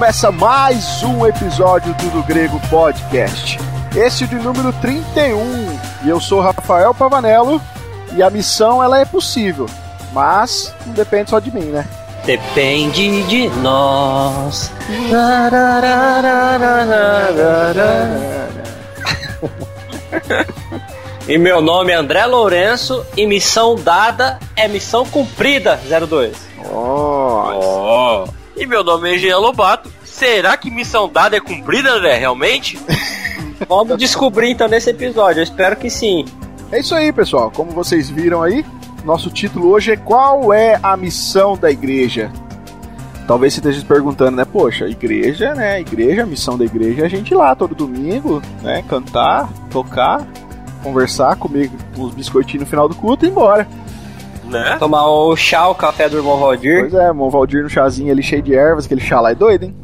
Começa 0.00 0.32
mais 0.32 1.02
um 1.02 1.26
episódio 1.26 1.92
do 1.92 2.08
Do 2.08 2.22
Grego 2.22 2.58
Podcast. 2.70 3.58
Esse 3.94 4.26
de 4.26 4.36
número 4.36 4.72
31. 4.80 5.78
E 6.02 6.08
eu 6.08 6.18
sou 6.18 6.40
Rafael 6.40 6.94
Pavanello 6.94 7.60
e 8.16 8.22
a 8.22 8.30
missão 8.30 8.82
ela 8.82 8.98
é 8.98 9.04
possível, 9.04 9.66
mas 10.10 10.74
não 10.86 10.94
depende 10.94 11.28
só 11.28 11.38
de 11.38 11.54
mim, 11.54 11.66
né? 11.66 11.86
Depende 12.24 13.22
de 13.24 13.50
nós. 13.60 14.72
e 21.28 21.36
meu 21.36 21.60
nome 21.60 21.92
é 21.92 21.96
André 21.96 22.24
Lourenço 22.24 23.04
e 23.18 23.26
missão 23.26 23.76
dada 23.76 24.38
é 24.56 24.66
missão 24.66 25.04
cumprida, 25.04 25.78
02. 26.08 26.38
Oh. 26.72 28.24
Oh. 28.24 28.40
E 28.60 28.66
meu 28.66 28.84
nome 28.84 29.14
é 29.14 29.18
Jean 29.18 29.38
Lobato. 29.38 29.89
Será 30.20 30.54
que 30.54 30.70
missão 30.70 31.08
dada 31.08 31.38
é 31.38 31.40
cumprida, 31.40 31.92
André? 31.92 32.18
Realmente? 32.18 32.78
Vamos 33.66 33.96
descobrir 33.96 34.50
então 34.50 34.68
nesse 34.68 34.90
episódio, 34.90 35.40
eu 35.40 35.44
espero 35.44 35.74
que 35.76 35.88
sim. 35.88 36.26
É 36.70 36.80
isso 36.80 36.94
aí, 36.94 37.10
pessoal. 37.10 37.50
Como 37.50 37.70
vocês 37.70 38.10
viram 38.10 38.42
aí, 38.42 38.62
nosso 39.02 39.30
título 39.30 39.70
hoje 39.70 39.92
é 39.92 39.96
Qual 39.96 40.52
é 40.52 40.78
a 40.82 40.94
missão 40.94 41.56
da 41.56 41.70
igreja? 41.70 42.30
Talvez 43.26 43.54
você 43.54 43.60
esteja 43.60 43.80
se 43.80 43.86
perguntando, 43.86 44.36
né? 44.36 44.44
Poxa, 44.44 44.84
igreja, 44.84 45.54
né? 45.54 45.80
Igreja, 45.80 46.24
a 46.24 46.26
missão 46.26 46.58
da 46.58 46.66
igreja 46.66 47.00
é 47.00 47.06
a 47.06 47.08
gente 47.08 47.30
ir 47.30 47.34
lá 47.34 47.54
todo 47.54 47.74
domingo, 47.74 48.42
né? 48.60 48.84
Cantar, 48.86 49.48
tocar, 49.70 50.20
conversar, 50.82 51.34
comer 51.36 51.70
uns 51.96 52.14
biscoitinhos 52.14 52.64
no 52.64 52.70
final 52.70 52.86
do 52.90 52.94
culto 52.94 53.24
e 53.24 53.28
ir 53.28 53.30
embora. 53.30 53.66
Né? 54.44 54.76
Tomar 54.78 55.06
o 55.06 55.34
chá, 55.34 55.66
o 55.68 55.74
café 55.74 56.10
do 56.10 56.18
irmão 56.18 56.36
Valdir. 56.36 56.80
Pois 56.80 56.92
é, 56.92 57.06
irmão 57.06 57.30
Valdir 57.30 57.62
no 57.62 57.70
chazinho 57.70 58.12
ali 58.12 58.22
cheio 58.22 58.42
de 58.42 58.54
ervas, 58.54 58.84
aquele 58.84 59.00
chá 59.00 59.18
lá 59.18 59.30
é 59.30 59.34
doido, 59.34 59.62
hein? 59.62 59.74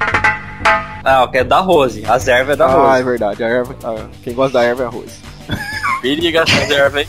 Ah, 1.04 1.28
que 1.30 1.38
é 1.38 1.44
da 1.44 1.60
Rose. 1.60 2.04
As 2.06 2.26
ervas 2.28 2.54
é 2.54 2.56
da 2.56 2.66
ah, 2.66 2.88
Rose. 2.88 3.00
é 3.00 3.02
verdade. 3.04 3.44
A 3.44 3.48
erva, 3.48 3.76
ah, 3.84 4.06
quem 4.22 4.34
gosta 4.34 4.58
da 4.58 4.64
erva 4.64 4.82
é 4.84 4.86
a 4.86 4.88
Rose. 4.88 5.20
Periga 6.02 6.40
essa 6.42 6.52
reserva, 6.52 7.00
hein? 7.00 7.08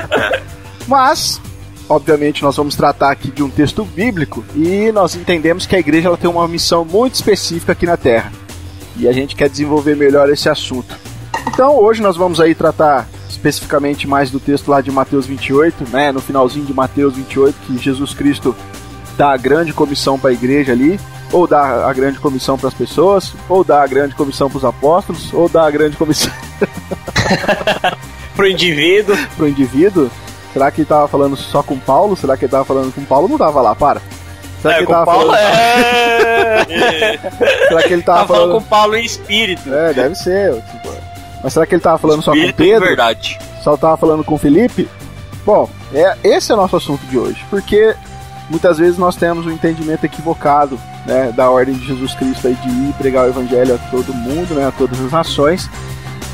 Mas, 0.86 1.40
obviamente, 1.88 2.42
nós 2.42 2.56
vamos 2.56 2.74
tratar 2.74 3.10
aqui 3.10 3.30
de 3.30 3.42
um 3.42 3.50
texto 3.50 3.84
bíblico 3.84 4.44
e 4.54 4.90
nós 4.92 5.14
entendemos 5.14 5.66
que 5.66 5.76
a 5.76 5.78
igreja 5.78 6.08
ela 6.08 6.16
tem 6.16 6.30
uma 6.30 6.46
missão 6.48 6.84
muito 6.84 7.14
específica 7.14 7.72
aqui 7.72 7.86
na 7.86 7.96
Terra. 7.96 8.32
E 8.96 9.08
a 9.08 9.12
gente 9.12 9.34
quer 9.36 9.48
desenvolver 9.48 9.96
melhor 9.96 10.28
esse 10.30 10.48
assunto. 10.48 10.94
Então, 11.46 11.78
hoje 11.78 12.02
nós 12.02 12.16
vamos 12.16 12.40
aí 12.40 12.54
tratar 12.54 13.08
especificamente 13.28 14.06
mais 14.06 14.30
do 14.30 14.38
texto 14.38 14.68
lá 14.68 14.80
de 14.80 14.90
Mateus 14.90 15.26
28, 15.26 15.88
né, 15.90 16.12
no 16.12 16.20
finalzinho 16.20 16.66
de 16.66 16.74
Mateus 16.74 17.14
28, 17.14 17.56
que 17.66 17.78
Jesus 17.78 18.12
Cristo 18.12 18.54
dá 19.16 19.32
a 19.32 19.36
grande 19.36 19.72
comissão 19.72 20.18
para 20.18 20.30
a 20.30 20.32
igreja 20.32 20.72
ali, 20.72 21.00
ou 21.32 21.46
dá 21.46 21.86
a 21.88 21.92
grande 21.92 22.18
comissão 22.18 22.58
para 22.58 22.68
as 22.68 22.74
pessoas, 22.74 23.32
ou 23.48 23.62
dá 23.64 23.82
a 23.82 23.86
grande 23.86 24.14
comissão 24.14 24.48
para 24.48 24.58
os 24.58 24.64
apóstolos, 24.64 25.32
ou 25.32 25.48
dá 25.48 25.66
a 25.66 25.70
grande 25.70 25.96
comissão 25.96 26.32
Pro 28.36 28.46
indivíduo. 28.48 29.16
para 29.36 29.44
o 29.44 29.48
indivíduo. 29.48 30.10
Será 30.52 30.70
que 30.70 30.80
ele 30.80 30.88
tava 30.88 31.06
falando 31.06 31.36
só 31.36 31.62
com 31.62 31.78
Paulo? 31.78 32.16
Será 32.16 32.36
que 32.36 32.44
ele 32.44 32.50
tava 32.52 32.64
falando 32.64 32.92
com 32.94 33.04
Paulo? 33.04 33.28
Não 33.28 33.38
tava 33.38 33.60
lá, 33.60 33.74
para. 33.74 34.00
Será 34.60 34.74
que 34.74 34.78
É, 34.80 34.80
ele 34.80 34.86
com 34.86 34.92
tava 34.92 35.06
Paulo 35.06 35.26
falando... 35.32 35.38
É. 35.40 36.66
Será 37.68 37.82
que 37.82 37.92
ele 37.92 38.02
tava 38.02 38.20
Tá 38.20 38.26
falando 38.26 38.42
falando... 38.48 38.62
com 38.62 38.68
Paulo 38.68 38.96
em 38.96 39.04
espírito. 39.04 39.72
É, 39.72 39.92
deve 39.92 40.14
ser. 40.16 40.54
tipo, 40.54 40.88
Mas 41.42 41.52
será 41.52 41.66
que 41.66 41.74
ele 41.74 41.82
tava 41.82 41.98
falando 41.98 42.22
só 42.22 42.32
com 42.32 42.36
Espírito 42.38 42.56
Pedro? 42.56 42.86
verdade. 42.86 43.38
Só 43.62 43.76
tava 43.76 43.96
falando 43.96 44.24
com 44.24 44.36
Felipe? 44.38 44.88
Bom, 45.46 45.68
é, 45.94 46.16
esse 46.24 46.50
é 46.50 46.54
o 46.54 46.58
nosso 46.58 46.76
assunto 46.76 47.00
de 47.06 47.16
hoje. 47.18 47.44
Porque 47.48 47.94
muitas 48.50 48.78
vezes 48.78 48.98
nós 48.98 49.16
temos 49.16 49.46
um 49.46 49.50
entendimento 49.50 50.04
equivocado 50.04 50.78
né, 51.06 51.32
da 51.32 51.48
ordem 51.48 51.74
de 51.74 51.86
Jesus 51.86 52.14
Cristo 52.14 52.48
aí 52.48 52.54
de 52.54 52.68
ir 52.68 52.92
pregar 52.94 53.26
o 53.26 53.28
evangelho 53.28 53.74
a 53.76 53.78
todo 53.90 54.12
mundo, 54.12 54.54
né, 54.54 54.66
a 54.66 54.72
todas 54.72 55.00
as 55.00 55.12
nações. 55.12 55.70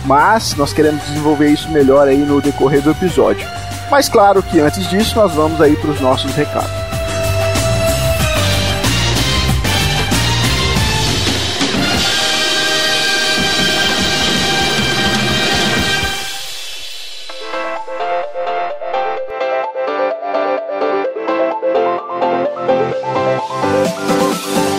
Mas 0.05 0.55
nós 0.55 0.73
queremos 0.73 1.05
desenvolver 1.05 1.49
isso 1.49 1.71
melhor 1.71 2.09
aí 2.09 2.19
no 2.19 2.41
decorrer 2.41 2.81
do 2.81 2.91
episódio. 2.91 3.47
Mas 3.91 4.09
claro 4.09 4.43
que 4.43 4.59
antes 4.59 4.89
disso 4.89 5.15
nós 5.17 5.33
vamos 5.33 5.61
aí 5.61 5.77
para 5.77 5.91
os 5.91 6.01
nossos 6.01 6.33
recados. 6.33 6.76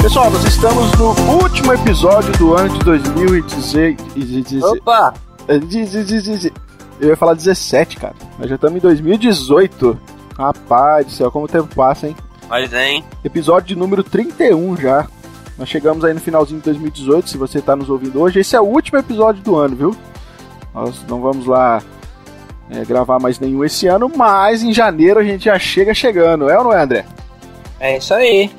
Pessoal, 0.08 0.32
nós 0.32 0.46
estamos 0.46 0.90
no 0.94 1.44
último 1.44 1.74
episódio 1.74 2.32
do 2.38 2.56
ano 2.56 2.70
de 2.70 2.80
2016. 2.80 3.98
Opa! 4.64 5.14
Eu 7.02 7.10
ia 7.10 7.18
falar 7.18 7.34
17, 7.34 7.98
cara. 7.98 8.16
Nós 8.40 8.48
já 8.48 8.56
estamos 8.56 8.78
em 8.78 8.80
2018. 8.80 10.00
Rapaz 10.38 11.08
do 11.08 11.12
céu, 11.12 11.30
como 11.30 11.44
o 11.44 11.48
tempo 11.50 11.76
passa, 11.76 12.08
hein? 12.08 12.16
Mas, 12.48 12.72
hein? 12.72 13.04
Episódio 13.22 13.68
de 13.68 13.76
número 13.76 14.02
31 14.02 14.78
já. 14.78 15.06
Nós 15.58 15.68
chegamos 15.68 16.06
aí 16.06 16.14
no 16.14 16.22
finalzinho 16.22 16.62
de 16.62 16.66
2018, 16.68 17.30
se 17.30 17.38
você 17.38 17.60
está 17.60 17.76
nos 17.76 17.90
ouvindo 17.90 18.22
hoje. 18.22 18.40
Esse 18.40 18.56
é 18.56 18.62
o 18.62 18.66
último 18.66 18.98
episódio 18.98 19.44
do 19.44 19.58
ano, 19.58 19.76
viu? 19.76 19.96
Nós 20.74 21.04
não 21.10 21.20
vamos 21.20 21.46
lá 21.46 21.84
é, 22.70 22.86
gravar 22.86 23.20
mais 23.20 23.42
nenhum 23.42 23.62
esse 23.62 23.88
ano, 23.88 24.10
mas 24.16 24.64
em 24.64 24.72
janeiro 24.72 25.20
a 25.20 25.24
gente 25.24 25.44
já 25.44 25.60
chega 25.60 25.94
chegando. 25.94 26.50
É 26.50 26.58
ou 26.58 26.64
não 26.64 26.72
é, 26.72 26.82
André? 26.82 27.06
É 27.78 27.98
isso 27.98 28.14
aí. 28.14 28.50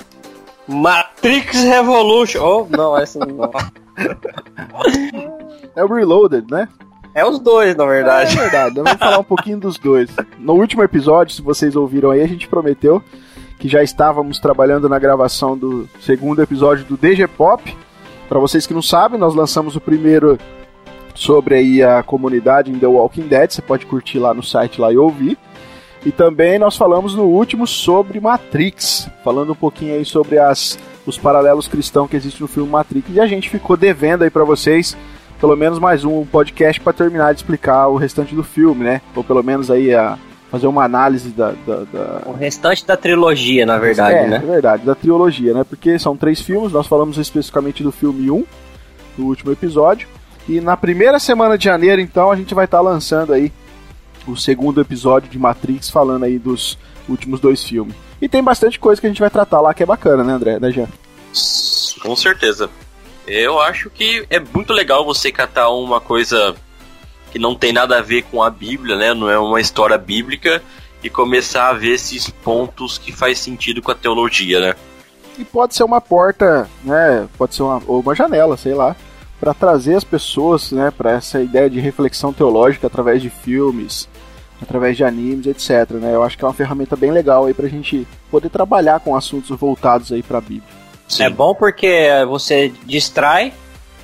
Matrix 0.68 1.62
Revolution. 1.62 2.40
Oh, 2.40 2.66
não, 2.76 2.96
essa 2.96 3.18
não. 3.20 3.50
É 5.74 5.84
o 5.84 5.88
Reloaded, 5.92 6.46
né? 6.50 6.68
É 7.14 7.24
os 7.24 7.38
dois, 7.40 7.74
na 7.74 7.84
É 7.84 7.88
verdade. 7.88 8.36
verdade, 8.36 8.76
nós 8.76 8.84
vamos 8.84 8.98
falar 8.98 9.18
um 9.18 9.24
pouquinho 9.24 9.58
dos 9.58 9.78
dois. 9.78 10.10
No 10.38 10.54
último 10.54 10.82
episódio, 10.82 11.34
se 11.34 11.42
vocês 11.42 11.74
ouviram 11.74 12.10
aí, 12.10 12.20
a 12.22 12.26
gente 12.28 12.46
prometeu 12.46 13.02
que 13.58 13.68
já 13.68 13.82
estávamos 13.82 14.38
trabalhando 14.38 14.88
na 14.88 14.98
gravação 14.98 15.56
do 15.58 15.88
segundo 16.00 16.40
episódio 16.42 16.84
do 16.84 16.96
DG 16.96 17.26
Pop. 17.26 17.76
Para 18.28 18.38
vocês 18.38 18.66
que 18.66 18.74
não 18.74 18.82
sabem, 18.82 19.18
nós 19.18 19.34
lançamos 19.34 19.74
o 19.74 19.80
primeiro 19.80 20.38
sobre 21.14 21.56
aí 21.56 21.82
a 21.82 22.02
comunidade 22.02 22.70
em 22.70 22.78
The 22.78 22.86
Walking 22.86 23.26
Dead, 23.26 23.50
você 23.50 23.62
pode 23.62 23.84
curtir 23.86 24.20
lá 24.20 24.32
no 24.32 24.42
site 24.42 24.80
lá 24.80 24.92
e 24.92 24.98
ouvir. 24.98 25.36
E 26.06 26.12
também 26.12 26.58
nós 26.58 26.76
falamos 26.76 27.14
no 27.14 27.24
último 27.24 27.66
sobre 27.66 28.20
Matrix, 28.20 29.08
falando 29.24 29.52
um 29.52 29.56
pouquinho 29.56 29.94
aí 29.94 30.04
sobre 30.04 30.38
as, 30.38 30.78
os 31.04 31.18
paralelos 31.18 31.66
cristãos 31.66 32.08
que 32.08 32.16
existem 32.16 32.42
no 32.42 32.48
filme 32.48 32.70
Matrix. 32.70 33.08
E 33.12 33.20
a 33.20 33.26
gente 33.26 33.50
ficou 33.50 33.76
devendo 33.76 34.22
aí 34.22 34.30
para 34.30 34.44
vocês 34.44 34.96
pelo 35.40 35.56
menos 35.56 35.78
mais 35.78 36.04
um 36.04 36.24
podcast 36.24 36.80
para 36.80 36.92
terminar 36.92 37.32
de 37.32 37.40
explicar 37.40 37.88
o 37.88 37.96
restante 37.96 38.34
do 38.34 38.42
filme, 38.42 38.84
né? 38.84 39.00
Ou 39.14 39.22
pelo 39.22 39.42
menos 39.42 39.70
aí 39.70 39.94
a 39.94 40.18
fazer 40.50 40.66
uma 40.66 40.84
análise 40.84 41.30
da, 41.30 41.52
da, 41.66 41.84
da... 41.84 42.22
O 42.26 42.32
restante 42.32 42.84
da 42.86 42.96
trilogia, 42.96 43.64
na 43.64 43.78
verdade, 43.78 44.16
é, 44.16 44.26
né? 44.26 44.36
É 44.36 44.46
verdade, 44.46 44.84
da 44.84 44.94
trilogia, 44.94 45.54
né? 45.54 45.64
Porque 45.64 45.98
são 45.98 46.16
três 46.16 46.40
filmes, 46.40 46.72
nós 46.72 46.86
falamos 46.86 47.18
especificamente 47.18 47.82
do 47.82 47.92
filme 47.92 48.30
1, 48.30 48.44
no 49.18 49.26
último 49.26 49.52
episódio. 49.52 50.08
E 50.48 50.60
na 50.60 50.76
primeira 50.76 51.18
semana 51.18 51.58
de 51.58 51.64
janeiro, 51.64 52.00
então, 52.00 52.30
a 52.30 52.36
gente 52.36 52.54
vai 52.54 52.64
estar 52.64 52.80
lançando 52.80 53.32
aí 53.32 53.52
o 54.30 54.36
segundo 54.36 54.80
episódio 54.80 55.30
de 55.30 55.38
Matrix, 55.38 55.90
falando 55.90 56.24
aí 56.24 56.38
dos 56.38 56.78
últimos 57.08 57.40
dois 57.40 57.64
filmes. 57.64 57.94
E 58.20 58.28
tem 58.28 58.42
bastante 58.42 58.78
coisa 58.78 59.00
que 59.00 59.06
a 59.06 59.10
gente 59.10 59.20
vai 59.20 59.30
tratar 59.30 59.60
lá 59.60 59.72
que 59.72 59.82
é 59.82 59.86
bacana, 59.86 60.24
né, 60.24 60.32
André? 60.32 60.58
Né, 60.58 60.70
Jean? 60.70 60.88
Com 62.02 62.16
certeza. 62.16 62.68
Eu 63.26 63.60
acho 63.60 63.90
que 63.90 64.26
é 64.30 64.40
muito 64.40 64.72
legal 64.72 65.04
você 65.04 65.30
catar 65.30 65.68
uma 65.70 66.00
coisa 66.00 66.56
que 67.30 67.38
não 67.38 67.54
tem 67.54 67.72
nada 67.72 67.98
a 67.98 68.02
ver 68.02 68.22
com 68.22 68.42
a 68.42 68.50
Bíblia, 68.50 68.96
né? 68.96 69.14
Não 69.14 69.30
é 69.30 69.38
uma 69.38 69.60
história 69.60 69.98
bíblica 69.98 70.62
e 71.02 71.10
começar 71.10 71.68
a 71.68 71.72
ver 71.74 71.94
esses 71.94 72.28
pontos 72.28 72.98
que 72.98 73.12
faz 73.12 73.38
sentido 73.38 73.82
com 73.82 73.90
a 73.90 73.94
teologia, 73.94 74.60
né? 74.60 74.74
E 75.38 75.44
pode 75.44 75.74
ser 75.74 75.84
uma 75.84 76.00
porta, 76.00 76.68
né? 76.82 77.28
Pode 77.36 77.54
ser 77.54 77.62
uma, 77.62 77.82
ou 77.86 78.00
uma 78.00 78.14
janela, 78.14 78.56
sei 78.56 78.74
lá, 78.74 78.96
para 79.38 79.54
trazer 79.54 79.94
as 79.94 80.04
pessoas, 80.04 80.72
né, 80.72 80.90
para 80.90 81.12
essa 81.12 81.40
ideia 81.40 81.70
de 81.70 81.78
reflexão 81.78 82.32
teológica 82.32 82.86
através 82.86 83.22
de 83.22 83.30
filmes, 83.30 84.08
através 84.60 84.96
de 84.96 85.04
animes, 85.04 85.46
etc. 85.46 85.90
Né? 85.92 86.14
Eu 86.14 86.22
acho 86.22 86.36
que 86.36 86.44
é 86.44 86.46
uma 86.46 86.54
ferramenta 86.54 86.96
bem 86.96 87.10
legal 87.10 87.46
aí 87.46 87.54
pra 87.54 87.68
gente 87.68 88.06
poder 88.30 88.48
trabalhar 88.48 89.00
com 89.00 89.16
assuntos 89.16 89.56
voltados 89.58 90.12
aí 90.12 90.22
para 90.22 90.38
a 90.38 90.40
Bíblia. 90.40 90.62
Sim. 91.06 91.24
É 91.24 91.30
bom 91.30 91.54
porque 91.54 92.08
você 92.28 92.72
distrai 92.84 93.52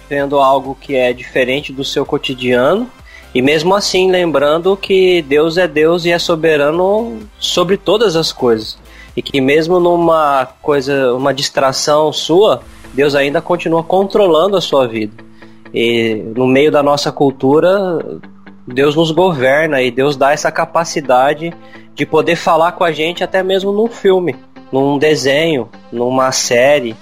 vendo 0.09 0.39
algo 0.39 0.77
que 0.81 0.95
é 0.95 1.13
diferente 1.13 1.73
do 1.73 1.85
seu 1.85 2.05
cotidiano 2.05 2.89
e 3.35 3.43
mesmo 3.43 3.75
assim 3.75 4.11
lembrando 4.11 4.77
que 4.77 5.23
Deus 5.23 5.59
é 5.59 5.67
Deus 5.67 6.05
e 6.05 6.11
é 6.11 6.19
soberano 6.19 7.19
sobre 7.39 7.77
todas 7.77 8.17
as 8.17 8.33
coisas 8.33 8.79
e 9.17 9.23
que 9.23 9.41
mesmo 9.41 9.79
numa 9.79 10.47
coisa, 10.61 11.15
uma 11.15 11.33
distração 11.33 12.13
sua, 12.13 12.63
Deus 12.93 13.15
ainda 13.15 13.41
continua 13.41 13.83
controlando 13.83 14.57
a 14.57 14.61
sua 14.61 14.87
vida. 14.87 15.25
E 15.73 16.23
no 16.37 16.47
meio 16.47 16.71
da 16.71 16.83
nossa 16.83 17.11
cultura, 17.13 17.99
Deus 18.67 18.97
nos 18.97 19.11
governa 19.11 19.83
e 19.83 19.91
Deus 19.91 20.17
dá 20.17 20.33
essa 20.33 20.51
capacidade 20.51 21.53
de 21.95 22.07
poder 22.07 22.37
falar 22.37 22.73
com 22.73 22.85
a 22.85 22.93
gente 22.93 23.23
até 23.23 23.43
mesmo 23.43 23.73
num 23.73 23.89
filme 23.89 24.35
num 24.75 24.99
desenho, 24.99 25.69
numa 25.93 26.33
série, 26.33 26.97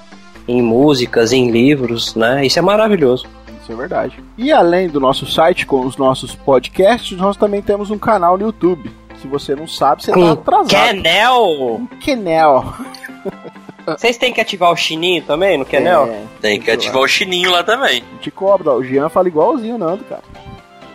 em 0.47 0.61
músicas, 0.61 1.33
em 1.33 1.51
livros, 1.51 2.15
né? 2.15 2.45
Isso 2.45 2.59
é 2.59 2.63
maravilhoso. 2.63 3.27
Isso 3.63 3.73
é 3.73 3.75
verdade. 3.75 4.23
E 4.37 4.53
além 4.53 4.89
do 4.89 5.01
nosso 5.01 5.25
site 5.25 5.65
com 5.65 5.81
os 5.87 5.97
nossos 5.97 6.35
podcasts, 6.35 7.17
nós 7.17 7.35
também 7.35 7.63
temos 7.63 7.91
um 7.91 7.99
canal 7.99 8.37
no 8.37 8.45
YouTube. 8.45 8.91
Se 9.23 9.27
você 9.27 9.55
não 9.55 9.67
sabe, 9.67 10.03
você 10.05 10.13
Com 10.13 10.27
tá 10.27 10.33
atrasado. 10.33 10.69
Kenel! 10.69 11.77
Um 11.77 11.87
Kenel. 11.99 12.75
Vocês 13.87 14.17
têm 14.17 14.33
que 14.33 14.41
ativar 14.41 14.71
o 14.71 14.77
chininho 14.77 15.23
também 15.25 15.59
no 15.59 15.65
Kenel? 15.65 16.05
É, 16.07 16.23
Tem 16.41 16.61
que 16.61 16.71
ativar 16.71 17.03
o 17.03 17.09
chininho 17.09 17.51
lá 17.51 17.65
também. 17.65 18.05
te 18.21 18.31
cobra. 18.31 18.71
O 18.73 18.85
Jean 18.85 19.09
fala 19.09 19.27
igualzinho 19.27 19.75
o 19.75 19.79
Nando, 19.79 20.05
cara. 20.05 20.23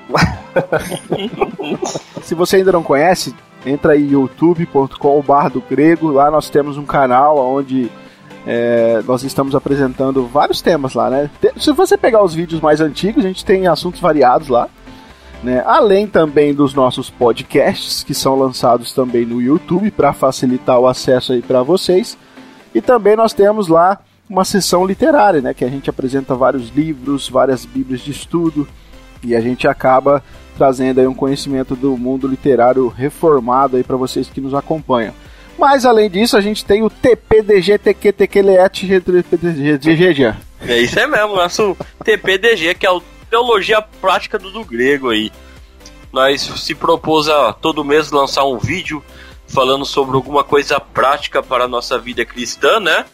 Se 2.23 2.35
você 2.35 2.57
ainda 2.57 2.71
não 2.71 2.83
conhece, 2.83 3.35
entra 3.65 3.93
aí 3.93 4.11
youtube.com.br 4.11 5.49
do 5.51 5.61
grego. 5.61 6.11
Lá 6.11 6.31
nós 6.31 6.49
temos 6.49 6.77
um 6.77 6.85
canal 6.85 7.37
onde 7.37 7.91
é, 8.45 9.01
nós 9.05 9.23
estamos 9.23 9.55
apresentando 9.55 10.25
vários 10.25 10.61
temas 10.61 10.93
lá, 10.93 11.09
né? 11.09 11.29
Se 11.57 11.71
você 11.71 11.97
pegar 11.97 12.23
os 12.23 12.33
vídeos 12.33 12.61
mais 12.61 12.79
antigos, 12.79 13.25
a 13.25 13.27
gente 13.27 13.45
tem 13.45 13.67
assuntos 13.67 13.99
variados 13.99 14.47
lá. 14.47 14.69
Né? 15.43 15.63
Além 15.67 16.07
também 16.07 16.53
dos 16.53 16.73
nossos 16.73 17.11
podcasts, 17.11 18.03
que 18.03 18.13
são 18.13 18.35
lançados 18.35 18.91
também 18.91 19.23
no 19.23 19.39
YouTube 19.39 19.91
para 19.91 20.11
facilitar 20.11 20.79
o 20.79 20.87
acesso 20.87 21.33
aí 21.33 21.43
para 21.43 21.61
vocês. 21.61 22.17
E 22.73 22.81
também 22.81 23.15
nós 23.15 23.33
temos 23.33 23.67
lá 23.67 23.99
uma 24.29 24.43
sessão 24.43 24.85
literária, 24.85 25.41
né? 25.41 25.53
Que 25.53 25.63
a 25.63 25.69
gente 25.69 25.89
apresenta 25.89 26.33
vários 26.33 26.69
livros, 26.69 27.29
várias 27.29 27.65
bíblias 27.65 28.01
de 28.01 28.11
estudo 28.11 28.67
e 29.23 29.35
a 29.35 29.41
gente 29.41 29.67
acaba 29.67 30.23
trazendo 30.57 30.99
aí 30.99 31.07
um 31.07 31.13
conhecimento 31.13 31.75
do 31.75 31.95
mundo 31.97 32.27
literário 32.27 32.87
reformado 32.87 33.77
aí 33.77 33.83
para 33.83 33.95
vocês 33.95 34.27
que 34.29 34.41
nos 34.41 34.53
acompanham. 34.53 35.13
Mas 35.57 35.85
além 35.85 36.09
disso, 36.09 36.37
a 36.37 36.41
gente 36.41 36.63
tem 36.63 36.83
o 36.83 36.89
TPDG 36.89 37.77
TQTQLET 37.79 38.85
GGG. 39.79 40.35
É 40.61 40.79
isso 40.79 40.99
aí 40.99 41.07
mesmo, 41.07 41.35
nosso 41.35 41.75
TPDG, 42.03 42.75
que 42.75 42.85
é 42.85 42.91
o 42.91 43.01
Teologia 43.29 43.81
Prática 43.81 44.37
do, 44.39 44.51
do 44.51 44.63
Grego 44.63 45.09
aí. 45.09 45.31
Nós 46.11 46.41
se 46.41 46.73
propôs 46.73 47.27
a 47.27 47.53
todo 47.53 47.83
mês 47.83 48.11
lançar 48.11 48.45
um 48.45 48.57
vídeo 48.57 49.03
falando 49.47 49.85
sobre 49.85 50.15
alguma 50.15 50.43
coisa 50.43 50.79
prática 50.79 51.41
para 51.43 51.65
a 51.65 51.67
nossa 51.67 51.97
vida 51.97 52.25
cristã, 52.25 52.79
né? 52.79 53.05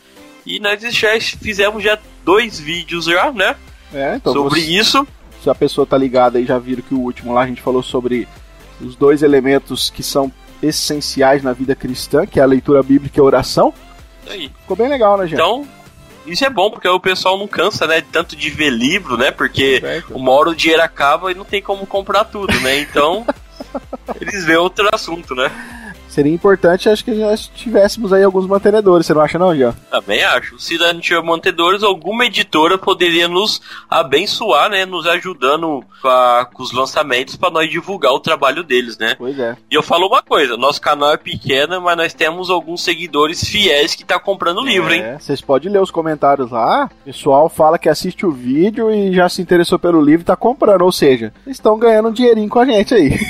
E 0.46 0.60
nós 0.60 0.82
já 0.82 1.20
fizemos 1.20 1.84
já 1.84 1.98
dois 2.24 2.60
vídeos 2.60 3.06
já, 3.06 3.32
né? 3.32 3.56
É, 3.94 4.16
então 4.16 4.34
sobre 4.34 4.62
você- 4.62 4.72
isso. 4.72 5.08
Se 5.44 5.50
a 5.50 5.56
pessoa 5.56 5.86
tá 5.86 5.98
ligada 5.98 6.38
aí 6.38 6.46
já 6.46 6.58
viram 6.58 6.82
que 6.82 6.94
o 6.94 7.00
último 7.00 7.34
lá 7.34 7.42
a 7.42 7.48
gente 7.48 7.62
falou 7.62 7.84
sobre 7.84 8.28
os 8.80 8.96
dois 8.96 9.22
elementos 9.22 9.90
que 9.90 10.02
são 10.02 10.32
essenciais 10.62 11.44
na 11.44 11.52
vida 11.52 11.76
cristã, 11.76 12.26
que 12.26 12.40
é 12.40 12.44
a 12.44 12.48
leitura 12.48 12.82
bíblica 12.82 13.20
e 13.20 13.22
a 13.22 13.26
oração. 13.26 13.74
Aí. 14.28 14.50
Ficou 14.62 14.78
bem 14.78 14.88
legal, 14.88 15.18
né, 15.18 15.26
gente? 15.28 15.36
Então, 15.36 15.68
isso 16.26 16.46
é 16.46 16.50
bom, 16.50 16.72
porque 16.72 16.88
o 16.88 17.00
pessoal 17.00 17.38
não 17.38 17.48
cansa, 17.48 17.86
né? 17.86 18.02
Tanto 18.12 18.36
de 18.36 18.50
ver 18.50 18.70
livro, 18.70 19.18
né? 19.18 19.32
Porque 19.32 19.82
Certo. 19.82 20.16
uma 20.16 20.32
hora 20.32 20.50
o 20.50 20.56
dinheiro 20.56 20.82
acaba 20.82 21.32
e 21.32 21.36
não 21.36 21.44
tem 21.44 21.62
como 21.62 21.86
comprar 21.86 22.24
tudo, 22.24 22.58
né? 22.62 22.80
Então, 22.80 23.26
eles 24.22 24.46
vê 24.46 24.56
outro 24.56 24.88
assunto, 24.94 25.36
né? 25.36 25.52
Seria 26.14 26.32
importante, 26.32 26.88
acho 26.88 27.04
que 27.04 27.10
nós 27.10 27.50
tivéssemos 27.56 28.14
aí 28.14 28.22
alguns 28.22 28.46
mantenedores, 28.46 29.08
você 29.08 29.16
não 29.16 29.22
acha 29.22 29.40
não, 29.40 29.56
Jean? 29.56 29.74
Também 29.90 30.24
acho. 30.24 30.60
Se 30.60 30.78
não 30.78 31.00
tiver 31.00 31.24
mantedores, 31.24 31.82
alguma 31.82 32.28
editora 32.28 32.78
poderia 32.78 33.28
nos 33.28 33.60
abençoar, 33.90 34.70
né? 34.70 34.86
Nos 34.86 35.08
ajudando 35.08 35.84
com, 36.04 36.46
com 36.54 36.62
os 36.62 36.72
lançamentos 36.72 37.36
para 37.36 37.50
nós 37.50 37.68
divulgar 37.68 38.12
o 38.12 38.20
trabalho 38.20 38.64
deles, 38.64 38.96
né? 38.96 39.16
Pois 39.18 39.40
é. 39.40 39.58
E 39.72 39.74
eu 39.74 39.82
falo 39.82 40.06
uma 40.06 40.22
coisa, 40.22 40.56
nosso 40.56 40.80
canal 40.80 41.14
é 41.14 41.18
pequeno, 41.18 41.82
mas 41.82 41.98
nós 41.98 42.14
temos 42.14 42.52
alguns 42.52 42.84
seguidores 42.84 43.44
fiéis 43.44 43.96
que 43.96 44.06
tá 44.06 44.20
comprando 44.20 44.60
o 44.60 44.66
livro, 44.66 44.94
hein? 44.94 45.02
É, 45.02 45.18
vocês 45.18 45.42
podem 45.42 45.72
ler 45.72 45.82
os 45.82 45.90
comentários 45.90 46.52
lá. 46.52 46.92
O 47.02 47.06
pessoal 47.06 47.50
fala 47.50 47.80
que 47.80 47.90
assiste 47.90 48.24
o 48.24 48.32
vídeo 48.32 48.92
e 48.92 49.16
já 49.16 49.28
se 49.28 49.42
interessou 49.42 49.80
pelo 49.80 50.00
livro 50.00 50.22
e 50.22 50.26
tá 50.26 50.36
comprando. 50.36 50.84
Ou 50.84 50.92
seja, 50.92 51.34
estão 51.48 51.76
ganhando 51.80 52.10
um 52.10 52.14
dinheirinho 52.14 52.50
com 52.50 52.60
a 52.60 52.66
gente 52.66 52.94
aí. 52.94 53.14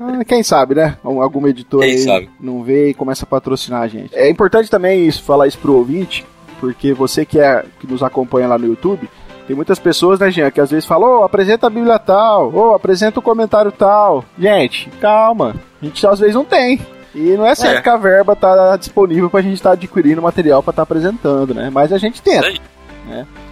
Ah, 0.00 0.24
Quem 0.24 0.42
sabe, 0.42 0.74
né? 0.74 0.96
Um- 1.08 1.22
Alguma 1.22 1.48
editora 1.50 1.86
Quem 1.86 1.96
aí 1.96 2.02
sabe? 2.02 2.30
não 2.40 2.62
vê 2.62 2.90
e 2.90 2.94
começa 2.94 3.24
a 3.24 3.26
patrocinar 3.26 3.82
a 3.82 3.88
gente. 3.88 4.14
É 4.14 4.28
importante 4.30 4.70
também 4.70 5.06
isso, 5.06 5.22
falar 5.22 5.46
isso 5.46 5.58
pro 5.58 5.74
ouvinte, 5.74 6.24
porque 6.60 6.92
você 6.92 7.24
que, 7.24 7.38
é, 7.40 7.64
que 7.80 7.86
nos 7.86 8.02
acompanha 8.02 8.46
lá 8.48 8.58
no 8.58 8.66
YouTube, 8.66 9.08
tem 9.46 9.56
muitas 9.56 9.78
pessoas, 9.78 10.20
né, 10.20 10.30
Jean, 10.30 10.50
que 10.50 10.60
às 10.60 10.70
vezes 10.70 10.84
falam, 10.86 11.20
ô, 11.20 11.24
apresenta 11.24 11.66
a 11.66 11.70
Bíblia 11.70 11.98
tal, 11.98 12.52
ô, 12.54 12.74
apresenta 12.74 13.18
o 13.18 13.22
comentário 13.22 13.72
tal. 13.72 14.24
Gente, 14.38 14.90
calma. 15.00 15.54
A 15.80 15.84
gente 15.86 16.06
às 16.06 16.18
vezes 16.20 16.34
não 16.34 16.44
tem. 16.44 16.78
E 17.14 17.30
não 17.36 17.46
é 17.46 17.54
sempre 17.54 17.78
É. 17.78 17.80
que 17.80 17.88
a 17.88 17.96
verba 17.96 18.36
tá 18.36 18.76
disponível 18.76 19.30
pra 19.30 19.40
gente 19.40 19.54
estar 19.54 19.72
adquirindo 19.72 20.20
material 20.20 20.62
pra 20.62 20.70
estar 20.70 20.82
apresentando, 20.82 21.54
né? 21.54 21.70
Mas 21.72 21.92
a 21.92 21.98
gente 21.98 22.20
tenta. 22.20 22.46
Aí. 22.46 22.60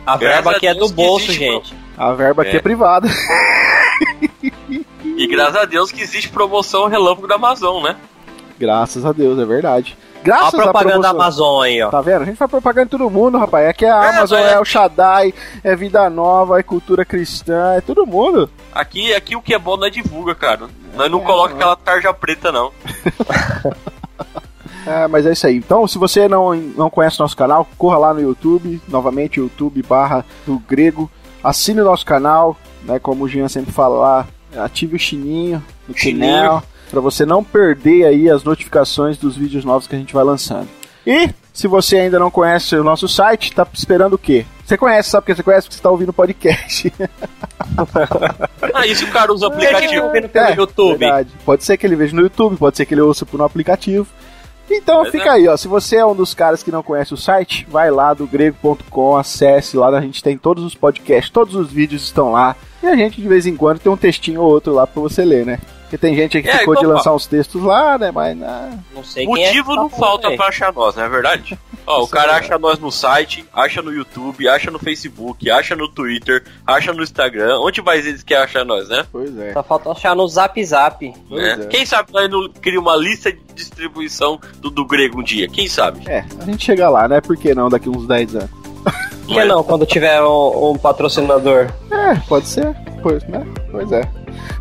A 0.06 0.16
verba 0.18 0.50
aqui 0.50 0.66
é 0.66 0.74
do 0.74 0.88
bolso, 0.90 1.30
existe, 1.30 1.44
gente. 1.44 1.74
A 1.96 2.12
verba 2.12 2.42
aqui 2.42 2.52
É. 2.52 2.56
é 2.56 2.60
privada. 2.60 3.08
E 5.16 5.26
graças 5.26 5.56
a 5.56 5.64
Deus 5.64 5.90
que 5.90 6.00
existe 6.02 6.28
promoção 6.28 6.86
relâmpago 6.88 7.26
da 7.26 7.36
Amazon, 7.36 7.82
né? 7.82 7.96
Graças 8.58 9.04
a 9.04 9.12
Deus, 9.12 9.38
é 9.38 9.44
verdade. 9.44 9.96
A 10.16 10.24
Graças 10.26 10.54
à 10.60 10.62
propaganda 10.64 11.00
da. 11.02 11.10
Amazon 11.10 11.62
aí, 11.62 11.80
ó. 11.82 11.88
Tá 11.90 12.00
vendo? 12.00 12.22
A 12.22 12.24
gente 12.24 12.36
faz 12.36 12.50
propaganda 12.50 12.86
em 12.86 12.88
todo 12.98 13.08
mundo, 13.10 13.38
rapaz. 13.38 13.68
Aqui 13.68 13.84
é 13.84 13.90
a 13.90 14.04
É, 14.04 14.08
Amazon, 14.16 14.40
mas- 14.40 14.52
é 14.52 14.60
o 14.60 14.64
Shaddai, 14.64 15.32
é 15.62 15.76
Vida 15.76 16.10
Nova, 16.10 16.58
é 16.58 16.62
Cultura 16.62 17.04
Cristã, 17.04 17.74
é 17.76 17.80
todo 17.80 18.06
mundo. 18.06 18.50
Aqui, 18.74 19.14
aqui 19.14 19.36
o 19.36 19.42
que 19.42 19.54
é 19.54 19.58
bom 19.58 19.76
nós 19.76 19.92
divulga, 19.92 20.34
cara. 20.34 20.68
Nós 20.94 21.10
não 21.10 21.20
É, 21.20 21.24
coloca 21.24 21.50
não. 21.50 21.56
aquela 21.56 21.76
tarja 21.76 22.12
preta, 22.12 22.50
não. 22.52 22.72
É, 24.86 25.08
mas 25.08 25.26
é 25.26 25.32
isso 25.32 25.44
aí. 25.48 25.56
Então, 25.56 25.84
se 25.88 25.98
você 25.98 26.28
não, 26.28 26.54
não 26.54 26.88
conhece 26.88 27.18
nosso 27.18 27.36
canal, 27.36 27.66
corra 27.76 27.98
lá 27.98 28.14
no 28.14 28.20
YouTube, 28.20 28.80
novamente, 28.86 29.40
YouTube 29.40 29.82
barra 29.82 30.24
do 30.46 30.60
grego. 30.60 31.10
Assine 31.42 31.80
o 31.80 31.84
nosso 31.84 32.06
canal, 32.06 32.56
né? 32.84 33.00
Como 33.00 33.24
o 33.24 33.28
Jean 33.28 33.48
sempre 33.48 33.72
fala 33.72 33.96
lá, 33.98 34.26
ative 34.56 34.96
o 34.96 34.98
sininho 35.00 35.62
no 35.88 35.96
Sininho. 35.96 36.26
canal, 36.26 36.62
pra 36.90 37.00
você 37.00 37.24
não 37.26 37.42
perder 37.44 38.04
aí 38.06 38.30
as 38.30 38.44
notificações 38.44 39.16
dos 39.16 39.36
vídeos 39.36 39.64
novos 39.64 39.86
que 39.86 39.94
a 39.94 39.98
gente 39.98 40.14
vai 40.14 40.24
lançando. 40.24 40.68
E, 41.06 41.30
se 41.52 41.68
você 41.68 41.98
ainda 41.98 42.18
não 42.18 42.30
conhece 42.30 42.74
o 42.76 42.82
nosso 42.84 43.06
site, 43.08 43.52
tá 43.52 43.66
esperando 43.72 44.14
o 44.14 44.18
quê? 44.18 44.44
Você 44.64 44.76
conhece, 44.76 45.10
sabe 45.10 45.22
porque 45.22 45.36
você 45.36 45.42
conhece? 45.44 45.66
Porque 45.68 45.76
você 45.76 45.82
tá 45.82 45.90
ouvindo 45.90 46.08
o 46.08 46.12
podcast. 46.12 46.92
Ah, 48.74 48.86
e 48.86 48.94
se 48.94 49.04
o 49.04 49.10
cara 49.10 49.32
usa 49.32 49.48
que 49.48 49.54
aplicativo? 49.66 50.28
tá 50.32 50.50
É, 50.50 50.54
YouTube? 50.54 50.98
Verdade. 50.98 51.30
Pode 51.44 51.64
ser 51.64 51.76
que 51.76 51.86
ele 51.86 51.96
veja 51.96 52.14
no 52.14 52.22
YouTube, 52.22 52.56
pode 52.56 52.76
ser 52.76 52.84
que 52.86 52.94
ele 52.94 53.00
ouça 53.00 53.24
por 53.24 53.40
um 53.40 53.44
aplicativo. 53.44 54.06
Então 54.70 55.00
Pois 55.02 55.10
fica 55.12 55.26
é. 55.26 55.30
aí, 55.30 55.48
ó. 55.48 55.56
Se 55.56 55.68
você 55.68 55.96
é 55.96 56.06
um 56.06 56.14
dos 56.14 56.34
caras 56.34 56.62
que 56.62 56.70
não 56.72 56.82
conhece 56.82 57.14
o 57.14 57.16
site, 57.16 57.66
vai 57.70 57.90
lá 57.90 58.12
do 58.14 58.26
grego.com, 58.26 59.16
acesse 59.16 59.76
lá, 59.76 59.88
a 59.88 60.00
gente 60.00 60.22
tem 60.22 60.36
todos 60.36 60.64
os 60.64 60.74
podcasts, 60.74 61.30
todos 61.30 61.54
os 61.54 61.70
vídeos 61.70 62.02
estão 62.02 62.32
lá. 62.32 62.56
E 62.82 62.86
a 62.86 62.96
gente 62.96 63.20
de 63.20 63.28
vez 63.28 63.46
em 63.46 63.56
quando 63.56 63.78
tem 63.78 63.90
um 63.90 63.96
textinho 63.96 64.40
ou 64.42 64.48
outro 64.50 64.72
lá 64.74 64.86
pra 64.86 65.00
você 65.00 65.24
ler, 65.24 65.46
né? 65.46 65.58
Porque 65.86 65.96
tem 65.98 66.16
gente 66.16 66.36
aí 66.36 66.42
que 66.42 66.48
É, 66.48 66.58
ficou 66.58 66.74
de 66.74 66.82
igual, 66.82 66.96
lançar 66.96 67.14
uns 67.14 67.26
textos 67.26 67.62
lá, 67.62 67.96
né? 67.96 68.10
Mas 68.10 68.42
ah, 68.42 68.70
Não 68.92 69.04
sei 69.04 69.24
quem 69.24 69.44
é 69.44 69.46
Motivo 69.46 69.70
que 69.70 69.74
tá 69.76 69.80
não 69.82 69.88
falta 69.88 70.28
aí. 70.28 70.36
pra 70.36 70.46
achar 70.48 70.72
nós, 70.72 70.96
não 70.96 71.04
é 71.04 71.08
verdade? 71.08 71.56
Ó, 71.86 72.02
o 72.02 72.08
cara 72.08 72.32
é 72.32 72.34
acha 72.40 72.58
nós 72.58 72.80
no 72.80 72.90
site, 72.90 73.44
acha 73.52 73.80
no 73.80 73.92
YouTube, 73.92 74.48
acha 74.48 74.72
no 74.72 74.78
Facebook, 74.80 75.48
acha 75.48 75.76
no 75.76 75.88
Twitter, 75.88 76.42
acha 76.66 76.92
no 76.92 77.00
Instagram. 77.04 77.60
Onde 77.60 77.80
mais 77.80 78.04
eles 78.04 78.24
querem 78.24 78.42
achar 78.42 78.64
nós, 78.64 78.88
né? 78.88 79.06
pois 79.12 79.38
é. 79.38 79.52
Só 79.52 79.62
falta 79.62 79.90
achar 79.92 80.16
no 80.16 80.26
Zap 80.26 80.64
Zap. 80.64 81.14
Pois 81.28 81.42
É. 81.44 81.52
é. 81.62 81.66
Quem 81.66 81.86
sabe 81.86 82.12
nós 82.12 82.28
não 82.28 82.48
cria 82.48 82.80
uma 82.80 82.96
lista 82.96 83.30
de 83.32 83.38
distribuição 83.54 84.40
do, 84.58 84.68
do 84.70 84.84
grego 84.84 85.20
um 85.20 85.22
dia? 85.22 85.46
Quem 85.48 85.68
sabe? 85.68 86.02
É, 86.10 86.24
a 86.40 86.44
gente 86.44 86.64
chega 86.64 86.88
lá, 86.88 87.06
né? 87.06 87.20
Por 87.20 87.36
que 87.36 87.54
não 87.54 87.68
daqui 87.68 87.88
uns 87.88 88.06
10 88.08 88.34
anos? 88.34 88.50
Por 89.26 89.34
que 89.34 89.44
não, 89.44 89.62
quando 89.62 89.86
tiver 89.86 90.20
um, 90.22 90.70
um 90.72 90.78
patrocinador? 90.78 91.68
É, 91.92 92.14
pode 92.28 92.48
ser. 92.48 92.74
Pois, 93.02 93.22
né? 93.28 93.46
Pois 93.70 93.90
é. 93.92 94.02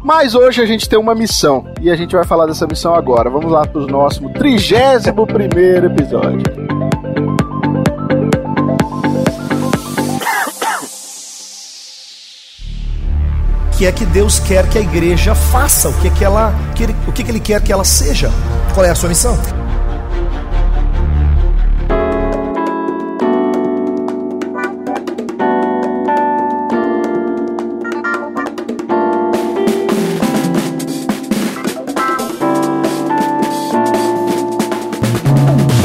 Mas 0.03 0.35
hoje 0.35 0.61
a 0.61 0.65
gente 0.65 0.87
tem 0.87 0.97
uma 0.99 1.15
missão. 1.15 1.65
E 1.81 1.89
a 1.89 1.95
gente 1.95 2.15
vai 2.15 2.25
falar 2.25 2.45
dessa 2.45 2.67
missão 2.67 2.93
agora. 2.93 3.29
Vamos 3.29 3.51
lá 3.51 3.65
pro 3.65 3.87
nosso 3.87 4.27
31 4.29 5.25
primeiro 5.25 5.87
episódio. 5.87 6.43
O 13.67 13.77
que 13.77 13.85
é 13.85 13.91
que 13.91 14.05
Deus 14.05 14.39
quer 14.39 14.69
que 14.69 14.77
a 14.77 14.81
igreja 14.81 15.35
faça? 15.35 15.89
O 15.89 15.93
que 15.99 16.07
é 16.07 16.11
que 16.11 16.23
ela, 16.23 16.53
o 17.05 17.09
é 17.09 17.13
que 17.13 17.21
ele 17.23 17.41
quer 17.41 17.61
que 17.61 17.73
ela 17.73 17.83
seja? 17.83 18.31
Qual 18.73 18.85
é 18.85 18.89
a 18.89 18.95
sua 18.95 19.09
missão? 19.09 19.37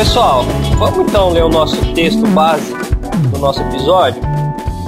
Pessoal, 0.00 0.44
vamos 0.78 1.10
então 1.10 1.28
ler 1.28 1.44
o 1.44 1.50
nosso 1.50 1.76
texto 1.92 2.26
base 2.28 2.72
do 3.30 3.38
nosso 3.38 3.60
episódio? 3.60 4.22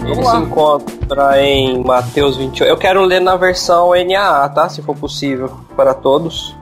Ele 0.07 0.15
lá. 0.23 0.31
se 0.31 0.37
encontra 0.39 1.43
em 1.43 1.85
Mateus 1.85 2.39
28. 2.39 2.67
Eu 2.67 2.79
quero 2.79 3.05
ler 3.05 3.21
na 3.21 3.37
versão 3.37 3.91
NAA, 3.91 4.49
tá? 4.49 4.71
Se 4.71 4.81
for 4.81 4.97
possível, 4.97 5.51
para 5.77 5.93
todos. 5.93 6.57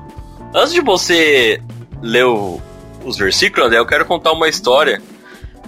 Antes 0.53 0.73
de 0.73 0.81
você 0.81 1.63
ler 2.03 2.25
o, 2.27 2.61
os 3.05 3.17
versículos, 3.17 3.71
eu 3.73 3.87
quero 3.87 4.05
contar 4.05 4.33
uma 4.33 4.49
história 4.49 5.01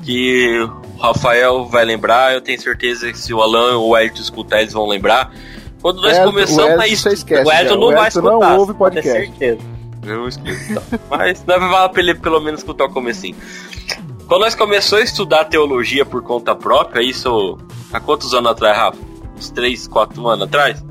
que 0.03 0.69
o 0.99 1.01
Rafael 1.01 1.65
vai 1.67 1.85
lembrar, 1.85 2.35
eu 2.35 2.41
tenho 2.41 2.61
certeza 2.61 3.13
que 3.13 3.19
se 3.19 3.33
o 3.33 3.41
Alan 3.41 3.77
ou 3.79 3.91
o 3.91 3.97
Elton 3.97 4.21
escutar, 4.21 4.61
eles 4.61 4.73
vão 4.73 4.89
lembrar. 4.89 5.31
Quando 5.81 6.03
nós 6.03 6.17
É, 6.19 6.25
começamos 6.25 6.79
o 6.79 6.81
a 6.81 6.89
isso, 6.89 7.09
o 7.09 7.53
Elton 7.53 7.77
não 7.77 7.87
O 7.87 7.93
vai 7.93 8.09
escutar. 8.09 8.29
não 8.29 8.59
ouve 8.59 8.75
podcast. 8.75 9.09
certeza. 9.09 9.72
Eu 10.05 10.29
escuto, 10.29 10.51
então. 10.51 10.83
Mas 11.09 11.43
vai 11.45 11.89
pra 11.89 12.03
ele 12.03 12.15
pelo 12.15 12.41
menos 12.41 12.61
escutar 12.61 12.87
o 12.87 12.91
comecinho. 12.91 13.37
Quando 14.27 14.43
nós 14.43 14.55
começamos 14.55 15.03
a 15.03 15.05
estudar 15.05 15.45
teologia 15.45 16.05
por 16.05 16.23
conta 16.23 16.55
própria, 16.55 17.03
isso 17.03 17.59
há 17.93 18.01
quantos 18.01 18.35
anos 18.35 18.51
atrás, 18.51 18.77
Rafa? 18.77 18.99
Uns 19.37 19.51
3, 19.51 19.87
4 19.89 20.29
anos 20.29 20.47
atrás? 20.47 20.85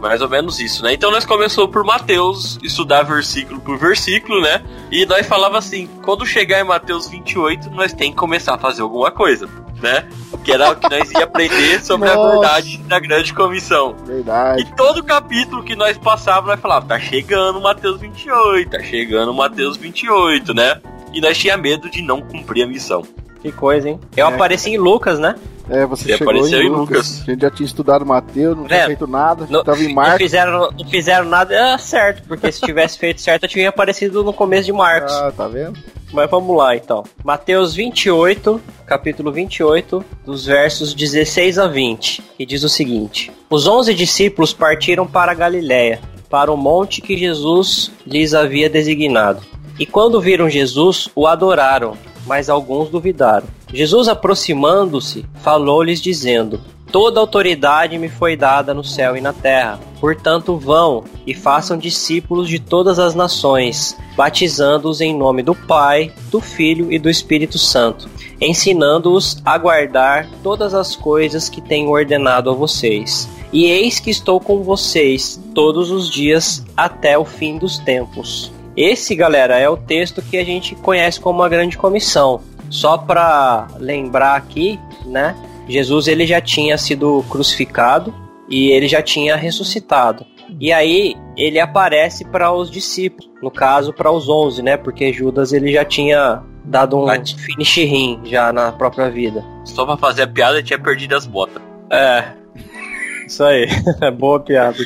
Mais 0.00 0.20
ou 0.20 0.28
menos 0.28 0.58
isso, 0.58 0.82
né? 0.82 0.92
Então 0.94 1.12
nós 1.12 1.24
começamos 1.24 1.70
por 1.70 1.84
Mateus, 1.84 2.58
estudar 2.62 3.04
versículo 3.04 3.60
por 3.60 3.78
versículo, 3.78 4.40
né? 4.40 4.60
E 4.90 5.06
nós 5.06 5.26
falava 5.26 5.58
assim, 5.58 5.88
quando 6.02 6.26
chegar 6.26 6.60
em 6.60 6.64
Mateus 6.64 7.06
28, 7.06 7.70
nós 7.70 7.92
tem 7.92 8.10
que 8.10 8.16
começar 8.16 8.54
a 8.54 8.58
fazer 8.58 8.82
alguma 8.82 9.12
coisa, 9.12 9.48
né? 9.82 10.06
Que 10.44 10.52
era 10.52 10.70
o 10.70 10.76
que 10.76 10.88
nós 10.88 11.10
ia 11.12 11.24
aprender 11.24 11.80
sobre 11.84 12.08
a 12.08 12.14
Nossa. 12.14 12.30
verdade 12.30 12.78
da 12.78 12.98
grande 12.98 13.32
comissão. 13.34 13.94
Verdade. 14.04 14.62
E 14.62 14.76
todo 14.76 15.02
capítulo 15.04 15.62
que 15.62 15.76
nós 15.76 15.96
passávamos, 15.98 16.48
nós 16.50 16.60
falávamos, 16.60 16.88
tá 16.88 16.98
chegando 16.98 17.60
Mateus 17.60 18.00
28, 18.00 18.70
tá 18.70 18.80
chegando 18.82 19.32
Mateus 19.34 19.76
28, 19.76 20.54
né? 20.54 20.80
E 21.12 21.20
nós 21.20 21.36
tinha 21.36 21.56
medo 21.56 21.90
de 21.90 22.00
não 22.02 22.20
cumprir 22.22 22.62
a 22.64 22.66
missão. 22.66 23.02
Que 23.40 23.50
coisa, 23.52 23.88
hein? 23.88 24.00
Eu 24.16 24.26
É. 24.28 24.34
apareci 24.34 24.70
em 24.70 24.78
Lucas, 24.78 25.18
né? 25.18 25.34
É, 25.68 25.84
você 25.86 26.04
Você 26.04 26.16
chegou 26.18 26.32
apareceu 26.32 26.60
em 26.62 26.68
Lucas. 26.68 26.88
Lucas. 27.08 27.22
A 27.22 27.30
gente 27.30 27.40
já 27.42 27.50
tinha 27.50 27.66
estudado 27.66 28.04
Mateus, 28.06 28.56
não 28.56 28.66
tinha 28.66 28.78
Vendo? 28.80 28.86
feito 28.88 29.06
nada. 29.06 29.46
Não, 29.48 29.62
tava 29.64 29.80
em 29.82 29.88
não 29.88 29.94
Marcos. 29.94 30.18
fizeram, 30.18 30.70
não 30.72 30.88
fizeram 30.88 31.24
nada 31.26 31.54
é 31.54 31.78
certo, 31.78 32.22
porque 32.26 32.50
se 32.50 32.60
tivesse 32.60 32.98
feito 32.98 33.20
certo, 33.20 33.44
eu 33.44 33.48
tinha 33.48 33.68
aparecido 33.68 34.22
no 34.24 34.32
começo 34.32 34.64
de 34.64 34.72
Marcos. 34.72 35.12
Ah, 35.12 35.32
tá 35.36 35.46
vendo? 35.48 35.78
Mas 36.12 36.30
vamos 36.30 36.54
lá 36.54 36.76
então. 36.76 37.04
Mateus 37.24 37.74
28, 37.74 38.60
capítulo 38.84 39.32
28, 39.32 40.04
dos 40.26 40.44
versos 40.44 40.92
16 40.92 41.58
a 41.58 41.66
20, 41.66 42.22
que 42.36 42.44
diz 42.44 42.62
o 42.62 42.68
seguinte: 42.68 43.32
Os 43.48 43.66
onze 43.66 43.94
discípulos 43.94 44.52
partiram 44.52 45.06
para 45.06 45.32
Galiléia, 45.32 46.00
para 46.28 46.52
o 46.52 46.56
monte 46.56 47.00
que 47.00 47.16
Jesus 47.16 47.90
lhes 48.06 48.34
havia 48.34 48.68
designado. 48.68 49.40
E 49.78 49.86
quando 49.86 50.20
viram 50.20 50.50
Jesus, 50.50 51.08
o 51.14 51.26
adoraram, 51.26 51.96
mas 52.26 52.50
alguns 52.50 52.90
duvidaram. 52.90 53.46
Jesus, 53.72 54.06
aproximando-se, 54.06 55.24
falou-lhes 55.42 55.98
dizendo: 55.98 56.60
Toda 56.92 57.20
autoridade 57.20 57.96
me 57.96 58.10
foi 58.10 58.36
dada 58.36 58.74
no 58.74 58.84
céu 58.84 59.16
e 59.16 59.20
na 59.22 59.32
terra. 59.32 59.80
Portanto, 59.98 60.58
vão 60.58 61.04
e 61.26 61.32
façam 61.32 61.78
discípulos 61.78 62.48
de 62.48 62.58
todas 62.58 62.98
as 62.98 63.14
nações, 63.14 63.96
batizando-os 64.14 65.00
em 65.00 65.16
nome 65.16 65.42
do 65.42 65.54
Pai, 65.54 66.12
do 66.30 66.38
Filho 66.38 66.92
e 66.92 66.98
do 66.98 67.08
Espírito 67.08 67.56
Santo, 67.56 68.10
ensinando-os 68.38 69.40
a 69.42 69.56
guardar 69.56 70.28
todas 70.42 70.74
as 70.74 70.94
coisas 70.94 71.48
que 71.48 71.62
tenho 71.62 71.88
ordenado 71.88 72.50
a 72.50 72.52
vocês. 72.52 73.26
E 73.50 73.64
eis 73.64 73.98
que 73.98 74.10
estou 74.10 74.38
com 74.38 74.62
vocês 74.62 75.40
todos 75.54 75.90
os 75.90 76.10
dias 76.10 76.62
até 76.76 77.16
o 77.16 77.24
fim 77.24 77.56
dos 77.56 77.78
tempos. 77.78 78.52
Esse, 78.76 79.14
galera, 79.14 79.58
é 79.58 79.68
o 79.68 79.78
texto 79.78 80.20
que 80.20 80.36
a 80.36 80.44
gente 80.44 80.74
conhece 80.74 81.18
como 81.18 81.42
a 81.42 81.48
Grande 81.48 81.78
Comissão. 81.78 82.40
Só 82.68 82.98
para 82.98 83.68
lembrar 83.78 84.36
aqui, 84.36 84.78
né? 85.06 85.34
Jesus 85.72 86.06
ele 86.06 86.26
já 86.26 86.40
tinha 86.40 86.76
sido 86.76 87.24
crucificado 87.28 88.14
e 88.48 88.70
ele 88.70 88.86
já 88.86 89.02
tinha 89.02 89.34
ressuscitado. 89.34 90.26
E 90.60 90.72
aí 90.72 91.14
ele 91.36 91.58
aparece 91.58 92.24
para 92.24 92.52
os 92.52 92.70
discípulos, 92.70 93.30
no 93.42 93.50
caso 93.50 93.92
para 93.92 94.10
os 94.10 94.28
onze, 94.28 94.62
né? 94.62 94.76
Porque 94.76 95.12
Judas 95.12 95.52
ele 95.52 95.72
já 95.72 95.84
tinha 95.84 96.42
dado 96.64 96.98
um 96.98 97.06
Bate. 97.06 97.34
finish 97.36 97.76
rim 97.78 98.20
já 98.24 98.52
na 98.52 98.70
própria 98.72 99.10
vida. 99.10 99.44
Só 99.64 99.84
pra 99.84 99.96
fazer 99.96 100.22
a 100.22 100.26
piada, 100.26 100.62
tinha 100.62 100.78
perdido 100.78 101.16
as 101.16 101.26
botas. 101.26 101.62
É. 101.90 102.24
Isso 103.26 103.42
aí. 103.42 103.66
É 104.00 104.10
boa 104.10 104.40
piada. 104.40 104.76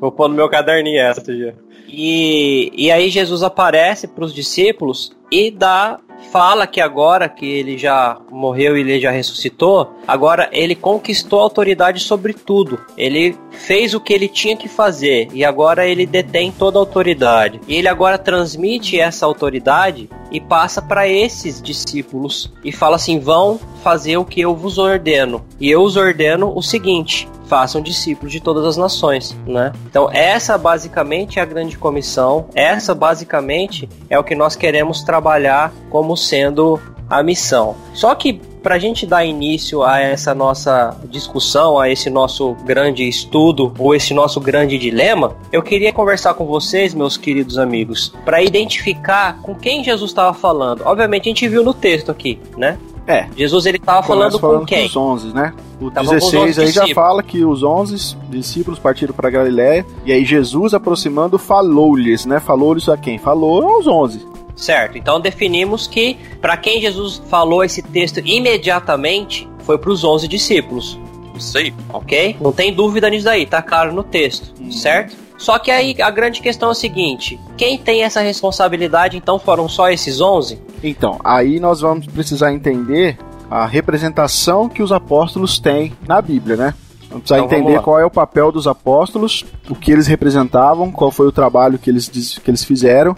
Vou 0.00 0.12
pôr 0.12 0.28
no 0.28 0.34
meu 0.34 0.48
caderninho 0.48 1.00
essa 1.00 1.24
já. 1.36 1.52
E, 1.88 2.72
e 2.74 2.90
aí 2.90 3.10
Jesus 3.10 3.42
aparece 3.42 4.08
para 4.08 4.24
os 4.24 4.34
discípulos 4.34 5.14
e 5.30 5.50
dá 5.50 5.98
fala 6.30 6.66
que 6.66 6.80
agora 6.80 7.28
que 7.28 7.46
ele 7.46 7.76
já 7.76 8.18
morreu 8.30 8.76
e 8.76 8.80
ele 8.80 9.00
já 9.00 9.10
ressuscitou, 9.10 9.92
agora 10.06 10.48
ele 10.52 10.74
conquistou 10.74 11.40
a 11.40 11.42
autoridade 11.42 12.00
sobre 12.00 12.32
tudo. 12.32 12.80
Ele 12.96 13.36
fez 13.50 13.94
o 13.94 14.00
que 14.00 14.12
ele 14.12 14.28
tinha 14.28 14.56
que 14.56 14.68
fazer 14.68 15.28
e 15.32 15.44
agora 15.44 15.86
ele 15.86 16.06
detém 16.06 16.50
toda 16.50 16.78
a 16.78 16.80
autoridade. 16.82 17.60
E 17.66 17.76
ele 17.76 17.88
agora 17.88 18.18
transmite 18.18 18.98
essa 18.98 19.26
autoridade 19.26 20.08
e 20.30 20.40
passa 20.40 20.80
para 20.80 21.08
esses 21.08 21.60
discípulos 21.60 22.52
e 22.64 22.72
fala 22.72 22.96
assim: 22.96 23.18
"Vão 23.18 23.60
fazer 23.82 24.16
o 24.16 24.24
que 24.24 24.40
eu 24.40 24.54
vos 24.54 24.78
ordeno". 24.78 25.44
E 25.60 25.70
eu 25.70 25.82
os 25.82 25.96
ordeno 25.96 26.52
o 26.56 26.62
seguinte: 26.62 27.28
façam 27.52 27.82
discípulos 27.82 28.32
de 28.32 28.40
todas 28.40 28.64
as 28.64 28.78
nações, 28.78 29.36
né? 29.46 29.74
Então 29.84 30.08
essa 30.10 30.56
basicamente 30.56 31.38
é 31.38 31.42
a 31.42 31.44
grande 31.44 31.76
comissão. 31.76 32.46
Essa 32.54 32.94
basicamente 32.94 33.86
é 34.08 34.18
o 34.18 34.24
que 34.24 34.34
nós 34.34 34.56
queremos 34.56 35.02
trabalhar 35.02 35.70
como 35.90 36.16
sendo 36.16 36.80
a 37.10 37.22
missão. 37.22 37.76
Só 37.92 38.14
que 38.14 38.40
para 38.62 38.76
a 38.76 38.78
gente 38.78 39.04
dar 39.04 39.22
início 39.22 39.82
a 39.82 40.00
essa 40.00 40.34
nossa 40.34 40.96
discussão, 41.10 41.78
a 41.78 41.90
esse 41.90 42.08
nosso 42.08 42.54
grande 42.64 43.06
estudo 43.06 43.74
ou 43.78 43.94
esse 43.94 44.14
nosso 44.14 44.40
grande 44.40 44.78
dilema, 44.78 45.36
eu 45.52 45.62
queria 45.62 45.92
conversar 45.92 46.32
com 46.32 46.46
vocês, 46.46 46.94
meus 46.94 47.18
queridos 47.18 47.58
amigos, 47.58 48.14
para 48.24 48.42
identificar 48.42 49.42
com 49.42 49.54
quem 49.54 49.84
Jesus 49.84 50.10
estava 50.10 50.32
falando. 50.32 50.84
Obviamente 50.86 51.28
a 51.28 51.30
gente 51.30 51.48
viu 51.48 51.62
no 51.62 51.74
texto 51.74 52.10
aqui, 52.10 52.38
né? 52.56 52.78
É. 53.06 53.26
Jesus 53.36 53.66
ele 53.66 53.78
estava 53.78 54.06
Começa 54.06 54.38
falando 54.38 54.60
com 54.60 54.66
quem? 54.66 54.86
Os 54.86 54.96
11, 54.96 55.34
né? 55.34 55.52
O 55.80 55.90
Tava 55.90 56.08
com 56.08 56.14
os 56.14 56.30
16 56.30 56.58
11 56.58 56.60
aí 56.60 56.70
já 56.70 56.94
fala 56.94 57.22
que 57.22 57.44
os 57.44 57.62
11 57.62 58.16
discípulos 58.28 58.78
partiram 58.78 59.12
para 59.12 59.28
Galiléia 59.28 59.84
e 60.04 60.12
aí 60.12 60.24
Jesus 60.24 60.72
aproximando 60.72 61.38
falou-lhes, 61.38 62.24
né? 62.24 62.38
Falou-lhes 62.38 62.88
a 62.88 62.96
quem? 62.96 63.18
Falou 63.18 63.62
aos 63.66 63.86
11. 63.86 64.26
Certo. 64.54 64.96
Então 64.96 65.20
definimos 65.20 65.86
que 65.86 66.16
para 66.40 66.56
quem 66.56 66.80
Jesus 66.80 67.20
falou 67.28 67.64
esse 67.64 67.82
texto 67.82 68.20
imediatamente 68.20 69.48
foi 69.60 69.78
para 69.78 69.90
os 69.90 70.04
11 70.04 70.28
discípulos, 70.28 70.98
Isso 71.34 71.56
aí. 71.58 71.74
ok? 71.92 72.36
Não 72.40 72.52
tem 72.52 72.72
dúvida 72.72 73.08
nisso 73.08 73.24
daí, 73.24 73.46
tá 73.46 73.62
claro 73.62 73.92
no 73.92 74.02
texto, 74.02 74.52
certo? 74.70 75.16
Só 75.38 75.58
que 75.58 75.70
aí 75.72 75.96
a 76.00 76.10
grande 76.10 76.40
questão 76.40 76.68
é 76.68 76.72
o 76.72 76.74
seguinte: 76.74 77.40
quem 77.56 77.76
tem 77.76 78.02
essa 78.04 78.20
responsabilidade 78.20 79.16
então 79.16 79.38
foram 79.40 79.68
só 79.68 79.90
esses 79.90 80.20
11? 80.20 80.60
Então, 80.82 81.18
aí 81.22 81.60
nós 81.60 81.80
vamos 81.80 82.06
precisar 82.06 82.52
entender 82.52 83.16
a 83.50 83.66
representação 83.66 84.68
que 84.68 84.82
os 84.82 84.90
apóstolos 84.92 85.58
têm 85.58 85.92
na 86.06 86.20
Bíblia, 86.20 86.56
né? 86.56 86.74
Vamos 87.08 87.24
precisar 87.24 87.44
Então, 87.44 87.58
entender 87.58 87.80
qual 87.82 88.00
é 88.00 88.04
o 88.04 88.10
papel 88.10 88.50
dos 88.50 88.66
apóstolos, 88.66 89.44
o 89.68 89.74
que 89.74 89.92
eles 89.92 90.06
representavam, 90.06 90.90
qual 90.90 91.10
foi 91.10 91.26
o 91.26 91.32
trabalho 91.32 91.78
que 91.78 91.90
eles, 91.90 92.08
que 92.08 92.50
eles 92.50 92.64
fizeram. 92.64 93.14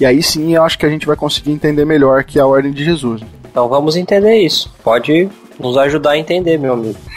E 0.00 0.04
aí 0.06 0.22
sim 0.22 0.54
eu 0.54 0.62
acho 0.62 0.78
que 0.78 0.86
a 0.86 0.90
gente 0.90 1.06
vai 1.06 1.16
conseguir 1.16 1.50
entender 1.50 1.84
melhor 1.84 2.22
que 2.22 2.38
a 2.38 2.46
ordem 2.46 2.72
de 2.72 2.84
Jesus. 2.84 3.22
Então 3.50 3.68
vamos 3.68 3.96
entender 3.96 4.36
isso. 4.36 4.72
Pode 4.84 5.28
nos 5.58 5.76
ajudar 5.78 6.10
a 6.10 6.18
entender, 6.18 6.58
meu 6.58 6.74
amigo. 6.74 6.98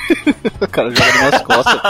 O 0.61 0.67
cara 0.67 0.89
joga 0.89 1.31
nas 1.31 1.41
costas. 1.41 1.81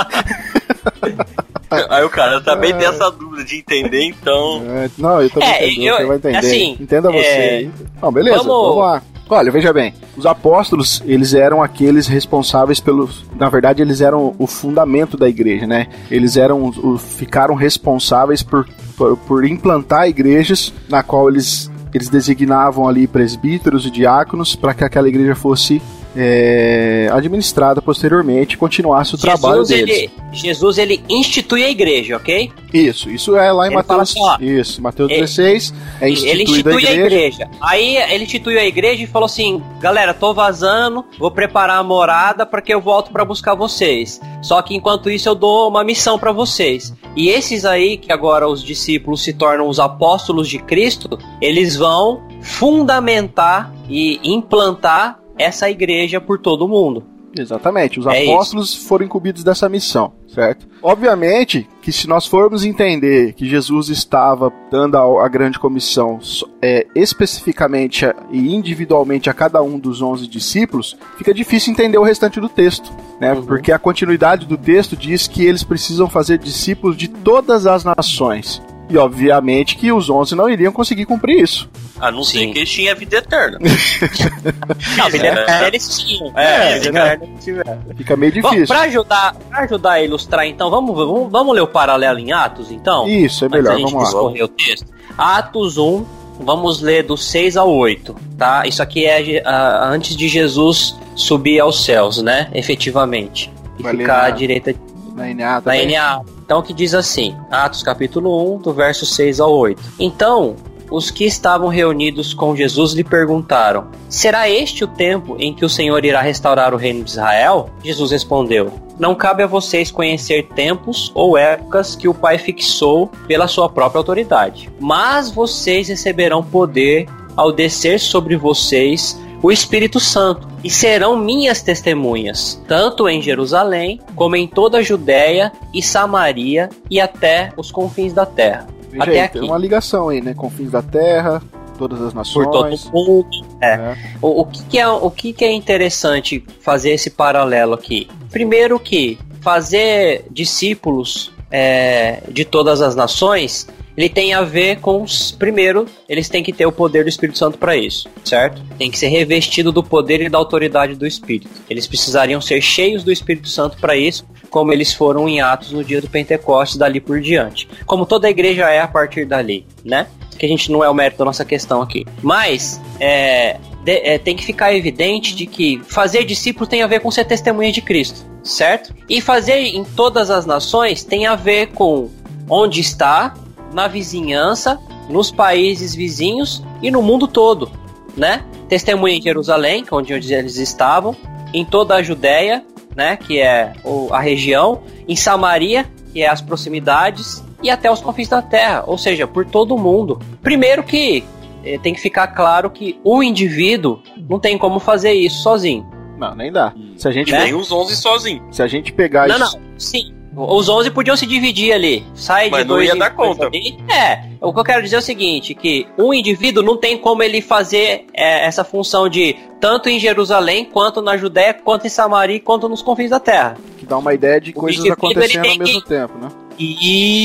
Aí 1.89 2.03
o 2.03 2.09
cara 2.09 2.41
também 2.41 2.73
tem 2.75 2.87
essa 2.87 3.09
dúvida 3.09 3.43
de 3.43 3.57
entender, 3.57 4.03
então. 4.03 4.61
É, 4.67 4.89
não, 4.97 5.21
eu 5.21 5.29
também 5.29 5.49
É, 5.49 5.67
entendo, 5.69 5.85
eu- 5.87 5.97
você 5.97 6.05
vai 6.05 6.17
entender. 6.17 6.37
assim, 6.37 6.77
Entenda 6.79 7.11
você 7.11 7.17
é, 7.27 7.49
aí. 7.57 7.71
Não, 8.01 8.11
beleza, 8.11 8.37
vamos- 8.39 8.53
vamos... 8.53 8.77
lá. 8.77 9.01
Olha, 9.29 9.49
veja 9.49 9.71
bem, 9.71 9.93
os 10.17 10.25
apóstolos, 10.25 11.01
eles 11.05 11.33
eram 11.33 11.63
aqueles 11.63 12.05
responsáveis 12.05 12.81
pelos... 12.81 13.23
Na 13.39 13.47
verdade, 13.47 13.81
eles 13.81 14.01
eram 14.01 14.35
o 14.37 14.45
fundamento 14.45 15.15
da 15.15 15.29
igreja, 15.29 15.65
né? 15.65 15.87
Eles 16.11 16.35
eram, 16.35 16.69
ficaram 16.99 17.55
responsáveis 17.55 18.43
por, 18.43 18.67
por, 18.97 19.15
por 19.15 19.45
implantar 19.45 20.09
igrejas 20.09 20.73
na 20.89 21.01
qual 21.01 21.29
eles, 21.29 21.71
eles 21.93 22.09
designavam 22.09 22.89
ali 22.89 23.07
presbíteros 23.07 23.85
e 23.85 23.89
diáconos 23.89 24.53
para 24.53 24.73
que 24.73 24.83
aquela 24.83 25.07
igreja 25.07 25.33
fosse 25.33 25.81
é, 26.15 27.09
administrada 27.11 27.81
posteriormente 27.81 28.57
continuasse 28.57 29.15
o 29.15 29.17
trabalho 29.17 29.65
Jesus 29.65 29.69
deles. 29.69 29.97
ele, 29.97 30.11
Jesus 30.33 30.77
ele 30.77 31.03
institui 31.09 31.63
a 31.63 31.69
igreja, 31.69 32.17
ok? 32.17 32.51
Isso, 32.73 33.09
isso 33.09 33.35
é 33.35 33.51
lá 33.51 33.65
em 33.65 33.67
Ele 33.67 33.75
Mateus. 33.75 34.01
assim, 34.17 34.45
isso, 34.45 34.81
Mateus 34.81 35.09
ele- 35.11 35.21
16 35.21 35.73
é 36.01 36.09
ele 36.09 36.43
institui 36.43 36.87
a 36.87 36.91
igreja. 36.93 37.49
Aí 37.61 37.97
ele 37.97 38.23
instituiu 38.23 38.59
a 38.59 38.65
igreja 38.65 39.03
e 39.03 39.07
falou 39.07 39.25
assim: 39.25 39.61
galera, 39.79 40.13
tô 40.13 40.33
vazando, 40.33 41.05
vou 41.19 41.31
preparar 41.31 41.77
a 41.79 41.83
morada 41.83 42.45
para 42.45 42.61
que 42.61 42.73
eu 42.73 42.81
volto 42.81 43.11
para 43.11 43.25
buscar 43.25 43.55
vocês. 43.55 44.19
Só 44.41 44.61
que 44.61 44.75
enquanto 44.75 45.09
isso 45.09 45.27
eu 45.29 45.35
dou 45.35 45.67
uma 45.69 45.83
missão 45.83 46.17
para 46.17 46.31
vocês. 46.31 46.93
E 47.15 47.27
esses 47.29 47.65
aí, 47.65 47.97
que 47.97 48.11
agora 48.11 48.47
os 48.47 48.63
discípulos 48.63 49.21
se 49.21 49.33
tornam 49.33 49.67
os 49.67 49.79
apóstolos 49.79 50.47
de 50.47 50.59
Cristo, 50.59 51.19
eles 51.41 51.75
vão 51.75 52.21
fundamentar 52.41 53.71
e 53.89 54.19
implantar 54.23 55.19
essa 55.41 55.69
igreja 55.69 56.21
por 56.21 56.39
todo 56.39 56.67
mundo. 56.67 57.03
Exatamente, 57.37 57.99
os 57.99 58.05
É 58.07 58.23
apóstolos 58.23 58.75
foram 58.75 59.05
incumbidos 59.05 59.43
dessa 59.43 59.69
missão, 59.69 60.13
certo? 60.27 60.67
Obviamente 60.81 61.67
que 61.81 61.91
se 61.91 62.07
nós 62.07 62.27
formos 62.27 62.65
entender 62.65 63.33
que 63.33 63.47
Jesus 63.47 63.89
estava 63.89 64.51
dando 64.69 64.97
a, 64.97 65.25
a 65.25 65.27
grande 65.29 65.57
comissão 65.57 66.19
é, 66.61 66.85
especificamente 66.93 68.05
e 68.31 68.53
individualmente 68.53 69.29
a 69.29 69.33
cada 69.33 69.61
um 69.63 69.79
dos 69.79 70.01
11 70.01 70.27
discípulos, 70.27 70.97
fica 71.17 71.33
difícil 71.33 71.71
entender 71.71 71.97
o 71.97 72.03
restante 72.03 72.39
do 72.39 72.49
texto, 72.49 72.91
né? 73.19 73.33
Porque 73.47 73.71
a 73.71 73.79
continuidade 73.79 74.45
do 74.45 74.57
texto 74.57 74.95
diz 74.97 75.27
que 75.27 75.45
eles 75.45 75.63
precisam 75.63 76.09
fazer 76.09 76.37
discípulos 76.37 76.97
de 76.97 77.07
todas 77.07 77.65
as 77.65 77.85
nações. 77.85 78.61
E 78.91 78.97
obviamente 78.97 79.75
que 79.77 79.91
os 79.91 80.09
11 80.09 80.35
não 80.35 80.49
iriam 80.49 80.71
conseguir 80.73 81.05
cumprir 81.05 81.41
isso. 81.43 81.69
A 81.99 82.11
não 82.11 82.23
ser 82.23 82.39
Sim. 82.39 82.51
que 82.51 82.59
eles 82.59 82.69
tinham 82.69 82.91
a 82.91 82.95
vida 82.95 83.17
eterna. 83.17 83.57
Não, 84.97 85.09
vida 85.09 85.27
É. 85.27 85.31
eterna 85.33 85.67
eles 85.67 85.99
tinham. 85.99 86.37
É, 86.37 86.79
vida 86.79 86.91
né? 86.91 86.99
eterna 87.13 87.25
eles 87.25 87.43
tiveram. 87.43 87.79
Fica 87.95 88.17
meio 88.17 88.33
Bom, 88.41 88.49
difícil. 88.49 88.67
pra 88.67 88.81
ajudar, 88.81 89.35
pra 89.49 89.59
ajudar 89.61 89.91
a 89.93 90.01
ilustrar, 90.03 90.45
então, 90.47 90.69
vamos, 90.69 90.95
vamos, 90.95 91.31
vamos 91.31 91.55
ler 91.55 91.61
o 91.61 91.67
paralelo 91.67 92.19
em 92.19 92.31
Atos, 92.31 92.71
então? 92.71 93.07
Isso, 93.07 93.45
é 93.45 93.49
melhor, 93.49 93.77
gente 93.77 93.91
vamos 93.91 94.13
lá. 94.13 94.21
o 94.43 94.47
texto. 94.47 94.87
Atos 95.17 95.77
1, 95.77 96.03
vamos 96.39 96.81
ler 96.81 97.03
do 97.03 97.15
6 97.15 97.55
ao 97.55 97.69
8, 97.71 98.15
tá? 98.37 98.65
Isso 98.65 98.81
aqui 98.81 99.05
é 99.05 99.43
ah, 99.45 99.87
antes 99.91 100.15
de 100.15 100.27
Jesus 100.27 100.95
subir 101.15 101.59
aos 101.59 101.85
céus, 101.85 102.21
né? 102.21 102.49
Efetivamente. 102.53 103.51
E 103.79 103.83
Vai 103.83 103.93
ler 103.93 103.99
ficar 103.99 104.17
na- 104.17 104.25
à 104.25 104.29
direita 104.31 104.75
Na 105.15 105.27
NA 105.33 105.61
também. 105.61 105.85
NA. 105.91 106.21
Então 106.51 106.61
que 106.61 106.73
diz 106.73 106.93
assim, 106.93 107.33
Atos 107.49 107.81
capítulo 107.81 108.55
1, 108.55 108.57
do 108.57 108.73
verso 108.73 109.05
6 109.05 109.39
ao 109.39 109.53
8. 109.53 109.81
Então, 109.97 110.57
os 110.91 111.09
que 111.09 111.23
estavam 111.23 111.69
reunidos 111.69 112.33
com 112.33 112.53
Jesus 112.53 112.91
lhe 112.91 113.05
perguntaram: 113.05 113.87
Será 114.09 114.49
este 114.49 114.83
o 114.83 114.87
tempo 114.87 115.37
em 115.39 115.53
que 115.53 115.63
o 115.63 115.69
Senhor 115.69 116.03
irá 116.03 116.19
restaurar 116.19 116.73
o 116.73 116.77
reino 116.77 117.05
de 117.05 117.11
Israel? 117.11 117.69
Jesus 117.81 118.11
respondeu: 118.11 118.69
Não 118.99 119.15
cabe 119.15 119.43
a 119.43 119.47
vocês 119.47 119.91
conhecer 119.91 120.49
tempos 120.49 121.09
ou 121.15 121.37
épocas 121.37 121.95
que 121.95 122.09
o 122.09 122.13
Pai 122.13 122.37
fixou 122.37 123.09
pela 123.29 123.47
sua 123.47 123.69
própria 123.69 123.99
autoridade. 123.99 124.69
Mas 124.77 125.31
vocês 125.31 125.87
receberão 125.87 126.43
poder 126.43 127.07
ao 127.37 127.53
descer 127.53 127.97
sobre 127.97 128.35
vocês 128.35 129.17
o 129.41 129.51
Espírito 129.51 129.99
Santo, 129.99 130.47
e 130.63 130.69
serão 130.69 131.17
minhas 131.17 131.61
testemunhas, 131.61 132.61
tanto 132.67 133.09
em 133.09 133.21
Jerusalém, 133.21 133.99
como 134.15 134.35
em 134.35 134.47
toda 134.47 134.77
a 134.77 134.81
Judéia 134.83 135.51
e 135.73 135.81
Samaria 135.81 136.69
e 136.89 136.99
até 136.99 137.51
os 137.57 137.71
confins 137.71 138.13
da 138.13 138.25
terra. 138.25 138.67
Veja 138.91 139.03
até 139.03 139.11
aí, 139.11 139.19
aqui. 139.19 139.39
tem 139.39 139.49
uma 139.49 139.57
ligação 139.57 140.09
aí, 140.09 140.21
né? 140.21 140.33
Confins 140.33 140.71
da 140.71 140.81
Terra, 140.81 141.41
todas 141.77 142.01
as 142.01 142.13
nações. 142.13 142.45
Por 142.45 142.51
todo 142.51 142.77
mundo. 142.93 143.29
É. 143.61 143.77
né? 143.77 144.15
O, 144.21 144.41
o 144.41 144.45
que, 144.45 144.63
que 144.63 144.79
é, 144.79 144.87
o 144.87 145.09
que, 145.09 145.33
que 145.33 145.45
é 145.45 145.51
interessante 145.51 146.43
fazer 146.59 146.91
esse 146.91 147.09
paralelo 147.09 147.73
aqui? 147.73 148.09
Primeiro 148.29 148.77
que 148.79 149.17
fazer 149.39 150.25
discípulos 150.29 151.31
é, 151.49 152.21
de 152.29 152.43
todas 152.43 152.81
as 152.81 152.95
nações, 152.95 153.67
ele 153.97 154.09
tem 154.09 154.33
a 154.33 154.41
ver 154.41 154.79
com 154.79 155.01
os. 155.03 155.31
Primeiro, 155.31 155.85
eles 156.07 156.29
têm 156.29 156.43
que 156.43 156.53
ter 156.53 156.65
o 156.65 156.71
poder 156.71 157.03
do 157.03 157.09
Espírito 157.09 157.37
Santo 157.37 157.57
para 157.57 157.75
isso, 157.75 158.07
certo? 158.23 158.61
Tem 158.77 158.89
que 158.89 158.97
ser 158.97 159.07
revestido 159.09 159.71
do 159.71 159.83
poder 159.83 160.21
e 160.21 160.29
da 160.29 160.37
autoridade 160.37 160.95
do 160.95 161.05
Espírito. 161.05 161.49
Eles 161.69 161.87
precisariam 161.87 162.39
ser 162.41 162.61
cheios 162.61 163.03
do 163.03 163.11
Espírito 163.11 163.47
Santo 163.49 163.77
para 163.77 163.95
isso, 163.95 164.25
como 164.49 164.71
eles 164.73 164.93
foram 164.93 165.27
em 165.29 165.41
Atos 165.41 165.71
no 165.71 165.83
dia 165.83 166.01
do 166.01 166.09
Pentecostes, 166.09 166.77
dali 166.77 166.99
por 166.99 167.19
diante. 167.21 167.67
Como 167.85 168.05
toda 168.05 168.27
a 168.27 168.29
igreja 168.29 168.69
é 168.69 168.79
a 168.79 168.87
partir 168.87 169.25
dali, 169.25 169.65
né? 169.83 170.07
Que 170.37 170.45
a 170.45 170.49
gente 170.49 170.71
não 170.71 170.83
é 170.83 170.89
o 170.89 170.93
mérito 170.93 171.19
da 171.19 171.25
nossa 171.25 171.45
questão 171.45 171.81
aqui. 171.81 172.05
Mas, 172.21 172.81
é, 172.99 173.57
de- 173.83 174.01
é, 174.03 174.17
tem 174.17 174.35
que 174.35 174.43
ficar 174.43 174.73
evidente 174.73 175.35
de 175.35 175.45
que 175.45 175.81
fazer 175.87 176.23
discípulo 176.25 176.65
tem 176.65 176.81
a 176.81 176.87
ver 176.87 176.99
com 176.99 177.11
ser 177.11 177.25
testemunha 177.25 177.71
de 177.71 177.81
Cristo, 177.81 178.25
certo? 178.43 178.93
E 179.07 179.21
fazer 179.21 179.59
em 179.59 179.83
todas 179.83 180.29
as 180.31 180.45
nações 180.45 181.03
tem 181.03 181.27
a 181.27 181.35
ver 181.35 181.67
com 181.67 182.09
onde 182.49 182.81
está, 182.81 183.33
na 183.73 183.87
vizinhança, 183.87 184.79
nos 185.09 185.31
países 185.31 185.93
vizinhos 185.95 186.63
e 186.81 186.89
no 186.91 187.01
mundo 187.01 187.27
todo, 187.27 187.71
né? 188.15 188.43
Testemunha 188.67 189.15
em 189.15 189.21
Jerusalém, 189.21 189.83
que 189.83 189.93
é 189.93 189.97
onde 189.97 190.13
eles 190.13 190.57
estavam, 190.57 191.15
em 191.53 191.65
toda 191.65 191.95
a 191.95 192.03
Judéia, 192.03 192.63
né, 192.95 193.17
que 193.17 193.39
é 193.39 193.73
a 194.11 194.19
região, 194.19 194.81
em 195.07 195.15
Samaria, 195.15 195.85
que 196.13 196.21
é 196.21 196.27
as 196.29 196.41
proximidades, 196.41 197.43
e 197.63 197.69
até 197.69 197.91
os 197.91 198.01
confins 198.01 198.27
da 198.27 198.41
terra, 198.41 198.83
ou 198.87 198.97
seja, 198.97 199.27
por 199.27 199.45
todo 199.45 199.75
o 199.75 199.79
mundo. 199.79 200.19
Primeiro 200.41 200.83
que 200.83 201.23
eh, 201.63 201.77
tem 201.77 201.93
que 201.93 202.01
ficar 202.01 202.27
claro 202.27 202.69
que 202.69 202.99
o 203.03 203.21
indivíduo 203.21 204.01
não 204.29 204.39
tem 204.39 204.57
como 204.57 204.79
fazer 204.79 205.13
isso 205.13 205.41
sozinho. 205.43 205.85
Não, 206.17 206.35
nem 206.35 206.51
dá. 206.51 206.73
Se 206.97 207.07
a 207.07 207.11
gente, 207.11 207.31
Né? 207.31 207.45
Nem 207.45 207.53
os 207.53 207.71
11 207.71 207.95
sozinhos. 207.95 208.55
se 208.55 208.61
a 208.61 208.67
gente 208.67 208.91
pegar 208.93 209.27
Não, 209.27 209.35
isso. 209.37 209.57
não, 209.57 209.79
sim. 209.79 210.13
Os 210.35 210.69
11 210.69 210.91
podiam 210.91 211.15
se 211.17 211.25
dividir 211.25 211.73
ali. 211.73 212.05
Sai 212.15 212.49
Mas 212.49 212.61
de 212.61 212.67
não 212.69 212.75
dois 212.75 212.87
ia 212.89 212.95
em 212.95 212.97
dar 212.99 213.09
dois 213.13 213.29
conta. 213.29 213.47
ali. 213.47 213.77
É, 213.93 214.23
o 214.39 214.53
que 214.53 214.59
eu 214.59 214.63
quero 214.63 214.81
dizer 214.81 214.95
é 214.95 214.99
o 214.99 215.01
seguinte, 215.01 215.53
que 215.53 215.85
um 215.97 216.13
indivíduo 216.13 216.63
não 216.63 216.77
tem 216.77 216.97
como 216.97 217.21
ele 217.21 217.41
fazer 217.41 218.05
é, 218.13 218.45
essa 218.45 218.63
função 218.63 219.09
de 219.09 219.35
tanto 219.59 219.89
em 219.89 219.99
Jerusalém, 219.99 220.63
quanto 220.65 221.01
na 221.01 221.17
Judéia, 221.17 221.53
quanto 221.53 221.85
em 221.85 221.89
Samaria, 221.89 222.39
quanto 222.39 222.69
nos 222.69 222.81
confins 222.81 223.09
da 223.09 223.19
terra. 223.19 223.57
Que 223.77 223.85
dá 223.85 223.97
uma 223.97 224.13
ideia 224.13 224.39
de 224.39 224.51
O 224.51 224.53
coisas 224.53 224.85
acontecendo 224.89 225.47
ao 225.49 225.57
mesmo 225.57 225.81
que- 225.81 225.87
tempo, 225.87 226.17
né? 226.17 226.29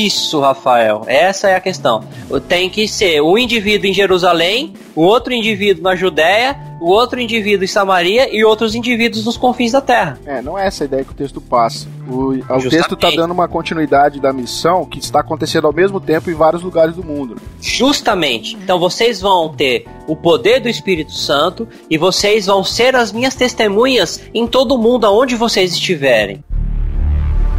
Isso, 0.05 0.39
Rafael. 0.39 1.03
Essa 1.07 1.49
é 1.49 1.55
a 1.55 1.59
questão. 1.59 2.03
Tem 2.47 2.69
que 2.69 2.87
ser 2.87 3.21
um 3.21 3.37
indivíduo 3.37 3.89
em 3.89 3.93
Jerusalém, 3.93 4.73
o 4.95 5.01
outro 5.03 5.33
indivíduo 5.33 5.83
na 5.83 5.95
Judéia, 5.95 6.57
o 6.79 6.89
outro 6.89 7.19
indivíduo 7.19 7.63
em 7.63 7.67
Samaria 7.67 8.35
e 8.35 8.43
outros 8.43 8.75
indivíduos 8.75 9.25
nos 9.25 9.37
confins 9.37 9.71
da 9.71 9.81
terra. 9.81 10.19
É, 10.25 10.41
não 10.41 10.57
é 10.57 10.67
essa 10.67 10.83
a 10.83 10.85
ideia 10.85 11.03
que 11.03 11.11
o 11.11 11.15
texto 11.15 11.41
passa. 11.41 11.87
O, 12.07 12.31
o 12.33 12.69
texto 12.69 12.93
está 12.93 13.11
dando 13.11 13.31
uma 13.31 13.47
continuidade 13.47 14.19
da 14.19 14.31
missão 14.31 14.85
que 14.85 14.99
está 14.99 15.19
acontecendo 15.19 15.67
ao 15.67 15.73
mesmo 15.73 15.99
tempo 15.99 16.29
em 16.29 16.33
vários 16.33 16.63
lugares 16.63 16.95
do 16.95 17.03
mundo. 17.03 17.35
Justamente. 17.59 18.55
Então 18.55 18.79
vocês 18.79 19.19
vão 19.19 19.49
ter 19.49 19.85
o 20.07 20.15
poder 20.15 20.59
do 20.59 20.69
Espírito 20.69 21.11
Santo 21.11 21.67
e 21.89 21.97
vocês 21.97 22.45
vão 22.45 22.63
ser 22.63 22.95
as 22.95 23.11
minhas 23.11 23.35
testemunhas 23.35 24.21
em 24.33 24.47
todo 24.47 24.75
o 24.75 24.77
mundo 24.77 25.05
aonde 25.05 25.35
vocês 25.35 25.73
estiverem. 25.73 26.43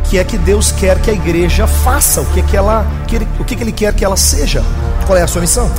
Que 0.08 0.16
é 0.18 0.24
que 0.24 0.38
Deus 0.38 0.72
quer 0.72 1.00
que 1.02 1.10
a 1.10 1.12
igreja 1.12 1.66
faça? 1.66 2.22
O 2.22 2.26
que 2.32 2.40
é 2.40 2.42
que 2.42 2.56
ela, 2.56 2.86
que 3.06 3.16
ele- 3.16 3.28
o 3.38 3.44
que, 3.44 3.54
é 3.54 3.56
que 3.56 3.62
ele 3.62 3.72
quer 3.72 3.94
que 3.94 4.04
ela 4.04 4.16
seja? 4.16 4.62
Qual 5.06 5.18
é 5.18 5.22
a 5.22 5.26
sua 5.26 5.42
missão? 5.42 5.70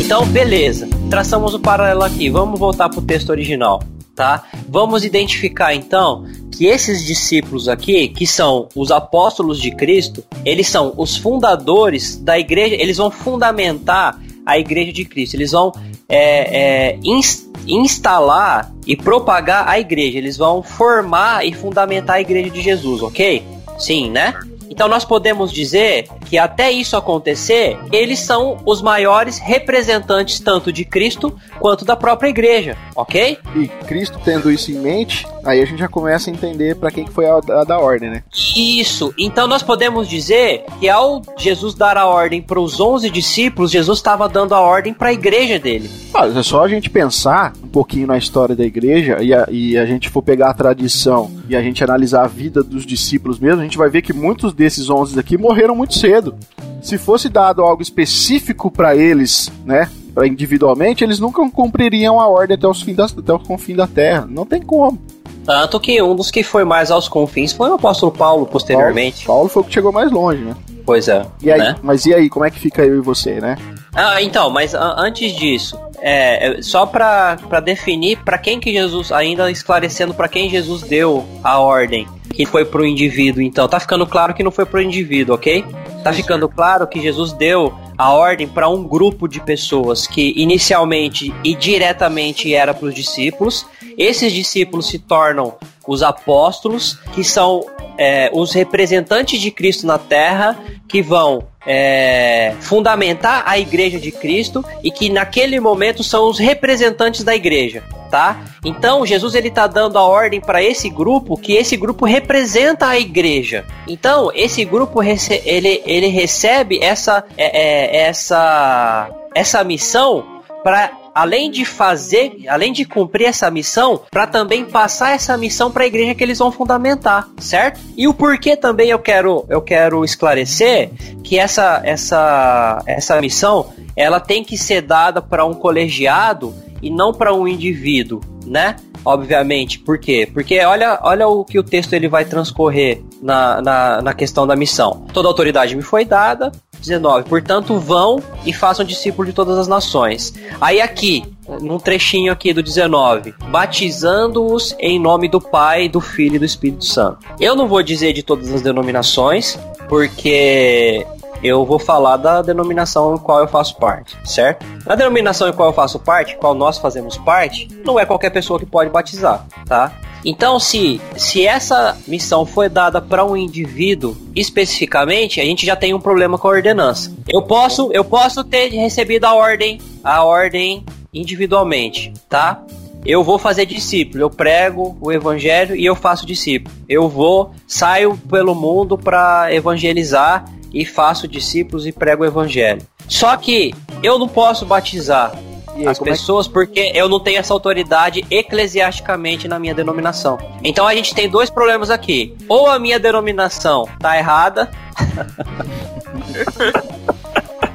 Então, 0.00 0.26
beleza. 0.26 0.88
Traçamos 1.10 1.54
o 1.54 1.60
paralelo 1.60 2.02
aqui. 2.04 2.28
Vamos 2.30 2.58
voltar 2.58 2.88
para 2.88 2.98
o 2.98 3.02
texto 3.02 3.30
original, 3.30 3.82
tá? 4.14 4.44
Vamos 4.68 5.04
identificar 5.04 5.74
então 5.74 6.24
que 6.52 6.66
esses 6.66 7.04
discípulos 7.04 7.68
aqui, 7.68 8.08
que 8.08 8.26
são 8.26 8.68
os 8.74 8.90
apóstolos 8.90 9.60
de 9.60 9.70
Cristo, 9.72 10.24
eles 10.44 10.68
são 10.68 10.94
os 10.96 11.16
fundadores 11.16 12.16
da 12.16 12.38
igreja. 12.38 12.76
Eles 12.76 12.96
vão 12.96 13.10
fundamentar 13.10 14.20
a 14.46 14.58
igreja 14.58 14.92
de 14.92 15.04
Cristo. 15.04 15.34
Eles 15.34 15.50
vão 15.50 15.72
é, 16.08 16.92
é, 16.92 16.98
ins- 17.02 17.50
instalar 17.66 18.72
e 18.86 18.94
propagar 18.96 19.68
a 19.68 19.80
igreja. 19.80 20.18
Eles 20.18 20.36
vão 20.36 20.62
formar 20.62 21.44
e 21.44 21.52
fundamentar 21.52 22.16
a 22.16 22.20
igreja 22.20 22.50
de 22.50 22.62
Jesus, 22.62 23.02
ok? 23.02 23.42
Sim, 23.78 24.10
né? 24.10 24.34
Então 24.70 24.88
nós 24.88 25.04
podemos 25.04 25.52
dizer 25.52 26.08
que 26.26 26.38
até 26.38 26.70
isso 26.70 26.96
acontecer, 26.96 27.78
eles 27.92 28.20
são 28.20 28.58
os 28.64 28.82
maiores 28.82 29.38
representantes 29.38 30.40
tanto 30.40 30.72
de 30.72 30.84
Cristo 30.84 31.38
quanto 31.58 31.84
da 31.84 31.96
própria 31.96 32.28
igreja, 32.28 32.76
ok? 32.96 33.38
E 33.54 33.68
Cristo 33.86 34.18
tendo 34.24 34.50
isso 34.50 34.70
em 34.70 34.76
mente, 34.76 35.26
aí 35.44 35.60
a 35.60 35.64
gente 35.64 35.78
já 35.78 35.88
começa 35.88 36.30
a 36.30 36.32
entender 36.32 36.76
para 36.76 36.90
quem 36.90 37.04
que 37.04 37.12
foi 37.12 37.26
a, 37.26 37.36
a 37.36 37.64
da 37.64 37.78
ordem, 37.78 38.10
né? 38.10 38.22
Isso. 38.56 39.14
Então 39.18 39.46
nós 39.46 39.62
podemos 39.62 40.08
dizer 40.08 40.64
que 40.80 40.88
ao 40.88 41.22
Jesus 41.36 41.74
dar 41.74 41.96
a 41.96 42.06
ordem 42.06 42.42
para 42.42 42.60
os 42.60 42.80
11 42.80 43.10
discípulos, 43.10 43.70
Jesus 43.70 43.98
estava 43.98 44.28
dando 44.28 44.54
a 44.54 44.60
ordem 44.60 44.92
para 44.92 45.08
a 45.08 45.12
igreja 45.12 45.58
dele. 45.58 45.90
Ah, 46.14 46.26
é 46.26 46.42
só 46.42 46.64
a 46.64 46.68
gente 46.68 46.90
pensar 46.90 47.52
um 47.62 47.68
pouquinho 47.68 48.06
na 48.06 48.16
história 48.16 48.54
da 48.54 48.64
igreja 48.64 49.22
e 49.22 49.34
a, 49.34 49.46
e 49.50 49.76
a 49.76 49.86
gente 49.86 50.08
for 50.08 50.22
pegar 50.22 50.50
a 50.50 50.54
tradição 50.54 51.30
e 51.48 51.56
a 51.56 51.62
gente 51.62 51.82
analisar 51.82 52.24
a 52.24 52.28
vida 52.28 52.62
dos 52.62 52.86
discípulos 52.86 53.38
mesmo, 53.38 53.60
a 53.60 53.64
gente 53.64 53.78
vai 53.78 53.88
ver 53.88 54.02
que 54.02 54.12
muitos 54.12 54.52
desses 54.52 54.88
11 54.88 55.18
aqui 55.18 55.36
morreram 55.36 55.74
muito 55.74 55.94
cedo. 55.94 56.34
Se 56.82 56.98
fosse 56.98 57.28
dado 57.28 57.62
algo 57.62 57.82
específico 57.82 58.70
para 58.70 58.94
eles, 58.94 59.50
né, 59.64 59.90
individualmente, 60.24 61.02
eles 61.02 61.18
nunca 61.18 61.48
cumpririam 61.50 62.20
a 62.20 62.28
ordem 62.28 62.54
até, 62.54 62.68
os 62.68 62.82
fim 62.82 62.94
das, 62.94 63.16
até 63.16 63.32
o 63.32 63.38
confim 63.38 63.74
da 63.74 63.86
terra. 63.86 64.26
Não 64.28 64.46
tem 64.46 64.62
como. 64.62 65.00
Tanto 65.44 65.78
que 65.78 66.00
um 66.00 66.14
dos 66.14 66.30
que 66.30 66.42
foi 66.42 66.64
mais 66.64 66.90
aos 66.90 67.08
confins 67.08 67.52
foi 67.52 67.70
o 67.70 67.74
apóstolo 67.74 68.10
Paulo 68.12 68.46
posteriormente. 68.46 69.24
Paulo, 69.24 69.40
Paulo 69.40 69.48
foi 69.48 69.62
o 69.62 69.66
que 69.66 69.74
chegou 69.74 69.92
mais 69.92 70.10
longe, 70.10 70.42
né? 70.42 70.54
Pois 70.84 71.08
é. 71.08 71.24
E 71.42 71.50
aí, 71.50 71.58
né? 71.58 71.76
mas 71.82 72.06
e 72.06 72.14
aí, 72.14 72.28
como 72.28 72.44
é 72.44 72.50
que 72.50 72.58
fica 72.58 72.82
eu 72.82 72.96
e 72.96 73.00
você, 73.00 73.40
né? 73.40 73.56
Ah, 73.94 74.20
então, 74.20 74.50
mas 74.50 74.74
antes 74.74 75.32
disso, 75.34 75.78
é, 76.00 76.58
é, 76.58 76.62
só 76.62 76.84
pra 76.84 77.36
definir 77.64 78.18
pra 78.24 78.36
quem 78.36 78.58
que 78.58 78.72
Jesus, 78.72 79.12
ainda 79.12 79.50
esclarecendo 79.50 80.12
pra 80.12 80.28
quem 80.28 80.50
Jesus 80.50 80.82
deu 80.82 81.24
a 81.42 81.58
ordem, 81.58 82.06
que 82.34 82.44
foi 82.44 82.64
pro 82.64 82.84
indivíduo, 82.84 83.42
então, 83.42 83.68
tá 83.68 83.78
ficando 83.78 84.06
claro 84.06 84.34
que 84.34 84.42
não 84.42 84.50
foi 84.50 84.66
pro 84.66 84.80
indivíduo, 84.80 85.34
ok? 85.34 85.64
Tá 86.02 86.12
ficando 86.12 86.48
claro 86.48 86.86
que 86.86 87.00
Jesus 87.00 87.32
deu 87.32 87.72
a 87.96 88.10
ordem 88.10 88.48
para 88.48 88.68
um 88.68 88.82
grupo 88.82 89.28
de 89.28 89.40
pessoas 89.40 90.06
que 90.06 90.34
inicialmente 90.36 91.32
e 91.44 91.54
diretamente 91.54 92.52
era 92.52 92.74
para 92.74 92.86
os 92.86 92.94
discípulos. 92.94 93.66
Esses 93.96 94.32
discípulos 94.32 94.88
se 94.88 94.98
tornam 94.98 95.54
os 95.86 96.02
apóstolos, 96.02 96.98
que 97.14 97.22
são 97.22 97.64
é, 97.96 98.30
os 98.32 98.52
representantes 98.52 99.40
de 99.40 99.50
Cristo 99.50 99.86
na 99.86 99.98
terra, 99.98 100.58
que 100.88 101.00
vão 101.02 101.46
é, 101.66 102.54
fundamentar 102.60 103.44
a 103.46 103.58
igreja 103.58 103.98
de 103.98 104.10
Cristo 104.10 104.64
e 104.82 104.90
que 104.90 105.08
naquele 105.08 105.60
momento 105.60 106.02
são 106.02 106.28
os 106.28 106.38
representantes 106.38 107.22
da 107.22 107.34
igreja, 107.34 107.82
tá? 108.14 108.44
Então 108.64 109.04
Jesus 109.04 109.34
ele 109.34 109.50
tá 109.50 109.66
dando 109.66 109.98
a 109.98 110.02
ordem 110.04 110.40
para 110.40 110.62
esse 110.62 110.88
grupo 110.88 111.36
que 111.36 111.54
esse 111.54 111.76
grupo 111.76 112.04
representa 112.04 112.86
a 112.86 112.96
igreja. 112.96 113.64
Então 113.88 114.30
esse 114.32 114.64
grupo 114.64 115.02
ele, 115.02 115.82
ele 115.84 116.06
recebe 116.06 116.78
essa 116.80 117.24
é, 117.36 117.96
é 117.96 118.06
essa 118.06 119.10
essa 119.34 119.64
missão 119.64 120.24
para 120.62 120.92
além 121.12 121.50
de 121.50 121.64
fazer, 121.64 122.44
além 122.48 122.72
de 122.72 122.84
cumprir 122.84 123.26
essa 123.26 123.50
missão, 123.50 124.02
para 124.10 124.28
também 124.28 124.64
passar 124.64 125.12
essa 125.12 125.36
missão 125.36 125.70
para 125.70 125.82
a 125.82 125.86
igreja 125.86 126.14
que 126.14 126.22
eles 126.22 126.38
vão 126.38 126.52
fundamentar, 126.52 127.28
certo? 127.38 127.80
E 127.96 128.06
o 128.06 128.14
porquê 128.14 128.56
também 128.56 128.90
eu 128.90 128.98
quero 129.00 129.44
eu 129.48 129.60
quero 129.60 130.04
esclarecer 130.04 130.90
que 131.24 131.36
essa 131.36 131.80
essa 131.84 132.80
essa 132.86 133.20
missão 133.20 133.72
ela 133.96 134.20
tem 134.20 134.44
que 134.44 134.56
ser 134.56 134.82
dada 134.82 135.20
para 135.20 135.44
um 135.44 135.54
colegiado 135.54 136.54
e 136.84 136.90
não 136.90 137.14
para 137.14 137.34
um 137.34 137.48
indivíduo, 137.48 138.20
né? 138.46 138.76
Obviamente, 139.04 139.78
por 139.78 139.98
quê? 139.98 140.28
Porque 140.32 140.58
olha, 140.60 140.98
olha 141.02 141.26
o 141.26 141.44
que 141.44 141.58
o 141.58 141.62
texto 141.62 141.92
ele 141.92 142.08
vai 142.08 142.24
transcorrer 142.24 143.02
na, 143.22 143.60
na, 143.60 144.02
na 144.02 144.14
questão 144.14 144.46
da 144.46 144.54
missão. 144.54 145.06
Toda 145.12 145.28
autoridade 145.28 145.74
me 145.74 145.82
foi 145.82 146.04
dada, 146.04 146.52
19. 146.78 147.28
Portanto, 147.28 147.78
vão 147.78 148.22
e 148.44 148.52
façam 148.52 148.84
discípulos 148.84 149.28
de 149.28 149.34
todas 149.34 149.58
as 149.58 149.68
nações. 149.68 150.34
Aí 150.60 150.80
aqui, 150.80 151.24
num 151.60 151.78
trechinho 151.78 152.32
aqui 152.32 152.52
do 152.52 152.62
19, 152.62 153.34
batizando-os 153.48 154.74
em 154.78 154.98
nome 154.98 155.28
do 155.28 155.40
Pai, 155.40 155.88
do 155.88 156.00
Filho 156.00 156.36
e 156.36 156.38
do 156.38 156.44
Espírito 156.44 156.84
Santo. 156.84 157.18
Eu 157.40 157.54
não 157.54 157.66
vou 157.66 157.82
dizer 157.82 158.12
de 158.12 158.22
todas 158.22 158.52
as 158.52 158.62
denominações, 158.62 159.58
porque 159.88 161.06
eu 161.42 161.64
vou 161.64 161.78
falar 161.78 162.16
da 162.16 162.42
denominação 162.42 163.14
em 163.14 163.18
qual 163.18 163.40
eu 163.40 163.48
faço 163.48 163.76
parte, 163.76 164.16
certo? 164.24 164.64
Na 164.86 164.94
denominação 164.94 165.48
em 165.48 165.52
qual 165.52 165.68
eu 165.68 165.74
faço 165.74 165.98
parte, 165.98 166.36
qual 166.36 166.54
nós 166.54 166.78
fazemos 166.78 167.16
parte, 167.18 167.68
não 167.84 167.98
é 167.98 168.06
qualquer 168.06 168.30
pessoa 168.30 168.58
que 168.58 168.66
pode 168.66 168.90
batizar, 168.90 169.46
tá? 169.66 169.92
Então, 170.24 170.58
se, 170.58 171.00
se 171.16 171.46
essa 171.46 171.98
missão 172.08 172.46
foi 172.46 172.68
dada 172.68 173.00
para 173.00 173.24
um 173.24 173.36
indivíduo 173.36 174.16
especificamente, 174.34 175.40
a 175.40 175.44
gente 175.44 175.66
já 175.66 175.76
tem 175.76 175.92
um 175.92 176.00
problema 176.00 176.38
com 176.38 176.48
a 176.48 176.52
ordenança. 176.52 177.12
Eu 177.28 177.42
posso, 177.42 177.90
eu 177.92 178.04
posso 178.04 178.42
ter 178.42 178.68
recebido 178.68 179.26
a 179.26 179.34
ordem, 179.34 179.78
a 180.02 180.24
ordem 180.24 180.84
individualmente, 181.12 182.12
tá? 182.28 182.64
Eu 183.04 183.22
vou 183.22 183.38
fazer 183.38 183.66
discípulo, 183.66 184.22
eu 184.22 184.30
prego 184.30 184.96
o 184.98 185.12
evangelho 185.12 185.76
e 185.76 185.84
eu 185.84 185.94
faço 185.94 186.24
discípulo. 186.24 186.74
Eu 186.88 187.06
vou, 187.06 187.52
saio 187.66 188.16
pelo 188.16 188.54
mundo 188.54 188.96
para 188.96 189.54
evangelizar 189.54 190.46
e 190.74 190.84
faço 190.84 191.28
discípulos 191.28 191.86
e 191.86 191.92
prego 191.92 192.24
o 192.24 192.26
evangelho. 192.26 192.82
Só 193.08 193.36
que 193.36 193.72
eu 194.02 194.18
não 194.18 194.26
posso 194.28 194.66
batizar 194.66 195.32
aí, 195.74 195.86
as 195.86 195.98
pessoas 195.98 196.46
é 196.46 196.48
que... 196.48 196.54
porque 196.54 196.92
eu 196.94 197.08
não 197.08 197.20
tenho 197.20 197.38
essa 197.38 197.52
autoridade 197.52 198.24
eclesiasticamente 198.30 199.48
na 199.48 199.58
minha 199.58 199.74
denominação. 199.74 200.38
Então 200.62 200.86
a 200.86 200.94
gente 200.94 201.14
tem 201.14 201.28
dois 201.28 201.50
problemas 201.50 201.90
aqui. 201.90 202.36
Ou 202.48 202.66
a 202.66 202.78
minha 202.78 202.98
denominação 202.98 203.88
tá 203.98 204.18
errada. 204.18 204.70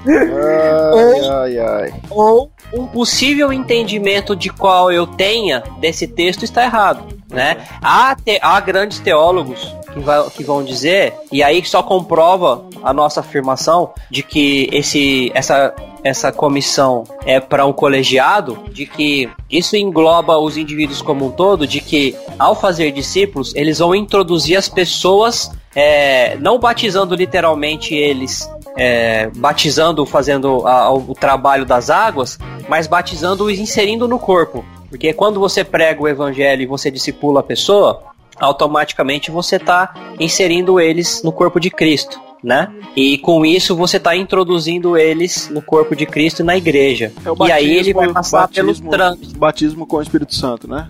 ai, 0.08 1.28
ai, 1.30 1.60
ai. 1.60 1.94
Ou 2.10 2.52
um 2.74 2.86
possível 2.88 3.52
entendimento 3.52 4.36
de 4.36 4.50
qual 4.50 4.92
eu 4.92 5.08
tenha 5.08 5.64
desse 5.80 6.08
texto 6.08 6.44
está 6.44 6.64
errado, 6.64 7.04
né? 7.30 7.66
Há, 7.82 8.16
te, 8.16 8.38
há 8.42 8.60
grandes 8.60 9.00
teólogos 9.00 9.76
que, 9.93 9.99
vai, 9.99 10.30
que 10.30 10.43
vão 10.43 10.63
dizer, 10.63 11.13
e 11.32 11.43
aí 11.43 11.63
só 11.65 11.84
comprova 11.84 12.65
a 12.84 12.93
nossa 12.93 13.19
afirmação 13.19 13.91
de 14.10 14.23
que 14.23 14.69
esse, 14.71 15.32
essa, 15.34 15.73
essa 16.04 16.32
comissão 16.32 17.04
é 17.25 17.39
para 17.39 17.65
um 17.65 17.73
colegiado, 17.73 18.58
de 18.71 18.86
que 18.86 19.30
isso 19.49 19.75
engloba 19.75 20.38
os 20.38 20.58
indivíduos 20.58 21.02
como 21.02 21.28
um 21.28 21.32
todo, 21.32 21.67
de 21.67 21.82
que 21.82 22.15
ao 22.38 22.56
fazer 22.56 22.91
discípulos, 22.91 23.54
eles 23.56 23.80
vão 23.80 23.93
introduzir 23.93 24.58
as 24.58 24.69
pessoas, 24.69 25.52
é, 25.75 26.36
não 26.38 26.60
batizando 26.60 27.15
literalmente 27.15 27.93
eles 27.93 28.49
é, 28.78 29.30
batizando, 29.36 30.06
fazendo 30.06 30.65
a, 30.65 30.91
o 30.91 31.13
trabalho 31.13 31.65
das 31.65 31.89
águas, 31.89 32.39
mas 32.67 32.88
batizando 32.88 33.52
e 33.52 33.60
inserindo 33.60 34.08
no 34.08 34.17
corpo. 34.17 34.63
Porque 34.89 35.13
quando 35.13 35.39
você 35.39 35.63
prega 35.63 36.02
o 36.02 36.08
evangelho 36.08 36.63
e 36.63 36.65
você 36.65 36.89
discipula 36.89 37.41
a 37.41 37.43
pessoa, 37.43 38.02
automaticamente 38.39 39.32
você 39.32 39.58
está 39.58 39.93
inserindo 40.19 40.80
eles 40.80 41.21
no 41.23 41.32
corpo 41.32 41.60
de 41.60 41.69
Cristo. 41.69 42.19
Né? 42.41 42.71
E 42.95 43.17
com 43.17 43.45
isso 43.45 43.75
você 43.75 43.97
está 43.97 44.15
introduzindo 44.15 44.97
eles 44.97 45.49
no 45.49 45.62
corpo 45.62 45.93
de 45.93 46.06
Cristo 46.06 46.39
e 46.39 46.43
na 46.43 46.56
igreja. 46.56 47.12
É 47.17 47.36
batismo, 47.36 47.47
e 47.47 47.52
aí 47.52 47.78
ele 47.78 47.93
vai 47.93 48.08
passar 48.13 48.47
batismo, 48.47 48.63
pelos 48.63 48.80
trâmites. 48.80 49.34
Batismo 49.34 49.86
com 49.86 49.97
o 49.97 50.02
Espírito 50.02 50.34
Santo, 50.34 50.65
né? 50.65 50.88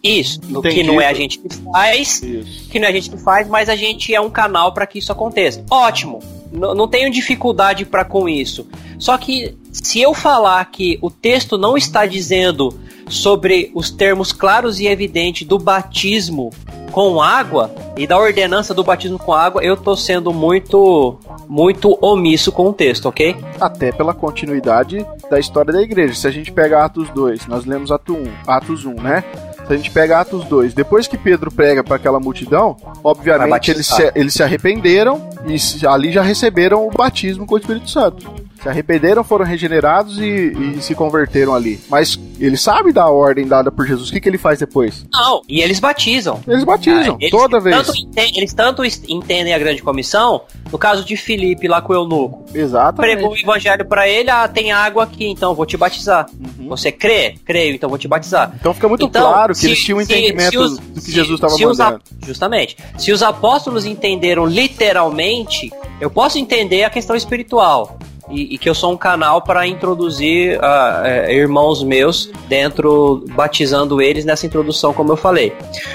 Isso, 0.00 0.40
Entendi. 0.48 0.76
que 0.76 0.82
não 0.84 1.00
é 1.00 1.08
a 1.08 1.12
gente 1.12 1.40
que 1.40 1.52
faz, 1.52 2.22
isso. 2.22 2.70
que 2.70 2.78
não 2.78 2.86
é 2.86 2.90
a 2.90 2.92
gente 2.92 3.10
que 3.10 3.16
faz, 3.16 3.48
mas 3.48 3.68
a 3.68 3.74
gente 3.74 4.14
é 4.14 4.20
um 4.20 4.30
canal 4.30 4.72
para 4.72 4.86
que 4.86 5.00
isso 5.00 5.10
aconteça. 5.10 5.64
Ótimo, 5.68 6.20
não 6.52 6.86
tenho 6.86 7.10
dificuldade 7.10 7.84
para 7.84 8.04
com 8.04 8.28
isso. 8.28 8.64
Só 8.96 9.18
que 9.18 9.56
se 9.74 10.00
eu 10.00 10.14
falar 10.14 10.64
que 10.66 10.98
o 11.02 11.10
texto 11.10 11.58
não 11.58 11.76
está 11.76 12.06
dizendo 12.06 12.78
sobre 13.08 13.72
os 13.74 13.90
termos 13.90 14.32
claros 14.32 14.78
e 14.78 14.86
evidentes 14.86 15.46
do 15.46 15.58
batismo 15.58 16.50
com 16.92 17.20
água 17.20 17.74
e 17.96 18.06
da 18.06 18.16
ordenança 18.16 18.72
do 18.72 18.84
batismo 18.84 19.18
com 19.18 19.32
água, 19.32 19.62
eu 19.64 19.76
tô 19.76 19.96
sendo 19.96 20.32
muito 20.32 21.18
muito 21.48 21.98
omisso 22.00 22.50
com 22.50 22.68
o 22.68 22.72
texto, 22.72 23.06
ok? 23.06 23.36
Até 23.60 23.92
pela 23.92 24.14
continuidade 24.14 25.04
da 25.28 25.38
história 25.38 25.72
da 25.72 25.82
igreja. 25.82 26.14
Se 26.14 26.26
a 26.26 26.30
gente 26.30 26.50
pega 26.50 26.84
Atos 26.84 27.10
2, 27.10 27.46
nós 27.48 27.66
lemos 27.66 27.90
Atos 27.90 28.16
1, 28.16 28.24
Atos 28.46 28.84
1, 28.86 28.94
né? 28.94 29.24
Se 29.66 29.72
a 29.72 29.76
gente 29.76 29.90
pega 29.90 30.20
Atos 30.20 30.44
2, 30.44 30.72
depois 30.72 31.06
que 31.06 31.18
Pedro 31.18 31.50
prega 31.50 31.82
para 31.82 31.96
aquela 31.96 32.20
multidão, 32.20 32.76
obviamente 33.02 33.70
eles 33.70 33.86
se, 33.86 34.12
eles 34.14 34.32
se 34.32 34.42
arrependeram 34.42 35.28
e 35.46 35.86
ali 35.86 36.12
já 36.12 36.22
receberam 36.22 36.86
o 36.86 36.90
batismo 36.90 37.44
com 37.44 37.56
o 37.56 37.58
Espírito 37.58 37.90
Santo. 37.90 38.43
Se 38.64 38.68
arrependeram, 38.70 39.22
foram 39.22 39.44
regenerados 39.44 40.18
e, 40.18 40.76
e, 40.78 40.78
se 40.80 40.94
converteram 40.94 41.54
ali. 41.54 41.78
Mas 41.90 42.18
ele 42.40 42.56
sabe 42.56 42.94
da 42.94 43.06
ordem 43.10 43.46
dada 43.46 43.70
por 43.70 43.86
Jesus. 43.86 44.08
O 44.08 44.12
que, 44.12 44.18
que 44.18 44.26
ele 44.26 44.38
faz 44.38 44.58
depois? 44.58 45.04
Não, 45.12 45.42
e 45.46 45.60
eles 45.60 45.78
batizam. 45.78 46.40
Eles 46.48 46.64
batizam, 46.64 47.12
ah, 47.12 47.18
eles 47.20 47.30
toda 47.30 47.60
vez. 47.60 47.76
Tanto 47.76 47.92
eles 48.16 48.54
tanto 48.54 48.82
entendem 48.82 49.52
a 49.52 49.58
grande 49.58 49.82
comissão, 49.82 50.44
no 50.72 50.78
caso 50.78 51.04
de 51.04 51.14
Filipe 51.14 51.68
lá 51.68 51.82
com 51.82 51.92
o 51.92 51.96
eunuco. 51.96 52.46
Exatamente. 52.54 53.16
Pregou 53.16 53.32
o 53.34 53.36
evangelho 53.36 53.84
para 53.84 54.08
ele, 54.08 54.30
ah, 54.30 54.48
tem 54.48 54.72
água 54.72 55.04
aqui, 55.04 55.26
então 55.26 55.54
vou 55.54 55.66
te 55.66 55.76
batizar. 55.76 56.26
Uhum. 56.32 56.68
Você 56.68 56.90
crê? 56.90 57.34
Creio, 57.44 57.74
então 57.74 57.90
vou 57.90 57.98
te 57.98 58.08
batizar. 58.08 58.50
Então 58.58 58.72
fica 58.72 58.88
muito 58.88 59.04
então, 59.04 59.30
claro 59.30 59.52
que 59.52 59.58
se, 59.58 59.66
eles 59.66 59.78
tinham 59.84 59.98
um 59.98 60.00
entendimento 60.00 60.50
se, 60.50 60.56
os, 60.56 60.78
do 60.78 61.02
que 61.02 61.12
Jesus 61.12 61.34
estava 61.34 61.58
mandando. 61.58 62.02
justamente. 62.24 62.78
Se 62.96 63.12
os 63.12 63.22
apóstolos 63.22 63.84
entenderam 63.84 64.46
literalmente, 64.46 65.70
eu 66.00 66.08
posso 66.08 66.38
entender 66.38 66.84
a 66.84 66.88
questão 66.88 67.14
espiritual 67.14 67.98
e, 68.28 68.54
e, 68.54 68.58
que 68.58 68.68
eu 68.68 68.74
sou 68.74 68.92
um 68.92 68.96
canal 68.96 69.42
para 69.42 69.66
introduzir 69.66 70.58
uh, 70.58 71.30
irmãos 71.30 71.82
meus 71.82 72.30
dentro, 72.48 73.24
batizando 73.34 74.00
eles 74.00 74.24
nessa 74.24 74.46
introdução, 74.46 74.92
como 74.92 75.12
eu 75.12 75.16
falei. 75.16 75.52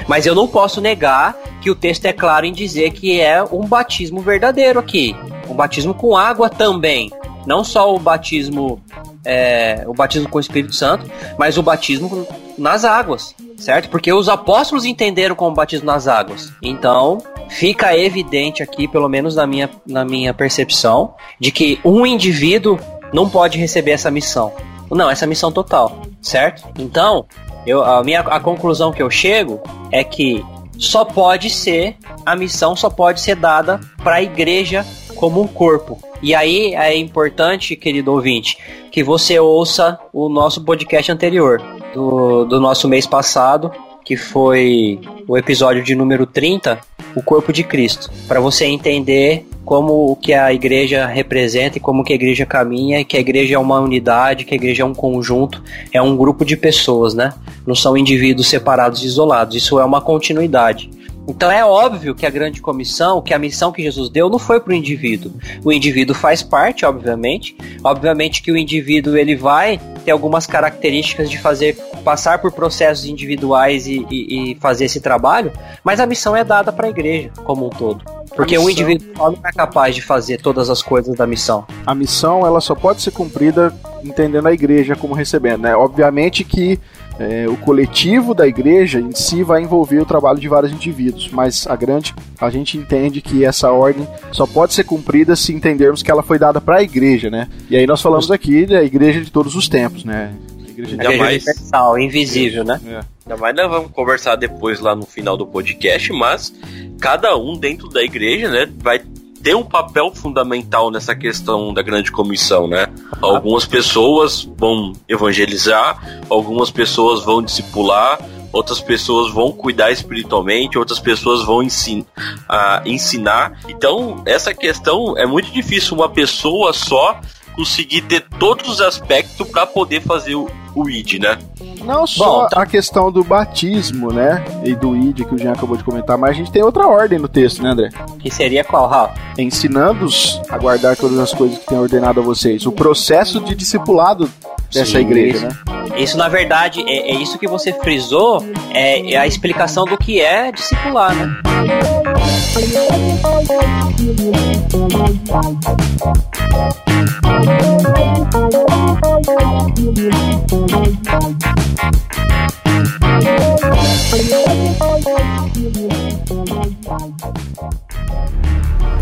Mas 0.07 0.25
eu 0.25 0.35
não 0.35 0.47
posso 0.47 0.79
negar 0.79 1.35
que 1.61 1.71
o 1.71 1.75
texto 1.75 2.05
é 2.05 2.13
claro 2.13 2.45
em 2.45 2.53
dizer 2.53 2.91
que 2.91 3.19
é 3.19 3.43
um 3.43 3.65
batismo 3.65 4.21
verdadeiro 4.21 4.79
aqui, 4.79 5.15
um 5.49 5.53
batismo 5.53 5.93
com 5.93 6.15
água 6.15 6.49
também, 6.49 7.11
não 7.49 7.63
só 7.63 7.95
o 7.95 7.97
batismo 7.97 8.79
é, 9.25 9.83
o 9.88 9.93
batismo 9.93 10.29
com 10.29 10.38
o 10.38 10.39
Espírito 10.39 10.75
Santo, 10.75 11.09
mas 11.35 11.57
o 11.57 11.63
batismo 11.63 12.27
nas 12.55 12.85
águas, 12.85 13.33
certo? 13.57 13.89
Porque 13.89 14.13
os 14.13 14.29
apóstolos 14.29 14.85
entenderam 14.85 15.35
como 15.35 15.55
batismo 15.55 15.88
nas 15.88 16.07
águas. 16.07 16.53
Então, 16.62 17.17
fica 17.49 17.97
evidente 17.97 18.62
aqui, 18.62 18.88
pelo 18.88 19.09
menos 19.09 19.35
na 19.35 19.47
minha, 19.47 19.67
na 19.88 20.05
minha 20.05 20.31
percepção, 20.31 21.15
de 21.39 21.51
que 21.51 21.79
um 21.83 22.05
indivíduo 22.05 22.77
não 23.12 23.27
pode 23.27 23.57
receber 23.57 23.91
essa 23.91 24.12
missão. 24.12 24.53
Não, 24.91 25.09
essa 25.09 25.25
missão 25.25 25.51
total, 25.51 26.03
certo? 26.21 26.63
Então, 26.77 27.25
eu, 27.65 27.83
a 27.83 28.03
minha 28.03 28.19
a 28.19 28.39
conclusão 28.39 28.91
que 28.91 29.01
eu 29.01 29.09
chego 29.09 29.59
é 29.91 30.03
que 30.03 30.45
só 30.79 31.03
pode 31.03 31.49
ser 31.49 31.97
a 32.25 32.35
missão 32.35 32.75
só 32.75 32.89
pode 32.89 33.21
ser 33.21 33.35
dada 33.35 33.79
para 34.03 34.15
a 34.15 34.23
igreja 34.23 34.85
como 35.15 35.41
um 35.41 35.47
corpo. 35.47 35.99
E 36.21 36.33
aí 36.33 36.73
é 36.73 36.95
importante, 36.95 37.75
querido 37.75 38.11
ouvinte, 38.13 38.57
que 38.91 39.03
você 39.03 39.37
ouça 39.37 39.99
o 40.13 40.29
nosso 40.29 40.63
podcast 40.63 41.11
anterior 41.11 41.61
do, 41.93 42.45
do 42.45 42.59
nosso 42.59 42.87
mês 42.87 43.05
passado, 43.05 43.71
que 44.05 44.15
foi 44.15 44.99
o 45.27 45.37
episódio 45.37 45.83
de 45.83 45.93
número 45.93 46.25
30, 46.25 46.79
o 47.15 47.21
corpo 47.21 47.51
de 47.51 47.63
Cristo, 47.63 48.09
para 48.27 48.39
você 48.39 48.65
entender 48.65 49.45
como 49.69 50.12
o 50.12 50.15
que 50.15 50.34
a 50.34 50.51
igreja 50.51 51.05
representa 51.05 51.77
e 51.77 51.79
como 51.79 52.03
que 52.03 52.12
a 52.12 52.15
igreja 52.15 52.43
caminha, 52.43 53.05
que 53.05 53.15
a 53.15 53.19
igreja 53.19 53.53
é 53.53 53.60
uma 53.60 53.79
unidade, 53.79 54.43
que 54.43 54.55
a 54.55 54.58
igreja 54.58 54.82
é 54.82 54.86
um 54.86 54.95
conjunto, 54.95 55.63
é 55.93 56.01
um 56.01 56.17
grupo 56.17 56.43
de 56.43 56.58
pessoas, 56.58 57.13
né? 57.13 57.36
Não 57.67 57.75
são 57.75 57.95
indivíduos 57.95 58.47
separados 58.47 59.03
e 59.03 59.05
isolados. 59.05 59.55
Isso 59.55 59.79
é 59.79 59.86
uma 59.86 60.01
continuidade. 60.01 60.89
Então 61.27 61.51
é 61.51 61.63
óbvio 61.63 62.15
que 62.15 62.25
a 62.25 62.32
grande 62.32 62.60
comissão, 62.60 63.21
que 63.21 63.32
a 63.32 63.38
missão 63.38 63.71
que 63.71 63.84
Jesus 63.84 64.10
deu 64.10 64.27
não 64.27 64.39
foi 64.39 64.60
para 64.60 64.71
o 64.71 64.75
indivíduo. 64.75 65.32
O 65.63 65.71
indivíduo 65.71 66.15
faz 66.15 66.41
parte, 66.41 66.84
obviamente. 66.84 67.55
Obviamente 67.84 68.41
que 68.41 68.51
o 68.51 68.58
indivíduo 68.58 69.15
ele 69.15 69.36
vai 69.36 69.79
ter 70.03 70.10
algumas 70.10 70.47
características 70.47 71.29
de 71.29 71.38
fazer 71.38 71.77
passar 72.03 72.39
por 72.39 72.51
processos 72.51 73.05
individuais 73.05 73.86
e, 73.86 74.03
e, 74.10 74.53
e 74.53 74.55
fazer 74.55 74.86
esse 74.86 74.99
trabalho, 74.99 75.51
mas 75.84 75.99
a 75.99 76.08
missão 76.08 76.36
é 76.36 76.43
dada 76.43 76.71
para 76.71 76.88
a 76.88 76.89
igreja 76.89 77.29
como 77.43 77.67
um 77.67 77.69
todo. 77.69 78.18
Porque 78.39 78.58
missão... 78.58 78.67
o 78.67 78.69
indivíduo 78.69 79.08
não 79.17 79.38
é 79.45 79.52
capaz 79.52 79.93
de 79.93 80.02
fazer 80.02 80.39
todas 80.41 80.69
as 80.69 80.82
coisas 80.82 81.15
da 81.15 81.28
missão. 81.28 81.65
A 81.86 81.93
missão 81.93 82.45
ela 82.45 82.62
só 82.62 82.73
pode 82.73 83.02
ser 83.02 83.12
cumprida 83.12 83.73
entendendo 84.04 84.47
a 84.47 84.54
igreja 84.54 84.95
como 84.95 85.13
recebendo, 85.13 85.63
né? 85.63 85.75
Obviamente 85.75 86.45
que 86.45 86.80
é, 87.19 87.49
o 87.49 87.58
coletivo 87.58 88.34
da 88.34 88.47
igreja 88.47 88.99
em 88.99 89.12
si 89.12 89.43
vai 89.43 89.62
envolver 89.62 89.99
o 89.99 90.06
trabalho 90.06 90.39
de 90.39 90.47
vários 90.47 90.71
indivíduos, 90.71 91.30
mas 91.30 91.67
a 91.67 91.75
grande 91.75 92.15
a 92.39 92.49
gente 92.49 92.78
entende 92.78 93.21
que 93.21 93.43
essa 93.43 93.71
ordem 93.71 94.08
só 94.32 94.47
pode 94.47 94.73
ser 94.73 94.86
cumprida 94.86 95.36
se 95.36 95.54
entendermos 95.54 96.02
que 96.02 96.10
ela 96.10 96.23
foi 96.23 96.39
dada 96.39 96.62
para 96.62 96.78
a 96.78 96.82
igreja, 96.82 97.30
né? 97.30 97.49
E 97.69 97.75
aí 97.75 97.86
nós 97.86 98.02
falamos 98.02 98.32
aqui 98.32 98.65
da 98.65 98.82
igreja 98.82 99.19
de 99.19 99.30
todos 99.30 99.54
os 99.56 99.67
tempos, 99.67 100.06
né? 100.06 100.34
igreja, 100.80 100.95
igreja 100.95 101.17
mais... 101.17 101.43
universal, 101.43 101.99
invisível, 101.99 102.63
né? 102.63 102.80
É. 102.86 102.99
Mais 103.37 103.55
nós 103.55 103.69
vamos 103.69 103.91
conversar 103.91 104.35
depois 104.35 104.79
lá 104.79 104.95
no 104.95 105.05
final 105.05 105.37
do 105.37 105.45
podcast, 105.45 106.11
mas 106.11 106.53
cada 106.99 107.35
um 107.37 107.55
dentro 107.55 107.87
da 107.89 108.03
igreja, 108.03 108.49
né, 108.49 108.69
vai 108.77 109.01
ter 109.41 109.55
um 109.55 109.63
papel 109.63 110.11
fundamental 110.13 110.91
nessa 110.91 111.15
questão 111.15 111.73
da 111.73 111.81
grande 111.81 112.11
comissão, 112.11 112.67
né? 112.67 112.87
Algumas 113.21 113.65
pessoas 113.65 114.43
vão 114.57 114.93
evangelizar, 115.07 116.21
algumas 116.29 116.69
pessoas 116.69 117.23
vão 117.23 117.41
discipular, 117.41 118.19
outras 118.51 118.81
pessoas 118.81 119.31
vão 119.31 119.51
cuidar 119.51 119.91
espiritualmente, 119.91 120.77
outras 120.77 120.99
pessoas 120.99 121.45
vão 121.45 121.63
ensin 121.63 122.01
uh, 122.01 122.85
ensinar. 122.85 123.59
Então, 123.67 124.21
essa 124.25 124.53
questão 124.53 125.17
é 125.17 125.25
muito 125.25 125.51
difícil 125.51 125.95
uma 125.95 126.09
pessoa 126.09 126.73
só 126.73 127.19
conseguir 127.60 128.04
ter 128.04 128.22
todos 128.39 128.69
os 128.69 128.80
aspectos 128.80 129.45
para 129.50 129.67
poder 129.67 130.02
fazer 130.02 130.34
o, 130.34 130.50
o 130.74 130.89
ID, 130.89 131.19
né? 131.19 131.38
Não 131.84 132.08
só 132.08 132.43
Bom, 132.43 132.48
tá... 132.48 132.62
a 132.62 132.65
questão 132.65 133.12
do 133.12 133.22
batismo, 133.22 134.13
né? 134.13 134.45
E 134.63 134.74
do 134.74 134.95
ID 134.95 135.28
que 135.28 135.36
o 135.36 135.38
Jean 135.38 135.52
acabou 135.52 135.76
de 135.76 135.84
comentar, 135.84 136.17
mas 136.17 136.30
a 136.30 136.34
gente 136.34 136.54
tem 136.54 136.63
outra 136.63 136.88
ordem 136.88 137.19
no 137.19 137.28
texto, 137.28 137.62
né, 137.62 137.72
André? 137.72 137.89
Que 138.17 138.32
seria 138.32 138.63
qual, 138.63 138.88
Raul? 138.88 139.10
Ensinando-os 139.38 140.39
a 140.50 140.58
guardar 140.58 140.95
todas 140.95 141.19
as 141.19 141.34
coisas 141.34 141.58
que 141.58 141.65
tem 141.65 141.78
ordenado 141.78 142.22
a 142.22 142.24
vocês. 142.24 142.65
O 142.65 142.72
processo 142.72 143.41
de 143.41 143.54
discipulado 143.54 144.32
dessa 144.72 144.91
Sim, 144.91 145.00
igreja, 145.00 145.36
isso. 145.36 145.45
né? 145.45 146.02
Isso, 146.02 146.17
na 146.17 146.30
verdade, 146.30 146.82
é, 146.88 147.12
é, 147.12 147.15
isso 147.15 147.38
que 147.38 147.48
você 147.48 147.74
frisou, 147.74 148.41
é, 148.74 149.15
é 149.15 149.17
a 149.17 149.28
explicação 149.28 149.84
do 149.84 149.98
que 149.98 150.22
é 150.22 150.50
discipular, 150.50 151.13
né? 151.13 151.41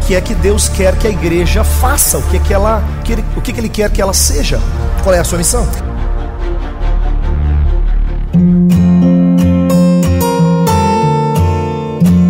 Que 0.07 0.15
é 0.15 0.21
que 0.21 0.33
Deus 0.35 0.69
quer 0.69 0.97
que 0.97 1.05
a 1.05 1.09
igreja 1.09 1.63
faça, 1.63 2.17
o 2.17 2.23
que 2.29 2.37
é 2.37 2.39
que 2.39 2.53
ela, 2.53 2.81
o 3.35 3.41
que, 3.41 3.51
é 3.51 3.53
que 3.53 3.59
ele 3.59 3.67
quer 3.67 3.91
que 3.91 4.01
ela 4.01 4.13
seja. 4.13 4.59
Qual 5.03 5.13
é 5.13 5.19
a 5.19 5.23
sua 5.23 5.37
missão? 5.37 5.67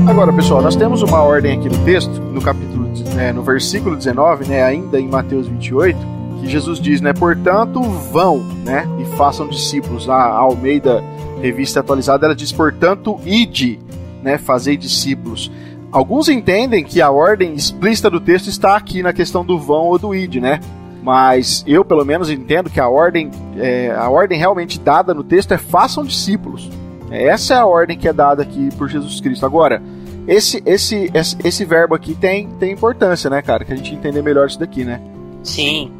Agora, 0.07 0.33
pessoal, 0.33 0.61
nós 0.63 0.75
temos 0.75 1.03
uma 1.03 1.21
ordem 1.21 1.59
aqui 1.59 1.69
no 1.69 1.77
texto, 1.85 2.09
no 2.09 2.41
capítulo, 2.41 2.76
né, 3.01 3.31
no 3.31 3.43
versículo 3.43 3.95
19, 3.95 4.45
né, 4.45 4.63
ainda 4.63 4.99
em 4.99 5.07
Mateus 5.07 5.47
28, 5.47 5.97
que 6.41 6.47
Jesus 6.47 6.79
diz, 6.79 7.01
né, 7.01 7.13
portanto, 7.13 7.81
vão, 7.81 8.39
né, 8.63 8.87
e 8.99 9.05
façam 9.17 9.47
discípulos. 9.47 10.09
A 10.09 10.23
Almeida, 10.23 11.03
revista 11.41 11.79
atualizada, 11.79 12.25
ela 12.25 12.35
diz, 12.35 12.51
portanto, 12.51 13.19
ide, 13.25 13.79
né, 14.21 14.37
fazei 14.37 14.77
discípulos. 14.77 15.51
Alguns 15.91 16.27
entendem 16.27 16.83
que 16.83 17.01
a 17.01 17.09
ordem 17.09 17.53
explícita 17.53 18.09
do 18.09 18.19
texto 18.19 18.47
está 18.47 18.75
aqui 18.75 19.01
na 19.01 19.13
questão 19.13 19.45
do 19.45 19.57
vão 19.57 19.85
ou 19.85 19.97
do 19.97 20.13
id, 20.13 20.35
né? 20.35 20.59
Mas 21.01 21.63
eu, 21.65 21.85
pelo 21.85 22.03
menos, 22.03 22.29
entendo 22.29 22.69
que 22.69 22.81
a 22.81 22.89
ordem, 22.89 23.31
é, 23.57 23.91
a 23.91 24.09
ordem 24.09 24.37
realmente 24.37 24.77
dada 24.77 25.13
no 25.13 25.23
texto 25.23 25.53
é 25.53 25.57
façam 25.57 26.03
discípulos. 26.03 26.69
Essa 27.09 27.53
é 27.53 27.57
a 27.57 27.65
ordem 27.65 27.97
que 27.97 28.07
é 28.07 28.11
dada 28.11 28.43
aqui 28.43 28.69
por 28.77 28.89
Jesus 28.89 29.21
Cristo. 29.21 29.45
Agora, 29.45 29.81
esse, 30.27 30.61
esse, 30.65 31.09
esse, 31.13 31.37
esse 31.43 31.65
verbo 31.65 31.95
aqui 31.95 32.13
tem, 32.13 32.47
tem 32.59 32.71
importância, 32.71 33.29
né, 33.29 33.41
cara? 33.41 33.63
Que 33.63 33.71
a 33.71 33.75
gente 33.75 33.93
entender 33.93 34.21
melhor 34.21 34.47
isso 34.47 34.59
daqui, 34.59 34.83
né? 34.83 35.01
Sim. 35.41 35.91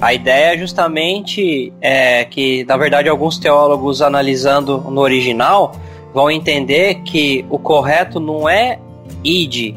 A 0.00 0.14
ideia 0.14 0.54
é 0.54 0.58
justamente 0.58 1.72
é, 1.80 2.24
que, 2.24 2.64
na 2.64 2.76
verdade, 2.76 3.08
alguns 3.08 3.38
teólogos 3.38 4.00
analisando 4.00 4.78
no 4.78 5.00
original 5.00 5.74
vão 6.14 6.30
entender 6.30 6.96
que 7.04 7.44
o 7.50 7.58
correto 7.58 8.20
não 8.20 8.48
é 8.48 8.78
id, 9.24 9.74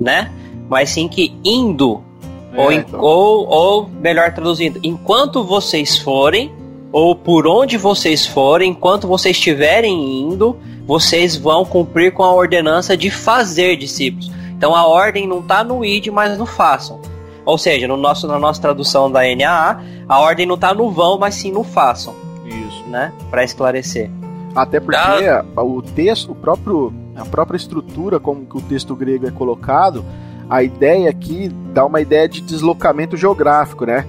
né? 0.00 0.30
Mas 0.68 0.90
sim 0.90 1.08
que 1.08 1.36
indo. 1.44 2.02
É, 2.52 2.60
ou, 2.60 2.72
então. 2.72 3.00
ou, 3.00 3.48
ou, 3.48 3.88
melhor 3.88 4.32
traduzindo, 4.32 4.80
enquanto 4.82 5.44
vocês 5.44 5.98
forem, 5.98 6.52
ou 6.92 7.14
por 7.14 7.46
onde 7.46 7.76
vocês 7.76 8.24
forem, 8.24 8.70
enquanto 8.70 9.06
vocês 9.06 9.36
estiverem 9.36 10.20
indo, 10.20 10.56
vocês 10.86 11.36
vão 11.36 11.64
cumprir 11.64 12.12
com 12.12 12.22
a 12.22 12.32
ordenança 12.32 12.96
de 12.96 13.10
fazer 13.10 13.76
discípulos. 13.76 14.30
Então 14.56 14.74
a 14.74 14.86
ordem 14.86 15.26
não 15.26 15.40
está 15.40 15.64
no 15.64 15.84
id, 15.84 16.08
mas 16.08 16.38
no 16.38 16.46
façam. 16.46 17.00
Ou 17.44 17.58
seja, 17.58 17.86
no 17.86 17.96
nosso, 17.96 18.26
na 18.26 18.38
nossa 18.38 18.60
tradução 18.60 19.10
da 19.10 19.20
NAA, 19.34 19.82
a 20.08 20.20
ordem 20.20 20.46
não 20.46 20.54
está 20.54 20.72
no 20.72 20.90
vão, 20.90 21.18
mas 21.18 21.34
sim 21.34 21.52
no 21.52 21.62
façam. 21.62 22.14
Isso. 22.46 22.84
Né? 22.88 23.12
Para 23.30 23.44
esclarecer. 23.44 24.10
Até 24.54 24.78
porque 24.78 24.96
ah. 24.96 25.44
o 25.56 25.82
texto, 25.82 26.32
o 26.32 26.34
próprio, 26.34 26.92
a 27.16 27.24
própria 27.24 27.56
estrutura 27.56 28.20
como 28.20 28.46
que 28.46 28.56
o 28.56 28.60
texto 28.60 28.94
grego 28.94 29.26
é 29.26 29.30
colocado, 29.30 30.04
a 30.48 30.62
ideia 30.62 31.10
aqui 31.10 31.48
dá 31.72 31.84
uma 31.84 32.00
ideia 32.00 32.28
de 32.28 32.40
deslocamento 32.40 33.16
geográfico, 33.16 33.84
né? 33.84 34.06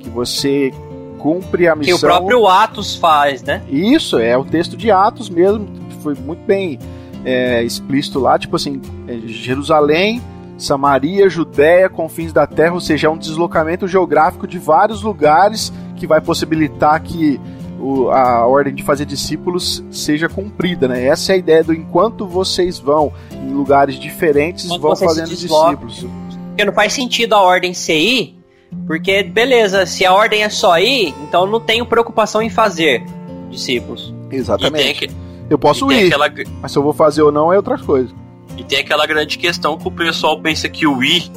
Que 0.00 0.08
você 0.08 0.72
cumpre 1.18 1.68
a 1.68 1.76
missão. 1.76 1.98
Que 1.98 2.04
o 2.04 2.08
próprio 2.08 2.46
Atos 2.48 2.96
faz, 2.96 3.42
né? 3.42 3.62
Isso, 3.68 4.18
é 4.18 4.36
o 4.36 4.44
texto 4.44 4.76
de 4.76 4.90
Atos 4.90 5.30
mesmo, 5.30 5.66
foi 6.04 6.14
muito 6.14 6.44
bem 6.46 6.78
é, 7.24 7.62
explícito 7.62 8.20
lá, 8.20 8.38
tipo 8.38 8.54
assim, 8.54 8.80
é, 9.08 9.18
Jerusalém, 9.26 10.22
Samaria, 10.58 11.28
Judéia, 11.28 11.88
confins 11.88 12.32
da 12.32 12.46
terra, 12.46 12.74
ou 12.74 12.80
seja, 12.80 13.06
é 13.06 13.10
um 13.10 13.18
deslocamento 13.18 13.88
geográfico 13.88 14.46
de 14.46 14.58
vários 14.58 15.02
lugares 15.02 15.72
que 15.96 16.06
vai 16.06 16.20
possibilitar 16.20 17.02
que 17.02 17.40
o, 17.80 18.10
a 18.10 18.46
ordem 18.46 18.74
de 18.74 18.82
fazer 18.82 19.04
discípulos 19.04 19.82
seja 19.90 20.28
cumprida, 20.28 20.86
né? 20.86 21.06
Essa 21.06 21.32
é 21.32 21.34
a 21.34 21.38
ideia 21.38 21.64
do 21.64 21.72
enquanto 21.72 22.26
vocês 22.26 22.78
vão 22.78 23.12
em 23.32 23.52
lugares 23.52 23.98
diferentes, 23.98 24.66
Enquanto 24.66 24.82
vão 24.82 24.96
fazendo 24.96 25.28
discípulos. 25.28 26.06
Porque 26.48 26.64
não 26.64 26.72
faz 26.72 26.92
sentido 26.92 27.34
a 27.34 27.42
ordem 27.42 27.74
ser 27.74 27.98
ir, 27.98 28.38
porque 28.86 29.22
beleza, 29.22 29.86
se 29.86 30.04
a 30.04 30.12
ordem 30.12 30.44
é 30.44 30.48
só 30.48 30.78
ir, 30.78 31.14
então 31.22 31.46
não 31.46 31.58
tenho 31.58 31.84
preocupação 31.84 32.40
em 32.40 32.50
fazer 32.50 33.04
discípulos. 33.50 34.14
Exatamente. 34.30 35.23
Eu 35.54 35.58
posso 35.58 35.90
ir, 35.92 36.06
aquela... 36.06 36.28
mas 36.60 36.72
se 36.72 36.78
eu 36.78 36.82
vou 36.82 36.92
fazer 36.92 37.22
ou 37.22 37.30
não 37.30 37.52
é 37.52 37.56
outra 37.56 37.78
coisa. 37.78 38.12
E 38.56 38.64
tem 38.64 38.80
aquela 38.80 39.06
grande 39.06 39.38
questão 39.38 39.78
que 39.78 39.86
o 39.86 39.90
pessoal 39.90 40.40
pensa 40.40 40.68
que 40.68 40.84
o 40.84 41.02
ir, 41.02 41.30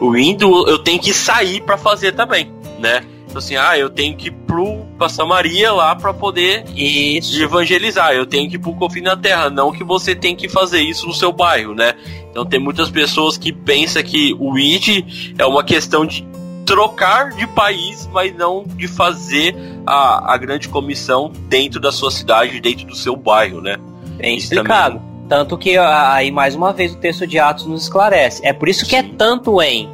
o 0.00 0.16
indo, 0.16 0.68
eu 0.68 0.80
tenho 0.80 1.00
que 1.00 1.14
sair 1.14 1.60
para 1.60 1.78
fazer 1.78 2.12
também, 2.12 2.52
né? 2.80 3.04
Então, 3.24 3.38
assim, 3.38 3.56
ah, 3.56 3.78
eu 3.78 3.88
tenho 3.88 4.16
que 4.16 4.28
ir 4.28 4.32
pro 4.32 4.84
pra 4.98 5.08
Samaria 5.08 5.72
lá 5.72 5.94
para 5.94 6.12
poder 6.12 6.64
isso. 6.76 7.40
evangelizar. 7.40 8.12
Eu 8.12 8.26
tenho 8.26 8.50
que 8.50 8.56
ir 8.56 8.58
pro 8.58 8.74
confim 8.74 9.02
da 9.02 9.16
terra, 9.16 9.48
não 9.48 9.72
que 9.72 9.82
você 9.82 10.14
tem 10.14 10.36
que 10.36 10.48
fazer 10.48 10.80
isso 10.80 11.06
no 11.06 11.14
seu 11.14 11.32
bairro, 11.32 11.72
né? 11.74 11.94
Então 12.30 12.44
tem 12.44 12.60
muitas 12.60 12.90
pessoas 12.90 13.38
que 13.38 13.52
pensam 13.52 14.02
que 14.02 14.36
o 14.38 14.58
ID 14.58 15.34
é 15.38 15.46
uma 15.46 15.64
questão 15.64 16.04
de 16.04 16.26
trocar 16.72 17.32
de 17.32 17.46
país, 17.46 18.08
mas 18.10 18.34
não 18.34 18.64
de 18.64 18.88
fazer 18.88 19.54
a, 19.86 20.32
a 20.32 20.36
grande 20.38 20.70
comissão 20.70 21.30
dentro 21.46 21.78
da 21.78 21.92
sua 21.92 22.10
cidade, 22.10 22.58
dentro 22.60 22.86
do 22.86 22.96
seu 22.96 23.14
bairro, 23.14 23.60
né? 23.60 23.76
Bem 24.16 24.38
explicado. 24.38 24.98
Tanto 25.28 25.58
que 25.58 25.76
aí 25.76 26.30
mais 26.30 26.54
uma 26.54 26.72
vez 26.72 26.94
o 26.94 26.96
texto 26.96 27.26
de 27.26 27.38
Atos 27.38 27.66
nos 27.66 27.82
esclarece. 27.82 28.40
É 28.42 28.54
por 28.54 28.70
isso 28.70 28.86
que 28.86 28.96
é 28.96 29.02
tanto 29.02 29.60
em 29.60 29.86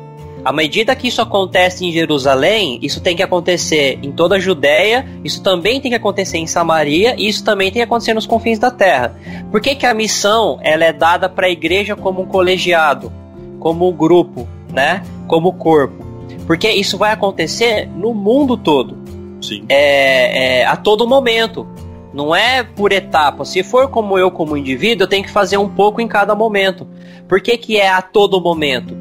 à 0.45 0.53
medida 0.53 0.95
que 0.95 1.09
isso 1.09 1.21
acontece 1.21 1.85
em 1.85 1.91
Jerusalém, 1.91 2.79
isso 2.81 3.01
tem 3.01 3.17
que 3.17 3.25
acontecer 3.25 3.99
em 4.01 4.13
toda 4.13 4.37
a 4.37 4.39
Judéia, 4.39 5.05
isso 5.25 5.43
também 5.43 5.81
tem 5.81 5.91
que 5.91 5.97
acontecer 5.97 6.39
em 6.39 6.47
Samaria 6.47 7.17
e 7.19 7.29
isso 7.29 7.43
também 7.45 7.73
tem 7.73 7.81
que 7.81 7.87
acontecer 7.87 8.15
nos 8.15 8.25
confins 8.25 8.59
da 8.59 8.71
terra. 8.71 9.17
Por 9.51 9.61
que, 9.61 9.75
que 9.75 9.85
a 9.85 9.93
missão 9.93 10.61
ela 10.63 10.85
é 10.85 10.93
dada 10.93 11.29
para 11.29 11.49
a 11.49 11.51
igreja 11.51 11.97
como 11.97 12.23
um 12.23 12.27
colegiado, 12.27 13.13
como 13.59 13.89
um 13.89 13.93
grupo? 13.93 14.49
né? 14.73 15.03
Como 15.27 15.53
corpo. 15.53 16.08
Porque 16.47 16.69
isso 16.71 16.97
vai 16.97 17.13
acontecer 17.13 17.87
no 17.89 18.15
mundo 18.15 18.57
todo. 18.57 18.97
Sim. 19.41 19.65
É, 19.69 20.61
é, 20.61 20.67
a 20.67 20.77
todo 20.77 21.07
momento. 21.07 21.67
Não 22.13 22.35
é 22.35 22.63
por 22.63 22.91
etapa. 22.91 23.45
Se 23.45 23.63
for 23.63 23.89
como 23.89 24.19
eu, 24.19 24.31
como 24.31 24.57
indivíduo, 24.57 25.05
eu 25.05 25.09
tenho 25.09 25.25
que 25.25 25.31
fazer 25.31 25.59
um 25.59 25.69
pouco 25.69 26.01
em 26.01 26.09
cada 26.09 26.35
momento. 26.35 26.87
Por 27.29 27.41
que, 27.41 27.57
que 27.59 27.77
é 27.77 27.89
a 27.89 28.01
todo 28.01 28.41
momento? 28.41 28.97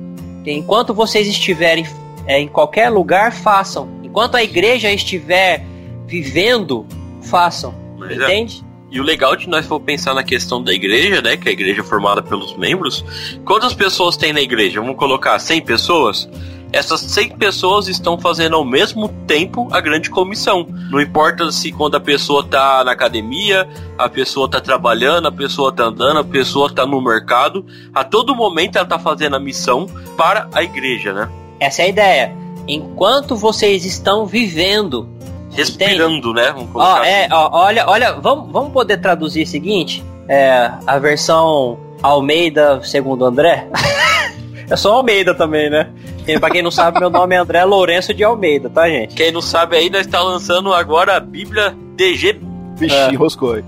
Enquanto 0.45 0.93
vocês 0.93 1.27
estiverem 1.27 1.85
é, 2.25 2.39
em 2.39 2.47
qualquer 2.47 2.89
lugar, 2.89 3.31
façam. 3.31 3.89
Enquanto 4.03 4.35
a 4.35 4.43
igreja 4.43 4.91
estiver 4.91 5.63
vivendo, 6.05 6.85
façam. 7.21 7.73
Mas 7.97 8.11
é. 8.11 8.15
entende? 8.15 8.63
É. 8.63 8.67
E 8.89 9.01
o 9.01 9.03
legal 9.03 9.35
de 9.35 9.49
nós 9.49 9.65
for 9.65 9.79
pensar 9.81 10.13
na 10.13 10.23
questão 10.23 10.63
da 10.63 10.73
igreja, 10.73 11.21
né? 11.21 11.35
Que 11.35 11.49
é 11.49 11.51
a 11.51 11.53
igreja 11.53 11.81
é 11.81 11.83
formada 11.83 12.21
pelos 12.21 12.55
membros. 12.55 13.03
Quantas 13.43 13.73
pessoas 13.73 14.15
tem 14.15 14.31
na 14.31 14.39
igreja? 14.39 14.79
Vamos 14.79 14.95
colocar 14.95 15.37
100 15.37 15.61
pessoas? 15.61 16.29
Essas 16.71 17.01
100 17.01 17.37
pessoas 17.37 17.87
estão 17.87 18.17
fazendo 18.17 18.55
ao 18.55 18.65
mesmo 18.65 19.09
tempo 19.25 19.67
a 19.71 19.79
grande 19.79 20.09
comissão. 20.09 20.67
Não 20.89 20.99
importa 20.99 21.51
se 21.51 21.71
quando 21.71 21.95
a 21.95 21.99
pessoa 21.99 22.41
está 22.43 22.83
na 22.83 22.91
academia, 22.91 23.67
a 23.97 24.09
pessoa 24.09 24.45
está 24.45 24.59
trabalhando, 24.59 25.27
a 25.27 25.31
pessoa 25.31 25.69
está 25.69 25.85
andando, 25.85 26.19
a 26.19 26.23
pessoa 26.23 26.67
está 26.67 26.85
no 26.85 27.01
mercado, 27.01 27.65
a 27.93 28.03
todo 28.03 28.35
momento 28.35 28.75
ela 28.75 28.83
está 28.85 28.99
fazendo 28.99 29.35
a 29.35 29.39
missão 29.39 29.87
para 30.17 30.47
a 30.53 30.63
igreja, 30.63 31.13
né? 31.13 31.29
Essa 31.59 31.83
é 31.83 31.85
a 31.85 31.87
ideia. 31.87 32.33
Enquanto 32.67 33.35
vocês 33.35 33.85
estão 33.85 34.25
vivendo, 34.25 35.07
respirando, 35.51 36.33
né? 36.33 36.51
Vamos 36.51 36.69
ó, 36.75 37.03
é, 37.03 37.25
assim. 37.25 37.33
ó, 37.33 37.49
olha, 37.51 37.87
olha, 37.87 38.13
vamos, 38.13 38.51
vamos 38.51 38.73
poder 38.73 38.97
traduzir 38.97 39.43
o 39.43 39.47
seguinte, 39.47 40.03
é, 40.27 40.69
a 40.85 40.99
versão 40.99 41.79
Almeida 42.03 42.81
segundo 42.83 43.25
André. 43.25 43.67
Eu 44.69 44.75
sou 44.75 44.91
Almeida 44.91 45.33
também, 45.33 45.69
né? 45.69 45.89
E 46.27 46.37
pra 46.37 46.49
quem 46.49 46.61
não 46.61 46.71
sabe, 46.71 46.99
meu 46.99 47.09
nome 47.09 47.35
é 47.35 47.37
André 47.37 47.63
Lourenço 47.63 48.13
de 48.13 48.23
Almeida, 48.23 48.69
tá, 48.69 48.89
gente? 48.89 49.15
Quem 49.15 49.31
não 49.31 49.41
sabe 49.41 49.77
aí, 49.77 49.89
nós 49.89 50.05
está 50.05 50.21
lançando 50.21 50.73
agora 50.73 51.15
a 51.15 51.19
Bíblia 51.21 51.73
DG. 51.95 52.41
Vixe, 52.75 52.95
é. 52.95 53.15
roscou. 53.15 53.57
É. 53.57 53.63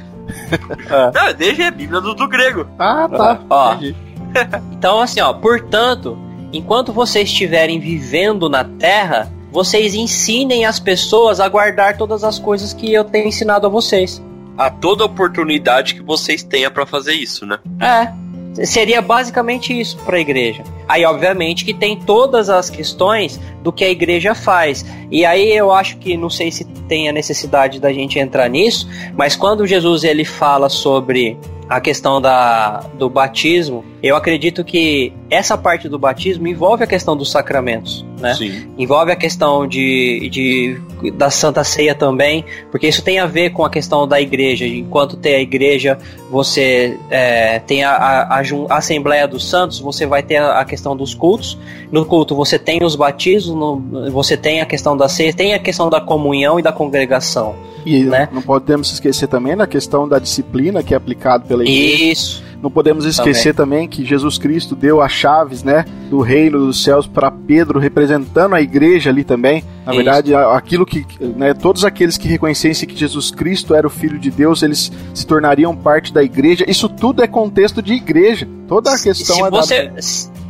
Não, 1.14 1.34
DG 1.34 1.64
é 1.64 1.72
Bíblia 1.72 2.02
do, 2.02 2.14
do 2.14 2.28
grego. 2.28 2.68
Ah, 2.78 3.08
tá. 3.10 3.40
Ó. 3.50 3.78
então, 4.74 5.00
assim, 5.00 5.22
ó, 5.22 5.32
portanto, 5.34 6.18
enquanto 6.52 6.92
vocês 6.92 7.30
estiverem 7.30 7.80
vivendo 7.80 8.50
na 8.50 8.66
Terra, 8.66 9.32
vocês 9.52 9.96
ensinem 9.96 10.66
as 10.66 10.80
pessoas 10.80 11.40
a 11.40 11.48
guardar 11.48 11.98
todas 11.98 12.24
as 12.26 12.38
coisas 12.38 12.74
que 12.74 12.94
eu 12.94 13.06
tenho 13.06 13.28
ensinado 13.28 13.66
a 13.66 13.70
vocês. 13.70 14.22
A 14.58 14.70
toda 14.70 15.06
oportunidade 15.06 15.96
que 15.96 16.04
vocês 16.04 16.44
tenham 16.44 16.70
para 16.70 16.86
fazer 16.86 17.14
isso, 17.14 17.46
né? 17.46 17.58
É. 17.80 18.66
Seria 18.66 19.02
basicamente 19.02 19.80
isso 19.80 19.98
para 20.00 20.18
a 20.18 20.20
igreja. 20.20 20.64
Aí, 20.90 21.06
obviamente, 21.06 21.64
que 21.64 21.74
tem 21.74 21.96
todas 21.96 22.50
as 22.50 22.68
questões 22.68 23.40
do 23.62 23.72
que 23.72 23.84
a 23.84 23.90
igreja 23.90 24.34
faz. 24.34 24.86
E 25.12 25.26
aí 25.26 25.52
eu 25.52 25.72
acho 25.72 25.98
que 25.98 26.16
não 26.18 26.30
sei 26.30 26.52
se 26.52 26.64
tem 26.88 27.10
a 27.10 27.12
necessidade 27.12 27.80
da 27.80 27.92
gente 27.92 28.20
entrar 28.20 28.50
nisso, 28.50 28.88
mas 29.16 29.36
quando 29.36 29.66
Jesus 29.68 30.04
ele 30.04 30.26
fala 30.26 30.70
sobre 30.70 31.38
a 31.70 31.80
questão 31.80 32.20
da, 32.20 32.80
do 32.96 33.08
batismo, 33.08 33.86
eu 34.02 34.16
acredito 34.16 34.64
que 34.64 35.14
essa 35.30 35.56
parte 35.56 35.88
do 35.88 36.00
batismo 36.00 36.48
envolve 36.48 36.84
a 36.84 36.88
questão 36.88 37.16
dos 37.16 37.30
sacramentos, 37.30 38.04
né? 38.20 38.34
Sim. 38.34 38.68
Envolve 38.76 39.12
a 39.12 39.16
questão 39.16 39.68
de, 39.68 40.28
de, 40.32 40.82
da 41.12 41.30
Santa 41.30 41.64
Ceia 41.64 41.94
também, 41.94 42.44
porque 42.72 42.88
isso 42.88 43.04
tem 43.04 43.20
a 43.20 43.28
ver 43.28 43.52
com 43.52 43.64
a 43.64 43.70
questão 43.70 44.08
da 44.08 44.20
igreja. 44.20 44.66
Enquanto 44.66 45.16
tem 45.16 45.36
a 45.36 45.42
igreja, 45.42 46.00
você 46.32 46.98
é, 47.12 47.60
tem 47.60 47.84
a, 47.84 47.92
a, 47.92 48.40
a, 48.40 48.78
Assembleia 48.78 49.28
dos 49.28 49.48
Santos, 49.48 49.80
você 49.80 50.08
vai 50.08 50.24
ter 50.24 50.38
a, 50.38 50.60
a, 50.60 50.66
questão 50.66 50.96
dos 50.96 51.14
cultos. 51.14 51.56
No 51.92 52.04
culto 52.04 52.36
você 52.36 52.58
tem 52.58 52.84
os 52.84 52.96
batismos, 52.96 53.49
no, 53.56 54.12
você 54.12 54.36
tem 54.36 54.62
a 54.62 54.66
questão 54.66 54.96
da 54.96 55.08
ceia, 55.08 55.34
tem 55.34 55.54
a 55.54 55.60
questão 55.60 55.90
da 55.90 56.00
comunhão 56.02 56.60
e 56.60 56.64
da 56.64 56.72
congregação. 56.72 57.56
E 57.86 58.04
né? 58.04 58.28
não 58.32 58.42
podemos 58.42 58.92
esquecer 58.92 59.28
também 59.28 59.56
da 59.56 59.66
questão 59.66 60.08
da 60.08 60.20
disciplina 60.20 60.84
que 60.84 60.94
é 60.94 60.98
aplicada 60.98 61.46
pela 61.46 61.64
igreja. 61.64 62.12
Isso. 62.12 62.50
Não 62.62 62.70
podemos 62.70 63.06
esquecer 63.06 63.54
também. 63.54 63.88
também. 63.88 63.88
que 63.88 64.06
Jesus 64.06 64.38
Cristo 64.38 64.76
deu 64.76 65.02
as 65.02 65.12
chaves, 65.12 65.64
né, 65.64 65.86
do 66.10 66.20
reino 66.20 66.60
dos 66.60 66.84
céus 66.84 67.08
para 67.08 67.32
Pedro, 67.32 67.80
representando 67.80 68.54
a 68.54 68.62
igreja 68.62 69.10
ali 69.10 69.24
também. 69.24 69.64
Na 69.86 69.94
Isso. 69.94 70.04
verdade, 70.04 70.36
aquilo 70.36 70.86
que, 70.86 71.06
né, 71.38 71.54
todos 71.54 71.86
aqueles 71.86 72.18
que 72.18 72.28
reconhecessem 72.28 72.88
que 72.88 72.98
Jesus 72.98 73.32
Cristo 73.32 73.74
era 73.74 73.88
o 73.88 73.90
filho 73.90 74.20
de 74.20 74.30
Deus, 74.30 74.62
eles 74.62 74.92
se 75.14 75.26
tornariam 75.26 75.76
parte 75.76 76.14
da 76.14 76.22
igreja. 76.22 76.66
Isso 76.68 76.90
tudo 76.90 77.24
é 77.24 77.28
contexto 77.28 77.82
de 77.82 77.94
igreja. 77.94 78.48
Toda 78.68 78.94
a 78.94 79.00
questão 79.00 79.38
se 79.38 79.42
é 79.42 79.50
você, 79.50 79.88
da 79.88 80.02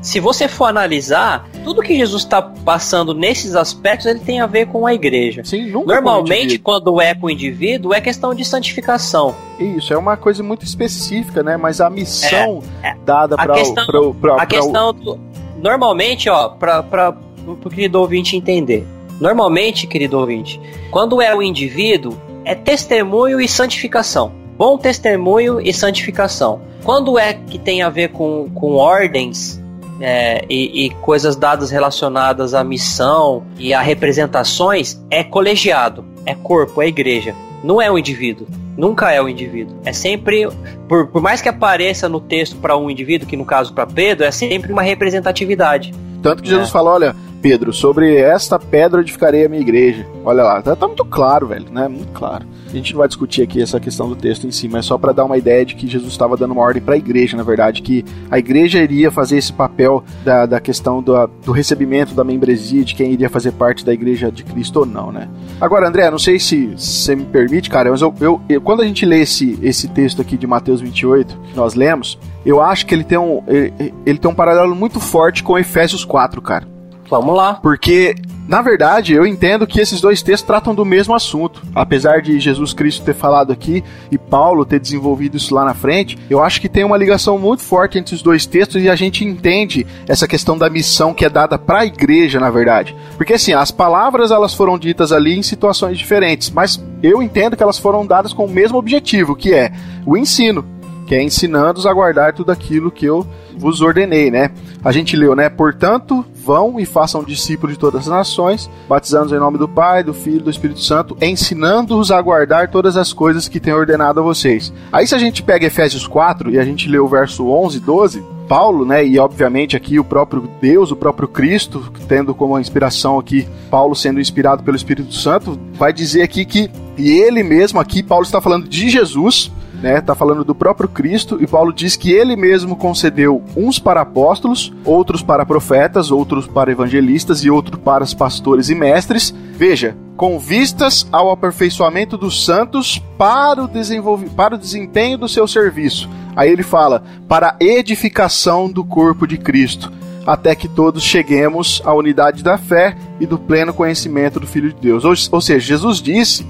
se 0.01 0.19
você 0.19 0.47
for 0.47 0.65
analisar, 0.65 1.49
tudo 1.63 1.81
que 1.81 1.95
Jesus 1.95 2.23
está 2.23 2.41
passando 2.41 3.13
nesses 3.13 3.55
aspectos, 3.55 4.05
ele 4.05 4.19
tem 4.19 4.39
a 4.39 4.45
ver 4.45 4.67
com 4.67 4.87
a 4.87 4.93
igreja. 4.93 5.43
Sim, 5.43 5.69
nunca 5.69 5.95
Normalmente, 5.95 6.57
quando 6.57 7.01
é 7.01 7.13
com 7.13 7.27
o 7.27 7.29
indivíduo, 7.29 7.93
é 7.93 7.99
questão 7.99 8.33
de 8.33 8.45
santificação. 8.45 9.35
Isso, 9.59 9.93
é 9.93 9.97
uma 9.97 10.15
coisa 10.15 10.41
muito 10.41 10.63
específica, 10.63 11.43
né? 11.43 11.57
Mas 11.57 11.81
a 11.81 11.89
missão 11.89 12.63
é, 12.81 12.89
é. 12.89 12.95
dada 13.05 13.35
para 13.35 13.53
a 13.53 14.45
questão 14.45 14.93
do, 14.93 15.19
normalmente, 15.61 16.29
ó, 16.29 16.49
para 16.49 17.15
o 17.45 17.69
querido 17.69 17.99
ouvinte 17.99 18.37
entender. 18.37 18.87
Normalmente, 19.19 19.85
querido 19.85 20.17
ouvinte, 20.17 20.61
quando 20.89 21.21
é 21.21 21.35
o 21.35 21.41
indivíduo, 21.41 22.17
é 22.45 22.55
testemunho 22.55 23.41
e 23.41 23.47
santificação. 23.49 24.31
Bom 24.57 24.77
testemunho 24.77 25.59
e 25.59 25.73
santificação. 25.73 26.61
Quando 26.83 27.19
é 27.19 27.33
que 27.33 27.59
tem 27.59 27.81
a 27.81 27.89
ver 27.89 28.09
com, 28.09 28.49
com 28.55 28.75
ordens, 28.75 29.61
é, 29.99 30.45
e, 30.49 30.85
e, 30.85 30.89
coisas 30.89 31.35
dadas 31.35 31.71
relacionadas 31.71 32.53
à 32.53 32.63
missão 32.63 33.43
e 33.57 33.73
a 33.73 33.81
representações 33.81 35.01
é 35.09 35.23
colegiado, 35.23 36.05
é 36.25 36.33
corpo, 36.33 36.81
é 36.81 36.87
igreja. 36.87 37.35
Não 37.63 37.81
é 37.81 37.91
o 37.91 37.97
indivíduo. 37.97 38.47
Nunca 38.77 39.11
é 39.11 39.21
o 39.21 39.27
indivíduo. 39.27 39.75
É 39.83 39.91
sempre, 39.91 40.47
por, 40.87 41.07
por 41.07 41.21
mais 41.21 41.41
que 41.41 41.49
apareça 41.49 42.07
no 42.07 42.21
texto 42.21 42.55
para 42.55 42.77
um 42.77 42.89
indivíduo, 42.89 43.27
que 43.27 43.35
no 43.35 43.43
caso 43.43 43.73
para 43.73 43.85
Pedro, 43.85 44.25
é 44.25 44.31
sempre 44.31 44.71
uma 44.71 44.81
representatividade. 44.81 45.93
Tanto 46.21 46.41
que 46.41 46.49
Jesus 46.49 46.69
é. 46.69 46.71
fala: 46.71 46.91
olha, 46.91 47.15
Pedro, 47.41 47.71
sobre 47.73 48.15
esta 48.15 48.59
pedra 48.59 49.01
edificarei 49.01 49.45
a 49.45 49.49
minha 49.49 49.61
igreja. 49.61 50.05
Olha 50.23 50.43
lá, 50.43 50.61
tá, 50.61 50.75
tá 50.75 50.87
muito 50.87 51.05
claro, 51.05 51.47
velho, 51.47 51.65
né? 51.71 51.87
Muito 51.87 52.11
claro. 52.11 52.45
A 52.67 52.71
gente 52.71 52.93
não 52.93 52.99
vai 52.99 53.07
discutir 53.07 53.41
aqui 53.41 53.61
essa 53.61 53.79
questão 53.79 54.09
do 54.09 54.15
texto 54.15 54.45
em 54.45 54.51
si, 54.51 54.67
mas 54.67 54.85
só 54.85 54.97
para 54.97 55.11
dar 55.11 55.25
uma 55.25 55.37
ideia 55.37 55.65
de 55.65 55.75
que 55.75 55.87
Jesus 55.87 56.11
estava 56.11 56.37
dando 56.37 56.51
uma 56.51 56.61
ordem 56.61 56.81
para 56.81 56.95
a 56.95 56.97
igreja, 56.97 57.35
na 57.35 57.43
verdade, 57.43 57.81
que 57.81 58.05
a 58.29 58.37
igreja 58.37 58.81
iria 58.81 59.09
fazer 59.09 59.37
esse 59.37 59.51
papel 59.51 60.03
da, 60.23 60.45
da 60.45 60.59
questão 60.59 61.01
do, 61.01 61.13
do 61.45 61.51
recebimento 61.51 62.13
da 62.13 62.23
membresia, 62.23 62.83
de 62.83 62.93
quem 62.93 63.11
iria 63.11 63.29
fazer 63.29 63.53
parte 63.53 63.85
da 63.85 63.93
igreja 63.93 64.31
de 64.31 64.43
Cristo 64.43 64.81
ou 64.81 64.85
não, 64.85 65.11
né? 65.11 65.29
Agora, 65.59 65.87
André, 65.87 66.11
não 66.11 66.19
sei 66.19 66.39
se 66.39 66.67
você 66.77 67.15
me 67.15 67.25
permite, 67.25 67.69
cara, 67.69 67.89
mas 67.89 68.01
eu, 68.01 68.13
eu, 68.19 68.41
eu, 68.49 68.61
quando 68.61 68.81
a 68.81 68.85
gente 68.85 69.05
lê 69.05 69.21
esse, 69.21 69.57
esse 69.61 69.87
texto 69.87 70.21
aqui 70.21 70.37
de 70.37 70.45
Mateus 70.45 70.81
28, 70.81 71.37
que 71.51 71.55
nós 71.55 71.73
lemos, 71.73 72.19
eu 72.45 72.61
acho 72.61 72.85
que 72.85 72.93
ele 72.93 73.03
tem 73.03 73.17
um, 73.17 73.41
ele, 73.47 73.93
ele 74.05 74.19
tem 74.19 74.29
um 74.29 74.35
paralelo 74.35 74.75
muito 74.75 74.99
forte 74.99 75.43
com 75.43 75.57
Efésios 75.57 76.05
4, 76.05 76.41
cara. 76.41 76.78
Vamos 77.09 77.35
lá. 77.35 77.55
Porque 77.55 78.15
na 78.49 78.63
verdade, 78.63 79.13
eu 79.13 79.27
entendo 79.27 79.67
que 79.67 79.79
esses 79.79 80.01
dois 80.01 80.23
textos 80.23 80.47
tratam 80.47 80.73
do 80.73 80.83
mesmo 80.83 81.13
assunto. 81.13 81.61
Apesar 81.75 82.19
de 82.19 82.39
Jesus 82.39 82.73
Cristo 82.73 83.05
ter 83.05 83.13
falado 83.13 83.53
aqui 83.53 83.83
e 84.09 84.17
Paulo 84.17 84.65
ter 84.65 84.79
desenvolvido 84.79 85.37
isso 85.37 85.53
lá 85.53 85.63
na 85.63 85.75
frente, 85.75 86.17
eu 86.31 86.41
acho 86.41 86.59
que 86.59 86.67
tem 86.67 86.83
uma 86.83 86.97
ligação 86.97 87.37
muito 87.37 87.61
forte 87.61 87.99
entre 87.99 88.15
os 88.15 88.23
dois 88.23 88.47
textos 88.47 88.81
e 88.81 88.89
a 88.89 88.95
gente 88.95 89.23
entende 89.23 89.85
essa 90.07 90.27
questão 90.27 90.57
da 90.57 90.67
missão 90.67 91.13
que 91.13 91.23
é 91.23 91.29
dada 91.29 91.59
para 91.59 91.81
a 91.81 91.85
igreja, 91.85 92.39
na 92.39 92.49
verdade. 92.49 92.95
Porque 93.17 93.33
assim, 93.33 93.53
as 93.53 93.69
palavras 93.69 94.31
elas 94.31 94.55
foram 94.55 94.79
ditas 94.79 95.11
ali 95.11 95.37
em 95.37 95.43
situações 95.43 95.95
diferentes, 95.95 96.49
mas 96.49 96.83
eu 97.03 97.21
entendo 97.21 97.55
que 97.55 97.61
elas 97.61 97.77
foram 97.77 98.03
dadas 98.03 98.33
com 98.33 98.45
o 98.45 98.49
mesmo 98.49 98.79
objetivo, 98.79 99.35
que 99.35 99.53
é 99.53 99.71
o 100.07 100.17
ensino 100.17 100.65
que 101.09 101.15
é 101.15 101.23
ensinando-os 101.23 101.87
a 101.87 101.91
guardar 101.91 102.33
tudo 102.33 102.51
aquilo 102.51 102.91
que 102.91 103.03
eu 103.03 103.25
vos 103.57 103.81
ordenei, 103.81 104.29
né? 104.29 104.51
A 104.83 104.91
gente 104.91 105.17
leu, 105.17 105.35
né? 105.35 105.49
Portanto, 105.49 106.23
vão 106.35 106.79
e 106.79 106.85
façam 106.85 107.23
discípulos 107.23 107.73
de 107.73 107.79
todas 107.79 108.01
as 108.01 108.07
nações, 108.07 108.69
batizando-os 108.87 109.33
em 109.33 109.39
nome 109.39 109.57
do 109.57 109.67
Pai, 109.67 110.03
do 110.03 110.13
Filho 110.13 110.37
e 110.37 110.43
do 110.43 110.51
Espírito 110.51 110.81
Santo, 110.81 111.17
ensinando-os 111.19 112.11
a 112.11 112.21
guardar 112.21 112.69
todas 112.69 112.95
as 112.95 113.11
coisas 113.11 113.47
que 113.47 113.59
tenho 113.59 113.75
ordenado 113.75 114.19
a 114.19 114.23
vocês. 114.23 114.71
Aí 114.91 115.07
se 115.07 115.15
a 115.15 115.17
gente 115.17 115.41
pega 115.41 115.65
Efésios 115.65 116.05
4 116.05 116.51
e 116.51 116.59
a 116.59 116.63
gente 116.63 116.87
lê 116.87 116.99
o 116.99 117.07
verso 117.07 117.49
11 117.49 117.77
e 117.77 117.79
12, 117.79 118.23
Paulo, 118.47 118.85
né, 118.85 119.03
e 119.03 119.17
obviamente 119.17 119.75
aqui 119.75 119.97
o 119.97 120.03
próprio 120.03 120.47
Deus, 120.61 120.91
o 120.91 120.95
próprio 120.95 121.27
Cristo, 121.27 121.91
tendo 122.07 122.35
como 122.35 122.59
inspiração 122.59 123.17
aqui 123.17 123.47
Paulo 123.71 123.95
sendo 123.95 124.19
inspirado 124.19 124.61
pelo 124.61 124.77
Espírito 124.77 125.13
Santo, 125.13 125.59
vai 125.73 125.91
dizer 125.91 126.21
aqui 126.21 126.45
que 126.45 126.69
e 126.97 127.11
ele 127.11 127.41
mesmo 127.41 127.79
aqui 127.79 128.03
Paulo 128.03 128.25
está 128.25 128.39
falando 128.39 128.67
de 128.67 128.89
Jesus, 128.89 129.51
né? 129.81 130.01
Tá 130.01 130.13
falando 130.13 130.43
do 130.43 130.53
próprio 130.53 130.89
Cristo 130.89 131.37
e 131.41 131.47
Paulo 131.47 131.73
diz 131.73 131.95
que 131.95 132.11
ele 132.11 132.35
mesmo 132.35 132.75
concedeu 132.75 133.43
uns 133.55 133.79
para 133.79 134.01
apóstolos, 134.01 134.73
outros 134.83 135.21
para 135.21 135.45
profetas, 135.45 136.11
outros 136.11 136.47
para 136.47 136.71
evangelistas 136.71 137.43
e 137.43 137.49
outros 137.49 137.79
para 137.81 138.03
os 138.03 138.13
pastores 138.13 138.69
e 138.69 138.75
mestres. 138.75 139.33
Veja, 139.53 139.95
com 140.15 140.37
vistas 140.37 141.07
ao 141.11 141.31
aperfeiçoamento 141.31 142.17
dos 142.17 142.43
santos 142.43 143.01
para 143.17 143.63
o, 143.63 143.67
desenvolve... 143.67 144.29
para 144.29 144.55
o 144.55 144.57
desempenho 144.57 145.17
do 145.17 145.29
seu 145.29 145.47
serviço. 145.47 146.09
Aí 146.35 146.51
ele 146.51 146.63
fala, 146.63 147.03
para 147.27 147.51
a 147.51 147.63
edificação 147.63 148.69
do 148.69 148.83
corpo 148.83 149.25
de 149.25 149.37
Cristo 149.37 149.91
até 150.25 150.53
que 150.53 150.67
todos 150.67 151.01
cheguemos 151.01 151.81
à 151.83 151.93
unidade 151.93 152.43
da 152.43 152.55
fé 152.55 152.95
e 153.19 153.25
do 153.25 153.39
pleno 153.39 153.73
conhecimento 153.73 154.39
do 154.39 154.45
Filho 154.45 154.71
de 154.71 154.79
Deus. 154.79 155.03
Ou, 155.03 155.13
ou 155.31 155.41
seja, 155.41 155.59
Jesus 155.59 155.99
disse 155.99 156.45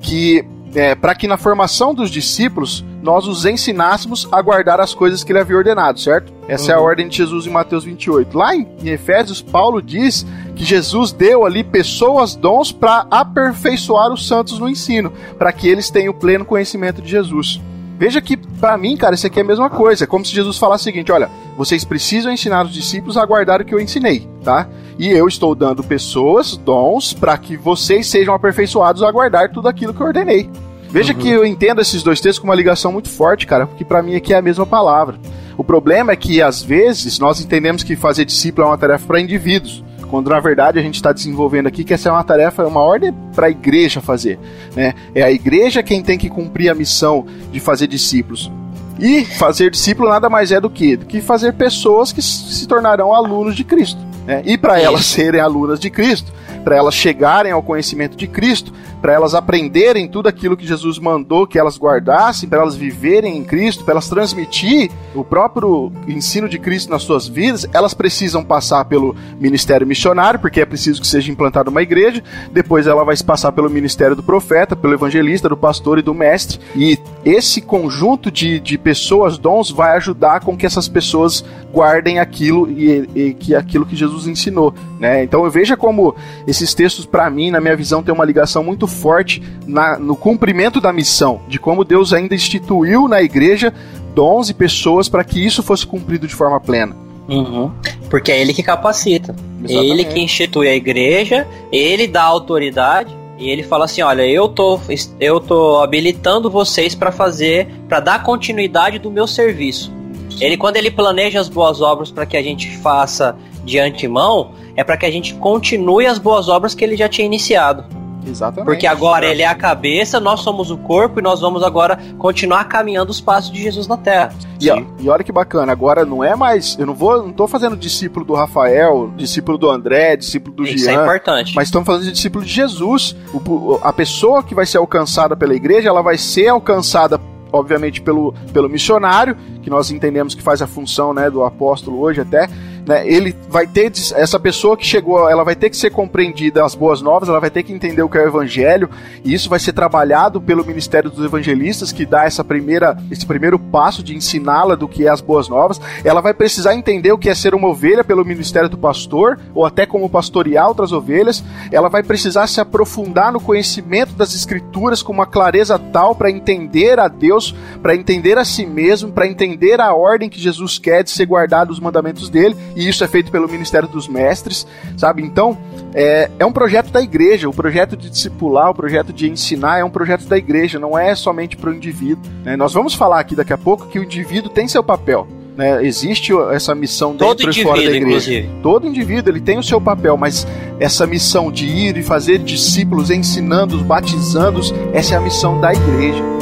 que 0.00 0.44
é, 0.76 0.94
para 0.94 1.14
que 1.14 1.26
na 1.26 1.38
formação 1.38 1.94
dos 1.94 2.10
discípulos 2.10 2.84
nós 3.02 3.26
os 3.26 3.46
ensinássemos 3.46 4.28
a 4.30 4.42
guardar 4.42 4.78
as 4.78 4.92
coisas 4.92 5.24
que 5.24 5.32
ele 5.32 5.38
havia 5.38 5.56
ordenado, 5.56 5.98
certo? 5.98 6.30
Essa 6.46 6.66
uhum. 6.66 6.70
é 6.70 6.74
a 6.74 6.78
uhum. 6.78 6.84
ordem 6.84 7.08
de 7.08 7.16
Jesus 7.16 7.46
em 7.46 7.50
Mateus 7.50 7.82
28. 7.82 8.36
Lá 8.36 8.54
em, 8.54 8.68
em 8.82 8.90
Efésios, 8.90 9.40
Paulo 9.40 9.80
diz 9.80 10.26
que 10.54 10.66
Jesus 10.66 11.12
deu 11.12 11.46
ali 11.46 11.64
pessoas, 11.64 12.36
dons 12.36 12.72
para 12.72 13.06
aperfeiçoar 13.10 14.12
os 14.12 14.28
santos 14.28 14.58
no 14.58 14.68
ensino, 14.68 15.10
para 15.38 15.50
que 15.50 15.66
eles 15.66 15.88
tenham 15.88 16.12
o 16.12 16.16
pleno 16.16 16.44
conhecimento 16.44 17.00
de 17.00 17.08
Jesus. 17.08 17.58
Veja 17.98 18.20
que, 18.20 18.36
para 18.36 18.76
mim, 18.76 18.98
cara, 18.98 19.14
isso 19.14 19.26
aqui 19.26 19.38
é 19.38 19.42
a 19.42 19.46
mesma 19.46 19.70
coisa. 19.70 20.04
É 20.04 20.06
como 20.06 20.26
se 20.26 20.34
Jesus 20.34 20.58
falasse 20.58 20.82
o 20.82 20.84
seguinte: 20.84 21.10
olha, 21.10 21.30
vocês 21.56 21.86
precisam 21.86 22.30
ensinar 22.30 22.66
os 22.66 22.74
discípulos 22.74 23.16
a 23.16 23.24
guardar 23.24 23.62
o 23.62 23.64
que 23.64 23.74
eu 23.74 23.80
ensinei, 23.80 24.28
tá? 24.44 24.68
E 24.98 25.08
eu 25.08 25.26
estou 25.26 25.54
dando 25.54 25.82
pessoas, 25.82 26.54
dons, 26.54 27.14
para 27.14 27.38
que 27.38 27.56
vocês 27.56 28.06
sejam 28.06 28.34
aperfeiçoados 28.34 29.02
a 29.02 29.10
guardar 29.10 29.50
tudo 29.50 29.68
aquilo 29.68 29.94
que 29.94 30.02
eu 30.02 30.06
ordenei. 30.06 30.50
Veja 30.90 31.12
uhum. 31.12 31.18
que 31.18 31.28
eu 31.28 31.44
entendo 31.44 31.80
esses 31.80 32.02
dois 32.02 32.20
textos 32.20 32.38
com 32.38 32.48
uma 32.48 32.54
ligação 32.54 32.92
muito 32.92 33.08
forte, 33.08 33.46
cara, 33.46 33.66
porque 33.66 33.84
para 33.84 34.02
mim 34.02 34.14
aqui 34.14 34.32
é 34.32 34.36
a 34.36 34.42
mesma 34.42 34.66
palavra. 34.66 35.16
O 35.56 35.64
problema 35.64 36.12
é 36.12 36.16
que, 36.16 36.42
às 36.42 36.62
vezes, 36.62 37.18
nós 37.18 37.40
entendemos 37.40 37.82
que 37.82 37.96
fazer 37.96 38.24
discípulo 38.24 38.66
é 38.66 38.70
uma 38.70 38.78
tarefa 38.78 39.06
para 39.06 39.20
indivíduos 39.20 39.82
quando 40.08 40.30
na 40.30 40.40
verdade 40.40 40.78
a 40.78 40.82
gente 40.82 40.94
está 40.94 41.12
desenvolvendo 41.12 41.66
aqui 41.66 41.84
que 41.84 41.92
essa 41.92 42.08
é 42.08 42.12
uma 42.12 42.24
tarefa, 42.24 42.62
é 42.62 42.66
uma 42.66 42.80
ordem 42.80 43.12
para 43.34 43.46
a 43.46 43.50
igreja 43.50 44.00
fazer. 44.00 44.38
Né? 44.74 44.94
É 45.14 45.22
a 45.22 45.30
igreja 45.30 45.82
quem 45.82 46.02
tem 46.02 46.16
que 46.16 46.28
cumprir 46.28 46.70
a 46.70 46.74
missão 46.74 47.26
de 47.52 47.60
fazer 47.60 47.86
discípulos. 47.86 48.50
E 48.98 49.24
fazer 49.24 49.70
discípulo 49.70 50.08
nada 50.08 50.30
mais 50.30 50.52
é 50.52 50.60
do 50.60 50.70
que, 50.70 50.96
do 50.96 51.04
que 51.04 51.20
fazer 51.20 51.52
pessoas 51.52 52.12
que 52.12 52.22
se 52.22 52.66
tornarão 52.66 53.12
alunos 53.12 53.54
de 53.54 53.62
Cristo. 53.62 54.00
Né? 54.26 54.42
E 54.44 54.56
para 54.56 54.80
elas 54.80 55.04
serem 55.04 55.40
alunas 55.40 55.78
de 55.78 55.90
Cristo, 55.90 56.32
para 56.66 56.74
elas 56.74 56.94
chegarem 56.94 57.52
ao 57.52 57.62
conhecimento 57.62 58.16
de 58.16 58.26
Cristo, 58.26 58.72
para 59.00 59.12
elas 59.12 59.36
aprenderem 59.36 60.08
tudo 60.08 60.28
aquilo 60.28 60.56
que 60.56 60.66
Jesus 60.66 60.98
mandou 60.98 61.46
que 61.46 61.60
elas 61.60 61.78
guardassem, 61.78 62.48
para 62.48 62.60
elas 62.60 62.74
viverem 62.74 63.36
em 63.36 63.44
Cristo, 63.44 63.84
para 63.84 63.92
elas 63.92 64.08
transmitir 64.08 64.90
o 65.14 65.22
próprio 65.22 65.92
ensino 66.08 66.48
de 66.48 66.58
Cristo 66.58 66.90
nas 66.90 67.04
suas 67.04 67.28
vidas, 67.28 67.68
elas 67.72 67.94
precisam 67.94 68.42
passar 68.42 68.84
pelo 68.86 69.14
ministério 69.38 69.86
missionário, 69.86 70.40
porque 70.40 70.60
é 70.60 70.66
preciso 70.66 71.00
que 71.00 71.06
seja 71.06 71.30
implantada 71.30 71.70
uma 71.70 71.82
igreja, 71.82 72.20
depois 72.50 72.88
ela 72.88 73.04
vai 73.04 73.16
passar 73.18 73.52
pelo 73.52 73.70
ministério 73.70 74.16
do 74.16 74.22
profeta, 74.24 74.74
pelo 74.74 74.94
evangelista, 74.94 75.48
do 75.48 75.56
pastor 75.56 76.00
e 76.00 76.02
do 76.02 76.12
mestre, 76.12 76.58
e 76.74 76.98
esse 77.24 77.60
conjunto 77.60 78.28
de, 78.28 78.58
de 78.58 78.76
pessoas, 78.76 79.38
dons, 79.38 79.70
vai 79.70 79.96
ajudar 79.98 80.40
com 80.40 80.56
que 80.56 80.66
essas 80.66 80.88
pessoas 80.88 81.44
guardem 81.76 82.18
aquilo 82.18 82.70
e, 82.70 83.06
e 83.14 83.34
que 83.34 83.54
aquilo 83.54 83.84
que 83.84 83.94
Jesus 83.94 84.26
ensinou, 84.26 84.72
né? 84.98 85.22
Então 85.22 85.44
eu 85.44 85.50
veja 85.50 85.76
como 85.76 86.16
esses 86.46 86.72
textos 86.72 87.04
para 87.04 87.28
mim, 87.28 87.50
na 87.50 87.60
minha 87.60 87.76
visão, 87.76 88.02
tem 88.02 88.14
uma 88.14 88.24
ligação 88.24 88.64
muito 88.64 88.86
forte 88.86 89.42
na, 89.66 89.98
no 89.98 90.16
cumprimento 90.16 90.80
da 90.80 90.90
missão, 90.90 91.42
de 91.46 91.58
como 91.58 91.84
Deus 91.84 92.14
ainda 92.14 92.34
instituiu 92.34 93.06
na 93.06 93.20
igreja 93.20 93.74
dons 94.14 94.48
e 94.48 94.54
pessoas 94.54 95.06
para 95.06 95.22
que 95.22 95.44
isso 95.44 95.62
fosse 95.62 95.86
cumprido 95.86 96.26
de 96.26 96.34
forma 96.34 96.58
plena. 96.58 96.96
Uhum. 97.28 97.70
Porque 98.08 98.32
é 98.32 98.40
ele 98.40 98.54
que 98.54 98.62
capacita. 98.62 99.36
Exatamente. 99.62 99.92
Ele 99.92 100.04
que 100.06 100.18
institui 100.18 100.68
a 100.68 100.74
igreja, 100.74 101.46
ele 101.70 102.06
dá 102.06 102.22
autoridade 102.22 103.14
e 103.38 103.50
ele 103.50 103.62
fala 103.62 103.84
assim: 103.84 104.00
olha, 104.00 104.26
eu 104.26 104.48
tô, 104.48 104.80
eu 105.20 105.40
tô 105.40 105.82
habilitando 105.82 106.48
vocês 106.48 106.94
para 106.94 107.12
fazer, 107.12 107.68
para 107.86 108.00
dar 108.00 108.22
continuidade 108.22 108.98
do 108.98 109.10
meu 109.10 109.26
serviço. 109.26 109.92
Ele, 110.40 110.56
quando 110.56 110.76
ele 110.76 110.90
planeja 110.90 111.40
as 111.40 111.48
boas 111.48 111.80
obras 111.80 112.10
para 112.10 112.26
que 112.26 112.36
a 112.36 112.42
gente 112.42 112.76
faça 112.78 113.36
de 113.64 113.78
antemão, 113.78 114.52
é 114.76 114.84
para 114.84 114.96
que 114.96 115.06
a 115.06 115.10
gente 115.10 115.34
continue 115.34 116.06
as 116.06 116.18
boas 116.18 116.48
obras 116.48 116.74
que 116.74 116.84
ele 116.84 116.96
já 116.96 117.08
tinha 117.08 117.26
iniciado. 117.26 117.84
Exatamente. 118.28 118.66
Porque 118.66 118.86
agora 118.86 119.24
ele 119.26 119.42
é 119.42 119.46
a 119.46 119.54
cabeça, 119.54 120.18
nós 120.18 120.40
somos 120.40 120.70
o 120.70 120.76
corpo 120.76 121.20
e 121.20 121.22
nós 121.22 121.40
vamos 121.40 121.62
agora 121.62 121.98
continuar 122.18 122.64
caminhando 122.64 123.10
os 123.10 123.20
passos 123.20 123.52
de 123.52 123.62
Jesus 123.62 123.86
na 123.86 123.96
Terra. 123.96 124.32
E, 124.60 124.70
ó, 124.70 124.82
e 124.98 125.08
olha 125.08 125.22
que 125.22 125.30
bacana, 125.30 125.70
agora 125.70 126.04
não 126.04 126.24
é 126.24 126.34
mais, 126.34 126.76
eu 126.78 126.86
não 126.86 126.94
vou, 126.94 127.22
não 127.22 127.32
tô 127.32 127.46
fazendo 127.46 127.76
discípulo 127.76 128.24
do 128.24 128.34
Rafael, 128.34 129.12
discípulo 129.16 129.56
do 129.56 129.70
André, 129.70 130.16
discípulo 130.16 130.56
do 130.56 130.64
Isso 130.64 130.78
Jean. 130.78 130.90
Isso 130.90 130.90
é 130.90 131.02
importante. 131.02 131.54
Mas 131.54 131.68
estamos 131.68 131.86
falando 131.86 132.02
de 132.02 132.12
discípulo 132.12 132.44
de 132.44 132.52
Jesus. 132.52 133.14
O, 133.32 133.78
a 133.82 133.92
pessoa 133.92 134.42
que 134.42 134.54
vai 134.54 134.66
ser 134.66 134.78
alcançada 134.78 135.36
pela 135.36 135.54
igreja, 135.54 135.88
ela 135.88 136.02
vai 136.02 136.18
ser 136.18 136.48
alcançada 136.48 137.20
obviamente 137.56 138.00
pelo, 138.00 138.32
pelo 138.52 138.68
missionário, 138.68 139.36
que 139.62 139.70
nós 139.70 139.90
entendemos 139.90 140.34
que 140.34 140.42
faz 140.42 140.62
a 140.62 140.66
função 140.66 141.12
né, 141.12 141.30
do 141.30 141.42
apóstolo 141.42 142.00
hoje 142.00 142.20
até, 142.20 142.48
né, 142.86 143.06
ele 143.06 143.34
vai 143.48 143.66
ter 143.66 143.92
essa 144.14 144.38
pessoa 144.38 144.76
que 144.76 144.86
chegou, 144.86 145.28
ela 145.28 145.42
vai 145.42 145.56
ter 145.56 145.70
que 145.70 145.76
ser 145.76 145.90
compreendida 145.90 146.64
as 146.64 146.74
boas 146.74 147.02
novas, 147.02 147.28
ela 147.28 147.40
vai 147.40 147.50
ter 147.50 147.62
que 147.62 147.72
entender 147.72 148.02
o 148.02 148.08
que 148.08 148.16
é 148.16 148.22
o 148.22 148.28
evangelho, 148.28 148.88
e 149.24 149.34
isso 149.34 149.50
vai 149.50 149.58
ser 149.58 149.72
trabalhado 149.72 150.40
pelo 150.40 150.64
ministério 150.64 151.10
dos 151.10 151.24
evangelistas 151.24 151.90
que 151.90 152.06
dá 152.06 152.24
essa 152.24 152.44
primeira 152.44 152.96
esse 153.10 153.26
primeiro 153.26 153.58
passo 153.58 154.02
de 154.02 154.14
ensiná-la 154.14 154.74
do 154.74 154.86
que 154.86 155.06
é 155.06 155.10
as 155.10 155.20
boas 155.20 155.48
novas. 155.48 155.80
Ela 156.04 156.20
vai 156.20 156.32
precisar 156.32 156.74
entender 156.74 157.12
o 157.12 157.18
que 157.18 157.28
é 157.28 157.34
ser 157.34 157.54
uma 157.54 157.68
ovelha 157.68 158.04
pelo 158.04 158.24
ministério 158.24 158.68
do 158.68 158.78
pastor 158.78 159.38
ou 159.54 159.64
até 159.64 159.86
como 159.86 160.08
pastorear 160.08 160.68
outras 160.68 160.92
ovelhas. 160.92 161.42
Ela 161.72 161.88
vai 161.88 162.02
precisar 162.02 162.46
se 162.46 162.60
aprofundar 162.60 163.32
no 163.32 163.40
conhecimento 163.40 164.12
das 164.12 164.34
escrituras 164.34 165.02
com 165.02 165.12
uma 165.12 165.26
clareza 165.26 165.78
tal 165.78 166.14
para 166.14 166.30
entender 166.30 166.98
a 166.98 167.08
Deus, 167.08 167.54
para 167.82 167.94
entender 167.94 168.38
a 168.38 168.44
si 168.44 168.66
mesmo, 168.66 169.12
para 169.12 169.26
entender 169.26 169.80
a 169.80 169.94
ordem 169.94 170.28
que 170.28 170.40
Jesus 170.40 170.78
quer 170.78 171.02
de 171.02 171.10
ser 171.10 171.26
guardado 171.26 171.70
os 171.70 171.80
mandamentos 171.80 172.28
dele 172.28 172.56
e 172.76 172.86
isso 172.86 173.02
é 173.02 173.08
feito 173.08 173.32
pelo 173.32 173.48
Ministério 173.48 173.88
dos 173.88 174.06
Mestres, 174.06 174.66
sabe? 174.96 175.22
Então, 175.22 175.56
é, 175.94 176.30
é 176.38 176.44
um 176.44 176.52
projeto 176.52 176.90
da 176.90 177.00
igreja, 177.00 177.48
o 177.48 177.52
projeto 177.52 177.96
de 177.96 178.10
discipular, 178.10 178.70
o 178.70 178.74
projeto 178.74 179.14
de 179.14 179.28
ensinar 179.30 179.78
é 179.78 179.84
um 179.84 179.90
projeto 179.90 180.26
da 180.26 180.36
igreja, 180.36 180.78
não 180.78 180.96
é 180.96 181.14
somente 181.14 181.56
para 181.56 181.70
o 181.70 181.74
indivíduo. 181.74 182.30
Né? 182.44 182.54
Nós 182.54 182.74
vamos 182.74 182.92
falar 182.92 183.18
aqui 183.18 183.34
daqui 183.34 183.52
a 183.52 183.58
pouco 183.58 183.86
que 183.86 183.98
o 183.98 184.04
indivíduo 184.04 184.50
tem 184.50 184.68
seu 184.68 184.84
papel. 184.84 185.26
Né, 185.56 185.86
existe 185.86 186.34
essa 186.52 186.74
missão 186.74 187.16
dentro 187.16 187.50
e 187.50 187.62
fora 187.62 187.80
da 187.80 187.84
igreja. 187.84 188.06
Inclusive. 188.06 188.50
Todo 188.62 188.86
indivíduo 188.86 189.32
ele 189.32 189.40
tem 189.40 189.56
o 189.58 189.62
seu 189.62 189.80
papel, 189.80 190.14
mas 190.14 190.46
essa 190.78 191.06
missão 191.06 191.50
de 191.50 191.64
ir 191.64 191.96
e 191.96 192.02
fazer 192.02 192.40
discípulos, 192.40 193.10
ensinando-os, 193.10 193.80
batizando-os, 193.80 194.74
essa 194.92 195.14
é 195.14 195.16
a 195.16 195.20
missão 195.20 195.58
da 195.58 195.72
igreja. 195.72 196.35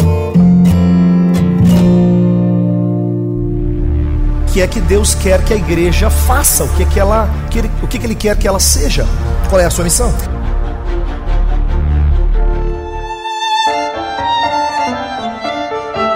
Que 4.55 4.62
é 4.62 4.68
que 4.68 4.80
Deus 4.80 5.16
quer 5.16 5.44
que 5.44 5.52
a 5.52 5.57
igreja 5.57 6.09
faça, 6.09 6.62
o 6.62 6.76
que 6.76 6.84
é 6.84 6.86
que 6.86 7.00
ela, 7.00 7.28
que 7.50 7.59
ele, 7.59 7.68
o 7.82 7.88
que, 7.88 7.96
é 7.96 8.00
que 8.00 8.07
ele 8.07 8.14
quer 8.14 8.38
que 8.38 8.46
ela 8.46 8.61
seja. 8.61 9.05
Qual 9.50 9.61
é 9.61 9.64
a 9.64 9.70
sua 9.70 9.82
missão? 9.82 10.14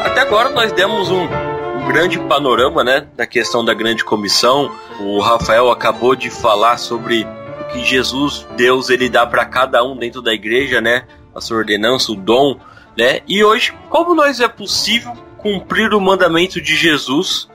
Até 0.05 0.21
agora 0.21 0.51
nós 0.51 0.71
demos 0.71 1.11
um, 1.11 1.25
um 1.25 1.89
grande 1.89 2.17
panorama, 2.17 2.85
né, 2.85 3.09
da 3.17 3.27
questão 3.27 3.65
da 3.65 3.75
grande 3.75 4.05
comissão. 4.05 4.71
O 5.01 5.19
Rafael 5.19 5.69
acabou 5.73 6.15
de 6.15 6.31
falar 6.31 6.77
sobre 6.77 7.27
o 7.61 7.65
que 7.73 7.85
Jesus, 7.85 8.47
Deus, 8.57 8.89
ele 8.89 9.09
dá 9.09 9.27
para 9.27 9.45
cada 9.47 9.83
um 9.83 9.97
dentro 9.97 10.23
da 10.23 10.33
igreja, 10.33 10.81
né, 10.81 11.09
a 11.35 11.41
sua 11.41 11.57
ordenança, 11.57 12.13
o 12.13 12.15
dom, 12.15 12.57
né? 12.97 13.19
E 13.27 13.43
hoje, 13.43 13.75
como 13.91 14.15
nós 14.15 14.39
é 14.39 14.47
possível 14.47 15.13
cumprir 15.39 15.93
o 15.93 16.01
mandamento 16.01 16.61
de 16.61 16.77
Jesus 16.77 17.49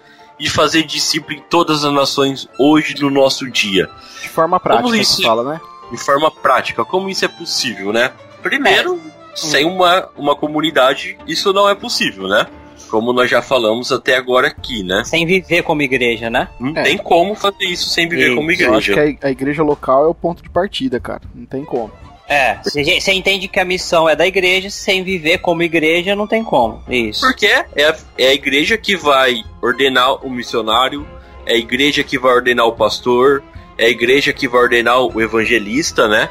de 0.43 0.49
fazer 0.49 0.83
discípulo 0.83 1.37
em 1.37 1.39
todas 1.39 1.85
as 1.85 1.93
nações 1.93 2.49
hoje 2.59 2.95
no 2.99 3.09
nosso 3.09 3.49
dia. 3.49 3.89
De 4.21 4.27
forma 4.27 4.59
prática, 4.59 4.83
como 4.83 4.93
isso 4.93 5.21
fala, 5.23 5.53
né? 5.53 5.61
De 5.89 5.97
forma 5.97 6.29
prática, 6.29 6.83
como 6.83 7.09
isso 7.09 7.23
é 7.23 7.29
possível, 7.29 7.93
né? 7.93 8.11
Primeiro, 8.41 8.95
é. 8.95 9.37
sem 9.37 9.65
uma, 9.65 10.09
uma 10.17 10.35
comunidade, 10.35 11.17
isso 11.25 11.53
não 11.53 11.69
é 11.69 11.73
possível, 11.73 12.27
né? 12.27 12.45
Como 12.89 13.13
nós 13.13 13.31
já 13.31 13.41
falamos 13.41 13.89
até 13.89 14.17
agora 14.17 14.49
aqui, 14.49 14.83
né? 14.83 15.05
Sem 15.05 15.25
viver 15.25 15.63
como 15.63 15.81
igreja, 15.81 16.29
né? 16.29 16.49
Não 16.59 16.71
é. 16.75 16.83
tem 16.83 16.97
como 16.97 17.35
fazer 17.35 17.63
isso 17.63 17.89
sem 17.89 18.09
viver 18.09 18.35
como 18.35 18.51
igreja. 18.51 18.69
Eu 18.69 18.75
acho 18.75 18.93
que 18.93 19.25
a 19.25 19.31
igreja 19.31 19.63
local 19.63 20.03
é 20.03 20.07
o 20.07 20.13
ponto 20.13 20.43
de 20.43 20.49
partida, 20.49 20.99
cara. 20.99 21.21
Não 21.33 21.45
tem 21.45 21.63
como. 21.63 21.89
É, 22.27 22.57
você 22.63 23.11
entende 23.11 23.47
que 23.47 23.59
a 23.59 23.65
missão 23.65 24.07
é 24.07 24.15
da 24.15 24.25
igreja, 24.25 24.69
sem 24.69 25.03
viver 25.03 25.39
como 25.39 25.61
igreja 25.61 26.15
não 26.15 26.25
tem 26.25 26.43
como. 26.43 26.81
Isso. 26.87 27.21
Porque 27.21 27.47
é 27.47 27.85
a, 27.85 27.95
é 28.17 28.27
a 28.27 28.33
igreja 28.33 28.77
que 28.77 28.95
vai 28.95 29.43
ordenar 29.61 30.25
o 30.25 30.29
missionário, 30.29 31.05
é 31.45 31.53
a 31.53 31.57
igreja 31.57 32.03
que 32.03 32.17
vai 32.17 32.33
ordenar 32.33 32.65
o 32.65 32.71
pastor, 32.71 33.43
é 33.77 33.85
a 33.85 33.89
igreja 33.89 34.31
que 34.31 34.47
vai 34.47 34.61
ordenar 34.61 35.01
o 35.01 35.21
evangelista, 35.21 36.07
né? 36.07 36.29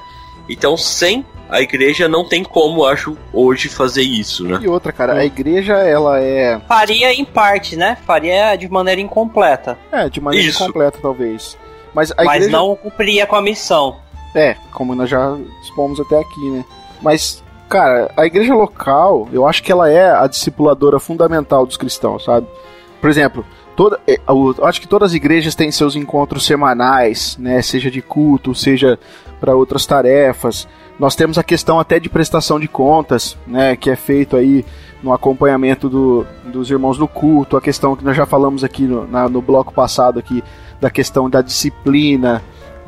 Então, 0.48 0.76
sem 0.76 1.24
a 1.52 1.60
igreja 1.60 2.08
não 2.08 2.26
tem 2.26 2.42
como, 2.42 2.86
acho, 2.86 3.16
hoje 3.30 3.68
fazer 3.68 4.02
isso, 4.02 4.44
né? 4.44 4.58
E 4.62 4.68
outra, 4.68 4.90
cara, 4.90 5.12
a 5.14 5.24
igreja, 5.24 5.74
ela 5.74 6.18
é. 6.18 6.58
Faria 6.66 7.12
em 7.12 7.26
parte, 7.26 7.76
né? 7.76 7.98
Faria 8.06 8.56
de 8.56 8.66
maneira 8.70 9.02
incompleta. 9.02 9.78
É, 9.92 10.08
de 10.08 10.18
maneira 10.18 10.48
isso. 10.48 10.62
incompleta, 10.62 10.98
talvez. 11.02 11.58
Mas, 11.94 12.10
a 12.12 12.24
Mas 12.24 12.36
igreja... 12.36 12.56
não 12.56 12.74
cumpria 12.74 13.26
com 13.26 13.36
a 13.36 13.42
missão. 13.42 14.00
É, 14.34 14.56
como 14.72 14.94
nós 14.94 15.10
já 15.10 15.36
expomos 15.62 16.00
até 16.00 16.18
aqui, 16.18 16.50
né? 16.50 16.64
Mas, 17.00 17.42
cara, 17.68 18.10
a 18.16 18.24
igreja 18.24 18.54
local, 18.54 19.28
eu 19.32 19.46
acho 19.46 19.62
que 19.62 19.70
ela 19.70 19.90
é 19.90 20.10
a 20.10 20.26
discipuladora 20.26 20.98
fundamental 20.98 21.66
dos 21.66 21.76
cristãos, 21.76 22.24
sabe? 22.24 22.46
Por 23.00 23.10
exemplo, 23.10 23.44
toda, 23.76 24.00
é, 24.06 24.18
eu 24.28 24.64
acho 24.64 24.80
que 24.80 24.88
todas 24.88 25.10
as 25.10 25.14
igrejas 25.14 25.54
têm 25.54 25.70
seus 25.70 25.96
encontros 25.96 26.46
semanais, 26.46 27.36
né? 27.38 27.60
Seja 27.60 27.90
de 27.90 28.00
culto, 28.00 28.54
seja 28.54 28.98
para 29.40 29.54
outras 29.54 29.84
tarefas. 29.84 30.68
Nós 30.98 31.16
temos 31.16 31.36
a 31.36 31.42
questão 31.42 31.80
até 31.80 31.98
de 31.98 32.08
prestação 32.08 32.60
de 32.60 32.68
contas, 32.68 33.36
né? 33.46 33.76
Que 33.76 33.90
é 33.90 33.96
feito 33.96 34.36
aí 34.36 34.64
no 35.02 35.12
acompanhamento 35.12 35.88
do, 35.88 36.24
dos 36.44 36.70
irmãos 36.70 36.96
no 36.96 37.08
culto, 37.08 37.56
a 37.56 37.60
questão 37.60 37.96
que 37.96 38.04
nós 38.04 38.16
já 38.16 38.24
falamos 38.24 38.62
aqui 38.62 38.84
no, 38.84 39.06
na, 39.06 39.28
no 39.28 39.42
bloco 39.42 39.74
passado 39.74 40.18
aqui 40.18 40.44
da 40.80 40.90
questão 40.90 41.28
da 41.28 41.42
disciplina, 41.42 42.42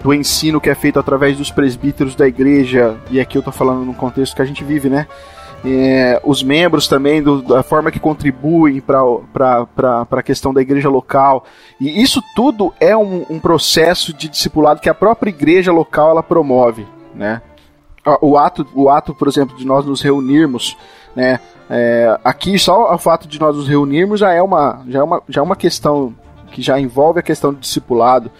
do 0.05 0.13
ensino 0.13 0.61
que 0.61 0.69
é 0.69 0.75
feito 0.75 0.99
através 0.99 1.39
dos 1.39 1.51
presbíteros 1.51 2.15
da 2.15 2.29
igreja, 2.29 2.95
e 3.11 3.19
aqui 3.19 3.39
eu 3.39 3.41
estou 3.41 3.53
falando 3.53 3.87
no 3.87 3.95
contexto 3.95 4.37
que 4.37 4.43
a 4.43 4.45
gente 4.45 4.63
vive, 4.63 4.91
né? 4.91 5.07
É, 5.65 6.21
os 6.23 6.43
membros 6.43 6.87
também, 6.87 7.23
do, 7.23 7.41
da 7.41 7.63
forma 7.63 7.91
que 7.91 7.99
contribuem 7.99 8.83
para 8.83 10.07
a 10.11 10.23
questão 10.23 10.53
da 10.53 10.61
igreja 10.61 10.91
local. 10.91 11.47
E 11.81 12.03
isso 12.03 12.23
tudo 12.37 12.71
é 12.79 12.95
um, 12.95 13.25
um, 13.31 13.41
processo 13.41 14.13
de 14.13 14.29
discipulado 14.29 14.79
que 14.79 14.91
a 14.91 14.95
própria 14.95 15.31
igreja 15.31 15.73
local 15.73 16.11
ela 16.11 16.23
promove. 16.23 16.87
Né? 17.15 17.41
O, 18.21 18.37
ato, 18.37 18.67
o 18.75 18.91
ato, 18.91 19.15
por 19.15 19.27
exemplo, 19.27 19.57
de 19.57 19.65
nós 19.65 19.87
nos 19.87 20.03
reunirmos, 20.03 20.77
né? 21.17 21.41
É, 21.71 22.21
aqui 22.23 22.59
só 22.59 22.95
o 22.95 22.99
fato 22.99 23.27
de 23.27 23.41
nós 23.41 23.57
nos 23.57 23.67
reunirmos 23.67 24.21
já 24.21 24.31
é, 24.35 24.43
uma, 24.43 24.83
já, 24.87 24.99
é 24.99 25.03
uma, 25.03 25.23
já 25.27 25.41
é 25.41 25.43
uma 25.43 25.57
questão 25.57 26.15
que 26.51 26.61
já 26.61 26.79
envolve 26.79 27.21
a 27.21 27.23
questão 27.23 27.55
do 27.55 27.59
discipulado 27.59 28.31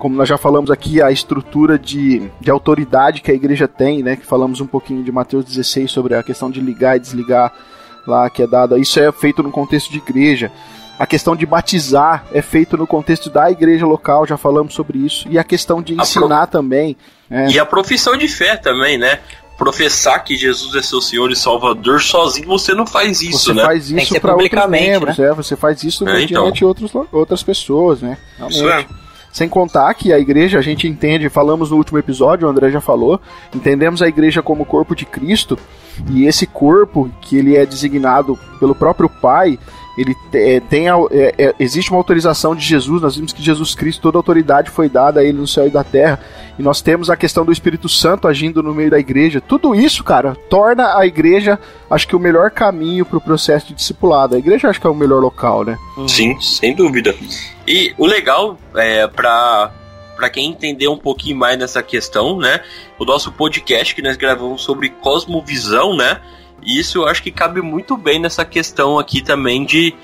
como 0.00 0.16
nós 0.16 0.26
já 0.26 0.38
falamos 0.38 0.70
aqui, 0.70 1.00
a 1.02 1.12
estrutura 1.12 1.78
de, 1.78 2.22
de 2.40 2.50
autoridade 2.50 3.20
que 3.20 3.30
a 3.30 3.34
igreja 3.34 3.68
tem, 3.68 4.02
né? 4.02 4.16
Que 4.16 4.24
falamos 4.24 4.58
um 4.60 4.66
pouquinho 4.66 5.04
de 5.04 5.12
Mateus 5.12 5.44
16 5.44 5.90
sobre 5.90 6.14
a 6.14 6.22
questão 6.22 6.50
de 6.50 6.58
ligar 6.58 6.96
e 6.96 7.00
desligar 7.00 7.52
lá 8.06 8.28
que 8.30 8.42
é 8.42 8.46
dada. 8.46 8.78
Isso 8.78 8.98
é 8.98 9.12
feito 9.12 9.42
no 9.42 9.50
contexto 9.50 9.92
de 9.92 9.98
igreja. 9.98 10.50
A 10.98 11.06
questão 11.06 11.36
de 11.36 11.44
batizar 11.44 12.24
é 12.32 12.40
feito 12.40 12.78
no 12.78 12.86
contexto 12.86 13.28
da 13.28 13.50
igreja 13.50 13.86
local, 13.86 14.26
já 14.26 14.38
falamos 14.38 14.72
sobre 14.72 14.98
isso. 14.98 15.28
E 15.30 15.38
a 15.38 15.44
questão 15.44 15.82
de 15.82 15.94
ensinar 15.94 16.46
pro... 16.46 16.58
também. 16.58 16.96
É. 17.30 17.50
E 17.50 17.60
a 17.60 17.66
profissão 17.66 18.16
de 18.16 18.26
fé 18.26 18.56
também, 18.56 18.98
né? 18.98 19.20
professar 19.58 20.24
que 20.24 20.38
Jesus 20.38 20.74
é 20.74 20.80
seu 20.80 21.02
Senhor 21.02 21.30
e 21.30 21.36
Salvador 21.36 22.00
sozinho, 22.00 22.48
você 22.48 22.72
não 22.72 22.86
faz 22.86 23.20
isso, 23.20 23.40
você 23.40 23.52
né? 23.52 23.60
Você 23.60 23.66
faz 23.66 23.90
isso 23.90 24.18
para 24.18 24.34
outros 24.34 24.70
membros, 24.70 25.18
né? 25.18 25.26
é, 25.26 25.34
você 25.34 25.54
faz 25.54 25.84
isso 25.84 26.08
é, 26.08 26.22
então. 26.22 26.50
outros, 26.62 26.90
outras 27.12 27.42
pessoas, 27.42 28.00
né? 28.00 28.16
Realmente. 28.38 28.56
Isso 28.56 28.70
é. 28.70 28.86
Sem 29.32 29.48
contar 29.48 29.94
que 29.94 30.12
a 30.12 30.18
igreja, 30.18 30.58
a 30.58 30.62
gente 30.62 30.88
entende, 30.88 31.28
falamos 31.28 31.70
no 31.70 31.76
último 31.76 31.98
episódio, 31.98 32.46
o 32.46 32.50
André 32.50 32.70
já 32.70 32.80
falou, 32.80 33.20
entendemos 33.54 34.02
a 34.02 34.08
igreja 34.08 34.42
como 34.42 34.64
corpo 34.64 34.94
de 34.94 35.06
Cristo, 35.06 35.58
e 36.08 36.26
esse 36.26 36.46
corpo, 36.46 37.10
que 37.20 37.36
ele 37.36 37.56
é 37.56 37.64
designado 37.64 38.38
pelo 38.58 38.74
próprio 38.74 39.08
Pai, 39.08 39.58
ele 39.96 40.16
é, 40.32 40.60
tem 40.60 40.88
a, 40.88 40.96
é, 41.10 41.34
é, 41.38 41.54
existe 41.58 41.90
uma 41.90 41.98
autorização 41.98 42.54
de 42.54 42.64
Jesus, 42.64 43.02
nós 43.02 43.16
vimos 43.16 43.32
que 43.32 43.42
Jesus 43.42 43.74
Cristo, 43.74 44.00
toda 44.00 44.18
autoridade 44.18 44.70
foi 44.70 44.88
dada 44.88 45.20
a 45.20 45.24
ele 45.24 45.38
no 45.38 45.46
céu 45.46 45.66
e 45.66 45.70
da 45.70 45.84
terra, 45.84 46.20
e 46.58 46.62
nós 46.62 46.80
temos 46.80 47.10
a 47.10 47.16
questão 47.16 47.44
do 47.44 47.52
Espírito 47.52 47.88
Santo 47.88 48.28
agindo 48.28 48.62
no 48.62 48.74
meio 48.74 48.90
da 48.90 48.98
igreja. 48.98 49.40
Tudo 49.40 49.74
isso, 49.74 50.04
cara, 50.04 50.36
torna 50.48 50.96
a 50.96 51.06
igreja, 51.06 51.58
acho 51.90 52.06
que 52.06 52.16
o 52.16 52.20
melhor 52.20 52.50
caminho 52.50 53.04
para 53.04 53.18
o 53.18 53.20
processo 53.20 53.68
de 53.68 53.74
discipulado. 53.74 54.34
A 54.34 54.38
igreja 54.38 54.68
acho 54.68 54.80
que 54.80 54.86
é 54.86 54.90
o 54.90 54.94
melhor 54.94 55.20
local, 55.20 55.64
né? 55.64 55.78
Sim, 56.06 56.40
sem 56.40 56.74
dúvida. 56.74 57.14
E 57.66 57.94
o 57.98 58.06
legal 58.06 58.58
é 58.74 59.06
para 59.06 59.72
para 60.20 60.28
quem 60.28 60.50
entender 60.50 60.86
um 60.86 60.98
pouquinho 60.98 61.34
mais 61.34 61.58
nessa 61.58 61.82
questão, 61.82 62.36
né? 62.36 62.60
O 62.98 63.06
nosso 63.06 63.32
podcast 63.32 63.94
que 63.94 64.02
nós 64.02 64.18
gravamos 64.18 64.60
sobre 64.62 64.90
cosmovisão, 64.90 65.96
né? 65.96 66.20
E 66.62 66.78
isso 66.78 66.98
eu 66.98 67.08
acho 67.08 67.22
que 67.22 67.30
cabe 67.30 67.60
muito 67.60 67.96
bem 67.96 68.18
nessa 68.18 68.44
questão 68.44 68.98
aqui 68.98 69.22
também 69.22 69.64
de, 69.64 69.94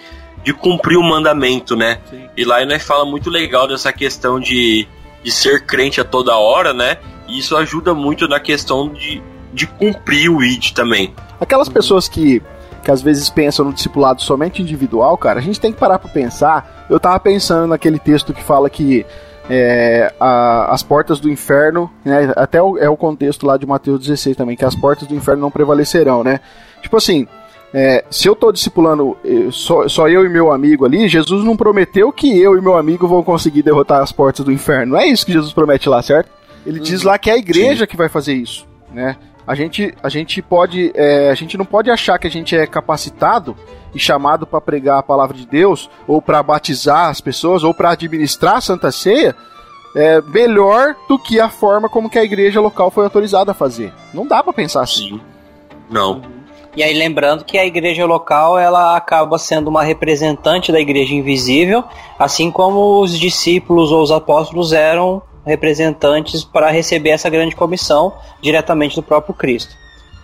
de 0.43 0.53
cumprir 0.53 0.97
o 0.97 1.03
mandamento, 1.03 1.77
né? 1.77 2.01
Sim. 2.09 2.29
E 2.37 2.45
lá 2.45 2.65
nós 2.65 2.83
fala 2.83 3.05
muito 3.05 3.31
legal 3.31 3.69
dessa 3.69 3.93
questão 3.93 4.41
de, 4.41 4.87
de 5.23 5.31
ser 5.31 5.65
crente 5.65 6.01
a 6.01 6.05
toda 6.05 6.37
hora, 6.37 6.73
né? 6.73 6.99
E 7.29 7.39
isso 7.39 7.57
ajuda 7.57 7.95
muito 7.95 8.29
na 8.29 8.41
questão 8.41 8.89
de, 8.89 9.23
de 9.53 9.67
cumprir 9.67 10.31
o 10.31 10.43
ID 10.43 10.73
também. 10.73 11.15
Aquelas 11.41 11.69
pessoas 11.69 12.09
que 12.09 12.43
que 12.87 12.91
às 12.93 13.03
vezes 13.03 13.29
pensam 13.29 13.65
no 13.65 13.73
discipulado 13.73 14.23
somente 14.23 14.63
individual, 14.63 15.19
cara, 15.19 15.41
a 15.41 15.43
gente 15.43 15.59
tem 15.59 15.73
que 15.73 15.79
parar 15.79 15.99
para 15.99 16.09
pensar. 16.09 16.87
Eu 16.89 17.01
tava 17.01 17.19
pensando 17.19 17.67
naquele 17.67 17.99
texto 17.99 18.33
que 18.33 18.41
fala 18.41 18.71
que 18.71 19.05
é, 19.49 20.13
a, 20.19 20.73
as 20.73 20.83
portas 20.83 21.21
do 21.21 21.31
inferno, 21.31 21.91
né, 22.05 22.33
até 22.37 22.61
o, 22.63 22.79
é 22.79 22.89
o 22.89 22.97
contexto 22.97 23.47
lá 23.47 23.57
de 23.57 23.67
Mateus 23.67 24.01
16 24.01 24.37
também, 24.37 24.57
que 24.57 24.65
as 24.65 24.75
portas 24.75 25.07
do 25.07 25.15
inferno 25.15 25.43
não 25.43 25.51
prevalecerão, 25.51 26.25
né? 26.25 26.41
Tipo 26.83 26.97
assim, 26.97 27.27
é, 27.73 28.05
se 28.11 28.29
eu 28.29 28.35
tô 28.35 28.51
discipulando 28.51 29.17
só, 29.51 29.89
só, 29.89 30.09
eu 30.09 30.25
e 30.25 30.29
meu 30.29 30.53
amigo 30.53 30.85
ali, 30.85 31.09
Jesus 31.09 31.45
não 31.45 31.57
prometeu 31.57 32.13
que 32.13 32.39
eu 32.41 32.57
e 32.57 32.61
meu 32.61 32.77
amigo 32.77 33.07
vão 33.07 33.23
conseguir 33.23 33.63
derrotar 33.63 34.03
as 34.03 34.13
portas 34.13 34.45
do 34.45 34.53
inferno. 34.53 34.93
Não 34.93 35.01
é 35.01 35.07
isso 35.07 35.27
que 35.27 35.33
Jesus 35.33 35.53
promete 35.53 35.89
lá, 35.89 36.03
certo? 36.03 36.31
Ele 36.65 36.79
uhum. 36.79 36.85
diz 36.85 37.03
lá 37.03 37.19
que 37.19 37.31
é 37.31 37.35
a 37.35 37.39
igreja 37.39 37.85
Sim. 37.85 37.87
que 37.87 37.97
vai 37.97 38.09
fazer 38.09 38.35
isso, 38.35 38.67
né? 38.93 39.17
A 39.47 39.55
gente, 39.55 39.95
a 40.03 40.09
gente 40.09 40.43
pode, 40.43 40.91
é, 40.95 41.31
a 41.31 41.35
gente 41.35 41.57
não 41.57 41.65
pode 41.65 41.91
achar 41.91 42.19
que 42.19 42.27
a 42.27 42.31
gente 42.31 42.57
é 42.57 42.67
capacitado 42.67 43.57
e 43.95 43.99
chamado 43.99 44.47
para 44.47 44.61
pregar 44.61 44.99
a 44.99 45.03
palavra 45.03 45.37
de 45.37 45.47
Deus, 45.47 45.89
ou 46.07 46.21
para 46.21 46.43
batizar 46.43 47.09
as 47.09 47.21
pessoas, 47.21 47.63
ou 47.63 47.73
para 47.73 47.91
administrar 47.91 48.57
a 48.57 48.61
Santa 48.61 48.91
Ceia, 48.91 49.35
é, 49.95 50.21
melhor 50.23 50.97
do 51.09 51.19
que 51.19 51.41
a 51.41 51.49
forma 51.49 51.89
como 51.89 52.11
que 52.11 52.19
a 52.19 52.25
igreja 52.25 52.61
local 52.61 52.91
foi 52.91 53.05
autorizada 53.05 53.53
a 53.53 53.55
fazer. 53.55 53.93
Não 54.13 54.27
dá 54.27 54.43
para 54.43 54.53
pensar 54.53 54.83
assim. 54.83 55.21
Não. 55.89 56.21
E 56.77 56.83
aí 56.83 56.93
lembrando 56.93 57.45
que 57.45 57.57
a 57.57 57.65
igreja 57.65 58.05
local 58.05 58.59
ela 58.59 58.97
acaba 58.97 59.39
sendo 59.39 59.69
uma 59.69 59.83
representante 59.83 60.71
da 60.71 60.79
igreja 60.79 61.15
invisível, 61.15 61.83
assim 62.19 62.51
como 62.51 63.01
os 63.01 63.19
discípulos 63.19 63.91
ou 63.91 64.03
os 64.03 64.11
apóstolos 64.11 64.75
eram 64.75 65.23
representantes 65.47 66.43
para 66.45 66.71
receber 66.71 67.11
essa 67.11 67.31
grande 67.31 67.55
comissão 67.55 68.13
diretamente 68.43 68.97
do 68.97 69.03
próprio 69.03 69.33
Cristo. 69.35 69.75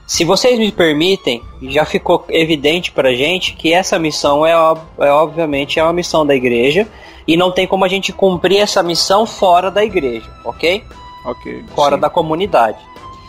Se 0.06 0.24
vocês 0.24 0.58
me 0.58 0.72
permitem, 0.72 1.40
já 1.62 1.84
ficou 1.84 2.24
evidente 2.28 2.90
para 2.90 3.10
a 3.10 3.14
gente 3.14 3.54
que 3.54 3.72
essa 3.72 3.98
missão 3.98 4.44
é, 4.44 4.52
é 4.52 5.10
obviamente 5.10 5.78
é 5.78 5.82
uma 5.82 5.92
missão 5.92 6.26
da 6.26 6.34
igreja 6.34 6.88
e 7.26 7.36
não 7.36 7.52
tem 7.52 7.66
como 7.66 7.84
a 7.84 7.88
gente 7.88 8.12
cumprir 8.12 8.58
essa 8.58 8.82
missão 8.82 9.24
fora 9.24 9.70
da 9.70 9.84
igreja, 9.84 10.28
ok? 10.44 10.84
Ok. 11.24 11.64
Fora 11.74 11.94
sim. 11.94 12.00
da 12.00 12.10
comunidade. 12.10 12.78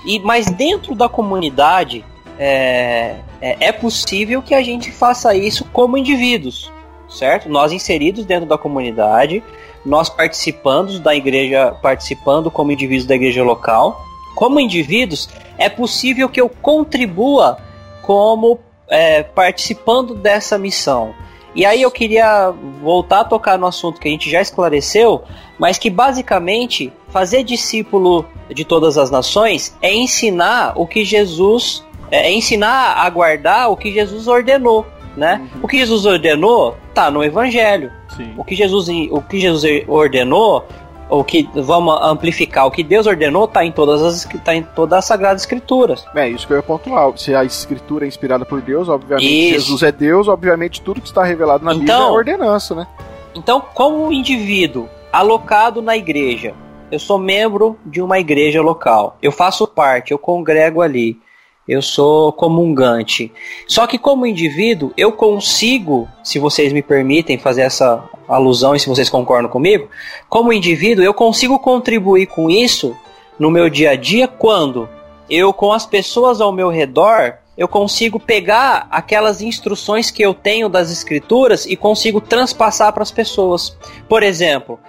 E 0.06 0.20
mas 0.20 0.48
dentro 0.48 0.96
da 0.96 1.08
comunidade 1.08 2.04
é, 2.40 3.18
é, 3.40 3.68
é 3.68 3.72
possível 3.72 4.42
que 4.42 4.56
a 4.56 4.62
gente 4.62 4.92
faça 4.92 5.36
isso 5.36 5.66
como 5.72 5.98
indivíduos, 5.98 6.72
certo? 7.08 7.48
Nós 7.48 7.72
inseridos 7.72 8.26
dentro 8.26 8.48
da 8.48 8.58
comunidade, 8.58 9.44
nós 9.86 10.10
participando 10.10 11.00
da 11.00 11.16
igreja, 11.16 11.76
participando 11.82 12.50
como 12.50 12.72
indivíduos 12.72 13.06
da 13.06 13.16
igreja 13.16 13.44
local. 13.44 14.02
Como 14.36 14.60
indivíduos, 14.60 15.30
é 15.58 15.70
possível 15.70 16.28
que 16.28 16.42
eu 16.42 16.50
contribua 16.50 17.58
como 18.02 18.60
é, 18.90 19.24
participando 19.24 20.16
dessa 20.16 20.58
missão. 20.58 21.14
E 21.56 21.66
aí 21.66 21.82
eu 21.82 21.92
queria 21.92 22.52
voltar 22.82 23.22
a 23.22 23.26
tocar 23.26 23.60
no 23.60 23.68
assunto 23.68 24.00
que 24.00 24.08
a 24.08 24.12
gente 24.12 24.30
já 24.30 24.42
esclareceu, 24.42 25.24
mas 25.60 25.78
que 25.78 25.90
basicamente 25.90 26.92
fazer 27.10 27.44
discípulo 27.44 28.26
de 28.50 28.66
todas 28.66 28.98
as 28.98 29.12
nações 29.12 29.78
é 29.82 29.94
ensinar 29.94 30.74
o 30.76 30.88
que 30.88 31.06
Jesus 31.06 31.84
é 32.14 32.32
ensinar 32.32 32.98
a 32.98 33.10
guardar 33.10 33.72
o 33.72 33.78
que 33.78 33.92
Jesus 33.92 34.28
ordenou, 34.28 34.86
né? 35.16 35.42
Uhum. 35.56 35.62
O 35.64 35.68
que 35.68 35.78
Jesus 35.78 36.06
ordenou 36.06 36.76
tá 36.94 37.10
no 37.12 37.24
Evangelho. 37.24 37.92
Sim. 38.16 38.34
O 38.38 38.44
que 38.44 38.56
Jesus 38.56 38.88
o 39.12 39.22
que 39.22 39.40
Jesus 39.40 39.84
ordenou, 39.88 40.66
o 41.10 41.24
que 41.24 41.48
vamos 41.54 42.00
amplificar, 42.02 42.66
o 42.66 42.72
que 42.72 42.84
Deus 42.84 43.08
ordenou 43.08 43.46
está 43.46 43.64
em 43.64 43.72
todas 43.72 44.02
as 44.02 44.26
tá 44.44 44.56
em 44.56 44.64
todas 44.64 45.00
as 45.00 45.06
sagradas 45.06 45.42
escrituras. 45.42 46.06
É, 46.16 46.30
isso 46.30 46.48
que 46.48 46.54
eu 46.54 46.58
ia 46.58 46.64
pontuar. 46.64 47.18
Se 47.18 47.36
a 47.36 47.44
escritura 47.44 48.06
é 48.06 48.08
inspirada 48.08 48.46
por 48.46 48.62
Deus, 48.62 48.90
obviamente 48.90 49.26
isso. 49.28 49.54
Jesus 49.54 49.84
é 49.84 49.92
Deus, 49.92 50.28
obviamente 50.28 50.82
tudo 50.82 51.02
que 51.02 51.08
está 51.08 51.24
revelado 51.24 51.64
na 51.64 51.74
então, 51.74 51.82
Bíblia 52.16 52.34
é 52.34 52.38
ordenança, 52.38 52.76
né? 52.76 52.88
Então, 53.36 53.64
como 53.74 54.12
indivíduo 54.12 54.88
alocado 55.12 55.82
na 55.82 55.98
igreja, 55.98 56.54
eu 56.92 57.00
sou 57.00 57.18
membro 57.18 57.78
de 57.86 58.02
uma 58.02 58.20
igreja 58.20 58.62
local. 58.62 59.18
Eu 59.22 59.32
faço 59.32 59.68
parte, 59.68 60.12
eu 60.12 60.20
congrego 60.20 60.82
ali 60.82 61.20
eu 61.68 61.82
sou 61.82 62.32
comungante. 62.34 63.32
Só 63.68 63.88
que 63.88 63.98
como 63.98 64.26
indivíduo, 64.26 64.92
eu 64.98 65.12
consigo, 65.12 66.08
se 66.24 66.40
vocês 66.40 66.74
me 66.74 66.82
permitem 66.82 67.38
fazer 67.38 67.62
essa 67.62 68.04
alusão 68.28 68.76
e 68.76 68.80
se 68.80 68.90
vocês 68.90 69.10
concordam 69.10 69.50
comigo, 69.50 69.88
como 70.30 70.54
indivíduo, 70.54 71.04
eu 71.04 71.14
consigo 71.14 71.58
contribuir 71.60 72.28
com 72.28 72.50
isso 72.50 72.96
no 73.40 73.50
meu 73.50 73.70
dia 73.70 73.92
a 73.92 73.96
dia 73.96 74.28
quando 74.28 74.90
eu 75.30 75.54
com 75.54 75.72
as 75.72 75.86
pessoas 75.86 76.42
ao 76.42 76.52
meu 76.52 76.70
redor, 76.70 77.36
eu 77.58 77.68
consigo 77.68 78.20
pegar 78.20 78.88
aquelas 78.92 79.42
instruções 79.42 80.12
que 80.12 80.22
eu 80.22 80.34
tenho 80.34 80.68
das 80.68 80.92
escrituras 80.92 81.66
e 81.66 81.76
consigo 81.76 82.20
transpassar 82.20 82.92
para 82.92 83.04
as 83.04 83.12
pessoas. 83.12 83.78
Por 84.10 84.22
exemplo, 84.22 84.80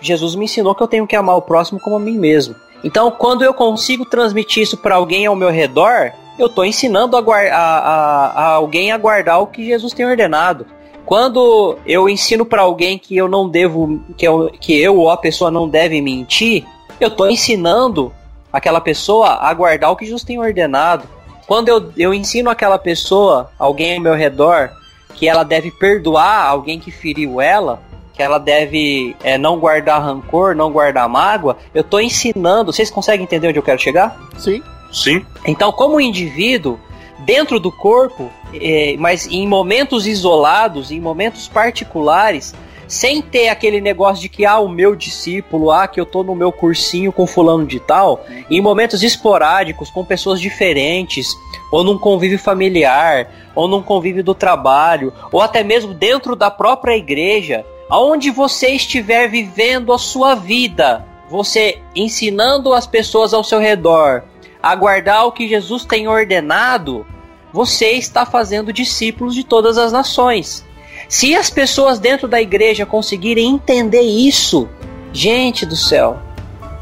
Jesus 0.00 0.34
me 0.34 0.44
ensinou 0.44 0.74
que 0.74 0.82
eu 0.82 0.88
tenho 0.88 1.06
que 1.06 1.16
amar 1.16 1.36
o 1.36 1.42
próximo 1.42 1.80
como 1.80 1.96
a 1.96 2.00
mim 2.00 2.16
mesmo. 2.16 2.54
Então, 2.84 3.10
quando 3.10 3.44
eu 3.44 3.54
consigo 3.54 4.04
transmitir 4.04 4.62
isso 4.62 4.76
para 4.76 4.96
alguém 4.96 5.26
ao 5.26 5.36
meu 5.36 5.50
redor, 5.50 6.12
eu 6.38 6.46
estou 6.46 6.64
ensinando 6.64 7.16
a, 7.16 7.20
a, 7.20 7.78
a, 7.78 8.26
a, 8.26 8.46
alguém 8.54 8.90
a 8.90 8.98
guardar 8.98 9.40
o 9.40 9.46
que 9.46 9.64
Jesus 9.64 9.92
tem 9.92 10.06
ordenado. 10.06 10.66
Quando 11.04 11.78
eu 11.86 12.08
ensino 12.08 12.44
para 12.44 12.62
alguém 12.62 12.98
que 12.98 13.16
eu 13.16 13.28
não 13.28 13.48
devo, 13.48 14.00
que 14.16 14.26
eu, 14.26 14.50
que 14.60 14.80
eu 14.80 14.96
ou 14.96 15.10
a 15.10 15.16
pessoa 15.16 15.50
não 15.50 15.68
deve 15.68 16.00
mentir, 16.00 16.64
eu 17.00 17.10
tô 17.10 17.26
ensinando 17.26 18.12
aquela 18.52 18.80
pessoa 18.80 19.38
a 19.40 19.52
guardar 19.52 19.90
o 19.90 19.96
que 19.96 20.04
Jesus 20.04 20.24
tem 20.24 20.38
ordenado. 20.38 21.08
Quando 21.46 21.68
eu, 21.68 21.92
eu 21.96 22.14
ensino 22.14 22.50
aquela 22.50 22.78
pessoa, 22.78 23.50
alguém 23.58 23.96
ao 23.96 24.02
meu 24.02 24.14
redor, 24.14 24.70
que 25.14 25.28
ela 25.28 25.42
deve 25.42 25.70
perdoar 25.70 26.46
alguém 26.46 26.78
que 26.78 26.90
feriu 26.90 27.40
ela, 27.40 27.80
que 28.12 28.22
ela 28.22 28.38
deve 28.38 29.16
é, 29.22 29.38
não 29.38 29.58
guardar 29.58 30.02
rancor, 30.02 30.54
não 30.54 30.70
guardar 30.70 31.08
mágoa, 31.08 31.56
eu 31.74 31.82
tô 31.82 31.98
ensinando. 31.98 32.72
Vocês 32.72 32.90
conseguem 32.90 33.24
entender 33.24 33.48
onde 33.48 33.58
eu 33.58 33.62
quero 33.62 33.80
chegar? 33.80 34.16
Sim. 34.38 34.62
Sim. 34.92 35.24
Então, 35.46 35.72
como 35.72 36.00
indivíduo, 36.00 36.78
dentro 37.20 37.58
do 37.58 37.72
corpo, 37.72 38.30
é, 38.54 38.94
mas 38.98 39.26
em 39.26 39.46
momentos 39.46 40.06
isolados, 40.06 40.90
em 40.90 41.00
momentos 41.00 41.48
particulares, 41.48 42.54
sem 42.86 43.22
ter 43.22 43.48
aquele 43.48 43.80
negócio 43.80 44.20
de 44.20 44.28
que, 44.28 44.44
ah, 44.44 44.58
o 44.58 44.68
meu 44.68 44.94
discípulo, 44.94 45.70
ah, 45.70 45.88
que 45.88 45.98
eu 45.98 46.04
tô 46.04 46.22
no 46.22 46.34
meu 46.34 46.52
cursinho 46.52 47.10
com 47.10 47.26
fulano 47.26 47.64
de 47.64 47.80
tal, 47.80 48.22
em 48.50 48.60
momentos 48.60 49.02
esporádicos, 49.02 49.90
com 49.90 50.04
pessoas 50.04 50.38
diferentes, 50.38 51.28
ou 51.70 51.82
num 51.82 51.96
convívio 51.96 52.38
familiar, 52.38 53.30
ou 53.54 53.66
num 53.66 53.82
convívio 53.82 54.22
do 54.22 54.34
trabalho, 54.34 55.10
ou 55.32 55.40
até 55.40 55.64
mesmo 55.64 55.94
dentro 55.94 56.36
da 56.36 56.50
própria 56.50 56.94
igreja, 56.94 57.64
aonde 57.92 58.30
você 58.30 58.70
estiver 58.70 59.28
vivendo 59.28 59.92
a 59.92 59.98
sua 59.98 60.34
vida, 60.34 61.04
você 61.28 61.78
ensinando 61.94 62.72
as 62.72 62.86
pessoas 62.86 63.34
ao 63.34 63.44
seu 63.44 63.58
redor 63.58 64.22
a 64.62 64.74
guardar 64.74 65.26
o 65.26 65.32
que 65.32 65.46
Jesus 65.46 65.84
tem 65.84 66.08
ordenado, 66.08 67.04
você 67.52 67.90
está 67.90 68.24
fazendo 68.24 68.72
discípulos 68.72 69.34
de 69.34 69.44
todas 69.44 69.76
as 69.76 69.92
nações. 69.92 70.64
Se 71.06 71.36
as 71.36 71.50
pessoas 71.50 71.98
dentro 71.98 72.26
da 72.26 72.40
igreja 72.40 72.86
conseguirem 72.86 73.50
entender 73.50 74.00
isso, 74.00 74.66
gente 75.12 75.66
do 75.66 75.76
céu, 75.76 76.18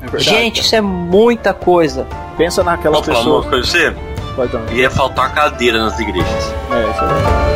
É 0.00 0.06
verdade. 0.06 0.24
gente, 0.24 0.60
isso 0.60 0.76
é 0.76 0.80
muita 0.80 1.52
coisa. 1.52 2.06
pensa 2.36 2.62
naquelas 2.62 3.00
Posso 3.00 3.12
falar 3.20 3.36
uma 3.40 3.50
coisa 3.50 3.68
pra 3.68 3.80
você? 3.80 4.34
Pode 4.36 4.52
dar. 4.52 4.72
Ia 4.72 4.88
faltar 4.90 5.34
cadeira 5.34 5.82
nas 5.82 5.98
igrejas. 5.98 6.54
É, 6.70 6.90
isso 6.90 7.02
é 7.02 7.06
verdade. 7.08 7.49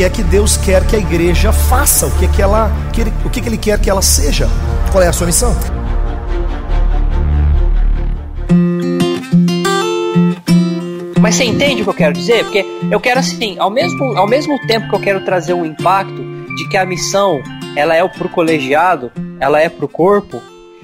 Que 0.00 0.04
é 0.04 0.08
que 0.08 0.22
Deus 0.22 0.56
quer 0.56 0.82
que 0.86 0.96
a 0.96 0.98
igreja 0.98 1.52
faça, 1.52 2.06
o 2.06 2.10
que 2.12 2.24
é 2.24 2.28
que 2.28 2.40
ela, 2.40 2.72
que 2.90 3.02
ele- 3.02 3.12
o 3.22 3.28
que, 3.28 3.38
é 3.38 3.42
que 3.42 3.48
ele 3.50 3.58
quer 3.58 3.78
que 3.78 3.90
ela 3.90 4.00
seja. 4.00 4.48
Qual 4.90 5.04
é 5.04 5.08
a 5.08 5.12
sua 5.12 5.26
missão? 5.26 5.54
Mas 11.20 11.34
você 11.34 11.44
entende 11.44 11.82
o 11.82 11.84
que 11.84 11.90
eu 11.90 11.94
quero 11.94 12.12
dizer? 12.14 12.44
Porque 12.44 12.64
eu 12.90 12.98
quero 12.98 13.20
assim, 13.20 13.58
ao 13.58 13.70
mesmo, 13.70 14.02
ao 14.16 14.26
mesmo 14.26 14.58
tempo 14.66 14.88
que 14.88 14.94
eu 14.94 15.00
quero 15.00 15.24
trazer 15.24 15.52
um 15.52 15.64
impacto 15.66 16.22
de 16.56 16.68
que 16.68 16.76
a 16.76 16.86
missão 16.86 17.42
ela 17.76 17.94
é 17.94 18.06
pro 18.08 18.28
colegiado, 18.28 19.12
ela 19.38 19.60
é 19.60 19.68
pro 19.68 19.86
corpo, 19.86 20.40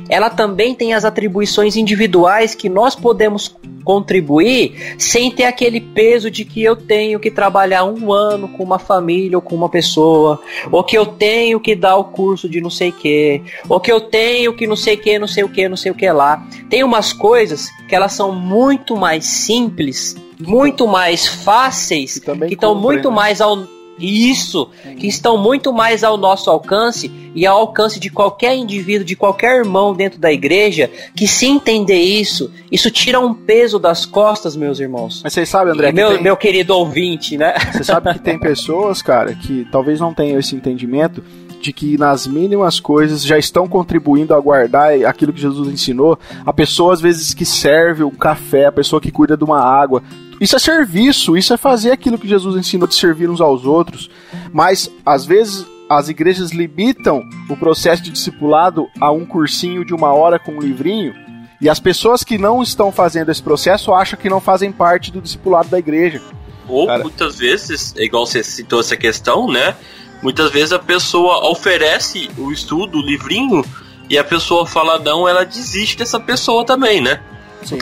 ela 0.09 0.31
também 0.31 0.75
tem 0.75 0.95
as 0.95 1.05
atribuições 1.05 1.77
individuais 1.77 2.55
que 2.55 2.69
nós 2.69 2.95
podemos 2.95 3.55
contribuir 3.85 4.97
sem 4.99 5.31
ter 5.31 5.45
aquele 5.45 5.81
peso 5.81 6.29
de 6.29 6.45
que 6.45 6.63
eu 6.63 6.75
tenho 6.75 7.21
que 7.21 7.31
trabalhar 7.31 7.85
um 7.85 8.13
ano 8.13 8.49
com 8.49 8.65
uma 8.65 8.81
família 8.81 9.39
ou 9.39 9.43
com 9.43 9.55
uma 9.55 9.69
pessoa, 9.69 10.41
ou 10.73 10.83
que 10.83 10.99
eu 10.99 11.07
tenho 11.07 11.61
que 11.61 11.77
dar 11.77 11.97
o 11.97 12.05
curso 12.05 12.49
de 12.49 12.61
não 12.61 12.69
sei 12.69 12.89
o 12.89 12.93
que, 12.93 13.43
ou 13.69 13.79
que 13.79 13.93
eu 13.93 14.01
tenho 14.01 14.55
que 14.55 14.67
não 14.67 14.75
sei 14.75 14.95
o 14.95 14.99
que, 14.99 15.19
não 15.19 15.29
sei 15.29 15.45
o 15.45 15.49
que, 15.49 15.69
não 15.69 15.77
sei 15.77 15.93
o 15.93 15.95
que 15.95 16.11
lá. 16.11 16.45
Tem 16.69 16.83
umas 16.83 17.13
coisas 17.13 17.71
que 17.89 17.95
elas 17.95 18.13
são 18.13 18.33
muito 18.33 18.97
mais 18.97 19.25
simples, 19.25 20.17
muito 20.41 20.89
mais 20.89 21.27
fáceis, 21.27 22.19
que 22.19 22.55
estão 22.55 22.75
muito 22.75 23.09
né? 23.09 23.15
mais 23.15 23.41
ao 23.41 23.76
isso, 23.99 24.69
que 24.99 25.07
estão 25.07 25.39
muito 25.39 25.73
mais 25.73 26.05
ao 26.05 26.17
nosso 26.17 26.51
alcance 26.51 27.11
e 27.35 27.47
ao 27.47 27.59
alcance 27.59 27.99
de 28.01 28.11
qualquer 28.11 28.55
indivíduo, 28.57 29.05
de 29.05 29.15
qualquer 29.17 29.57
irmão 29.59 29.95
dentro 29.95 30.19
da 30.19 30.33
igreja, 30.33 30.91
que 31.15 31.27
se 31.29 31.47
entender 31.47 32.01
isso, 32.01 32.51
isso 32.73 32.91
tira 32.91 33.21
um 33.21 33.33
peso 33.35 33.79
das 33.79 34.07
costas, 34.07 34.57
meus 34.57 34.81
irmãos. 34.81 35.21
Mas 35.23 35.33
vocês 35.33 35.49
sabem, 35.49 35.73
André, 35.73 35.89
que 35.89 35.95
meu, 35.97 36.11
tem- 36.15 36.23
meu 36.23 36.37
querido 36.37 36.75
ouvinte, 36.75 37.37
né? 37.37 37.55
Você 37.73 37.85
sabe 37.85 38.13
que 38.15 38.21
tem 38.21 38.39
pessoas, 38.39 39.03
cara, 39.03 39.35
que 39.35 39.67
talvez 39.71 40.01
não 40.01 40.13
tenham 40.15 40.39
esse 40.39 40.55
entendimento 40.55 41.23
de 41.61 41.73
que 41.73 41.97
nas 41.99 42.27
mínimas 42.27 42.79
coisas 42.79 43.25
já 43.25 43.39
estão 43.39 43.67
contribuindo 43.67 44.35
a 44.35 44.39
guardar 44.41 44.93
aquilo 45.05 45.33
que 45.33 45.41
Jesus 45.41 45.69
ensinou. 45.69 46.19
A 46.45 46.53
pessoa, 46.53 46.93
às 46.93 47.01
vezes, 47.01 47.33
que 47.35 47.45
serve 47.45 48.05
um 48.05 48.11
café, 48.11 48.67
a 48.67 48.73
pessoa 48.73 49.01
que 49.01 49.11
cuida 49.11 49.37
de 49.37 49.43
uma 49.45 49.61
água. 49.61 50.03
Isso 50.41 50.57
é 50.57 50.59
serviço, 50.59 51.37
isso 51.37 51.55
é 51.55 51.57
fazer 51.57 51.93
aquilo 51.93 52.19
que 52.19 52.29
Jesus 52.29 52.57
ensinou 52.57 52.87
de 52.87 52.95
servir 52.95 53.31
uns 53.31 53.41
aos 53.41 53.65
outros. 53.65 54.11
Mas, 54.53 54.91
às 55.05 55.25
vezes, 55.25 55.67
as 55.89 56.09
igrejas 56.09 56.51
limitam 56.51 57.23
o 57.49 57.57
processo 57.57 58.03
de 58.03 58.11
discipulado 58.11 58.89
a 59.01 59.11
um 59.11 59.25
cursinho 59.25 59.85
de 59.85 59.95
uma 59.95 60.13
hora 60.13 60.39
com 60.39 60.53
um 60.53 60.61
livrinho. 60.61 61.15
E 61.61 61.69
as 61.69 61.81
pessoas 61.81 62.23
que 62.23 62.37
não 62.37 62.63
estão 62.63 62.93
fazendo 62.93 63.31
esse 63.31 63.43
processo 63.43 63.95
acham 63.95 64.19
que 64.19 64.29
não 64.29 64.41
fazem 64.41 64.71
parte 64.71 65.11
do 65.11 65.23
discipulado 65.23 65.69
da 65.69 65.79
igreja. 65.79 66.21
Ou 66.69 66.87
Cara. 66.87 67.03
muitas 67.03 67.39
vezes, 67.39 67.95
é 67.97 68.05
igual 68.05 68.27
você 68.27 68.43
citou 68.43 68.81
essa 68.81 68.97
questão, 68.97 69.51
né? 69.51 69.75
Muitas 70.23 70.51
vezes 70.51 70.73
a 70.73 70.79
pessoa 70.79 71.49
oferece 71.49 72.29
o 72.37 72.51
estudo, 72.51 72.99
o 72.99 73.03
livrinho, 73.03 73.65
e 74.11 74.19
a 74.19 74.25
pessoa 74.25 74.67
fala 74.67 74.99
não, 74.99 75.29
ela 75.29 75.45
desiste 75.45 75.97
dessa 75.97 76.19
pessoa 76.19 76.65
também, 76.65 77.01
né? 77.01 77.21
Sim. 77.63 77.79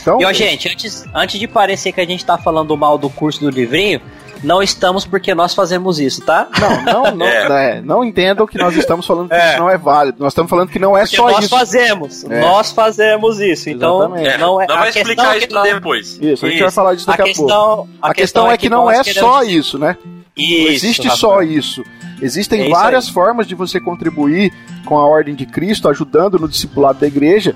Então, 0.00 0.20
E 0.20 0.24
ó, 0.24 0.32
gente, 0.32 0.68
antes, 0.68 1.04
antes 1.14 1.38
de 1.40 1.46
parecer 1.48 1.92
que 1.92 2.00
a 2.00 2.06
gente 2.06 2.24
tá 2.24 2.36
falando 2.38 2.76
mal 2.76 2.96
do 2.98 3.08
curso 3.10 3.40
do 3.40 3.50
livrinho, 3.50 4.00
não 4.44 4.62
estamos 4.62 5.04
porque 5.06 5.34
nós 5.34 5.54
fazemos 5.54 5.98
isso, 5.98 6.20
tá? 6.22 6.46
Não, 6.60 6.82
não, 7.04 7.14
não, 7.16 7.26
É. 7.26 7.78
é, 7.78 7.80
não 7.82 8.04
entendam 8.04 8.46
que 8.46 8.58
nós 8.58 8.76
estamos 8.76 9.06
falando 9.06 9.28
que 9.28 9.34
É. 9.34 9.50
isso 9.50 9.58
não 9.58 9.70
é 9.70 9.78
válido. 9.78 10.18
Nós 10.20 10.32
estamos 10.32 10.50
falando 10.50 10.68
que 10.68 10.78
não 10.78 10.96
é 10.96 11.00
Porque 11.02 11.16
só 11.16 11.30
nós 11.30 11.40
isso. 11.46 11.48
fazemos, 11.48 12.24
É. 12.24 12.40
nós 12.40 12.70
fazemos 12.70 13.40
isso. 13.40 13.70
Então. 13.70 14.14
É, 14.16 14.36
não 14.38 14.60
é 14.60 14.66
vai 14.66 14.76
a 14.76 14.82
questão 14.84 15.02
explicar 15.02 15.36
é 15.36 15.38
que 15.40 15.46
isso 15.46 15.54
não- 15.54 15.62
depois. 15.62 16.18
Isso, 16.20 16.46
a 16.46 16.50
gente 16.50 16.62
vai 16.62 16.70
falar 16.70 16.94
disso 16.94 17.10
A 17.10 17.16
daqui 17.16 17.30
a, 17.30 17.34
pouco. 17.34 17.46
questão, 17.50 17.88
A, 18.02 18.14
questão 18.14 18.50
é 18.50 18.56
que 18.58 18.68
não 18.68 18.84
nós 18.84 18.98
é 19.00 19.04
queremos- 19.04 19.30
só 19.30 19.42
isso, 19.42 19.78
né? 19.78 19.96
Isso, 20.36 20.64
não 20.64 20.70
existe 20.70 21.10
só 21.16 21.42
isso. 21.42 21.82
Existem 22.20 22.60
É 22.60 22.64
isso 22.64 22.70
várias 22.70 23.08
formas 23.08 23.46
de 23.46 23.54
você 23.54 23.80
contribuir 23.80 24.52
com 24.84 24.98
a 24.98 25.06
ordem 25.06 25.34
de 25.34 25.46
Cristo, 25.46 25.88
ajudando 25.88 26.38
no 26.38 26.46
discipulado 26.48 26.98
da 26.98 27.06
igreja. 27.06 27.54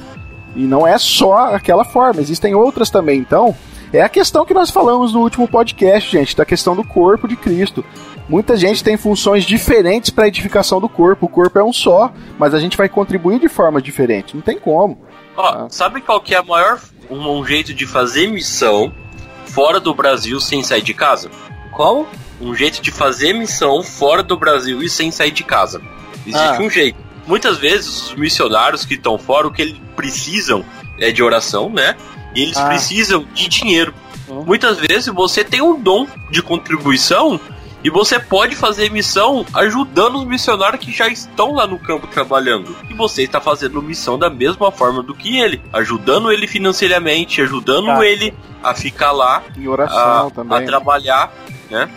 E 0.60 0.64
não 0.66 0.86
é 0.86 0.98
só 0.98 1.54
aquela 1.54 1.84
forma, 1.84 2.20
existem 2.20 2.54
outras 2.54 2.90
também. 2.90 3.18
Então, 3.18 3.56
é 3.92 4.02
a 4.02 4.08
questão 4.08 4.44
que 4.44 4.52
nós 4.52 4.70
falamos 4.70 5.12
no 5.14 5.20
último 5.20 5.48
podcast, 5.48 6.10
gente, 6.10 6.36
da 6.36 6.44
questão 6.44 6.76
do 6.76 6.84
corpo 6.84 7.26
de 7.26 7.34
Cristo. 7.34 7.84
Muita 8.28 8.56
gente 8.56 8.84
tem 8.84 8.96
funções 8.96 9.44
diferentes 9.44 10.10
para 10.10 10.24
a 10.24 10.28
edificação 10.28 10.80
do 10.80 10.88
corpo. 10.88 11.26
O 11.26 11.28
corpo 11.28 11.58
é 11.58 11.64
um 11.64 11.72
só, 11.72 12.12
mas 12.38 12.52
a 12.54 12.60
gente 12.60 12.76
vai 12.76 12.88
contribuir 12.88 13.40
de 13.40 13.48
forma 13.48 13.80
diferente. 13.80 14.34
Não 14.36 14.42
tem 14.42 14.58
como. 14.58 14.98
Ó, 15.36 15.42
Ah. 15.48 15.66
sabe 15.70 16.00
qual 16.00 16.20
que 16.20 16.34
é 16.34 16.38
a 16.38 16.42
maior 16.42 16.78
um, 17.10 17.38
um 17.38 17.44
jeito 17.44 17.72
de 17.74 17.86
fazer 17.86 18.28
missão 18.28 18.92
fora 19.46 19.80
do 19.80 19.94
Brasil 19.94 20.38
sem 20.40 20.62
sair 20.62 20.82
de 20.82 20.92
casa? 20.94 21.30
Como? 21.72 22.06
Um 22.40 22.54
jeito 22.54 22.80
de 22.82 22.90
fazer 22.90 23.32
missão 23.32 23.82
fora 23.82 24.22
do 24.22 24.36
Brasil 24.36 24.82
e 24.82 24.88
sem 24.88 25.10
sair 25.10 25.30
de 25.30 25.42
casa. 25.42 25.80
Existe 26.26 26.58
Ah. 26.58 26.60
um 26.60 26.70
jeito. 26.70 26.98
Muitas 27.26 27.58
vezes 27.58 28.10
os 28.10 28.14
missionários 28.16 28.84
que 28.84 28.94
estão 28.94 29.18
fora, 29.18 29.46
o 29.46 29.50
que 29.52 29.62
eles 29.62 29.76
precisam 29.96 30.64
é 30.98 31.10
de 31.10 31.22
oração, 31.22 31.70
né? 31.70 31.96
E 32.34 32.42
eles 32.42 32.56
Ah. 32.56 32.66
precisam 32.66 33.24
de 33.34 33.48
dinheiro. 33.48 33.92
Hum. 34.28 34.44
Muitas 34.46 34.78
vezes 34.78 35.06
você 35.12 35.42
tem 35.44 35.60
um 35.60 35.80
dom 35.80 36.06
de 36.30 36.42
contribuição 36.42 37.40
e 37.82 37.88
você 37.90 38.18
pode 38.20 38.54
fazer 38.54 38.90
missão 38.90 39.44
ajudando 39.54 40.16
os 40.18 40.24
missionários 40.26 40.84
que 40.84 40.92
já 40.92 41.08
estão 41.08 41.54
lá 41.54 41.66
no 41.66 41.78
campo 41.78 42.06
trabalhando. 42.06 42.76
E 42.90 42.94
você 42.94 43.22
está 43.22 43.40
fazendo 43.40 43.80
missão 43.82 44.18
da 44.18 44.28
mesma 44.28 44.70
forma 44.70 45.02
do 45.02 45.14
que 45.14 45.38
ele, 45.40 45.62
ajudando 45.72 46.30
ele 46.30 46.46
financeiramente, 46.46 47.40
ajudando 47.40 47.86
Tá. 47.86 48.04
ele 48.06 48.34
a 48.62 48.74
ficar 48.74 49.12
lá, 49.12 49.42
Em 49.56 49.66
oração 49.66 50.26
a, 50.26 50.30
também. 50.30 50.58
a 50.58 50.62
trabalhar. 50.66 51.32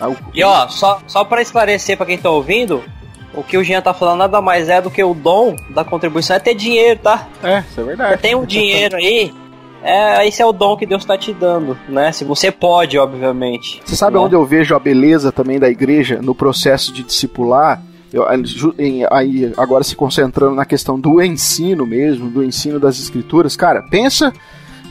Ah, 0.00 0.08
o- 0.08 0.16
E 0.32 0.42
ó, 0.44 0.68
só, 0.68 1.00
só 1.06 1.24
para 1.24 1.42
esclarecer 1.42 1.96
para 1.96 2.06
quem 2.06 2.16
tá 2.16 2.30
ouvindo, 2.30 2.82
o 3.36 3.42
que 3.42 3.56
o 3.58 3.64
Jean 3.64 3.80
tá 3.82 3.92
falando 3.94 4.18
nada 4.18 4.40
mais 4.40 4.68
é 4.68 4.80
do 4.80 4.90
que 4.90 5.02
o 5.02 5.14
dom 5.14 5.56
da 5.70 5.84
contribuição 5.84 6.36
é 6.36 6.38
ter 6.38 6.54
dinheiro, 6.54 7.00
tá? 7.02 7.28
É, 7.42 7.58
isso 7.60 7.80
é 7.80 7.82
Você 7.82 7.84
verdade. 7.84 8.22
tem 8.22 8.34
um 8.34 8.44
dinheiro 8.44 8.96
aí, 8.96 9.32
é, 9.82 10.26
esse 10.26 10.40
é 10.40 10.46
o 10.46 10.52
dom 10.52 10.76
que 10.76 10.86
Deus 10.86 11.04
tá 11.04 11.16
te 11.18 11.32
dando, 11.32 11.76
né? 11.88 12.10
Se 12.12 12.24
você 12.24 12.50
pode, 12.50 12.98
obviamente. 12.98 13.82
Você 13.84 13.96
sabe 13.96 14.16
né? 14.16 14.22
onde 14.22 14.34
eu 14.34 14.44
vejo 14.44 14.74
a 14.74 14.78
beleza 14.78 15.30
também 15.30 15.58
da 15.58 15.68
igreja 15.68 16.20
no 16.22 16.34
processo 16.34 16.92
de 16.92 17.02
discipular? 17.02 17.82
Eu, 18.12 18.24
em- 18.78 19.04
aí, 19.10 19.52
agora 19.56 19.82
se 19.82 19.96
concentrando 19.96 20.54
na 20.54 20.64
questão 20.64 20.98
do 21.00 21.20
ensino 21.20 21.84
mesmo, 21.84 22.30
do 22.30 22.44
ensino 22.44 22.78
das 22.78 22.98
escrituras. 22.98 23.56
Cara, 23.56 23.82
pensa 23.90 24.32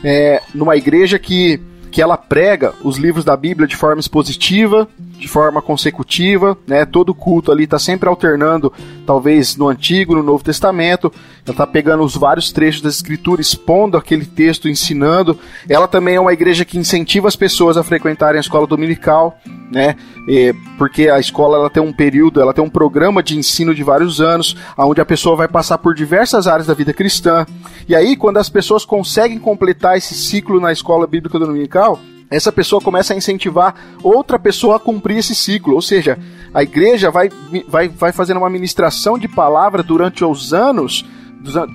é, 0.04 0.42
numa 0.54 0.76
igreja 0.76 1.18
que, 1.18 1.58
que 1.90 2.02
ela 2.02 2.18
prega 2.18 2.74
os 2.84 2.98
livros 2.98 3.24
da 3.24 3.34
Bíblia 3.34 3.66
de 3.66 3.76
forma 3.76 3.98
expositiva, 3.98 4.86
de 5.24 5.28
forma 5.28 5.62
consecutiva, 5.62 6.54
né? 6.66 6.84
Todo 6.84 7.14
culto 7.14 7.50
ali 7.50 7.64
está 7.64 7.78
sempre 7.78 8.10
alternando, 8.10 8.70
talvez 9.06 9.56
no 9.56 9.70
Antigo, 9.70 10.14
no 10.14 10.22
Novo 10.22 10.44
Testamento. 10.44 11.10
Ela 11.46 11.54
está 11.54 11.66
pegando 11.66 12.04
os 12.04 12.14
vários 12.14 12.52
trechos 12.52 12.82
da 12.82 12.90
Escritura, 12.90 13.40
expondo 13.40 13.96
aquele 13.96 14.26
texto, 14.26 14.68
ensinando. 14.68 15.38
Ela 15.66 15.88
também 15.88 16.16
é 16.16 16.20
uma 16.20 16.34
igreja 16.34 16.62
que 16.62 16.76
incentiva 16.76 17.26
as 17.26 17.36
pessoas 17.36 17.78
a 17.78 17.82
frequentarem 17.82 18.36
a 18.36 18.40
escola 18.40 18.66
dominical, 18.66 19.38
né? 19.72 19.96
E, 20.28 20.54
porque 20.76 21.08
a 21.08 21.18
escola 21.18 21.56
ela 21.56 21.70
tem 21.70 21.82
um 21.82 21.92
período, 21.92 22.38
ela 22.38 22.52
tem 22.52 22.62
um 22.62 22.68
programa 22.68 23.22
de 23.22 23.34
ensino 23.34 23.74
de 23.74 23.82
vários 23.82 24.20
anos, 24.20 24.54
onde 24.76 25.00
a 25.00 25.06
pessoa 25.06 25.36
vai 25.36 25.48
passar 25.48 25.78
por 25.78 25.94
diversas 25.94 26.46
áreas 26.46 26.66
da 26.66 26.74
vida 26.74 26.92
cristã. 26.92 27.46
E 27.88 27.96
aí, 27.96 28.14
quando 28.14 28.36
as 28.36 28.50
pessoas 28.50 28.84
conseguem 28.84 29.38
completar 29.38 29.96
esse 29.96 30.14
ciclo 30.14 30.60
na 30.60 30.70
escola 30.70 31.06
bíblica 31.06 31.38
dominical, 31.38 31.98
essa 32.34 32.50
pessoa 32.50 32.80
começa 32.80 33.14
a 33.14 33.16
incentivar 33.16 33.74
outra 34.02 34.38
pessoa 34.38 34.76
a 34.76 34.80
cumprir 34.80 35.18
esse 35.18 35.34
ciclo. 35.34 35.74
Ou 35.74 35.82
seja, 35.82 36.18
a 36.52 36.62
igreja 36.62 37.10
vai, 37.10 37.30
vai, 37.68 37.88
vai 37.88 38.12
fazendo 38.12 38.38
uma 38.38 38.50
ministração 38.50 39.18
de 39.18 39.28
palavra 39.28 39.82
durante 39.82 40.24
os 40.24 40.52
anos 40.52 41.04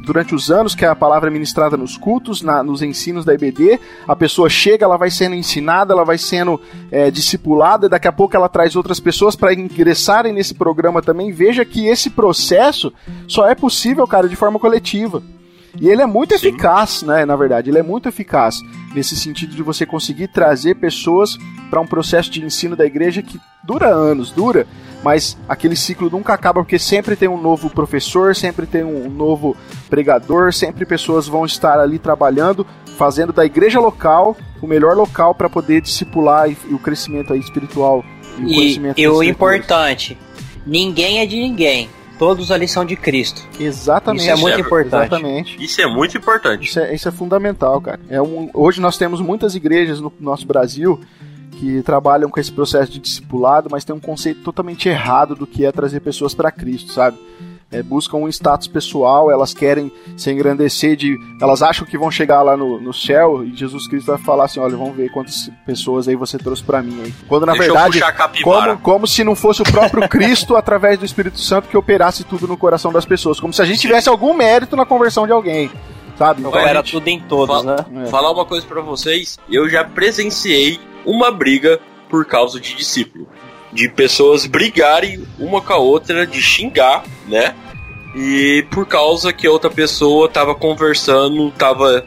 durante 0.04 0.34
os 0.34 0.50
anos 0.50 0.74
que 0.74 0.84
a 0.84 0.96
palavra 0.96 1.30
é 1.30 1.32
ministrada 1.32 1.78
nos 1.78 1.96
cultos, 1.96 2.42
na, 2.42 2.64
nos 2.64 2.82
ensinos 2.82 3.24
da 3.24 3.36
IBD, 3.36 3.80
a 4.08 4.16
pessoa 4.16 4.50
chega, 4.50 4.84
ela 4.84 4.98
vai 4.98 5.12
sendo 5.12 5.36
ensinada, 5.36 5.94
ela 5.94 6.04
vai 6.04 6.18
sendo 6.18 6.60
é, 6.90 7.12
discipulada, 7.12 7.88
daqui 7.88 8.08
a 8.08 8.12
pouco 8.12 8.36
ela 8.36 8.50
traz 8.50 8.76
outras 8.76 9.00
pessoas 9.00 9.36
para 9.36 9.54
ingressarem 9.54 10.34
nesse 10.34 10.56
programa 10.56 11.04
também. 11.04 11.32
Veja 11.32 11.64
que 11.64 11.86
esse 11.86 12.10
processo 12.10 12.92
só 13.28 13.48
é 13.48 13.54
possível, 13.54 14.08
cara, 14.08 14.28
de 14.28 14.36
forma 14.36 14.58
coletiva. 14.58 15.22
E 15.80 15.90
ele 15.90 16.02
é 16.02 16.06
muito 16.06 16.38
Sim. 16.38 16.48
eficaz, 16.48 17.04
né? 17.04 17.26
Na 17.26 17.36
verdade, 17.36 17.70
ele 17.70 17.78
é 17.78 17.84
muito 17.84 18.10
eficaz 18.10 18.62
nesse 18.94 19.16
sentido 19.16 19.56
de 19.56 19.62
você 19.62 19.86
conseguir 19.86 20.28
trazer 20.30 20.76
pessoas 20.76 21.38
para 21.70 21.80
um 21.82 21.86
processo 21.86 22.30
de 22.32 22.44
ensino 22.44 22.76
da 22.76 22.86
igreja 22.86 23.22
que 23.22 23.40
dura 23.64 23.88
anos, 23.88 24.32
dura, 24.32 24.66
mas 25.04 25.38
aquele 25.48 25.76
ciclo 25.76 26.10
nunca 26.10 26.34
acaba 26.34 26.62
porque 26.62 26.80
sempre 26.80 27.16
tem 27.16 27.30
um 27.30 27.40
novo 27.40 27.70
professor, 27.70 28.36
sempre 28.36 28.66
tem 28.66 28.84
um 28.84 29.10
novo 29.10 29.56
pregador, 29.90 30.52
sempre 30.54 30.86
pessoas 30.86 31.28
vão 31.28 31.46
estar 31.46 31.80
ali 31.80 32.00
trabalhando, 32.00 32.66
fazendo 32.98 33.32
da 33.32 33.46
igreja 33.46 33.80
local 33.80 34.36
o 34.62 34.68
melhor 34.68 34.96
local 34.96 35.34
para 35.36 35.50
poder 35.50 35.82
discipular 35.82 36.50
e, 36.50 36.58
e, 36.70 36.74
o 36.74 36.80
crescimento 36.80 37.32
aí 37.32 37.40
espiritual 37.40 38.04
e, 38.40 38.42
o 38.42 38.56
conhecimento. 38.56 39.00
E 39.00 39.08
o 39.08 39.24
importante, 39.24 40.18
ninguém 40.66 41.20
é 41.20 41.26
de 41.26 41.38
ninguém 41.38 41.90
todos 42.20 42.52
ali 42.52 42.68
são 42.68 42.84
de 42.84 42.98
Cristo. 42.98 43.42
Exatamente. 43.58 44.24
Isso 44.24 44.32
é 44.32 44.36
muito 44.36 44.58
é, 44.58 44.60
importante. 44.60 45.06
Exatamente. 45.06 45.64
Isso 45.64 45.82
é 45.82 45.88
muito 45.88 46.18
importante. 46.18 46.68
Isso 46.68 46.80
é, 46.80 46.94
isso 46.94 47.08
é 47.08 47.12
fundamental, 47.12 47.80
cara. 47.80 48.00
É 48.10 48.22
um, 48.22 48.50
hoje 48.54 48.82
nós 48.82 48.98
temos 48.98 49.22
muitas 49.22 49.56
igrejas 49.56 50.02
no 50.02 50.12
nosso 50.20 50.46
Brasil 50.46 51.00
que 51.52 51.82
trabalham 51.82 52.30
com 52.30 52.40
esse 52.40 52.52
processo 52.52 52.92
de 52.92 53.00
discipulado, 53.00 53.70
mas 53.72 53.84
tem 53.84 53.96
um 53.96 54.00
conceito 54.00 54.42
totalmente 54.42 54.88
errado 54.88 55.34
do 55.34 55.48
que 55.48 55.66
é 55.66 55.72
trazer 55.72 56.02
pessoas 56.02 56.34
para 56.34 56.52
Cristo, 56.52 56.92
sabe? 56.92 57.18
É, 57.72 57.84
buscam 57.84 58.18
um 58.18 58.28
status 58.28 58.68
pessoal, 58.68 59.30
elas 59.30 59.54
querem 59.54 59.92
se 60.18 60.32
engrandecer 60.32 60.96
de. 60.96 61.18
Elas 61.40 61.62
acham 61.62 61.86
que 61.86 61.98
vão 61.98 62.10
chegar 62.10 62.42
lá 62.42 62.58
no, 62.58 62.82
no 62.82 62.94
céu 62.94 63.44
e 63.44 63.56
Jesus 63.56 63.88
Cristo 63.88 64.08
vai 64.08 64.18
falar 64.18 64.46
assim: 64.46 64.60
olha, 64.60 64.76
vamos 64.76 64.96
ver 64.96 65.12
quantas 65.12 65.50
pessoas 65.66 66.08
aí 66.08 66.16
você 66.16 66.38
trouxe 66.38 66.64
para 66.64 66.82
mim 66.82 67.00
aí. 67.04 67.14
Quando 67.28 67.46
na 67.46 67.54
Deixa 67.54 67.68
verdade, 67.68 68.02
como, 68.44 68.78
como 68.80 69.08
se 69.08 69.24
não 69.24 69.36
fosse 69.36 69.62
o 69.62 69.66
próprio 69.72 70.08
Cristo, 70.10 70.56
através 70.58 70.98
do 70.98 71.06
Espírito 71.06 71.40
Santo, 71.40 71.68
que 71.68 71.78
operasse 71.78 72.24
tudo 72.24 72.48
no 72.48 72.58
coração 72.58 72.92
das 72.92 73.06
pessoas. 73.06 73.40
Como 73.40 73.54
se 73.54 73.62
a 73.62 73.66
gente 73.66 73.80
tivesse 73.80 74.10
algum 74.10 74.34
mérito 74.34 74.76
na 74.76 74.86
conversão 74.86 75.28
de 75.28 75.32
alguém. 75.32 75.72
Sabe? 76.18 76.42
Então, 76.42 76.60
era 76.60 76.84
tudo 76.84 77.08
em 77.08 77.22
todos, 77.22 77.64
né? 77.64 77.78
É. 78.04 78.06
Falar 78.08 78.32
uma 78.32 78.46
coisa 78.46 78.66
para 78.66 78.82
vocês, 78.82 79.38
eu 79.50 79.70
já 79.70 79.86
presenciei 79.86 80.78
uma 81.06 81.32
briga 81.32 81.80
por 82.10 82.26
causa 82.26 82.60
de 82.60 82.76
discípulo 82.76 83.26
de 83.72 83.88
pessoas 83.90 84.46
brigarem 84.46 85.26
uma 85.38 85.62
com 85.62 85.74
a 85.74 85.78
outra, 85.78 86.26
de 86.26 86.42
xingar, 86.42 87.04
né? 87.28 87.56
E 88.16 88.66
por 88.72 88.86
causa 88.86 89.32
que 89.32 89.46
a 89.46 89.52
outra 89.52 89.70
pessoa 89.70 90.28
tava 90.28 90.56
conversando, 90.56 91.52
tava 91.52 92.04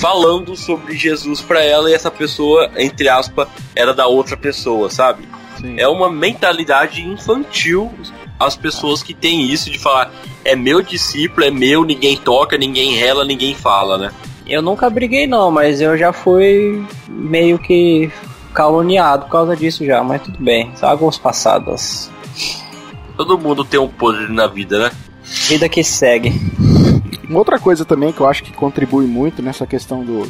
falando 0.00 0.56
sobre 0.56 0.96
Jesus 0.96 1.40
para 1.40 1.62
ela 1.62 1.90
e 1.90 1.94
essa 1.94 2.10
pessoa, 2.10 2.70
entre 2.76 3.08
aspas, 3.08 3.48
era 3.74 3.92
da 3.92 4.06
outra 4.06 4.36
pessoa, 4.36 4.90
sabe? 4.90 5.28
Sim. 5.60 5.74
É 5.78 5.88
uma 5.88 6.10
mentalidade 6.10 7.02
infantil 7.02 7.92
as 8.38 8.56
pessoas 8.56 9.02
que 9.02 9.12
têm 9.12 9.42
isso 9.50 9.70
de 9.70 9.78
falar 9.78 10.12
é 10.44 10.54
meu 10.54 10.80
discípulo, 10.80 11.44
é 11.44 11.50
meu, 11.50 11.84
ninguém 11.84 12.16
toca, 12.16 12.56
ninguém 12.56 12.94
rela, 12.94 13.24
ninguém 13.24 13.54
fala, 13.54 13.98
né? 13.98 14.12
Eu 14.46 14.62
nunca 14.62 14.88
briguei 14.88 15.26
não, 15.26 15.50
mas 15.50 15.80
eu 15.80 15.96
já 15.98 16.12
fui 16.12 16.82
meio 17.08 17.58
que 17.58 18.10
caluniado 18.58 19.26
por 19.26 19.30
causa 19.30 19.56
disso 19.56 19.86
já, 19.86 20.02
mas 20.02 20.20
tudo 20.20 20.42
bem. 20.42 20.72
São 20.74 20.88
águas 20.88 21.16
passadas. 21.16 22.10
Todo 23.16 23.38
mundo 23.38 23.64
tem 23.64 23.78
um 23.78 23.86
podre 23.86 24.26
na 24.32 24.48
vida, 24.48 24.80
né? 24.80 24.90
Vida 25.46 25.68
que 25.68 25.84
segue. 25.84 26.32
Uma 27.30 27.38
outra 27.38 27.60
coisa 27.60 27.84
também 27.84 28.10
que 28.10 28.20
eu 28.20 28.26
acho 28.26 28.42
que 28.42 28.52
contribui 28.52 29.06
muito 29.06 29.40
nessa 29.40 29.64
questão 29.64 30.04
do, 30.04 30.28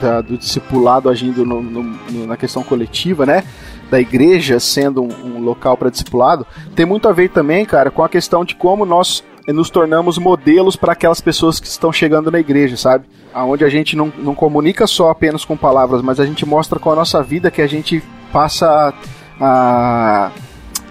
da, 0.00 0.22
do 0.22 0.38
discipulado 0.38 1.10
agindo 1.10 1.44
no, 1.44 1.62
no, 1.62 1.82
no, 1.82 2.26
na 2.26 2.36
questão 2.38 2.62
coletiva, 2.62 3.26
né? 3.26 3.44
Da 3.90 4.00
igreja 4.00 4.58
sendo 4.58 5.02
um, 5.02 5.36
um 5.36 5.40
local 5.42 5.76
para 5.76 5.90
discipulado, 5.90 6.46
tem 6.74 6.86
muito 6.86 7.06
a 7.10 7.12
ver 7.12 7.28
também, 7.28 7.66
cara, 7.66 7.90
com 7.90 8.02
a 8.02 8.08
questão 8.08 8.42
de 8.42 8.54
como 8.54 8.86
nós 8.86 9.22
nos 9.52 9.70
tornamos 9.70 10.18
modelos 10.18 10.76
para 10.76 10.92
aquelas 10.92 11.20
pessoas 11.20 11.60
que 11.60 11.66
estão 11.66 11.92
chegando 11.92 12.30
na 12.30 12.38
igreja, 12.38 12.76
sabe? 12.76 13.04
Onde 13.34 13.64
a 13.64 13.68
gente 13.68 13.96
não, 13.96 14.12
não 14.18 14.34
comunica 14.34 14.86
só 14.86 15.10
apenas 15.10 15.44
com 15.44 15.56
palavras, 15.56 16.02
mas 16.02 16.18
a 16.18 16.26
gente 16.26 16.44
mostra 16.44 16.78
com 16.78 16.90
a 16.90 16.96
nossa 16.96 17.22
vida 17.22 17.50
que 17.50 17.62
a 17.62 17.66
gente 17.66 18.02
passa 18.32 18.92
a, 19.40 20.30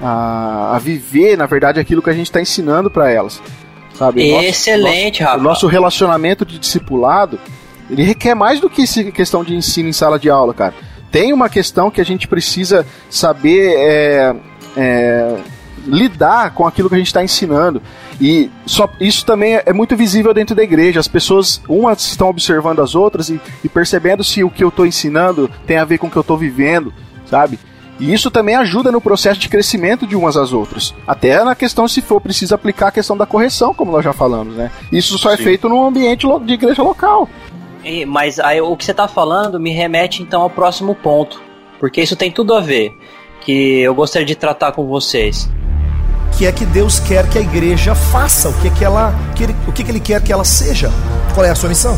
a, 0.02 0.76
a 0.76 0.80
viver, 0.80 1.38
na 1.38 1.46
verdade, 1.46 1.80
aquilo 1.80 2.02
que 2.02 2.10
a 2.10 2.14
gente 2.14 2.28
está 2.28 2.42
ensinando 2.42 2.90
para 2.90 3.12
elas. 3.12 3.42
Sabe? 3.94 4.30
Excelente, 4.30 5.22
nosso, 5.22 5.32
Rafa. 5.32 5.42
O 5.42 5.44
nosso 5.44 5.68
relacionamento 5.68 6.46
de 6.46 6.60
discipulado, 6.60 7.40
ele 7.90 8.04
requer 8.04 8.36
mais 8.36 8.60
do 8.60 8.70
que 8.70 8.84
questão 9.12 9.44
de 9.44 9.56
ensino 9.56 9.90
em 9.90 9.94
sala 9.94 10.20
de 10.20 10.30
aula, 10.30 10.54
cara. 10.54 10.74
Tem 11.12 11.32
uma 11.32 11.50
questão 11.50 11.90
que 11.90 12.02
a 12.02 12.06
gente 12.06 12.28
precisa 12.28 12.86
saber 13.10 13.74
é, 13.78 14.36
é, 14.76 15.38
lidar 15.86 16.54
com 16.54 16.66
aquilo 16.66 16.90
que 16.90 16.96
a 16.96 16.98
gente 16.98 17.08
está 17.08 17.24
ensinando. 17.24 17.82
E 18.20 18.50
só, 18.66 18.90
isso 19.00 19.26
também 19.26 19.60
é 19.66 19.74
muito 19.74 19.96
visível 19.96 20.34
dentro 20.34 20.56
da 20.56 20.64
igreja. 20.64 21.00
As 21.00 21.08
pessoas, 21.08 21.62
umas 21.68 22.06
estão 22.06 22.30
observando 22.30 22.82
as 22.82 22.96
outras 22.96 23.30
e, 23.30 23.40
e 23.64 23.70
percebendo 23.70 24.24
se 24.24 24.44
o 24.44 24.50
que 24.50 24.64
eu 24.64 24.70
estou 24.70 24.86
ensinando 24.86 25.50
tem 25.66 25.78
a 25.78 25.86
ver 25.86 25.98
com 25.98 26.08
o 26.08 26.12
que 26.12 26.18
eu 26.18 26.22
estou 26.22 26.38
vivendo, 26.38 26.94
sabe? 27.26 27.60
E 28.00 28.14
isso 28.14 28.30
também 28.30 28.56
ajuda 28.56 28.92
no 28.92 29.00
processo 29.00 29.40
de 29.40 29.48
crescimento 29.48 30.06
de 30.06 30.16
umas 30.16 30.36
às 30.36 30.52
outras. 30.52 30.94
Até 31.08 31.42
na 31.44 31.56
questão 31.56 31.88
se 31.88 32.02
for 32.02 32.20
preciso 32.20 32.54
aplicar 32.54 32.88
a 32.88 32.92
questão 32.92 33.16
da 33.16 33.26
correção, 33.26 33.74
como 33.74 33.92
nós 33.92 34.04
já 34.04 34.12
falamos, 34.12 34.56
né? 34.56 34.70
Isso 34.92 35.18
só 35.18 35.32
é 35.32 35.38
Sim. 35.38 35.44
é 35.44 35.46
feito 35.46 35.70
num 35.70 35.86
ambiente 35.86 36.28
de 36.46 36.54
igreja 36.54 36.84
local. 36.84 37.30
E, 37.84 38.06
mas 38.06 38.40
aí, 38.40 38.60
o 38.60 38.76
que 38.76 38.84
você 38.84 38.92
está 38.92 39.08
falando 39.08 39.60
me 39.60 39.72
remete 39.72 40.24
então 40.24 40.42
ao 40.42 40.50
próximo 40.50 40.96
ponto, 40.96 41.42
porque 41.80 42.02
isso 42.02 42.16
tem 42.16 42.32
tudo 42.32 42.54
a 42.54 42.60
ver, 42.60 42.92
que 43.42 43.80
eu 43.82 43.94
gostaria 43.94 44.26
de 44.26 44.36
tratar 44.36 44.72
com 44.72 44.88
vocês 44.88 45.50
que 46.38 46.46
é 46.46 46.52
que 46.52 46.66
Deus 46.66 47.00
quer 47.00 47.30
que 47.30 47.38
a 47.38 47.42
igreja 47.42 47.96
faça, 47.96 48.50
o 48.50 48.54
que 48.62 48.68
é 48.68 48.72
que 48.72 48.84
ela, 48.84 49.14
que 49.36 49.44
ele, 49.44 49.56
o 49.68 49.72
que, 49.72 49.82
é 49.82 49.86
que 49.86 49.92
ele 49.92 50.00
quer 50.02 50.22
que 50.22 50.34
ela 50.34 50.44
seja. 50.44 50.92
Qual 51.34 51.46
é 51.46 51.50
a 51.50 51.56
sua 51.56 51.70
missão? 51.70 51.98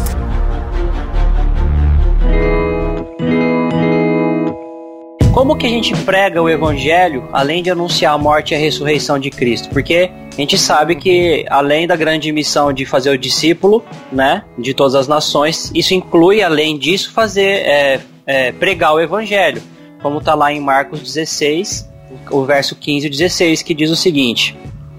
Como 5.33 5.55
que 5.55 5.65
a 5.65 5.69
gente 5.69 5.95
prega 5.97 6.41
o 6.41 6.49
evangelho 6.49 7.27
além 7.31 7.63
de 7.63 7.71
anunciar 7.71 8.13
a 8.13 8.17
morte 8.17 8.53
e 8.53 8.55
a 8.55 8.59
ressurreição 8.59 9.19
de 9.19 9.29
Cristo? 9.31 9.69
Porque 9.69 10.09
a 10.31 10.35
gente 10.35 10.57
sabe 10.57 10.95
que 10.95 11.45
além 11.49 11.88
da 11.88 11.95
grande 11.95 12.31
missão 12.31 12.71
de 12.71 12.85
fazer 12.85 13.09
o 13.09 13.17
discípulo, 13.17 13.83
né, 14.11 14.43
de 14.57 14.73
todas 14.73 14.93
as 14.93 15.07
nações, 15.07 15.71
isso 15.73 15.93
inclui 15.93 16.43
além 16.43 16.77
disso 16.77 17.11
fazer 17.11 17.65
é, 17.65 17.99
é, 18.25 18.51
pregar 18.51 18.93
o 18.93 18.99
evangelho, 18.99 19.61
como 20.01 20.19
está 20.19 20.35
lá 20.35 20.51
em 20.51 20.59
Marcos 20.59 21.01
16, 21.01 21.88
o 22.32 22.43
verso 22.43 22.76
15 22.76 23.07
e 23.07 23.09
16, 23.09 23.61
que 23.61 23.74
diz 23.74 23.89
o 23.89 23.95
seguinte: 23.95 24.57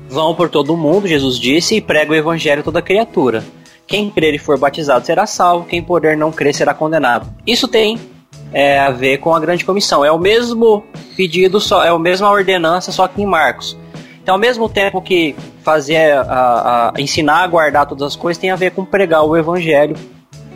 Vão 0.09 0.35
por 0.35 0.49
todo 0.49 0.73
o 0.73 0.77
mundo, 0.77 1.07
Jesus 1.07 1.39
disse, 1.39 1.77
e 1.77 1.81
prega 1.81 2.12
o 2.12 2.14
evangelho 2.14 2.61
a 2.61 2.64
toda 2.64 2.83
criatura. 2.83 3.45
Quem 3.87 4.11
crer 4.11 4.35
e 4.35 4.39
for 4.39 4.59
batizado 4.59 5.05
será 5.05 5.27
salvo, 5.27 5.66
quem 5.66 5.83
poder 5.83 6.16
não 6.16 6.31
crer 6.31 6.55
será 6.55 6.75
condenado. 6.75 7.33
Isso 7.47 7.66
tem 7.66 7.99
é, 8.53 8.79
a 8.79 8.91
ver 8.91 9.19
com 9.19 9.35
a 9.35 9.41
grande 9.41 9.64
comissão. 9.64 10.05
É 10.05 10.12
o 10.12 10.19
mesmo 10.19 10.85
pedido, 11.16 11.61
só 11.61 11.85
é 11.85 11.89
a 11.89 11.99
mesma 11.99 12.31
ordenança, 12.31 12.93
só 12.93 13.09
que 13.09 13.23
em 13.23 13.27
Marcos. 13.27 13.77
Então, 14.23 14.35
ao 14.35 14.39
mesmo 14.39 14.69
tempo 14.69 15.01
que 15.01 15.35
fazer 15.62 16.12
a, 16.12 16.93
a, 16.95 17.01
ensinar 17.01 17.45
a 17.45 17.47
guardar 17.47 17.87
todas 17.87 18.09
as 18.09 18.16
coisas, 18.16 18.39
tem 18.39 18.51
a 18.51 18.57
ver 18.57 18.73
com 18.73 18.85
pregar 18.85 19.25
o 19.25 19.37
evangelho 19.37 19.97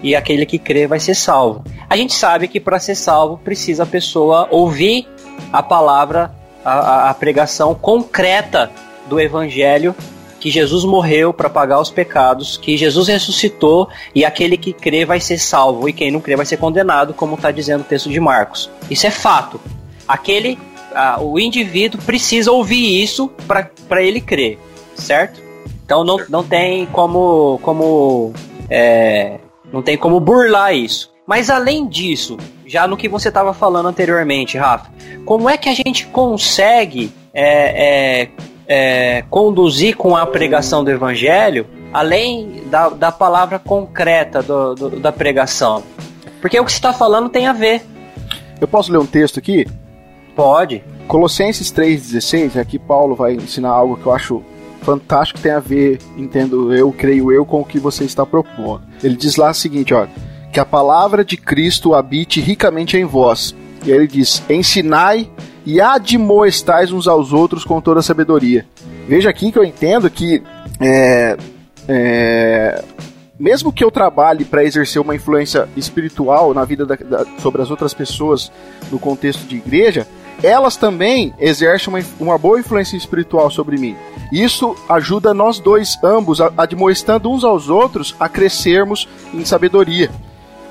e 0.02 0.14
aquele 0.14 0.44
que 0.44 0.58
crê 0.58 0.86
vai 0.86 1.00
ser 1.00 1.14
salvo. 1.14 1.64
A 1.88 1.96
gente 1.96 2.12
sabe 2.12 2.48
que 2.48 2.60
para 2.60 2.78
ser 2.78 2.94
salvo 2.94 3.38
precisa 3.38 3.84
a 3.84 3.86
pessoa 3.86 4.48
ouvir 4.50 5.06
a 5.52 5.62
palavra 5.62 6.34
a, 6.64 7.10
a 7.10 7.14
pregação 7.14 7.74
concreta 7.74 8.70
do 9.08 9.20
evangelho 9.20 9.94
que 10.42 10.50
Jesus 10.50 10.84
morreu 10.84 11.32
para 11.32 11.48
pagar 11.48 11.80
os 11.80 11.88
pecados, 11.90 12.56
que 12.56 12.76
Jesus 12.76 13.06
ressuscitou 13.06 13.88
e 14.12 14.24
aquele 14.24 14.56
que 14.56 14.72
crê 14.72 15.04
vai 15.04 15.20
ser 15.20 15.38
salvo 15.38 15.88
e 15.88 15.92
quem 15.92 16.10
não 16.10 16.20
crê 16.20 16.34
vai 16.34 16.44
ser 16.44 16.56
condenado, 16.56 17.14
como 17.14 17.36
está 17.36 17.52
dizendo 17.52 17.82
o 17.82 17.84
texto 17.84 18.10
de 18.10 18.18
Marcos. 18.18 18.68
Isso 18.90 19.06
é 19.06 19.10
fato. 19.10 19.60
Aquele 20.06 20.58
o 21.20 21.38
indivíduo 21.38 22.00
precisa 22.02 22.50
ouvir 22.50 23.02
isso 23.02 23.30
para 23.46 24.02
ele 24.02 24.20
crer, 24.20 24.58
certo? 24.96 25.40
Então 25.84 26.04
não, 26.04 26.18
não 26.28 26.44
tem 26.44 26.86
como, 26.86 27.58
como 27.62 28.32
é, 28.68 29.38
não 29.72 29.80
tem 29.80 29.96
como 29.96 30.18
burlar 30.18 30.74
isso. 30.74 31.11
Mas 31.26 31.50
além 31.50 31.86
disso, 31.86 32.36
já 32.66 32.86
no 32.86 32.96
que 32.96 33.08
você 33.08 33.28
estava 33.28 33.54
falando 33.54 33.88
anteriormente, 33.88 34.58
Rafa, 34.58 34.90
como 35.24 35.48
é 35.48 35.56
que 35.56 35.68
a 35.68 35.74
gente 35.74 36.06
consegue 36.06 37.12
é, 37.32 38.24
é, 38.26 38.28
é, 38.66 39.24
conduzir 39.30 39.96
com 39.96 40.16
a 40.16 40.26
pregação 40.26 40.82
do 40.82 40.90
evangelho, 40.90 41.66
além 41.92 42.64
da, 42.66 42.88
da 42.88 43.12
palavra 43.12 43.58
concreta 43.58 44.42
do, 44.42 44.74
do, 44.74 44.90
da 45.00 45.12
pregação? 45.12 45.82
Porque 46.40 46.58
o 46.58 46.64
que 46.64 46.72
você 46.72 46.78
está 46.78 46.92
falando 46.92 47.28
tem 47.28 47.46
a 47.46 47.52
ver. 47.52 47.82
Eu 48.60 48.66
posso 48.66 48.90
ler 48.90 48.98
um 48.98 49.06
texto 49.06 49.38
aqui? 49.38 49.66
Pode. 50.34 50.82
Colossenses 51.06 51.72
3,16, 51.72 52.58
aqui 52.58 52.78
Paulo 52.78 53.14
vai 53.14 53.34
ensinar 53.34 53.70
algo 53.70 53.96
que 53.96 54.06
eu 54.06 54.12
acho 54.12 54.42
fantástico, 54.82 55.38
tem 55.38 55.52
a 55.52 55.60
ver, 55.60 55.98
entendo 56.16 56.74
eu, 56.74 56.90
creio 56.92 57.30
eu, 57.30 57.44
com 57.44 57.60
o 57.60 57.64
que 57.64 57.78
você 57.78 58.04
está 58.04 58.26
propondo. 58.26 58.82
Ele 59.02 59.14
diz 59.14 59.36
lá 59.36 59.50
o 59.50 59.54
seguinte, 59.54 59.94
ó, 59.94 60.06
que 60.52 60.60
a 60.60 60.66
palavra 60.66 61.24
de 61.24 61.36
Cristo 61.36 61.94
habite 61.94 62.40
ricamente 62.40 62.96
em 62.96 63.04
vós. 63.04 63.54
E 63.84 63.90
aí 63.90 63.96
ele 63.96 64.06
diz: 64.06 64.42
ensinai 64.50 65.28
e 65.64 65.80
admoestais 65.80 66.92
uns 66.92 67.08
aos 67.08 67.32
outros 67.32 67.64
com 67.64 67.80
toda 67.80 68.00
a 68.00 68.02
sabedoria. 68.02 68.66
Veja 69.08 69.30
aqui 69.30 69.50
que 69.50 69.58
eu 69.58 69.64
entendo 69.64 70.10
que 70.10 70.42
é, 70.78 71.36
é, 71.88 72.84
mesmo 73.38 73.72
que 73.72 73.82
eu 73.82 73.90
trabalhe 73.90 74.44
para 74.44 74.64
exercer 74.64 75.00
uma 75.00 75.14
influência 75.14 75.68
espiritual 75.76 76.52
na 76.52 76.64
vida 76.64 76.84
da, 76.84 76.96
da, 76.96 77.24
sobre 77.38 77.62
as 77.62 77.70
outras 77.70 77.94
pessoas 77.94 78.52
no 78.90 78.98
contexto 78.98 79.46
de 79.46 79.56
igreja, 79.56 80.06
elas 80.42 80.76
também 80.76 81.32
exercem 81.38 81.92
uma, 81.92 82.04
uma 82.20 82.38
boa 82.38 82.60
influência 82.60 82.96
espiritual 82.96 83.50
sobre 83.50 83.78
mim. 83.78 83.96
Isso 84.30 84.76
ajuda 84.88 85.34
nós 85.34 85.58
dois, 85.58 85.98
ambos, 86.02 86.40
admoestando 86.40 87.30
uns 87.30 87.44
aos 87.44 87.68
outros 87.68 88.14
a 88.18 88.28
crescermos 88.28 89.08
em 89.34 89.44
sabedoria. 89.44 90.10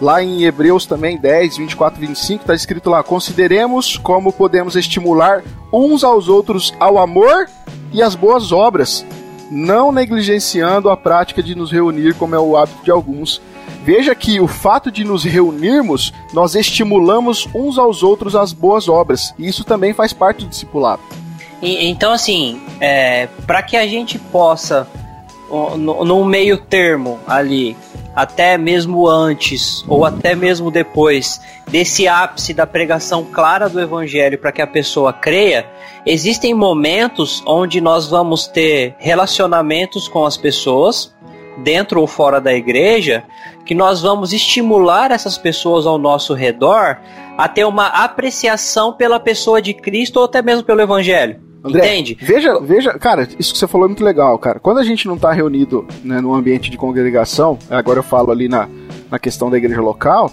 Lá 0.01 0.23
em 0.23 0.43
Hebreus 0.45 0.87
também, 0.87 1.15
10, 1.15 1.57
24 1.57 1.99
25, 1.99 2.41
está 2.41 2.55
escrito 2.55 2.89
lá: 2.89 3.03
Consideremos 3.03 3.97
como 3.97 4.33
podemos 4.33 4.75
estimular 4.75 5.43
uns 5.71 6.03
aos 6.03 6.27
outros 6.27 6.73
ao 6.79 6.97
amor 6.97 7.47
e 7.93 8.01
às 8.01 8.15
boas 8.15 8.51
obras, 8.51 9.05
não 9.51 9.91
negligenciando 9.91 10.89
a 10.89 10.97
prática 10.97 11.43
de 11.43 11.53
nos 11.53 11.71
reunir, 11.71 12.15
como 12.15 12.33
é 12.33 12.39
o 12.39 12.57
hábito 12.57 12.83
de 12.83 12.89
alguns. 12.89 13.39
Veja 13.83 14.15
que 14.15 14.39
o 14.39 14.47
fato 14.47 14.91
de 14.91 15.03
nos 15.03 15.23
reunirmos, 15.23 16.11
nós 16.33 16.55
estimulamos 16.55 17.47
uns 17.53 17.77
aos 17.77 18.01
outros 18.01 18.35
as 18.35 18.53
boas 18.53 18.89
obras, 18.89 19.35
e 19.37 19.47
isso 19.47 19.63
também 19.63 19.93
faz 19.93 20.13
parte 20.13 20.45
do 20.45 20.49
discipulado. 20.49 21.01
Então, 21.61 22.11
assim, 22.11 22.59
é, 22.79 23.27
para 23.45 23.61
que 23.61 23.77
a 23.77 23.85
gente 23.85 24.17
possa, 24.17 24.87
no, 25.77 26.03
no 26.03 26.25
meio 26.25 26.57
termo 26.57 27.19
ali, 27.27 27.77
até 28.15 28.57
mesmo 28.57 29.07
antes 29.07 29.83
ou 29.87 30.05
até 30.05 30.35
mesmo 30.35 30.69
depois 30.69 31.41
desse 31.67 32.07
ápice 32.07 32.53
da 32.53 32.67
pregação 32.67 33.25
clara 33.25 33.69
do 33.69 33.79
evangelho 33.79 34.37
para 34.37 34.51
que 34.51 34.61
a 34.61 34.67
pessoa 34.67 35.13
creia, 35.13 35.65
existem 36.05 36.53
momentos 36.53 37.41
onde 37.45 37.79
nós 37.79 38.07
vamos 38.07 38.47
ter 38.47 38.95
relacionamentos 38.97 40.07
com 40.07 40.25
as 40.25 40.35
pessoas, 40.35 41.13
dentro 41.63 42.01
ou 42.01 42.07
fora 42.07 42.41
da 42.41 42.53
igreja, 42.53 43.23
que 43.65 43.75
nós 43.75 44.01
vamos 44.01 44.33
estimular 44.33 45.11
essas 45.11 45.37
pessoas 45.37 45.85
ao 45.85 45.97
nosso 45.97 46.33
redor 46.33 46.97
a 47.37 47.47
ter 47.47 47.65
uma 47.65 47.87
apreciação 47.87 48.93
pela 48.93 49.19
pessoa 49.19 49.61
de 49.61 49.73
Cristo 49.73 50.17
ou 50.17 50.25
até 50.25 50.41
mesmo 50.41 50.63
pelo 50.63 50.81
evangelho. 50.81 51.50
André, 51.63 51.85
Entende? 51.85 52.17
Veja, 52.19 52.59
veja, 52.59 52.97
cara, 52.97 53.27
isso 53.37 53.53
que 53.53 53.59
você 53.59 53.67
falou 53.67 53.85
é 53.85 53.89
muito 53.89 54.03
legal, 54.03 54.37
cara. 54.39 54.59
Quando 54.59 54.79
a 54.79 54.83
gente 54.83 55.07
não 55.07 55.15
está 55.15 55.31
reunido 55.31 55.85
né, 56.03 56.19
num 56.19 56.33
ambiente 56.33 56.71
de 56.71 56.77
congregação, 56.77 57.57
agora 57.69 57.99
eu 57.99 58.03
falo 58.03 58.31
ali 58.31 58.47
na, 58.47 58.67
na 59.11 59.19
questão 59.19 59.49
da 59.49 59.57
igreja 59.57 59.81
local, 59.81 60.31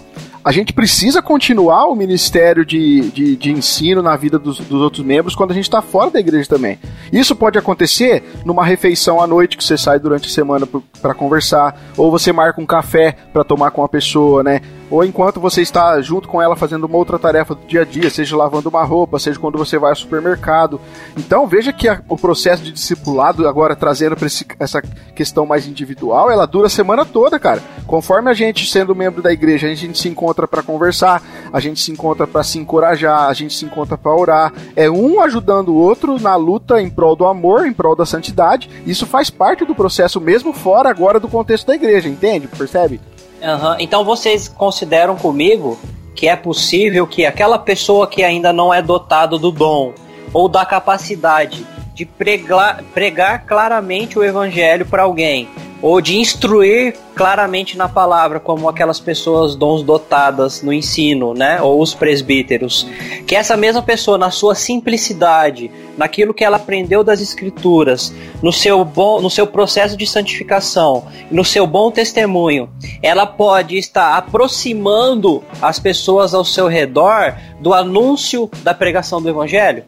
a 0.48 0.50
gente 0.50 0.72
precisa 0.72 1.20
continuar 1.20 1.88
o 1.88 1.94
ministério 1.94 2.64
de, 2.64 3.10
de, 3.10 3.36
de 3.36 3.52
ensino 3.52 4.00
na 4.00 4.16
vida 4.16 4.38
dos, 4.38 4.58
dos, 4.60 4.80
outros 4.80 5.04
membros 5.04 5.34
quando 5.34 5.50
a 5.50 5.54
gente 5.54 5.64
está 5.64 5.82
fora 5.82 6.10
da 6.10 6.18
igreja 6.18 6.48
também. 6.48 6.78
Isso 7.12 7.36
pode 7.36 7.58
acontecer 7.58 8.24
numa 8.46 8.64
refeição 8.64 9.20
à 9.20 9.26
noite 9.26 9.58
que 9.58 9.62
você 9.62 9.76
sai 9.76 9.98
durante 9.98 10.26
a 10.26 10.32
semana 10.32 10.66
para 11.02 11.12
conversar, 11.12 11.78
ou 11.98 12.10
você 12.10 12.32
marca 12.32 12.62
um 12.62 12.64
café 12.64 13.14
para 13.30 13.44
tomar 13.44 13.72
com 13.72 13.84
a 13.84 13.88
pessoa, 13.90 14.42
né? 14.42 14.62
Ou 14.90 15.04
enquanto 15.04 15.38
você 15.38 15.60
está 15.60 16.00
junto 16.00 16.26
com 16.26 16.40
ela 16.40 16.56
fazendo 16.56 16.84
uma 16.84 16.96
outra 16.96 17.18
tarefa 17.18 17.54
do 17.54 17.66
dia 17.66 17.82
a 17.82 17.84
dia, 17.84 18.08
seja 18.08 18.36
lavando 18.36 18.70
uma 18.70 18.82
roupa, 18.82 19.18
seja 19.18 19.38
quando 19.38 19.58
você 19.58 19.78
vai 19.78 19.90
ao 19.90 19.96
supermercado. 19.96 20.80
Então 21.16 21.46
veja 21.46 21.72
que 21.72 21.88
a, 21.88 22.00
o 22.08 22.16
processo 22.16 22.62
de 22.62 22.72
discipulado, 22.72 23.46
agora 23.46 23.76
trazendo 23.76 24.16
para 24.16 24.28
essa 24.58 24.80
questão 25.14 25.44
mais 25.44 25.66
individual, 25.66 26.30
ela 26.30 26.46
dura 26.46 26.68
a 26.68 26.70
semana 26.70 27.04
toda, 27.04 27.38
cara. 27.38 27.62
Conforme 27.86 28.30
a 28.30 28.34
gente, 28.34 28.70
sendo 28.70 28.94
membro 28.94 29.20
da 29.22 29.30
igreja, 29.32 29.66
a 29.66 29.74
gente 29.74 29.98
se 29.98 30.08
encontra 30.08 30.37
para 30.46 30.62
conversar, 30.62 31.22
a 31.52 31.58
gente 31.58 31.80
se 31.80 31.90
encontra 31.90 32.26
para 32.26 32.42
se 32.42 32.58
encorajar, 32.58 33.28
a 33.28 33.32
gente 33.32 33.54
se 33.54 33.64
encontra 33.64 33.96
para 33.96 34.14
orar. 34.14 34.52
É 34.76 34.90
um 34.90 35.20
ajudando 35.20 35.70
o 35.70 35.76
outro 35.76 36.20
na 36.20 36.36
luta 36.36 36.80
em 36.80 36.90
prol 36.90 37.16
do 37.16 37.26
amor, 37.26 37.66
em 37.66 37.72
prol 37.72 37.96
da 37.96 38.06
santidade. 38.06 38.70
Isso 38.86 39.06
faz 39.06 39.30
parte 39.30 39.64
do 39.64 39.74
processo 39.74 40.20
mesmo 40.20 40.52
fora 40.52 40.90
agora 40.90 41.18
do 41.18 41.28
contexto 41.28 41.66
da 41.66 41.74
igreja, 41.74 42.08
entende? 42.08 42.46
Percebe? 42.46 43.00
Uhum. 43.42 43.76
Então 43.78 44.04
vocês 44.04 44.48
consideram 44.48 45.16
comigo 45.16 45.78
que 46.14 46.28
é 46.28 46.34
possível 46.34 47.06
que 47.06 47.24
aquela 47.24 47.58
pessoa 47.58 48.06
que 48.06 48.24
ainda 48.24 48.52
não 48.52 48.74
é 48.74 48.82
dotada 48.82 49.38
do 49.38 49.52
dom 49.52 49.92
ou 50.32 50.48
da 50.48 50.66
capacidade 50.66 51.64
de 51.98 52.06
pregar, 52.06 52.80
pregar 52.94 53.44
claramente 53.44 54.16
o 54.16 54.22
evangelho 54.22 54.86
para 54.86 55.02
alguém 55.02 55.48
ou 55.82 56.00
de 56.00 56.16
instruir 56.16 56.96
claramente 57.14 57.76
na 57.76 57.88
palavra, 57.88 58.38
como 58.38 58.68
aquelas 58.68 59.00
pessoas 59.00 59.56
dons 59.56 59.82
dotadas 59.82 60.62
no 60.62 60.72
ensino, 60.72 61.34
né, 61.34 61.60
ou 61.60 61.80
os 61.80 61.94
presbíteros, 61.94 62.86
que 63.26 63.34
essa 63.34 63.56
mesma 63.56 63.82
pessoa 63.82 64.18
na 64.18 64.30
sua 64.30 64.54
simplicidade, 64.54 65.70
naquilo 65.96 66.34
que 66.34 66.44
ela 66.44 66.56
aprendeu 66.56 67.02
das 67.02 67.20
escrituras, 67.20 68.12
no 68.40 68.52
seu 68.52 68.84
bom, 68.84 69.20
no 69.20 69.30
seu 69.30 69.46
processo 69.46 69.96
de 69.96 70.06
santificação, 70.06 71.06
no 71.30 71.44
seu 71.44 71.66
bom 71.66 71.90
testemunho, 71.90 72.68
ela 73.02 73.26
pode 73.26 73.76
estar 73.76 74.16
aproximando 74.16 75.42
as 75.60 75.78
pessoas 75.78 76.34
ao 76.34 76.44
seu 76.44 76.68
redor 76.68 77.36
do 77.60 77.74
anúncio 77.74 78.48
da 78.62 78.74
pregação 78.74 79.20
do 79.20 79.28
evangelho. 79.28 79.84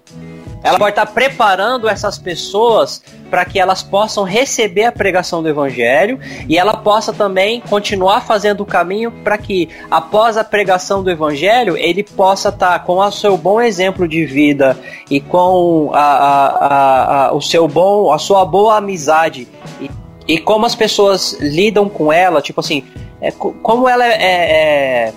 Ela 0.63 0.79
pode 0.79 0.91
estar 0.91 1.07
preparando 1.07 1.89
essas 1.89 2.19
pessoas 2.19 3.03
para 3.31 3.45
que 3.45 3.59
elas 3.59 3.83
possam 3.83 4.25
receber 4.25 4.85
a 4.85 4.93
pregação 4.93 5.43
do 5.43 5.49
evangelho 5.49 6.19
e 6.49 6.59
ela 6.59 6.77
possa 6.77 7.13
também 7.13 7.61
continuar 7.61 8.21
fazendo 8.27 8.61
o 8.61 8.67
caminho 8.67 9.11
para 9.11 9.39
que 9.39 9.69
após 9.91 10.37
a 10.37 10.45
pregação 10.45 11.03
do 11.03 11.11
evangelho 11.11 11.77
ele 11.77 12.03
possa 12.03 12.51
estar 12.51 12.85
com 12.85 12.99
o 12.99 13.11
seu 13.11 13.39
bom 13.39 13.61
exemplo 13.61 14.07
de 14.07 14.27
vida 14.27 14.79
e 15.11 15.21
com 15.21 15.91
a, 15.95 16.01
a, 16.01 17.27
a, 17.29 17.33
o 17.33 17.41
seu 17.41 17.67
bom 17.67 18.13
a 18.13 18.19
sua 18.19 18.45
boa 18.45 18.77
amizade. 18.77 19.49
E, 19.81 19.91
e, 20.29 20.39
como 20.39 20.67
as 20.67 20.75
pessoas 20.75 21.39
lidam 21.41 21.89
com 21.89 22.13
ela 22.13 22.43
tipo 22.43 22.61
assim 22.61 22.85
é, 23.21 23.31
como 23.31 23.89
ela 23.89 24.05
é, 24.05 24.13
é, 24.23 25.13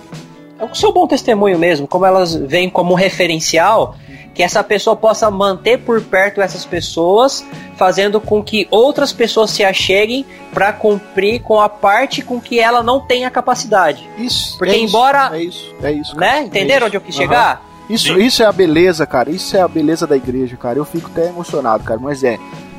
é 0.58 0.64
o 0.64 0.74
seu 0.74 0.92
bom 0.92 1.06
testemunho 1.06 1.58
mesmo 1.58 1.86
como 1.86 2.06
elas 2.06 2.34
veem 2.34 2.70
como 2.70 2.94
referencial 2.94 3.94
que 4.34 4.42
essa 4.42 4.62
pessoa 4.64 4.96
possa 4.96 5.30
manter 5.30 5.78
por 5.78 6.02
perto 6.02 6.40
essas 6.40 6.64
pessoas, 6.64 7.44
fazendo 7.76 8.20
com 8.20 8.42
que 8.42 8.66
outras 8.70 9.12
pessoas 9.12 9.50
se 9.50 9.62
acheguem 9.62 10.26
para 10.52 10.72
cumprir 10.72 11.40
com 11.40 11.60
a 11.60 11.68
parte 11.68 12.20
com 12.20 12.40
que 12.40 12.58
ela 12.58 12.82
não 12.82 13.00
tem 13.00 13.24
a 13.24 13.30
capacidade. 13.30 14.08
Isso. 14.18 14.58
Porque 14.58 14.74
é 14.74 14.78
embora, 14.78 15.38
isso, 15.38 15.38
é 15.38 15.42
isso, 15.42 15.86
é 15.86 15.92
isso. 15.92 16.16
Né? 16.16 16.42
Entenderam 16.42 16.86
é 16.86 16.88
onde 16.88 16.96
eu 16.96 17.00
quis 17.00 17.14
uhum. 17.14 17.22
chegar? 17.22 17.64
Isso, 17.88 18.18
isso 18.18 18.42
é 18.42 18.46
a 18.46 18.52
beleza, 18.52 19.06
cara. 19.06 19.30
Isso 19.30 19.56
é 19.56 19.60
a 19.60 19.68
beleza 19.68 20.06
da 20.06 20.16
igreja, 20.16 20.56
cara. 20.56 20.78
Eu 20.78 20.84
fico 20.84 21.10
até 21.12 21.28
emocionado, 21.28 21.84
cara. 21.84 22.00
Mas 22.00 22.24
é, 22.24 22.38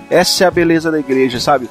essa 0.09 0.43
é 0.43 0.47
a 0.47 0.51
beleza 0.51 0.91
da 0.91 0.99
igreja, 0.99 1.39
sabe? 1.39 1.69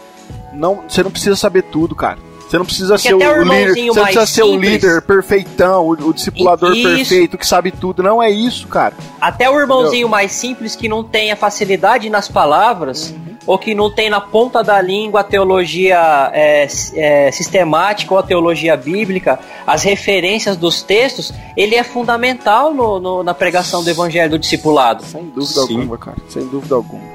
Não, 0.53 0.85
você 0.89 1.03
não 1.03 1.11
precisa 1.11 1.35
saber 1.35 1.62
tudo, 1.62 1.95
cara. 1.95 2.18
Você 2.49 2.59
não 2.59 2.65
precisa 2.65 2.95
Porque 2.95 3.09
ser 3.09 3.15
o, 3.15 3.19
o 3.19 3.43
líder, 3.43 3.75
você 3.75 3.85
não 3.85 4.05
precisa 4.05 4.27
ser 4.27 4.43
o 4.43 4.57
líder 4.57 5.03
perfeitão, 5.03 5.87
o, 5.87 5.91
o 5.91 6.15
discipulador 6.15 6.73
isso. 6.73 6.89
perfeito 6.89 7.39
que 7.39 7.47
sabe 7.47 7.71
tudo. 7.71 8.03
Não 8.03 8.23
é 8.23 8.31
isso, 8.31 8.69
cara. 8.69 8.95
Até 9.21 9.51
o 9.51 9.59
irmãozinho 9.59 9.93
Entendeu? 9.93 10.09
mais 10.09 10.33
simples 10.33 10.77
que 10.77 10.89
não 10.89 11.03
tem 11.03 11.33
a 11.33 11.37
facilidade 11.37 12.09
nas 12.11 12.29
palavras. 12.29 13.11
Uhum. 13.11 13.35
Ou 13.47 13.59
que 13.59 13.75
não 13.75 13.91
tem 13.91 14.09
na 14.09 14.23
ponta 14.23 14.63
da 14.63 14.81
língua 14.81 15.21
a 15.21 15.25
teologia 15.25 16.31
é, 16.33 16.67
é, 16.95 17.31
sistemática 17.31 18.15
ou 18.15 18.19
a 18.19 18.23
teologia 18.23 18.75
bíblica, 18.75 19.39
as 19.67 19.83
referências 19.83 20.57
dos 20.57 20.83
textos, 20.83 21.31
ele 21.55 21.75
é 21.75 21.85
fundamental 21.85 22.73
no, 22.73 22.99
no, 22.99 23.23
na 23.23 23.35
pregação 23.35 23.85
do 23.85 23.91
evangelho 23.91 24.31
do 24.31 24.39
discipulado. 24.39 25.05
Sem 25.05 25.25
dúvida 25.25 25.61
Sim. 25.61 25.77
alguma, 25.77 25.99
cara. 25.99 26.17
Sem 26.29 26.47
dúvida 26.47 26.75
alguma. 26.75 27.14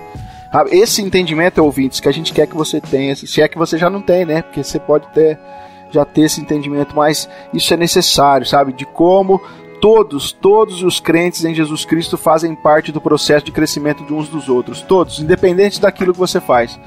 Ah, 0.52 0.66
esse 0.72 1.02
entendimento, 1.02 1.64
ouvintes, 1.64 2.00
que 2.00 2.10
a 2.10 2.12
gente 2.12 2.34
quer 2.34 2.48
que 2.48 2.56
você 2.56 2.82
tenha, 2.82 3.16
se 3.16 3.42
é 3.42 3.48
que 3.48 3.58
você 3.58 3.78
já 3.78 3.90
não 3.90 4.02
tem, 4.02 4.26
né? 4.26 4.42
Porque 4.42 4.64
você 4.64 4.80
pode 4.80 5.08
ter 5.10 5.38
já 5.92 6.06
ter 6.06 6.22
esse 6.22 6.40
entendimento, 6.40 6.96
mas 6.96 7.28
isso 7.54 7.74
é 7.74 7.78
necessário, 7.78 8.46
sabe? 8.46 8.74
De 8.74 8.86
como 8.86 9.42
todos, 9.82 10.32
todos 10.32 10.84
os 10.84 11.00
crentes 11.00 11.44
em 11.46 11.54
Jesus 11.54 11.86
Cristo 11.86 12.18
fazem 12.18 12.56
parte 12.56 12.92
do 12.92 13.02
processo 13.02 13.46
de 13.46 13.52
crescimento 13.52 14.06
de 14.06 14.14
uns 14.14 14.28
dos 14.28 14.50
outros. 14.50 14.82
Todos, 14.82 15.20
independente 15.20 15.82
daquilo 15.82 16.14
que 16.14 16.20
você 16.20 16.40
faz. 16.40 16.80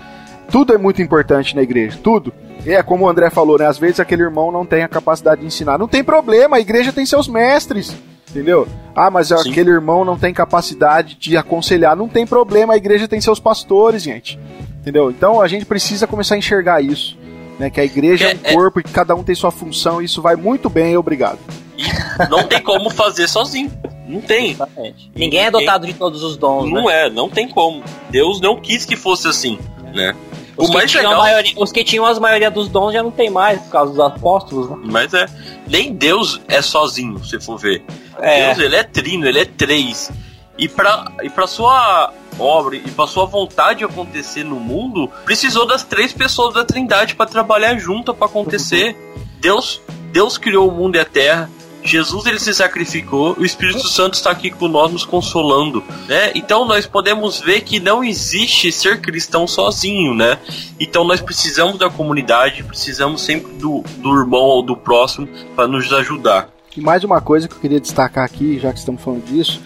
Tudo 0.50 0.74
é 0.74 0.78
muito 0.78 1.00
importante 1.00 1.56
na 1.56 1.62
igreja, 1.62 1.98
tudo. 2.02 2.32
É, 2.64 2.82
como 2.82 3.04
o 3.04 3.08
André 3.08 3.30
falou, 3.30 3.58
né? 3.58 3.66
Às 3.66 3.78
vezes 3.78 3.98
aquele 3.98 4.22
irmão 4.22 4.52
não 4.52 4.64
tem 4.66 4.82
a 4.82 4.88
capacidade 4.88 5.40
de 5.40 5.46
ensinar. 5.46 5.78
Não 5.78 5.88
tem 5.88 6.04
problema, 6.04 6.56
a 6.56 6.60
igreja 6.60 6.92
tem 6.92 7.06
seus 7.06 7.26
mestres. 7.26 7.96
Entendeu? 8.32 8.66
Ah, 8.96 9.10
mas 9.10 9.28
Sim. 9.28 9.34
aquele 9.34 9.70
irmão 9.70 10.06
não 10.06 10.18
tem 10.18 10.32
capacidade 10.32 11.16
de 11.16 11.36
aconselhar. 11.36 11.94
Não 11.94 12.08
tem 12.08 12.26
problema, 12.26 12.72
a 12.72 12.76
igreja 12.78 13.06
tem 13.06 13.20
seus 13.20 13.38
pastores, 13.38 14.02
gente. 14.02 14.40
Entendeu? 14.80 15.10
Então 15.10 15.40
a 15.40 15.46
gente 15.46 15.66
precisa 15.66 16.06
começar 16.06 16.34
a 16.34 16.38
enxergar 16.38 16.82
isso. 16.82 17.16
Né? 17.58 17.68
Que 17.68 17.80
a 17.80 17.84
igreja 17.84 18.28
é, 18.28 18.30
é 18.30 18.34
um 18.34 18.38
é- 18.42 18.54
corpo 18.54 18.78
é... 18.78 18.80
e 18.80 18.84
que 18.84 18.90
cada 18.90 19.14
um 19.14 19.22
tem 19.22 19.34
sua 19.34 19.50
função 19.50 20.00
e 20.00 20.06
isso 20.06 20.22
vai 20.22 20.34
muito 20.34 20.70
bem, 20.70 20.96
obrigado. 20.96 21.38
E 21.76 21.84
não 22.30 22.44
tem 22.44 22.60
como 22.60 22.88
fazer 22.88 23.28
sozinho. 23.28 23.70
Não 24.08 24.20
tem. 24.20 24.52
Exatamente. 24.52 25.10
Ninguém 25.14 25.44
é 25.44 25.50
dotado 25.50 25.86
de 25.86 25.94
todos 25.94 26.22
os 26.22 26.36
dons. 26.36 26.70
Não 26.70 26.86
né? 26.86 27.06
é, 27.06 27.10
não 27.10 27.28
tem 27.28 27.48
como. 27.48 27.82
Deus 28.10 28.40
não 28.40 28.60
quis 28.60 28.84
que 28.84 28.96
fosse 28.96 29.28
assim, 29.28 29.58
né? 29.92 30.14
Os, 30.56 30.68
o 30.68 30.72
mais 30.72 30.92
legal... 30.92 31.16
maioria, 31.18 31.54
os 31.56 31.72
que 31.72 31.82
tinham 31.82 32.04
as 32.04 32.18
maioria 32.18 32.50
dos 32.50 32.68
dons 32.68 32.92
já 32.92 33.02
não 33.02 33.10
tem 33.10 33.30
mais, 33.30 33.60
por 33.62 33.70
causa 33.70 33.90
dos 33.92 34.00
apóstolos, 34.00 34.70
né? 34.70 34.76
Mas 34.84 35.14
é. 35.14 35.26
Nem 35.66 35.94
Deus 35.94 36.40
é 36.48 36.60
sozinho, 36.60 37.22
se 37.24 37.40
for 37.40 37.58
ver. 37.58 37.82
É. 38.18 38.46
Deus, 38.46 38.58
ele 38.58 38.76
é 38.76 38.82
trino, 38.82 39.26
ele 39.26 39.40
é 39.40 39.44
três. 39.44 40.10
E 40.58 40.68
para 40.68 41.10
e 41.22 41.30
pra 41.30 41.46
sua 41.46 42.12
obra 42.38 42.76
e 42.76 42.90
para 42.90 43.06
sua 43.06 43.24
vontade 43.24 43.84
acontecer 43.84 44.44
no 44.44 44.56
mundo, 44.56 45.10
precisou 45.24 45.66
das 45.66 45.82
três 45.82 46.12
pessoas 46.12 46.54
da 46.54 46.64
Trindade 46.64 47.14
para 47.14 47.26
trabalhar 47.26 47.76
junto 47.78 48.12
para 48.14 48.26
acontecer. 48.26 48.94
Uhum. 48.94 49.26
Deus, 49.40 49.80
Deus 50.12 50.38
criou 50.38 50.68
o 50.68 50.72
mundo 50.72 50.96
e 50.96 51.00
a 51.00 51.04
terra. 51.04 51.50
Jesus 51.84 52.26
ele 52.26 52.38
se 52.38 52.54
sacrificou, 52.54 53.36
o 53.38 53.44
Espírito 53.44 53.88
Santo 53.88 54.14
está 54.14 54.30
aqui 54.30 54.50
com 54.50 54.68
nós 54.68 54.92
nos 54.92 55.04
consolando, 55.04 55.82
né? 56.08 56.30
Então 56.34 56.64
nós 56.64 56.86
podemos 56.86 57.40
ver 57.40 57.62
que 57.62 57.80
não 57.80 58.04
existe 58.04 58.70
ser 58.70 59.00
cristão 59.00 59.46
sozinho, 59.46 60.14
né? 60.14 60.38
Então 60.78 61.04
nós 61.04 61.20
precisamos 61.20 61.78
da 61.78 61.90
comunidade, 61.90 62.62
precisamos 62.62 63.22
sempre 63.22 63.52
do, 63.54 63.82
do 63.98 64.14
irmão 64.18 64.42
ou 64.42 64.62
do 64.62 64.76
próximo 64.76 65.28
para 65.56 65.66
nos 65.66 65.92
ajudar. 65.92 66.48
E 66.76 66.80
mais 66.80 67.04
uma 67.04 67.20
coisa 67.20 67.48
que 67.48 67.54
eu 67.54 67.60
queria 67.60 67.80
destacar 67.80 68.24
aqui, 68.24 68.58
já 68.58 68.72
que 68.72 68.78
estamos 68.78 69.02
falando 69.02 69.24
disso, 69.24 69.60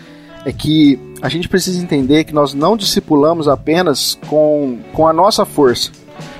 é 0.44 0.52
que 0.52 0.98
a 1.20 1.28
gente 1.28 1.48
precisa 1.48 1.82
entender 1.82 2.24
que 2.24 2.32
nós 2.32 2.54
não 2.54 2.76
discipulamos 2.76 3.46
apenas 3.46 4.18
com, 4.26 4.78
com 4.92 5.06
a 5.06 5.12
nossa 5.12 5.44
força, 5.44 5.90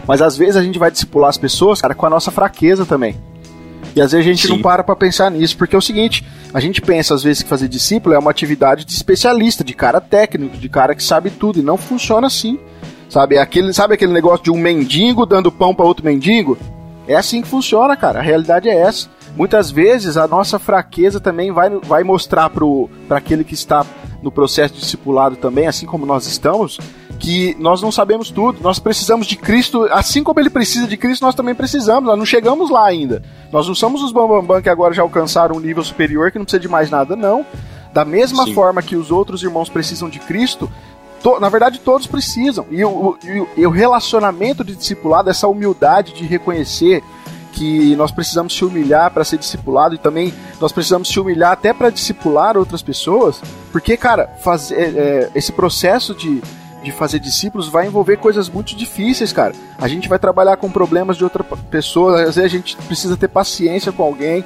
mas 0.06 0.22
às 0.22 0.36
vezes 0.36 0.56
a 0.56 0.62
gente 0.62 0.78
vai 0.78 0.90
discipular 0.90 1.28
as 1.28 1.36
pessoas, 1.36 1.80
cara, 1.80 1.94
com 1.94 2.06
a 2.06 2.10
nossa 2.10 2.30
fraqueza 2.30 2.86
também. 2.86 3.16
E 3.96 4.00
às 4.02 4.12
vezes 4.12 4.26
a 4.26 4.30
gente 4.30 4.46
Sim. 4.46 4.52
não 4.52 4.60
para 4.60 4.84
para 4.84 4.94
pensar 4.94 5.30
nisso, 5.30 5.56
porque 5.56 5.74
é 5.74 5.78
o 5.78 5.82
seguinte, 5.82 6.22
a 6.52 6.60
gente 6.60 6.82
pensa 6.82 7.14
às 7.14 7.22
vezes 7.22 7.42
que 7.42 7.48
fazer 7.48 7.66
discípulo 7.66 8.14
é 8.14 8.18
uma 8.18 8.30
atividade 8.30 8.84
de 8.84 8.92
especialista, 8.92 9.64
de 9.64 9.72
cara 9.72 10.02
técnico, 10.02 10.58
de 10.58 10.68
cara 10.68 10.94
que 10.94 11.02
sabe 11.02 11.30
tudo, 11.30 11.58
e 11.58 11.62
não 11.62 11.78
funciona 11.78 12.26
assim. 12.26 12.58
Sabe, 13.08 13.38
aquele, 13.38 13.72
sabe 13.72 13.94
aquele 13.94 14.12
negócio 14.12 14.44
de 14.44 14.50
um 14.50 14.58
mendigo 14.58 15.24
dando 15.24 15.50
pão 15.50 15.74
para 15.74 15.86
outro 15.86 16.04
mendigo? 16.04 16.58
É 17.08 17.14
assim 17.14 17.40
que 17.40 17.48
funciona, 17.48 17.96
cara. 17.96 18.18
A 18.18 18.22
realidade 18.22 18.68
é 18.68 18.76
essa. 18.76 19.08
Muitas 19.34 19.70
vezes 19.70 20.18
a 20.18 20.26
nossa 20.26 20.58
fraqueza 20.58 21.18
também 21.18 21.50
vai, 21.50 21.70
vai 21.70 22.04
mostrar 22.04 22.50
para 22.50 23.16
aquele 23.16 23.44
que 23.44 23.54
está 23.54 23.86
no 24.22 24.30
processo 24.30 24.74
discipulado 24.74 25.36
também, 25.36 25.66
assim 25.66 25.86
como 25.86 26.04
nós 26.04 26.26
estamos, 26.26 26.78
que 27.16 27.56
nós 27.58 27.82
não 27.82 27.90
sabemos 27.90 28.30
tudo, 28.30 28.62
nós 28.62 28.78
precisamos 28.78 29.26
de 29.26 29.36
Cristo, 29.36 29.88
assim 29.90 30.22
como 30.22 30.38
ele 30.38 30.50
precisa 30.50 30.86
de 30.86 30.96
Cristo, 30.96 31.22
nós 31.22 31.34
também 31.34 31.54
precisamos, 31.54 32.04
nós 32.04 32.18
não 32.18 32.26
chegamos 32.26 32.70
lá 32.70 32.86
ainda. 32.86 33.22
Nós 33.52 33.66
não 33.66 33.74
somos 33.74 34.02
os 34.02 34.12
bambambam 34.12 34.42
bam, 34.42 34.54
bam 34.56 34.62
que 34.62 34.68
agora 34.68 34.94
já 34.94 35.02
alcançaram 35.02 35.56
um 35.56 35.60
nível 35.60 35.82
superior 35.82 36.30
que 36.30 36.38
não 36.38 36.44
precisa 36.44 36.60
de 36.60 36.68
mais 36.68 36.90
nada, 36.90 37.16
não. 37.16 37.44
Da 37.92 38.04
mesma 38.04 38.44
Sim. 38.44 38.54
forma 38.54 38.82
que 38.82 38.96
os 38.96 39.10
outros 39.10 39.42
irmãos 39.42 39.68
precisam 39.68 40.08
de 40.08 40.18
Cristo, 40.18 40.70
to, 41.22 41.40
na 41.40 41.48
verdade 41.48 41.80
todos 41.80 42.06
precisam. 42.06 42.66
E 42.70 42.84
o, 42.84 43.16
e, 43.24 43.60
e 43.60 43.66
o 43.66 43.70
relacionamento 43.70 44.62
de 44.62 44.76
discipulado, 44.76 45.30
essa 45.30 45.48
humildade 45.48 46.12
de 46.12 46.24
reconhecer 46.24 47.02
que 47.56 47.96
nós 47.96 48.12
precisamos 48.12 48.54
se 48.54 48.64
humilhar 48.64 49.10
para 49.10 49.24
ser 49.24 49.38
discipulado 49.38 49.94
e 49.94 49.98
também 49.98 50.32
nós 50.60 50.72
precisamos 50.72 51.08
se 51.08 51.18
humilhar 51.18 51.52
até 51.52 51.72
para 51.72 51.88
discipular 51.88 52.54
outras 52.54 52.82
pessoas, 52.82 53.40
porque, 53.72 53.96
cara, 53.96 54.28
fazer, 54.42 54.74
é, 54.74 54.80
é, 54.80 55.30
esse 55.34 55.50
processo 55.50 56.14
de, 56.14 56.42
de 56.86 56.92
fazer 56.92 57.18
discípulos 57.18 57.68
vai 57.68 57.86
envolver 57.86 58.16
coisas 58.16 58.48
muito 58.48 58.76
difíceis, 58.76 59.32
cara. 59.32 59.52
A 59.76 59.88
gente 59.88 60.08
vai 60.08 60.20
trabalhar 60.20 60.56
com 60.56 60.70
problemas 60.70 61.16
de 61.16 61.24
outra 61.24 61.42
pessoa, 61.42 62.22
às 62.22 62.36
vezes 62.36 62.44
a 62.44 62.56
gente 62.56 62.76
precisa 62.76 63.16
ter 63.16 63.26
paciência 63.26 63.90
com 63.90 64.04
alguém. 64.04 64.44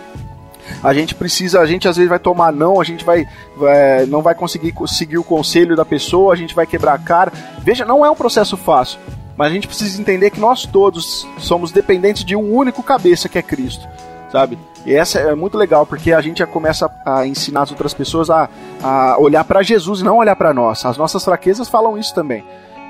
A 0.82 0.95
gente 0.95 1.14
precisa, 1.14 1.61
a 1.61 1.66
gente 1.66 1.86
às 1.86 1.97
vezes 1.97 2.09
vai 2.09 2.18
tomar 2.18 2.51
não, 2.51 2.80
a 2.80 2.84
gente 2.84 3.05
vai, 3.05 3.28
vai 3.57 4.07
não 4.07 4.22
vai 4.22 4.34
conseguir 4.34 4.72
seguir 4.86 5.18
o 5.18 5.24
conselho 5.24 5.76
da 5.76 5.84
pessoa, 5.84 6.32
a 6.32 6.36
gente 6.36 6.55
vai 6.55 6.66
quebrar 6.66 6.95
a 6.95 6.99
cara. 6.99 7.30
Veja, 7.59 7.84
não 7.84 8.07
é 8.07 8.11
um 8.11 8.14
processo 8.14 8.57
fácil, 8.57 8.99
mas 9.36 9.51
a 9.51 9.55
gente 9.55 9.66
precisa 9.66 10.01
entender 10.01 10.30
que 10.30 10.41
nós 10.41 10.64
todos 10.64 11.28
somos 11.38 11.70
dependentes 11.72 12.24
de 12.24 12.34
um 12.34 12.55
único 12.55 12.82
cabeça 12.82 13.28
que 13.28 13.36
é 13.36 13.43
Cristo, 13.43 13.86
sabe? 14.30 14.58
E 14.84 14.94
essa 14.94 15.18
é 15.18 15.34
muito 15.34 15.58
legal, 15.58 15.84
porque 15.84 16.12
a 16.12 16.20
gente 16.20 16.38
já 16.38 16.46
começa 16.46 16.90
a 17.04 17.26
ensinar 17.26 17.62
as 17.62 17.70
outras 17.70 17.92
pessoas 17.92 18.30
a, 18.30 18.48
a 18.82 19.18
olhar 19.18 19.44
para 19.44 19.62
Jesus 19.62 20.00
e 20.00 20.04
não 20.04 20.16
olhar 20.16 20.36
para 20.36 20.54
nós. 20.54 20.84
As 20.84 20.96
nossas 20.96 21.24
fraquezas 21.24 21.68
falam 21.68 21.98
isso 21.98 22.14
também. 22.14 22.44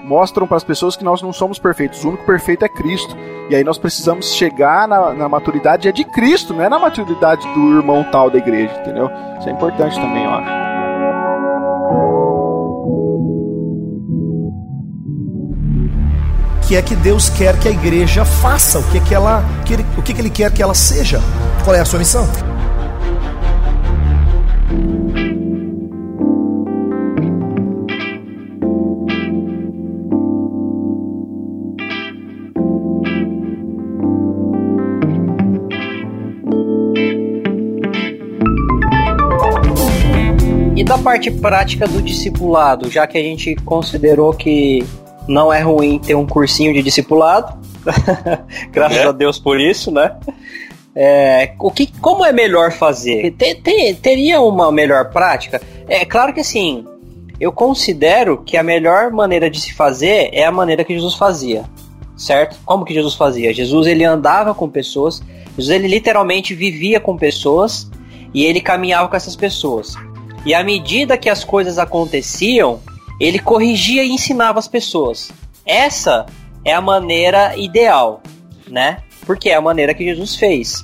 Mostram 0.04 0.46
para 0.46 0.56
as 0.56 0.64
pessoas 0.64 0.96
que 0.96 1.04
nós 1.04 1.20
não 1.20 1.32
somos 1.32 1.58
perfeitos, 1.58 2.04
o 2.04 2.08
único 2.08 2.24
perfeito 2.24 2.64
é 2.64 2.68
Cristo. 2.68 3.16
E 3.50 3.56
aí 3.56 3.64
nós 3.64 3.78
precisamos 3.78 4.32
chegar 4.32 4.86
na, 4.86 5.12
na 5.12 5.28
maturidade 5.28 5.88
é 5.88 5.92
de 5.92 6.04
Cristo, 6.04 6.54
não 6.54 6.62
é 6.62 6.68
na 6.68 6.78
maturidade 6.78 7.46
do 7.52 7.76
irmão 7.76 8.04
tal 8.04 8.30
da 8.30 8.38
igreja, 8.38 8.72
entendeu? 8.80 9.10
Isso 9.38 9.48
é 9.48 9.52
importante 9.52 9.96
também, 9.96 10.24
eu 10.24 10.30
acho. 10.30 12.29
Que 16.70 16.76
é 16.76 16.82
que 16.82 16.94
Deus 16.94 17.28
quer 17.28 17.58
que 17.58 17.66
a 17.66 17.70
igreja 17.72 18.24
faça, 18.24 18.78
o 18.78 18.82
que 18.92 18.98
é 18.98 19.00
que 19.00 19.12
ela, 19.12 19.44
que 19.66 19.72
ele, 19.72 19.84
o 19.98 20.02
que, 20.02 20.12
é 20.12 20.14
que 20.14 20.20
ele 20.20 20.30
quer 20.30 20.52
que 20.52 20.62
ela 20.62 20.72
seja. 20.72 21.20
Qual 21.64 21.74
é 21.74 21.80
a 21.80 21.84
sua 21.84 21.98
missão? 21.98 22.24
E 40.76 40.84
da 40.84 40.96
parte 40.98 41.32
prática 41.32 41.88
do 41.88 42.00
discipulado, 42.00 42.88
já 42.88 43.08
que 43.08 43.18
a 43.18 43.22
gente 43.22 43.56
considerou 43.56 44.32
que 44.32 44.86
não 45.30 45.52
é 45.52 45.60
ruim 45.60 45.98
ter 45.98 46.16
um 46.16 46.26
cursinho 46.26 46.74
de 46.74 46.82
discipulado. 46.82 47.56
Graças 48.72 48.98
é. 48.98 49.06
a 49.06 49.12
Deus 49.12 49.38
por 49.38 49.60
isso, 49.60 49.90
né? 49.90 50.16
É, 50.94 51.52
o 51.60 51.70
que, 51.70 51.86
como 52.00 52.24
é 52.24 52.32
melhor 52.32 52.72
fazer? 52.72 53.30
Tem, 53.32 53.94
teria 53.94 54.40
uma 54.40 54.72
melhor 54.72 55.10
prática? 55.10 55.62
É 55.88 56.04
claro 56.04 56.34
que 56.34 56.40
assim, 56.40 56.84
eu 57.38 57.52
considero 57.52 58.42
que 58.42 58.56
a 58.56 58.62
melhor 58.62 59.12
maneira 59.12 59.48
de 59.48 59.60
se 59.60 59.72
fazer 59.72 60.30
é 60.32 60.44
a 60.44 60.50
maneira 60.50 60.82
que 60.82 60.92
Jesus 60.92 61.14
fazia, 61.14 61.64
certo? 62.16 62.58
Como 62.64 62.84
que 62.84 62.92
Jesus 62.92 63.14
fazia? 63.14 63.54
Jesus 63.54 63.86
ele 63.86 64.04
andava 64.04 64.52
com 64.52 64.68
pessoas, 64.68 65.22
Jesus 65.56 65.70
ele 65.70 65.86
literalmente 65.86 66.56
vivia 66.56 66.98
com 66.98 67.16
pessoas 67.16 67.88
e 68.34 68.44
ele 68.44 68.60
caminhava 68.60 69.08
com 69.08 69.14
essas 69.14 69.36
pessoas. 69.36 69.94
E 70.44 70.54
à 70.54 70.64
medida 70.64 71.16
que 71.16 71.30
as 71.30 71.44
coisas 71.44 71.78
aconteciam, 71.78 72.80
ele 73.20 73.38
corrigia 73.38 74.02
e 74.02 74.10
ensinava 74.10 74.58
as 74.58 74.66
pessoas. 74.66 75.30
Essa 75.64 76.24
é 76.64 76.72
a 76.72 76.80
maneira 76.80 77.56
ideal, 77.56 78.22
né? 78.66 79.02
Porque 79.26 79.50
é 79.50 79.54
a 79.54 79.60
maneira 79.60 79.94
que 79.94 80.04
Jesus 80.04 80.34
fez. 80.34 80.82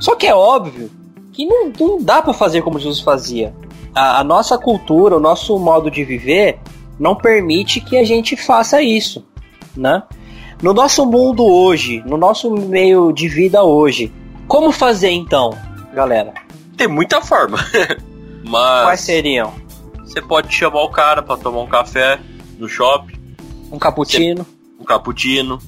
Só 0.00 0.16
que 0.16 0.26
é 0.26 0.34
óbvio 0.34 0.90
que 1.32 1.46
não, 1.46 1.72
não 1.78 2.02
dá 2.02 2.20
para 2.20 2.34
fazer 2.34 2.62
como 2.62 2.80
Jesus 2.80 3.00
fazia. 3.00 3.54
A, 3.94 4.20
a 4.20 4.24
nossa 4.24 4.58
cultura, 4.58 5.16
o 5.16 5.20
nosso 5.20 5.56
modo 5.58 5.88
de 5.88 6.04
viver 6.04 6.58
não 6.98 7.14
permite 7.14 7.80
que 7.80 7.96
a 7.96 8.04
gente 8.04 8.36
faça 8.36 8.82
isso, 8.82 9.24
né? 9.76 10.02
No 10.60 10.74
nosso 10.74 11.06
mundo 11.06 11.46
hoje, 11.46 12.02
no 12.04 12.16
nosso 12.16 12.50
meio 12.50 13.12
de 13.12 13.28
vida 13.28 13.62
hoje, 13.62 14.12
como 14.48 14.72
fazer 14.72 15.10
então, 15.10 15.56
galera? 15.94 16.34
Tem 16.76 16.88
muita 16.88 17.22
forma. 17.22 17.58
Mas 18.42 18.84
quais 18.84 19.00
seriam? 19.00 19.67
Você 20.08 20.22
pode 20.22 20.52
chamar 20.54 20.82
o 20.82 20.88
cara 20.88 21.22
para 21.22 21.36
tomar 21.36 21.60
um 21.60 21.66
café 21.66 22.18
no 22.58 22.66
shopping. 22.66 23.14
Um 23.70 23.78
cappuccino. 23.78 24.46
um 24.80 24.84
cappuccino. 24.84 25.60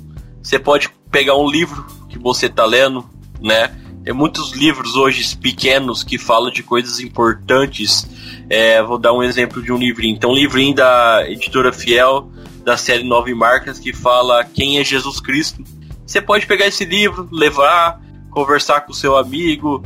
Você 0.42 0.58
pode 0.58 0.88
pegar 1.10 1.36
um 1.36 1.48
livro 1.48 1.84
que 2.08 2.18
você 2.18 2.48
tá 2.48 2.64
lendo, 2.64 3.04
né? 3.38 3.76
Tem 4.02 4.14
muitos 4.14 4.52
livros 4.52 4.94
hoje 4.96 5.36
pequenos 5.36 6.02
que 6.02 6.16
falam 6.16 6.50
de 6.50 6.62
coisas 6.62 7.00
importantes. 7.00 8.08
É, 8.48 8.82
vou 8.82 8.96
dar 8.96 9.12
um 9.12 9.22
exemplo 9.22 9.62
de 9.62 9.70
um 9.70 9.76
livrinho. 9.76 10.16
Então, 10.16 10.30
um 10.30 10.34
livrinho 10.34 10.74
da 10.74 11.22
editora 11.28 11.70
Fiel, 11.70 12.30
da 12.64 12.78
série 12.78 13.04
Nove 13.04 13.34
Marcas, 13.34 13.78
que 13.78 13.92
fala 13.92 14.42
quem 14.42 14.78
é 14.78 14.84
Jesus 14.84 15.20
Cristo. 15.20 15.62
Você 16.06 16.20
pode 16.22 16.46
pegar 16.46 16.66
esse 16.66 16.86
livro, 16.86 17.28
levar, 17.30 18.00
conversar 18.30 18.80
com 18.80 18.92
o 18.92 18.94
seu 18.94 19.18
amigo, 19.18 19.82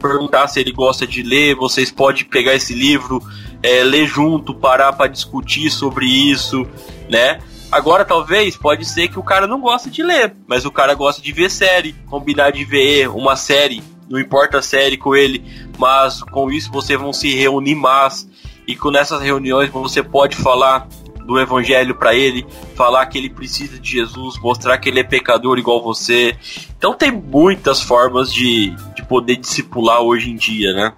perguntar 0.00 0.48
se 0.48 0.60
ele 0.60 0.72
gosta 0.72 1.06
de 1.06 1.22
ler, 1.22 1.54
vocês 1.54 1.90
podem 1.90 2.24
pegar 2.24 2.54
esse 2.54 2.72
livro, 2.72 3.22
é, 3.62 3.82
ler 3.82 4.06
junto, 4.06 4.54
parar 4.54 4.92
para 4.92 5.10
discutir 5.10 5.70
sobre 5.70 6.06
isso, 6.06 6.66
né? 7.08 7.40
Agora, 7.70 8.04
talvez, 8.04 8.56
pode 8.56 8.84
ser 8.84 9.08
que 9.08 9.18
o 9.18 9.22
cara 9.22 9.46
não 9.46 9.60
gosta 9.60 9.90
de 9.90 10.02
ler, 10.02 10.34
mas 10.46 10.64
o 10.64 10.70
cara 10.70 10.94
gosta 10.94 11.20
de 11.20 11.32
ver 11.32 11.50
série, 11.50 11.92
combinar 12.06 12.50
de 12.50 12.64
ver 12.64 13.08
uma 13.08 13.36
série, 13.36 13.82
não 14.08 14.18
importa 14.18 14.58
a 14.58 14.62
série 14.62 14.96
com 14.96 15.14
ele, 15.14 15.44
mas 15.78 16.22
com 16.22 16.50
isso 16.50 16.72
vocês 16.72 16.98
vão 16.98 17.12
se 17.12 17.34
reunir 17.34 17.74
mais, 17.74 18.26
e 18.66 18.74
com 18.74 18.90
nessas 18.90 19.20
reuniões 19.20 19.68
você 19.70 20.02
pode 20.02 20.34
falar 20.34 20.88
do 21.28 21.38
evangelho 21.38 21.94
para 21.94 22.14
ele, 22.14 22.46
falar 22.74 23.04
que 23.04 23.18
ele 23.18 23.28
precisa 23.28 23.78
de 23.78 23.90
Jesus, 23.90 24.40
mostrar 24.40 24.78
que 24.78 24.88
ele 24.88 25.00
é 25.00 25.04
pecador 25.04 25.58
igual 25.58 25.82
você. 25.82 26.34
Então 26.78 26.94
tem 26.94 27.12
muitas 27.12 27.82
formas 27.82 28.32
de, 28.32 28.70
de 28.96 29.04
poder 29.06 29.36
discipular 29.36 30.00
hoje 30.00 30.30
em 30.30 30.36
dia, 30.36 30.72
né? 30.72 30.94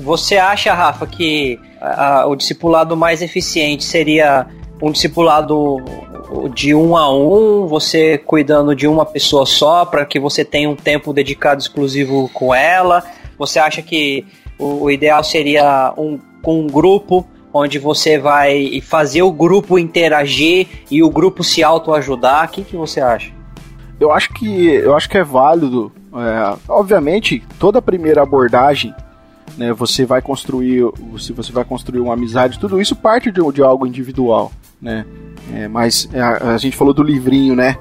Você 0.00 0.36
acha, 0.36 0.74
Rafa, 0.74 1.06
que 1.06 1.58
a, 1.80 2.26
o 2.26 2.36
discipulado 2.36 2.96
mais 2.96 3.22
eficiente 3.22 3.84
seria 3.84 4.46
um 4.80 4.90
discipulado 4.90 5.78
de 6.52 6.74
um 6.74 6.96
a 6.96 7.10
um, 7.10 7.66
você 7.66 8.18
cuidando 8.18 8.74
de 8.74 8.86
uma 8.86 9.06
pessoa 9.06 9.46
só, 9.46 9.84
para 9.84 10.04
que 10.04 10.20
você 10.20 10.44
tenha 10.44 10.68
um 10.68 10.76
tempo 10.76 11.12
dedicado 11.12 11.60
exclusivo 11.60 12.30
com 12.34 12.54
ela? 12.54 13.02
Você 13.38 13.58
acha 13.58 13.80
que 13.80 14.26
o, 14.58 14.84
o 14.84 14.90
ideal 14.90 15.22
seria 15.24 15.94
um, 15.96 16.18
com 16.42 16.60
um 16.60 16.66
grupo 16.66 17.26
onde 17.52 17.78
você 17.78 18.18
vai 18.18 18.80
fazer 18.82 19.22
o 19.22 19.32
grupo 19.32 19.78
interagir 19.78 20.66
e 20.90 21.02
o 21.02 21.08
grupo 21.08 21.42
se 21.42 21.62
autoajudar. 21.62 22.46
O 22.46 22.48
que, 22.48 22.62
que 22.62 22.76
você 22.76 23.00
acha? 23.00 23.32
Eu 23.98 24.12
acho 24.12 24.32
que 24.34 24.66
eu 24.66 24.94
acho 24.94 25.08
que 25.08 25.16
é 25.16 25.24
válido. 25.24 25.90
É, 26.14 26.56
obviamente, 26.68 27.42
toda 27.58 27.80
primeira 27.80 28.22
abordagem, 28.22 28.94
né, 29.56 29.72
você 29.72 30.04
vai 30.04 30.20
construir, 30.20 30.84
se 31.18 31.32
você 31.32 31.52
vai 31.52 31.64
construir 31.64 32.00
uma 32.00 32.14
amizade, 32.14 32.58
tudo 32.58 32.80
isso 32.80 32.94
parte 32.94 33.30
de, 33.30 33.40
de 33.52 33.62
algo 33.62 33.86
individual, 33.86 34.52
né? 34.80 35.06
É, 35.54 35.68
mas 35.68 36.08
é, 36.12 36.20
a, 36.20 36.54
a, 36.54 36.58
gente 36.58 36.76
falou 36.76 36.92
do 36.92 37.02
livrinho, 37.02 37.54
né? 37.54 37.76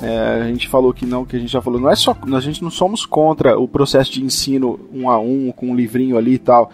É, 0.00 0.42
a 0.42 0.46
gente 0.46 0.68
falou 0.68 0.92
que 0.92 1.04
não, 1.04 1.24
que 1.24 1.36
a 1.36 1.38
gente 1.38 1.50
já 1.50 1.60
falou, 1.60 1.80
não 1.80 1.90
é 1.90 1.96
só, 1.96 2.16
a 2.32 2.40
gente 2.40 2.62
não 2.62 2.70
somos 2.70 3.04
contra 3.04 3.58
o 3.58 3.66
processo 3.66 4.12
de 4.12 4.22
ensino 4.22 4.78
um 4.92 5.10
a 5.10 5.18
um 5.18 5.52
com 5.52 5.70
um 5.70 5.74
livrinho 5.74 6.16
ali 6.16 6.34
e 6.34 6.38
tal, 6.38 6.70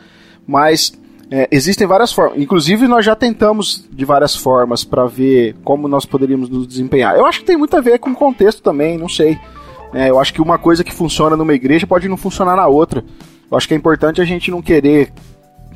mas 0.47 0.93
é, 1.31 1.49
existem 1.51 1.87
várias 1.87 2.13
formas. 2.13 2.39
Inclusive, 2.39 2.87
nós 2.87 3.05
já 3.05 3.17
tentamos 3.17 3.89
de 3.91 4.05
várias 4.05 4.37
formas 4.37 4.85
para 4.85 5.07
ver 5.07 5.57
como 5.65 5.89
nós 5.89 6.05
poderíamos 6.05 6.49
nos 6.49 6.67
desempenhar. 6.67 7.17
Eu 7.17 7.25
acho 7.27 7.41
que 7.41 7.47
tem 7.47 7.57
muito 7.57 7.77
a 7.77 7.81
ver 7.81 7.99
com 7.99 8.11
o 8.11 8.15
contexto 8.15 8.63
também, 8.63 8.99
não 8.99 9.09
sei. 9.09 9.39
É, 9.93 10.11
eu 10.11 10.19
acho 10.19 10.35
que 10.35 10.43
uma 10.43 10.59
coisa 10.59 10.85
que 10.85 10.93
funciona 10.93 11.37
numa 11.37 11.55
igreja 11.55 11.87
pode 11.87 12.09
não 12.09 12.17
funcionar 12.17 12.57
na 12.57 12.67
outra. 12.67 13.05
Eu 13.51 13.57
acho 13.57 13.69
que 13.69 13.75
é 13.75 13.77
importante 13.77 14.21
a 14.21 14.25
gente 14.25 14.51
não 14.51 14.63
querer 14.63 15.13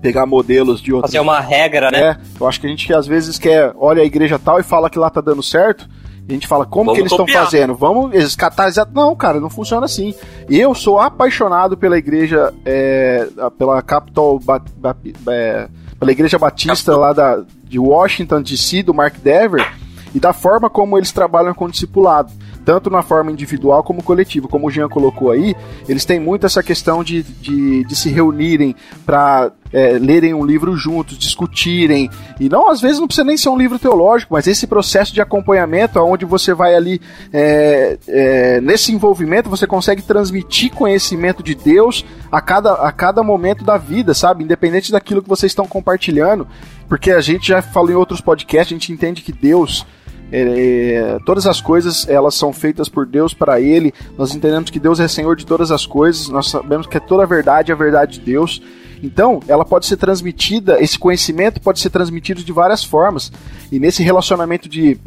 pegar 0.00 0.26
modelos 0.26 0.80
de 0.80 0.92
outras. 0.92 1.10
Fazer 1.10 1.20
uma 1.20 1.40
regra, 1.40 1.90
né? 1.90 2.00
É, 2.00 2.16
eu 2.40 2.46
acho 2.46 2.60
que 2.60 2.66
a 2.66 2.70
gente 2.70 2.92
às 2.92 3.06
vezes 3.06 3.38
quer, 3.38 3.72
olha 3.76 4.02
a 4.02 4.06
igreja 4.06 4.38
tal 4.38 4.58
e 4.58 4.62
fala 4.62 4.88
que 4.88 4.98
lá 4.98 5.10
tá 5.10 5.20
dando 5.20 5.42
certo. 5.42 5.88
A 6.28 6.32
gente 6.32 6.46
fala, 6.46 6.66
como 6.66 6.86
Vamos 6.86 6.94
que 6.94 7.00
eles 7.00 7.12
estão 7.12 7.26
fazendo? 7.26 7.74
Vamos 7.74 8.14
escatar 8.14 8.70
Não, 8.92 9.16
cara, 9.16 9.40
não 9.40 9.48
funciona 9.48 9.86
assim. 9.86 10.14
Eu 10.48 10.74
sou 10.74 11.00
apaixonado 11.00 11.74
pela 11.74 11.96
igreja, 11.96 12.52
é, 12.66 13.26
pela 13.56 13.80
Capital, 13.80 14.38
ba, 14.38 14.62
ba, 14.76 14.94
é, 15.28 15.68
pela 15.98 16.12
igreja 16.12 16.38
batista 16.38 16.94
lá 16.94 17.14
da, 17.14 17.42
de 17.64 17.78
Washington 17.78 18.42
DC, 18.42 18.82
do 18.82 18.92
Mark 18.92 19.16
Dever, 19.22 19.66
e 20.14 20.20
da 20.20 20.34
forma 20.34 20.68
como 20.68 20.98
eles 20.98 21.12
trabalham 21.12 21.54
com 21.54 21.64
o 21.64 21.70
discipulado 21.70 22.30
tanto 22.68 22.90
na 22.90 23.00
forma 23.00 23.32
individual 23.32 23.82
como 23.82 24.02
coletiva. 24.02 24.46
Como 24.46 24.66
o 24.66 24.70
Jean 24.70 24.90
colocou 24.90 25.30
aí, 25.30 25.56
eles 25.88 26.04
têm 26.04 26.20
muito 26.20 26.44
essa 26.44 26.62
questão 26.62 27.02
de, 27.02 27.22
de, 27.22 27.82
de 27.82 27.96
se 27.96 28.10
reunirem 28.10 28.76
para 29.06 29.50
é, 29.72 29.92
lerem 29.92 30.34
um 30.34 30.44
livro 30.44 30.76
juntos, 30.76 31.16
discutirem. 31.16 32.10
E 32.38 32.46
não, 32.46 32.68
às 32.68 32.82
vezes 32.82 32.98
não 32.98 33.06
precisa 33.06 33.24
nem 33.24 33.38
ser 33.38 33.48
um 33.48 33.56
livro 33.56 33.78
teológico, 33.78 34.34
mas 34.34 34.46
esse 34.46 34.66
processo 34.66 35.14
de 35.14 35.20
acompanhamento, 35.22 35.98
onde 36.00 36.26
você 36.26 36.52
vai 36.52 36.74
ali, 36.74 37.00
é, 37.32 37.96
é, 38.06 38.60
nesse 38.60 38.92
envolvimento, 38.92 39.48
você 39.48 39.66
consegue 39.66 40.02
transmitir 40.02 40.70
conhecimento 40.70 41.42
de 41.42 41.54
Deus 41.54 42.04
a 42.30 42.42
cada, 42.42 42.74
a 42.74 42.92
cada 42.92 43.22
momento 43.22 43.64
da 43.64 43.78
vida, 43.78 44.12
sabe? 44.12 44.44
Independente 44.44 44.92
daquilo 44.92 45.22
que 45.22 45.28
vocês 45.28 45.52
estão 45.52 45.66
compartilhando. 45.66 46.46
Porque 46.86 47.12
a 47.12 47.22
gente 47.22 47.48
já 47.48 47.62
falou 47.62 47.90
em 47.90 47.94
outros 47.94 48.20
podcasts, 48.20 48.76
a 48.76 48.78
gente 48.78 48.92
entende 48.92 49.22
que 49.22 49.32
Deus 49.32 49.86
é, 50.30 50.42
é, 50.42 51.18
todas 51.24 51.46
as 51.46 51.60
coisas 51.60 52.06
elas 52.08 52.34
são 52.34 52.52
feitas 52.52 52.88
por 52.88 53.06
Deus 53.06 53.32
para 53.32 53.60
Ele. 53.60 53.92
Nós 54.16 54.34
entendemos 54.34 54.70
que 54.70 54.80
Deus 54.80 55.00
é 55.00 55.08
Senhor 55.08 55.36
de 55.36 55.46
todas 55.46 55.70
as 55.70 55.86
coisas. 55.86 56.28
Nós 56.28 56.48
sabemos 56.48 56.86
que 56.86 56.96
é 56.96 57.00
toda 57.00 57.22
a 57.22 57.26
verdade 57.26 57.70
é 57.70 57.74
a 57.74 57.78
verdade 57.78 58.18
de 58.18 58.24
Deus. 58.24 58.62
Então, 59.02 59.40
ela 59.46 59.64
pode 59.64 59.86
ser 59.86 59.96
transmitida, 59.96 60.82
esse 60.82 60.98
conhecimento 60.98 61.60
pode 61.60 61.78
ser 61.78 61.90
transmitido 61.90 62.42
de 62.42 62.52
várias 62.52 62.82
formas. 62.82 63.30
E 63.70 63.78
nesse 63.78 64.02
relacionamento 64.02 64.68
de 64.68 64.98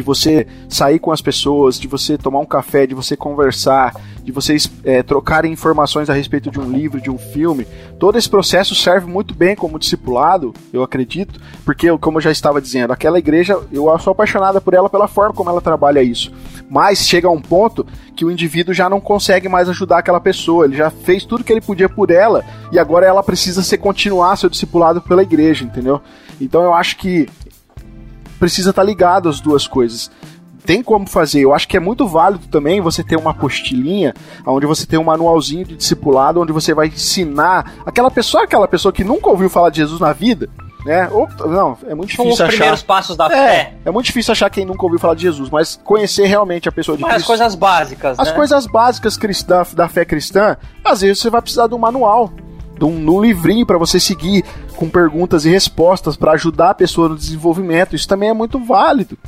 de 0.00 0.02
você 0.02 0.46
sair 0.66 0.98
com 0.98 1.12
as 1.12 1.20
pessoas, 1.20 1.78
de 1.78 1.86
você 1.86 2.16
tomar 2.16 2.40
um 2.40 2.46
café, 2.46 2.86
de 2.86 2.94
você 2.94 3.14
conversar, 3.14 3.94
de 4.24 4.32
vocês 4.32 4.70
é, 4.82 5.02
trocarem 5.02 5.52
informações 5.52 6.08
a 6.08 6.14
respeito 6.14 6.50
de 6.50 6.58
um 6.58 6.70
livro, 6.70 7.00
de 7.00 7.10
um 7.10 7.18
filme. 7.18 7.66
Todo 7.98 8.16
esse 8.16 8.28
processo 8.28 8.74
serve 8.74 9.06
muito 9.06 9.34
bem 9.34 9.54
como 9.54 9.78
discipulado, 9.78 10.54
eu 10.72 10.82
acredito, 10.82 11.38
porque, 11.66 11.86
como 11.98 12.16
eu 12.16 12.22
já 12.22 12.30
estava 12.30 12.62
dizendo, 12.62 12.92
aquela 12.94 13.18
igreja, 13.18 13.60
eu 13.70 13.86
sou 13.98 14.12
apaixonada 14.12 14.58
por 14.58 14.72
ela 14.72 14.88
pela 14.88 15.06
forma 15.06 15.34
como 15.34 15.50
ela 15.50 15.60
trabalha 15.60 16.02
isso. 16.02 16.32
Mas 16.70 17.06
chega 17.06 17.28
a 17.28 17.30
um 17.30 17.40
ponto 17.40 17.86
que 18.16 18.24
o 18.24 18.30
indivíduo 18.30 18.72
já 18.72 18.88
não 18.88 19.00
consegue 19.00 19.50
mais 19.50 19.68
ajudar 19.68 19.98
aquela 19.98 20.20
pessoa, 20.20 20.64
ele 20.64 20.76
já 20.76 20.88
fez 20.88 21.26
tudo 21.26 21.44
que 21.44 21.52
ele 21.52 21.60
podia 21.60 21.90
por 21.90 22.10
ela 22.10 22.42
e 22.72 22.78
agora 22.78 23.04
ela 23.04 23.22
precisa 23.22 23.62
ser 23.62 23.76
continuar 23.76 24.36
seu 24.36 24.48
discipulado 24.48 25.02
pela 25.02 25.22
igreja, 25.22 25.64
entendeu? 25.64 26.00
Então 26.40 26.62
eu 26.62 26.72
acho 26.72 26.96
que 26.96 27.28
precisa 28.40 28.70
estar 28.70 28.82
tá 28.82 28.86
ligado 28.86 29.28
às 29.28 29.40
duas 29.40 29.68
coisas. 29.68 30.10
Tem 30.64 30.82
como 30.82 31.06
fazer, 31.06 31.40
eu 31.40 31.54
acho 31.54 31.68
que 31.68 31.76
é 31.76 31.80
muito 31.80 32.06
válido 32.06 32.46
também 32.48 32.80
você 32.80 33.02
ter 33.02 33.16
uma 33.16 33.30
apostilinha, 33.30 34.14
onde 34.46 34.66
você 34.66 34.86
tem 34.86 34.98
um 34.98 35.04
manualzinho 35.04 35.64
de 35.64 35.76
discipulado, 35.76 36.40
onde 36.40 36.52
você 36.52 36.74
vai 36.74 36.88
ensinar 36.88 37.74
aquela 37.86 38.10
pessoa, 38.10 38.44
aquela 38.44 38.68
pessoa 38.68 38.92
que 38.92 39.04
nunca 39.04 39.28
ouviu 39.28 39.48
falar 39.48 39.70
de 39.70 39.78
Jesus 39.78 40.00
na 40.00 40.12
vida, 40.12 40.48
né? 40.84 41.08
Ou, 41.10 41.28
não, 41.48 41.78
é 41.86 41.94
muito 41.94 42.10
difícil 42.10 42.44
achar. 42.44 42.48
primeiros 42.48 42.82
passos 42.82 43.16
da 43.16 43.26
é, 43.26 43.28
fé. 43.28 43.74
É 43.84 43.90
muito 43.90 44.06
difícil 44.06 44.32
achar 44.32 44.50
quem 44.50 44.64
nunca 44.64 44.84
ouviu 44.84 44.98
falar 44.98 45.14
de 45.14 45.22
Jesus, 45.22 45.48
mas 45.50 45.80
conhecer 45.82 46.26
realmente 46.26 46.68
a 46.68 46.72
pessoa 46.72 46.96
de 46.96 47.02
mas 47.02 47.14
Cristo. 47.14 47.32
As 47.32 47.38
coisas 47.38 47.54
básicas, 47.54 48.18
As 48.18 48.28
né? 48.28 48.34
coisas 48.34 48.66
básicas 48.66 49.18
da, 49.46 49.62
da 49.74 49.88
fé 49.88 50.04
cristã, 50.04 50.56
às 50.84 51.00
vezes 51.00 51.20
você 51.20 51.30
vai 51.30 51.40
precisar 51.40 51.66
de 51.68 51.74
um 51.74 51.78
manual 51.78 52.30
num 52.88 53.20
livrinho 53.20 53.66
para 53.66 53.76
você 53.76 54.00
seguir 54.00 54.44
com 54.76 54.88
perguntas 54.88 55.44
e 55.44 55.50
respostas 55.50 56.16
para 56.16 56.32
ajudar 56.32 56.70
a 56.70 56.74
pessoa 56.74 57.08
no 57.08 57.16
desenvolvimento. 57.16 57.94
Isso 57.94 58.08
também 58.08 58.30
é 58.30 58.34
muito 58.34 58.58
válido. 58.58 59.18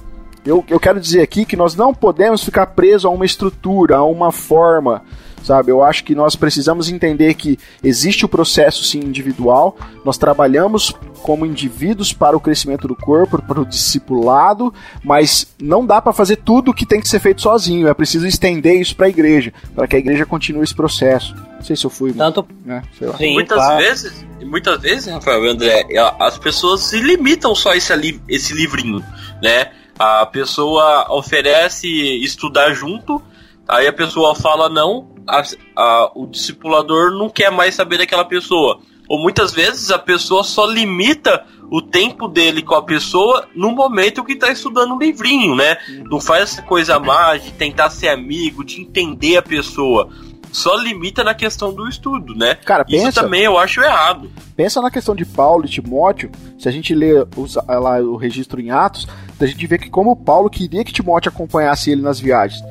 Eu, 0.45 0.65
eu 0.69 0.81
quero 0.81 0.99
dizer 0.99 1.21
aqui 1.21 1.45
que 1.45 1.57
nós 1.57 1.75
não 1.75 1.95
podemos 1.95 2.43
ficar 2.43 2.67
presos 2.67 3.05
a 3.05 3.11
uma 3.11 3.25
estrutura, 3.25 3.97
a 3.97 4.05
uma 4.05 4.33
forma, 4.33 5.03
sabe? 5.45 5.71
Eu 5.71 5.83
acho 5.83 6.05
que 6.05 6.15
nós 6.15 6.37
precisamos 6.37 6.89
entender 6.89 7.35
que 7.35 7.59
existe 7.83 8.25
o 8.25 8.29
processo 8.29 8.85
sim 8.85 9.01
individual, 9.01 9.77
nós 10.05 10.19
trabalhamos 10.19 10.95
como 11.23 11.47
indivíduos 11.47 12.13
para 12.13 12.37
o 12.37 12.41
crescimento 12.41 12.89
do 12.89 12.97
corpo, 12.97 13.41
para 13.41 13.61
o 13.61 13.67
discipulado, 13.67 14.75
mas 15.05 15.47
não 15.61 15.87
dá 15.87 16.03
para 16.03 16.13
fazer 16.13 16.37
tudo 16.37 16.71
o 16.71 16.75
que 16.75 16.85
tem 16.85 17.01
que 17.01 17.09
ser 17.09 17.21
feito 17.21 17.41
sozinho, 17.43 17.89
é 17.89 17.95
preciso 17.95 18.27
estender 18.27 18.81
isso 18.81 18.97
para 18.97 19.07
a 19.07 19.09
igreja, 19.09 19.53
para 19.75 19.87
que 19.87 19.97
a 19.97 19.99
igreja 19.99 20.27
continue 20.27 20.65
esse 20.65 20.75
processo. 20.75 21.35
Não 21.35 21.63
sei 21.63 21.77
se 21.77 21.85
eu 21.85 21.91
fui. 21.91 22.13
Tanto. 22.13 22.47
Né? 22.65 22.83
Sim, 23.17 23.35
muitas 23.35 23.57
claro. 23.57 23.79
vezes, 23.79 24.27
muitas 24.45 24.81
vezes, 24.81 25.07
Rafael 25.07 25.49
André, 25.49 25.87
as 26.19 26.37
pessoas 26.37 26.81
se 26.81 27.01
limitam 27.01 27.55
só 27.55 27.71
a 27.71 27.77
esse, 27.77 28.21
esse 28.29 28.53
livrinho, 28.53 29.03
né? 29.41 29.71
A 29.97 30.27
pessoa 30.27 31.07
oferece 31.11 31.89
estudar 32.25 32.73
junto, 32.75 33.23
aí 33.69 33.87
a 33.87 33.93
pessoa 33.93 34.35
fala 34.35 34.69
não, 34.69 35.12
a, 35.27 35.43
a, 35.77 36.13
o 36.15 36.27
discipulador 36.27 37.13
não 37.13 37.29
quer 37.29 37.51
mais 37.51 37.75
saber 37.75 37.99
daquela 37.99 38.25
pessoa. 38.25 38.81
Ou 39.09 39.19
muitas 39.19 39.53
vezes 39.53 39.91
a 39.91 39.99
pessoa 39.99 40.43
só 40.43 40.65
limita 40.65 41.45
o 41.71 41.83
tempo 41.83 42.29
dele 42.29 42.63
com 42.63 42.75
a 42.75 42.83
pessoa 42.83 43.49
no 43.55 43.73
momento 43.73 44.25
que 44.25 44.33
está 44.33 44.51
estudando 44.51 44.95
um 44.95 44.99
livrinho, 44.99 45.55
né? 45.55 45.77
Não 46.11 46.21
faz 46.21 46.43
essa 46.45 46.63
coisa 46.63 46.99
má 46.99 47.37
de 47.37 47.51
tentar 47.53 47.91
ser 47.91 48.09
amigo, 48.09 48.65
de 48.65 48.81
entender 48.81 49.37
a 49.37 49.43
pessoa 49.43 50.09
só 50.53 50.77
limita 50.77 51.25
na 51.25 51.35
questão 51.35 51.73
do 51.73 51.89
estudo, 51.89 52.35
né? 52.35 52.57
Cara, 52.57 52.85
pensa, 52.85 53.09
Isso 53.09 53.21
também 53.21 53.43
eu 53.43 53.59
acho 53.59 53.81
errado. 53.81 54.31
Pensa 54.55 54.83
na 54.83 54.91
questão 54.91 55.17
de 55.17 55.25
Paulo 55.25 55.65
e 55.65 55.69
Timóteo. 55.69 56.31
Se 56.59 56.69
a 56.69 56.71
gente 56.71 56.95
lê 56.95 57.27
os, 57.37 57.55
lá 57.55 57.99
o 58.01 58.17
registro 58.17 58.61
em 58.61 58.71
Atos, 58.71 59.09
a 59.41 59.47
gente 59.47 59.67
vê 59.67 59.79
que 59.79 59.89
como 59.89 60.15
Paulo 60.15 60.51
queria 60.51 60.85
que 60.85 60.93
Timóteo 60.93 61.31
acompanhasse 61.31 61.91
ele 61.91 62.03
nas 62.03 62.21
viagens. 62.21 62.63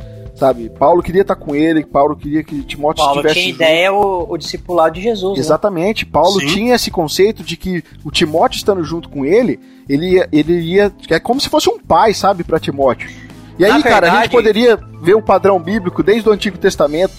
Sabe? 0.42 0.72
Paulo 0.72 1.04
queria 1.04 1.22
estar 1.22 1.36
com 1.36 1.56
ele, 1.56 1.86
Paulo 1.86 2.16
queria 2.16 2.44
que 2.44 2.64
Timóteo 2.64 3.06
Paulo 3.06 3.20
estivesse. 3.20 3.40
tinha 3.40 3.54
ideia 3.54 3.94
o, 3.94 4.26
o 4.28 4.36
discipulado 4.40 4.96
de 4.96 5.02
Jesus. 5.02 5.38
Né? 5.38 5.40
Exatamente. 5.40 6.04
Né? 6.04 6.10
Paulo 6.12 6.40
Sim. 6.40 6.48
tinha 6.48 6.74
esse 6.74 6.90
conceito 6.90 7.44
de 7.44 7.56
que 7.56 7.84
o 8.04 8.10
Timóteo 8.10 8.58
estando 8.58 8.84
junto 8.84 9.08
com 9.08 9.24
ele, 9.24 9.60
ele 9.88 10.14
ia, 10.14 10.28
ele 10.32 10.60
ia. 10.60 10.92
É 11.12 11.20
como 11.20 11.40
se 11.40 11.48
fosse 11.48 11.70
um 11.70 11.78
pai, 11.78 12.16
sabe, 12.16 12.44
para 12.44 12.60
Timóteo. 12.60 13.08
E 13.60 13.64
aí, 13.64 13.72
Na 13.72 13.84
cara, 13.84 14.08
verdade... 14.08 14.18
a 14.18 14.22
gente 14.24 14.32
poderia 14.32 14.80
ver 15.00 15.14
o 15.14 15.22
padrão 15.22 15.60
bíblico 15.60 16.02
desde 16.02 16.28
o 16.28 16.32
Antigo 16.32 16.58
Testamento 16.58 17.14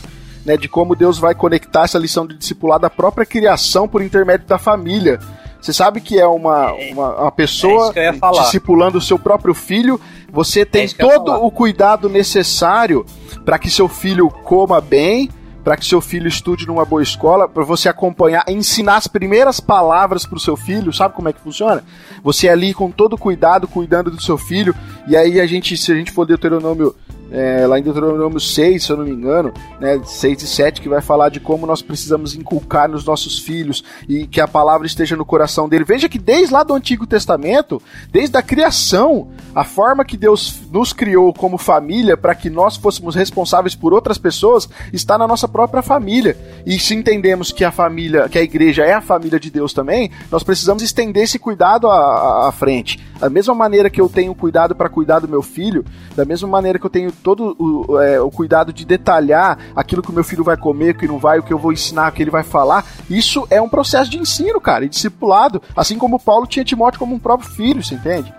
né, 0.44 0.57
de 0.57 0.69
como 0.69 0.97
Deus 0.97 1.16
vai 1.16 1.32
conectar 1.32 1.85
essa 1.85 2.01
lição 2.01 2.27
de 2.27 2.35
discipulado 2.35 2.85
à 2.85 2.90
própria 2.90 3.24
criação 3.24 3.86
por 3.86 4.03
intermédio 4.03 4.49
da 4.49 4.59
família. 4.59 5.20
Você 5.62 5.72
sabe 5.72 6.01
que 6.01 6.18
é 6.18 6.26
uma, 6.26 6.72
uma, 6.72 7.20
uma 7.22 7.32
pessoa 7.32 7.93
É 7.94 8.12
discipulando 8.43 8.98
o 8.98 9.01
seu 9.01 9.16
próprio 9.16 9.55
filho. 9.55 10.01
Você 10.32 10.66
tem 10.66 10.89
todo 10.89 11.32
o 11.32 11.52
cuidado 11.52 12.09
necessário 12.09 13.06
para 13.44 13.60
que 13.60 13.70
seu 13.70 13.89
filho 13.89 14.28
coma 14.28 14.80
bem, 14.80 15.30
para 15.62 15.76
que 15.76 15.86
seu 15.86 16.01
filho 16.01 16.26
estude 16.26 16.66
numa 16.66 16.84
boa 16.84 17.01
escola, 17.01 17.48
para 17.48 17.62
você 17.62 17.89
acompanhar, 17.89 18.44
ensinar 18.48 18.97
as 18.97 19.06
primeiras 19.06 19.60
palavras 19.60 20.26
para 20.26 20.36
o 20.36 20.40
seu 20.40 20.56
filho, 20.56 20.93
sabe 20.93 21.14
como 21.14 21.28
é 21.28 21.32
que 21.32 21.40
funciona? 21.40 21.84
Você 22.24 22.48
ali 22.48 22.74
com 22.74 22.90
todo 22.90 23.16
cuidado, 23.16 23.68
cuidando 23.68 24.10
do 24.10 24.20
seu 24.20 24.36
filho, 24.36 24.74
e 25.06 25.16
aí 25.16 25.40
a 25.40 25.47
gente, 25.47 25.76
se 25.76 25.93
a 25.93 25.94
gente 25.94 26.10
for 26.10 26.26
Deuteronômio 26.26 26.93
é, 27.33 27.67
lá 27.67 27.79
em 27.79 27.83
Deuteronômio 27.83 28.39
6, 28.39 28.85
se 28.85 28.91
eu 28.91 28.97
não 28.99 29.05
me 29.05 29.11
engano, 29.11 29.53
né, 29.81 30.01
6 30.05 30.43
e 30.43 30.47
7, 30.47 30.81
que 30.81 30.89
vai 30.89 31.01
falar 31.01 31.31
de 31.31 31.41
como 31.41 31.67
nós 31.67 31.81
precisamos 31.81 32.35
inculcar 32.35 32.89
nos 32.89 33.05
nossos 33.05 33.39
filhos 33.39 33.83
e 34.09 34.27
que 34.27 34.41
a 34.41 34.47
palavra 34.47 34.87
esteja 34.87 35.17
no 35.17 35.25
coração 35.25 35.69
dele. 35.69 35.85
Veja 35.85 36.09
que 36.09 36.19
desde 36.19 36.53
lá 36.53 36.63
do 36.63 36.75
Antigo 36.75 37.07
Testamento, 37.07 37.81
desde 38.11 38.37
a 38.37 38.43
criação, 38.43 39.29
a 39.55 39.65
forma 39.65 40.05
que 40.05 40.17
Deus 40.17 40.61
nos 40.71 40.93
criou 40.93 41.33
como 41.33 41.57
família 41.57 42.17
para 42.17 42.35
que 42.35 42.51
nós 42.51 42.77
fôssemos 42.77 43.15
responsáveis 43.15 43.75
por 43.75 43.95
outras 43.95 44.19
pessoas 44.19 44.69
está 44.93 45.17
na 45.17 45.27
nossa 45.27 45.49
própria 45.49 45.83
família. 45.83 46.37
E 46.67 46.79
se 46.79 46.95
entendemos 46.95 47.51
que 47.51 47.65
a 47.65 47.73
família, 47.73 48.29
que 48.29 48.39
a 48.39 48.43
igreja 48.43 48.85
é 48.85 48.93
a 48.93 49.01
família 49.01 49.41
de 49.41 49.51
Deus 49.51 49.73
também, 49.73 50.11
nós 50.31 50.43
precisamos 50.43 50.83
estender 50.83 51.25
esse 51.25 51.39
cuidado 51.39 51.89
à, 51.89 52.49
à 52.49 52.53
frente. 52.53 53.01
Da 53.19 53.31
mesma 53.31 53.55
maneira 53.55 53.89
que 53.89 54.01
eu 54.01 54.09
tenho 54.09 54.35
cuidado 54.35 54.75
para 54.75 54.89
cuidar 54.89 55.21
do 55.21 55.29
meu 55.29 55.43
filho, 55.43 55.85
da 56.15 56.25
mesma 56.25 56.49
maneira 56.49 56.79
que 56.79 56.85
eu 56.85 56.91
tenho 56.91 57.13
todo 57.23 57.57
o, 57.59 57.99
é, 58.01 58.20
o 58.20 58.31
cuidado 58.31 58.73
de 58.73 58.85
detalhar 58.85 59.59
aquilo 59.74 60.03
que 60.03 60.11
o 60.11 60.12
meu 60.12 60.24
filho 60.24 60.44
vai 60.44 60.57
comer, 60.57 60.90
o 60.90 60.99
que 60.99 61.09
não 61.09 61.19
vai, 61.19 61.39
o 61.39 61.43
que 61.43 61.53
eu 61.53 61.59
vou 61.59 61.73
ensinar, 61.73 62.11
o 62.11 62.15
que 62.15 62.23
ele 62.23 62.31
vai 62.31 62.43
falar. 62.43 62.85
Isso 63.09 63.47
é 63.51 63.61
um 63.61 63.69
processo 63.69 64.11
de 64.11 64.19
ensino, 64.19 64.61
cara, 64.61 64.85
e 64.85 64.89
discipulado. 64.89 65.62
Assim 65.77 65.97
como 65.97 66.19
Paulo 66.19 66.47
tinha 66.47 66.65
Timóteo 66.65 66.99
como 66.99 67.15
um 67.15 67.19
próprio 67.19 67.49
filho, 67.49 67.82
você 67.82 67.94
entende? 67.94 68.32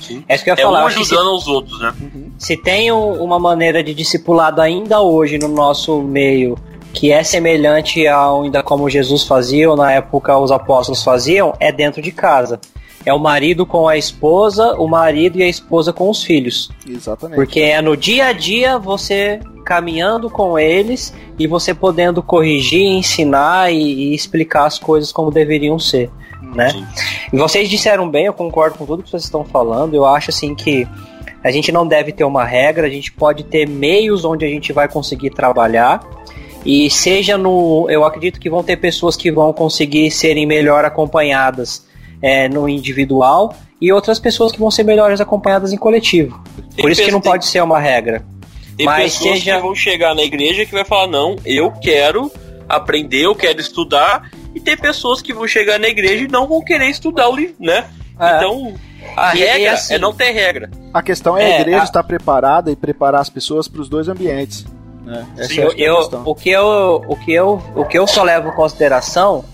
Sim. 0.00 0.24
É 0.28 0.34
isso 0.34 0.44
que 0.44 0.50
eu 0.50 0.54
ia 0.54 0.60
é 0.60 0.64
falar. 0.64 0.84
Um 0.84 0.86
ajudando 0.86 1.06
se, 1.06 1.36
os 1.36 1.48
outros, 1.48 1.80
né? 1.80 1.94
Uhum. 2.00 2.30
Se 2.38 2.56
tem 2.56 2.92
uma 2.92 3.38
maneira 3.38 3.82
de 3.82 3.94
discipulado 3.94 4.60
ainda 4.60 5.00
hoje 5.00 5.38
no 5.38 5.48
nosso 5.48 6.02
meio 6.02 6.56
que 6.92 7.12
é 7.12 7.22
semelhante 7.22 8.06
ao 8.08 8.42
ainda 8.42 8.62
como 8.62 8.88
Jesus 8.88 9.24
fazia 9.24 9.70
ou 9.70 9.76
na 9.76 9.92
época 9.92 10.36
os 10.38 10.50
apóstolos 10.50 11.02
faziam, 11.02 11.54
é 11.60 11.70
dentro 11.70 12.00
de 12.00 12.10
casa 12.10 12.58
é 13.06 13.14
o 13.14 13.20
marido 13.20 13.64
com 13.64 13.86
a 13.86 13.96
esposa, 13.96 14.74
o 14.74 14.88
marido 14.88 15.38
e 15.38 15.42
a 15.44 15.48
esposa 15.48 15.92
com 15.92 16.10
os 16.10 16.24
filhos. 16.24 16.68
Exatamente. 16.86 17.36
Porque 17.36 17.60
é 17.60 17.80
no 17.80 17.96
dia 17.96 18.26
a 18.26 18.32
dia 18.32 18.78
você 18.78 19.38
caminhando 19.64 20.28
com 20.28 20.58
eles 20.58 21.14
e 21.38 21.46
você 21.46 21.72
podendo 21.72 22.20
corrigir, 22.20 22.82
ensinar 22.82 23.72
e, 23.72 24.10
e 24.10 24.14
explicar 24.14 24.66
as 24.66 24.76
coisas 24.76 25.12
como 25.12 25.30
deveriam 25.30 25.78
ser. 25.78 26.10
Né? 26.52 26.68
E 27.32 27.36
vocês 27.36 27.68
disseram 27.68 28.10
bem, 28.10 28.26
eu 28.26 28.32
concordo 28.32 28.76
com 28.76 28.84
tudo 28.84 29.04
que 29.04 29.10
vocês 29.10 29.22
estão 29.22 29.44
falando. 29.44 29.94
Eu 29.94 30.04
acho 30.04 30.30
assim 30.30 30.52
que 30.52 30.86
a 31.44 31.50
gente 31.52 31.70
não 31.70 31.86
deve 31.86 32.10
ter 32.10 32.24
uma 32.24 32.44
regra, 32.44 32.88
a 32.88 32.90
gente 32.90 33.12
pode 33.12 33.44
ter 33.44 33.68
meios 33.68 34.24
onde 34.24 34.44
a 34.44 34.48
gente 34.48 34.72
vai 34.72 34.88
conseguir 34.88 35.30
trabalhar. 35.30 36.00
E 36.64 36.90
seja 36.90 37.38
no. 37.38 37.86
Eu 37.88 38.04
acredito 38.04 38.40
que 38.40 38.50
vão 38.50 38.64
ter 38.64 38.76
pessoas 38.78 39.14
que 39.14 39.30
vão 39.30 39.52
conseguir 39.52 40.10
serem 40.10 40.44
melhor 40.44 40.84
acompanhadas 40.84 41.85
é, 42.20 42.48
no 42.48 42.68
individual 42.68 43.54
e 43.80 43.92
outras 43.92 44.18
pessoas 44.18 44.52
que 44.52 44.58
vão 44.58 44.70
ser 44.70 44.84
melhores 44.84 45.20
acompanhadas 45.20 45.72
em 45.72 45.76
coletivo. 45.76 46.42
Tem 46.74 46.82
Por 46.82 46.90
isso 46.90 47.02
que 47.02 47.10
não 47.10 47.20
tem, 47.20 47.32
pode 47.32 47.46
ser 47.46 47.62
uma 47.62 47.78
regra. 47.78 48.24
Tem 48.76 48.86
Mas 48.86 49.16
pessoas 49.16 49.38
seja... 49.38 49.56
que 49.56 49.62
vão 49.62 49.74
chegar 49.74 50.14
na 50.14 50.22
igreja 50.22 50.66
que 50.66 50.72
vai 50.72 50.84
falar, 50.84 51.06
não, 51.06 51.36
eu 51.44 51.70
quero 51.70 52.30
aprender, 52.68 53.24
eu 53.24 53.34
quero 53.34 53.60
estudar, 53.60 54.30
e 54.54 54.60
tem 54.60 54.76
pessoas 54.76 55.22
que 55.22 55.32
vão 55.32 55.46
chegar 55.46 55.78
na 55.78 55.88
igreja 55.88 56.24
e 56.24 56.28
não 56.28 56.46
vão 56.46 56.62
querer 56.62 56.88
estudar 56.88 57.28
o 57.28 57.36
livro, 57.36 57.54
né? 57.60 57.86
É. 58.18 58.36
Então, 58.36 58.74
a 59.16 59.34
e, 59.34 59.38
regra 59.38 59.58
e 59.58 59.66
assim, 59.68 59.94
é 59.94 59.98
não 59.98 60.12
ter 60.12 60.30
regra. 60.32 60.70
A 60.92 61.02
questão 61.02 61.36
é, 61.36 61.50
é 61.50 61.56
a 61.56 61.60
igreja 61.60 61.80
a... 61.80 61.84
estar 61.84 62.02
preparada 62.02 62.70
e 62.70 62.76
preparar 62.76 63.20
as 63.20 63.30
pessoas 63.30 63.68
para 63.68 63.80
os 63.80 63.88
dois 63.88 64.08
ambientes. 64.08 64.66
Né? 65.04 65.24
Sim, 65.42 65.60
é 65.60 65.64
eu, 65.76 66.00
o, 66.24 66.34
que 66.34 66.50
eu, 66.50 67.04
o, 67.06 67.14
que 67.14 67.32
eu, 67.32 67.62
o 67.76 67.84
que 67.84 67.98
eu 67.98 68.06
só 68.06 68.24
levo 68.24 68.48
em 68.48 68.52
consideração 68.52 69.44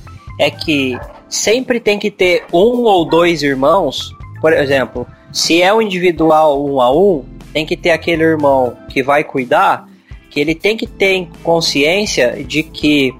é 0.40 0.50
que 0.50 0.98
sempre 1.32 1.80
tem 1.80 1.98
que 1.98 2.10
ter 2.10 2.44
um 2.52 2.82
ou 2.82 3.06
dois 3.06 3.42
irmãos. 3.42 4.14
Por 4.40 4.52
exemplo, 4.52 5.06
se 5.32 5.62
é 5.62 5.72
um 5.72 5.80
individual 5.80 6.62
um 6.62 6.80
a 6.80 6.94
um, 6.94 7.24
tem 7.52 7.64
que 7.64 7.76
ter 7.76 7.90
aquele 7.90 8.22
irmão 8.22 8.76
que 8.88 9.02
vai 9.02 9.24
cuidar, 9.24 9.88
que 10.30 10.38
ele 10.38 10.54
tem 10.54 10.76
que 10.76 10.86
ter 10.86 11.26
consciência 11.42 12.44
de 12.44 12.62
que, 12.62 13.14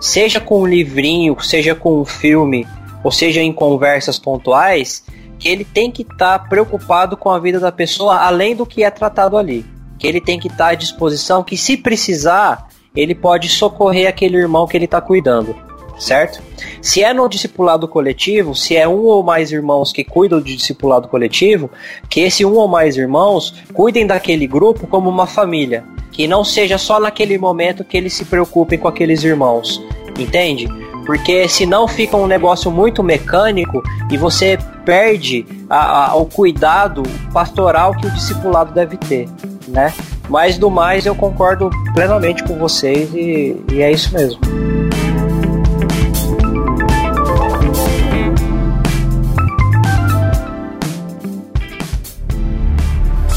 seja 0.00 0.40
com 0.40 0.62
um 0.62 0.66
livrinho, 0.66 1.38
seja 1.40 1.74
com 1.74 2.00
um 2.00 2.04
filme, 2.04 2.66
ou 3.04 3.12
seja 3.12 3.42
em 3.42 3.52
conversas 3.52 4.18
pontuais, 4.18 5.04
que 5.38 5.48
ele 5.48 5.64
tem 5.64 5.90
que 5.90 6.02
estar 6.02 6.38
tá 6.38 6.48
preocupado 6.48 7.16
com 7.16 7.28
a 7.28 7.38
vida 7.38 7.60
da 7.60 7.70
pessoa 7.70 8.16
além 8.16 8.56
do 8.56 8.64
que 8.64 8.82
é 8.82 8.90
tratado 8.90 9.36
ali. 9.36 9.64
Que 9.98 10.06
ele 10.06 10.20
tem 10.20 10.38
que 10.38 10.48
estar 10.48 10.66
tá 10.66 10.70
à 10.70 10.74
disposição, 10.74 11.44
que 11.44 11.56
se 11.56 11.76
precisar, 11.76 12.68
ele 12.96 13.14
pode 13.14 13.48
socorrer 13.48 14.08
aquele 14.08 14.36
irmão 14.38 14.66
que 14.66 14.76
ele 14.76 14.86
está 14.86 15.00
cuidando 15.00 15.68
certo? 15.98 16.42
Se 16.80 17.02
é 17.02 17.12
no 17.12 17.28
discipulado 17.28 17.88
coletivo, 17.88 18.54
se 18.54 18.76
é 18.76 18.86
um 18.88 19.04
ou 19.04 19.22
mais 19.22 19.50
irmãos 19.50 19.92
que 19.92 20.04
cuidam 20.04 20.40
de 20.40 20.56
discipulado 20.56 21.08
coletivo, 21.08 21.70
que 22.08 22.20
esse 22.20 22.44
um 22.44 22.54
ou 22.54 22.68
mais 22.68 22.96
irmãos 22.96 23.54
cuidem 23.72 24.06
daquele 24.06 24.46
grupo 24.46 24.86
como 24.86 25.10
uma 25.10 25.26
família, 25.26 25.84
que 26.12 26.26
não 26.26 26.44
seja 26.44 26.78
só 26.78 26.98
naquele 26.98 27.38
momento 27.38 27.84
que 27.84 27.96
eles 27.96 28.12
se 28.12 28.24
preocupem 28.24 28.78
com 28.78 28.88
aqueles 28.88 29.22
irmãos, 29.24 29.82
entende? 30.18 30.68
Porque 31.04 31.48
senão 31.48 31.88
fica 31.88 32.16
um 32.16 32.26
negócio 32.26 32.70
muito 32.70 33.02
mecânico 33.02 33.82
e 34.10 34.16
você 34.16 34.58
perde 34.84 35.46
a, 35.68 36.10
a, 36.10 36.16
o 36.16 36.26
cuidado 36.26 37.02
pastoral 37.32 37.94
que 37.94 38.06
o 38.06 38.10
discipulado 38.10 38.72
deve 38.74 38.96
ter, 38.96 39.28
né? 39.68 39.92
Mas 40.28 40.58
do 40.58 40.70
mais 40.70 41.06
eu 41.06 41.14
concordo 41.14 41.70
plenamente 41.94 42.44
com 42.44 42.58
vocês 42.58 43.14
e, 43.14 43.56
e 43.72 43.80
é 43.80 43.90
isso 43.90 44.12
mesmo. 44.12 44.38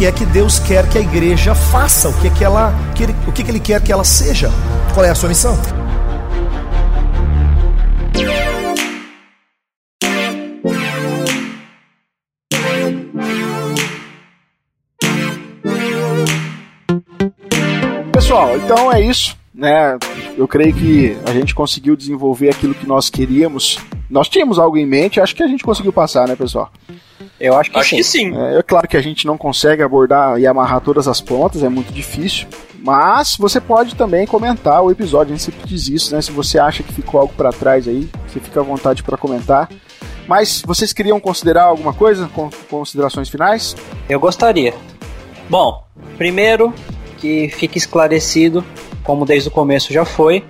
Que 0.02 0.08
é 0.08 0.12
que 0.12 0.26
Deus 0.26 0.58
quer 0.58 0.90
que 0.90 0.98
a 0.98 1.02
igreja 1.02 1.54
faça, 1.54 2.10
o 2.10 2.22
que 2.22 2.26
é 2.26 2.32
que 2.32 2.44
ela, 2.44 2.74
que 2.96 3.04
ele, 3.04 3.16
o 3.28 3.32
que, 3.32 3.44
é 3.44 3.46
que 3.46 3.52
ele 3.52 3.60
quer 3.60 3.80
que 3.84 3.92
ela 3.92 4.04
seja. 4.04 4.50
Qual 4.96 5.06
é 5.06 5.12
a 5.12 5.14
sua 5.14 5.30
missão? 5.30 5.56
Pessoal, 18.12 18.58
então 18.58 18.92
é 18.92 19.02
isso, 19.04 19.38
né? 19.54 20.00
Eu 20.36 20.48
creio 20.48 20.74
que 20.74 21.16
a 21.28 21.32
gente 21.32 21.54
conseguiu 21.54 21.96
desenvolver 21.96 22.50
aquilo 22.50 22.74
que 22.74 22.88
nós 22.88 23.08
queríamos. 23.08 23.78
Nós 24.10 24.28
tínhamos 24.28 24.58
algo 24.58 24.78
em 24.78 24.86
mente, 24.88 25.22
acho 25.22 25.36
que 25.36 25.44
a 25.44 25.48
gente 25.48 25.64
conseguiu 25.64 25.94
passar, 25.94 26.28
né, 26.28 26.36
pessoal? 26.36 26.72
Eu 27.42 27.58
acho 27.58 27.72
que 27.72 27.80
acho 27.80 27.90
sim. 27.90 27.96
Que 27.98 28.04
sim. 28.04 28.38
É, 28.38 28.60
é 28.60 28.64
claro 28.64 28.88
que 28.88 28.96
a 28.96 29.02
gente 29.02 29.26
não 29.26 29.38
consegue 29.38 29.82
abordar 29.82 30.40
e 30.40 30.46
amarrar 30.46 30.80
todas 30.80 31.08
as 31.08 31.20
pontas, 31.20 31.64
é 31.64 31.70
muito 31.70 31.92
difícil. 31.92 32.48
Mas 32.84 33.36
você 33.38 33.60
pode 33.60 33.96
também 33.96 34.26
comentar 34.26 34.82
o 34.82 34.92
episódio, 34.92 35.34
a 35.34 35.38
gente 35.38 35.44
sempre 35.44 35.68
diz 35.68 35.88
isso, 35.88 36.16
né? 36.16 36.22
Se 36.22 36.32
você 36.32 36.58
acha 36.58 36.82
que 36.84 36.94
ficou 36.94 37.20
algo 37.20 37.34
para 37.36 37.52
trás 37.52 37.88
aí, 37.88 38.10
você 38.28 38.40
fica 38.40 38.60
à 38.60 38.64
vontade 38.64 39.04
para 39.04 39.18
comentar. 39.18 39.70
Mas 40.28 40.64
vocês 40.66 40.94
queriam 40.94 41.20
considerar 41.20 41.64
alguma 41.64 41.94
coisa? 41.94 42.30
Com 42.34 42.50
considerações 42.70 43.30
finais? 43.30 43.76
Eu 44.08 44.20
gostaria. 44.20 44.74
Bom, 45.50 45.84
primeiro 46.18 46.74
que 47.18 47.50
fique 47.50 47.78
esclarecido, 47.78 48.64
como 49.04 49.26
desde 49.26 49.50
o 49.50 49.52
começo 49.52 49.94
já 49.94 50.06
foi, 50.06 50.44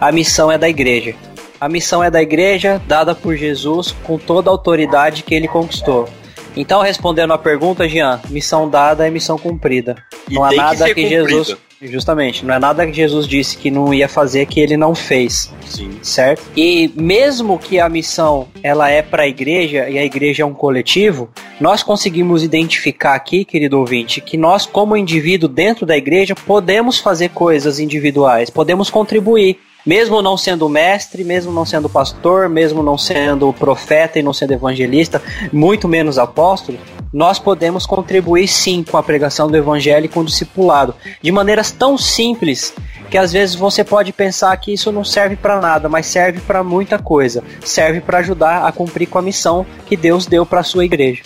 a 0.00 0.12
missão 0.12 0.52
é 0.52 0.58
da 0.58 0.68
igreja. 0.68 1.14
A 1.60 1.68
missão 1.68 2.04
é 2.04 2.10
da 2.10 2.20
igreja, 2.20 2.80
dada 2.86 3.14
por 3.14 3.34
Jesus, 3.34 3.94
com 4.04 4.18
toda 4.18 4.50
a 4.50 4.52
autoridade 4.52 5.22
que 5.22 5.34
ele 5.34 5.48
conquistou. 5.48 6.08
Então, 6.54 6.82
respondendo 6.82 7.32
a 7.32 7.38
pergunta, 7.38 7.88
Jean, 7.88 8.20
missão 8.28 8.68
dada 8.68 9.06
é 9.06 9.10
missão 9.10 9.38
cumprida. 9.38 9.96
E 10.28 10.34
não 10.34 10.44
há 10.44 10.52
nada 10.52 10.86
que, 10.86 10.94
que 10.94 11.08
Jesus. 11.08 11.56
Justamente, 11.82 12.42
não 12.44 12.54
é 12.54 12.58
nada 12.58 12.86
que 12.86 12.92
Jesus 12.94 13.26
disse 13.26 13.58
que 13.58 13.70
não 13.70 13.92
ia 13.92 14.08
fazer 14.08 14.46
que 14.46 14.60
ele 14.60 14.78
não 14.78 14.94
fez. 14.94 15.52
Sim. 15.66 15.98
Certo? 16.02 16.42
E 16.56 16.90
mesmo 16.96 17.58
que 17.58 17.78
a 17.78 17.86
missão 17.86 18.48
ela 18.62 18.88
é 18.88 19.02
para 19.02 19.24
a 19.24 19.28
igreja 19.28 19.88
e 19.88 19.98
a 19.98 20.04
igreja 20.04 20.42
é 20.42 20.46
um 20.46 20.54
coletivo, 20.54 21.28
nós 21.60 21.82
conseguimos 21.82 22.42
identificar 22.42 23.14
aqui, 23.14 23.44
querido 23.44 23.78
ouvinte, 23.78 24.22
que 24.22 24.38
nós 24.38 24.64
como 24.64 24.96
indivíduo 24.96 25.50
dentro 25.50 25.84
da 25.84 25.96
igreja 25.96 26.34
podemos 26.34 26.98
fazer 26.98 27.28
coisas 27.28 27.78
individuais, 27.78 28.48
podemos 28.48 28.88
contribuir 28.88 29.58
mesmo 29.86 30.20
não 30.20 30.36
sendo 30.36 30.68
mestre, 30.68 31.22
mesmo 31.22 31.52
não 31.52 31.64
sendo 31.64 31.88
pastor, 31.88 32.48
mesmo 32.48 32.82
não 32.82 32.98
sendo 32.98 33.52
profeta 33.52 34.18
e 34.18 34.22
não 34.22 34.32
sendo 34.32 34.52
evangelista, 34.52 35.22
muito 35.52 35.86
menos 35.86 36.18
apóstolo, 36.18 36.78
nós 37.12 37.38
podemos 37.38 37.86
contribuir 37.86 38.48
sim 38.48 38.82
com 38.82 38.96
a 38.96 39.02
pregação 39.02 39.48
do 39.48 39.56
evangelho 39.56 40.06
e 40.06 40.08
com 40.08 40.20
o 40.20 40.24
discipulado, 40.24 40.94
de 41.22 41.30
maneiras 41.30 41.70
tão 41.70 41.96
simples 41.96 42.74
que 43.08 43.16
às 43.16 43.32
vezes 43.32 43.54
você 43.54 43.84
pode 43.84 44.12
pensar 44.12 44.56
que 44.56 44.72
isso 44.72 44.90
não 44.90 45.04
serve 45.04 45.36
para 45.36 45.60
nada, 45.60 45.88
mas 45.88 46.06
serve 46.06 46.40
para 46.40 46.64
muita 46.64 46.98
coisa. 46.98 47.42
Serve 47.64 48.00
para 48.00 48.18
ajudar 48.18 48.66
a 48.66 48.72
cumprir 48.72 49.06
com 49.06 49.18
a 49.18 49.22
missão 49.22 49.64
que 49.86 49.96
Deus 49.96 50.26
deu 50.26 50.44
para 50.44 50.64
sua 50.64 50.84
igreja. 50.84 51.22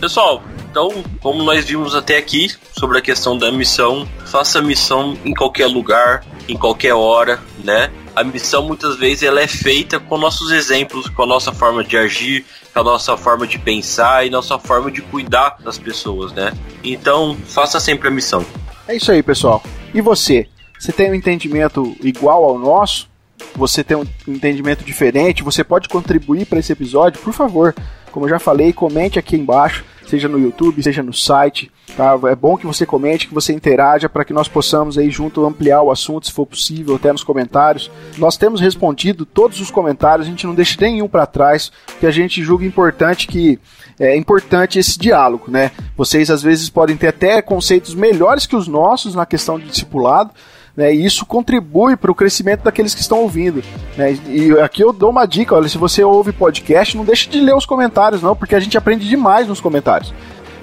Pessoal, 0.00 0.42
então, 0.70 0.90
como 1.20 1.42
nós 1.42 1.64
vimos 1.64 1.94
até 1.94 2.16
aqui 2.16 2.50
sobre 2.78 2.98
a 2.98 3.00
questão 3.00 3.36
da 3.36 3.50
missão, 3.50 4.06
faça 4.26 4.62
missão 4.62 5.16
em 5.24 5.34
qualquer 5.34 5.66
lugar, 5.66 6.24
em 6.48 6.56
qualquer 6.56 6.94
hora, 6.94 7.40
né? 7.62 7.90
A 8.14 8.22
missão 8.22 8.66
muitas 8.66 8.96
vezes 8.96 9.24
ela 9.24 9.40
é 9.40 9.48
feita 9.48 9.98
com 9.98 10.16
nossos 10.16 10.52
exemplos, 10.52 11.08
com 11.08 11.22
a 11.24 11.26
nossa 11.26 11.52
forma 11.52 11.82
de 11.82 11.96
agir, 11.96 12.44
com 12.72 12.80
a 12.80 12.84
nossa 12.84 13.16
forma 13.16 13.44
de 13.44 13.58
pensar 13.58 14.24
e 14.24 14.30
nossa 14.30 14.56
forma 14.56 14.90
de 14.90 15.02
cuidar 15.02 15.56
das 15.64 15.78
pessoas, 15.78 16.32
né? 16.32 16.52
Então, 16.84 17.36
faça 17.46 17.80
sempre 17.80 18.06
a 18.06 18.10
missão. 18.12 18.46
É 18.86 18.94
isso 18.94 19.10
aí, 19.10 19.20
pessoal. 19.20 19.60
E 19.92 20.00
você? 20.00 20.46
Você 20.78 20.92
tem 20.92 21.10
um 21.10 21.14
entendimento 21.14 21.96
igual 22.02 22.44
ao 22.44 22.56
nosso? 22.56 23.08
Você 23.56 23.82
tem 23.82 23.96
um 23.96 24.06
entendimento 24.28 24.84
diferente? 24.84 25.42
Você 25.42 25.64
pode 25.64 25.88
contribuir 25.88 26.46
para 26.46 26.60
esse 26.60 26.72
episódio? 26.72 27.20
Por 27.20 27.32
favor, 27.32 27.74
como 28.12 28.26
eu 28.26 28.30
já 28.30 28.38
falei, 28.38 28.72
comente 28.72 29.18
aqui 29.18 29.34
embaixo 29.34 29.84
seja 30.06 30.28
no 30.28 30.38
YouTube, 30.38 30.82
seja 30.82 31.02
no 31.02 31.12
site. 31.12 31.70
Tá? 31.96 32.18
É 32.30 32.34
bom 32.34 32.56
que 32.56 32.66
você 32.66 32.84
comente, 32.84 33.28
que 33.28 33.34
você 33.34 33.52
interaja 33.52 34.08
para 34.08 34.24
que 34.24 34.32
nós 34.32 34.48
possamos 34.48 34.98
aí 34.98 35.10
junto 35.10 35.44
ampliar 35.44 35.82
o 35.82 35.90
assunto, 35.90 36.26
se 36.26 36.32
for 36.32 36.46
possível, 36.46 36.96
até 36.96 37.12
nos 37.12 37.22
comentários. 37.22 37.90
Nós 38.18 38.36
temos 38.36 38.60
respondido 38.60 39.24
todos 39.24 39.60
os 39.60 39.70
comentários, 39.70 40.26
a 40.26 40.30
gente 40.30 40.46
não 40.46 40.54
deixa 40.54 40.76
nenhum 40.80 41.08
para 41.08 41.26
trás, 41.26 41.70
porque 41.86 42.06
a 42.06 42.10
gente 42.10 42.42
julga 42.42 42.64
importante 42.64 43.28
que 43.28 43.58
é 43.98 44.16
importante 44.16 44.78
esse 44.78 44.98
diálogo, 44.98 45.48
né? 45.48 45.70
Vocês 45.96 46.30
às 46.30 46.42
vezes 46.42 46.68
podem 46.68 46.96
ter 46.96 47.08
até 47.08 47.40
conceitos 47.40 47.94
melhores 47.94 48.46
que 48.46 48.56
os 48.56 48.66
nossos 48.66 49.14
na 49.14 49.24
questão 49.24 49.58
de 49.58 49.66
discipulado, 49.66 50.30
né, 50.76 50.94
e 50.94 51.04
isso 51.04 51.24
contribui 51.24 51.96
para 51.96 52.10
o 52.10 52.14
crescimento 52.14 52.62
daqueles 52.62 52.94
que 52.94 53.00
estão 53.00 53.18
ouvindo. 53.20 53.62
Né, 53.96 54.18
e 54.28 54.52
aqui 54.60 54.82
eu 54.82 54.92
dou 54.92 55.10
uma 55.10 55.26
dica: 55.26 55.54
olha, 55.54 55.68
se 55.68 55.78
você 55.78 56.02
ouve 56.02 56.32
podcast, 56.32 56.96
não 56.96 57.04
deixe 57.04 57.28
de 57.28 57.40
ler 57.40 57.54
os 57.54 57.66
comentários, 57.66 58.22
não, 58.22 58.34
porque 58.34 58.54
a 58.54 58.60
gente 58.60 58.76
aprende 58.76 59.08
demais 59.08 59.46
nos 59.46 59.60
comentários. 59.60 60.12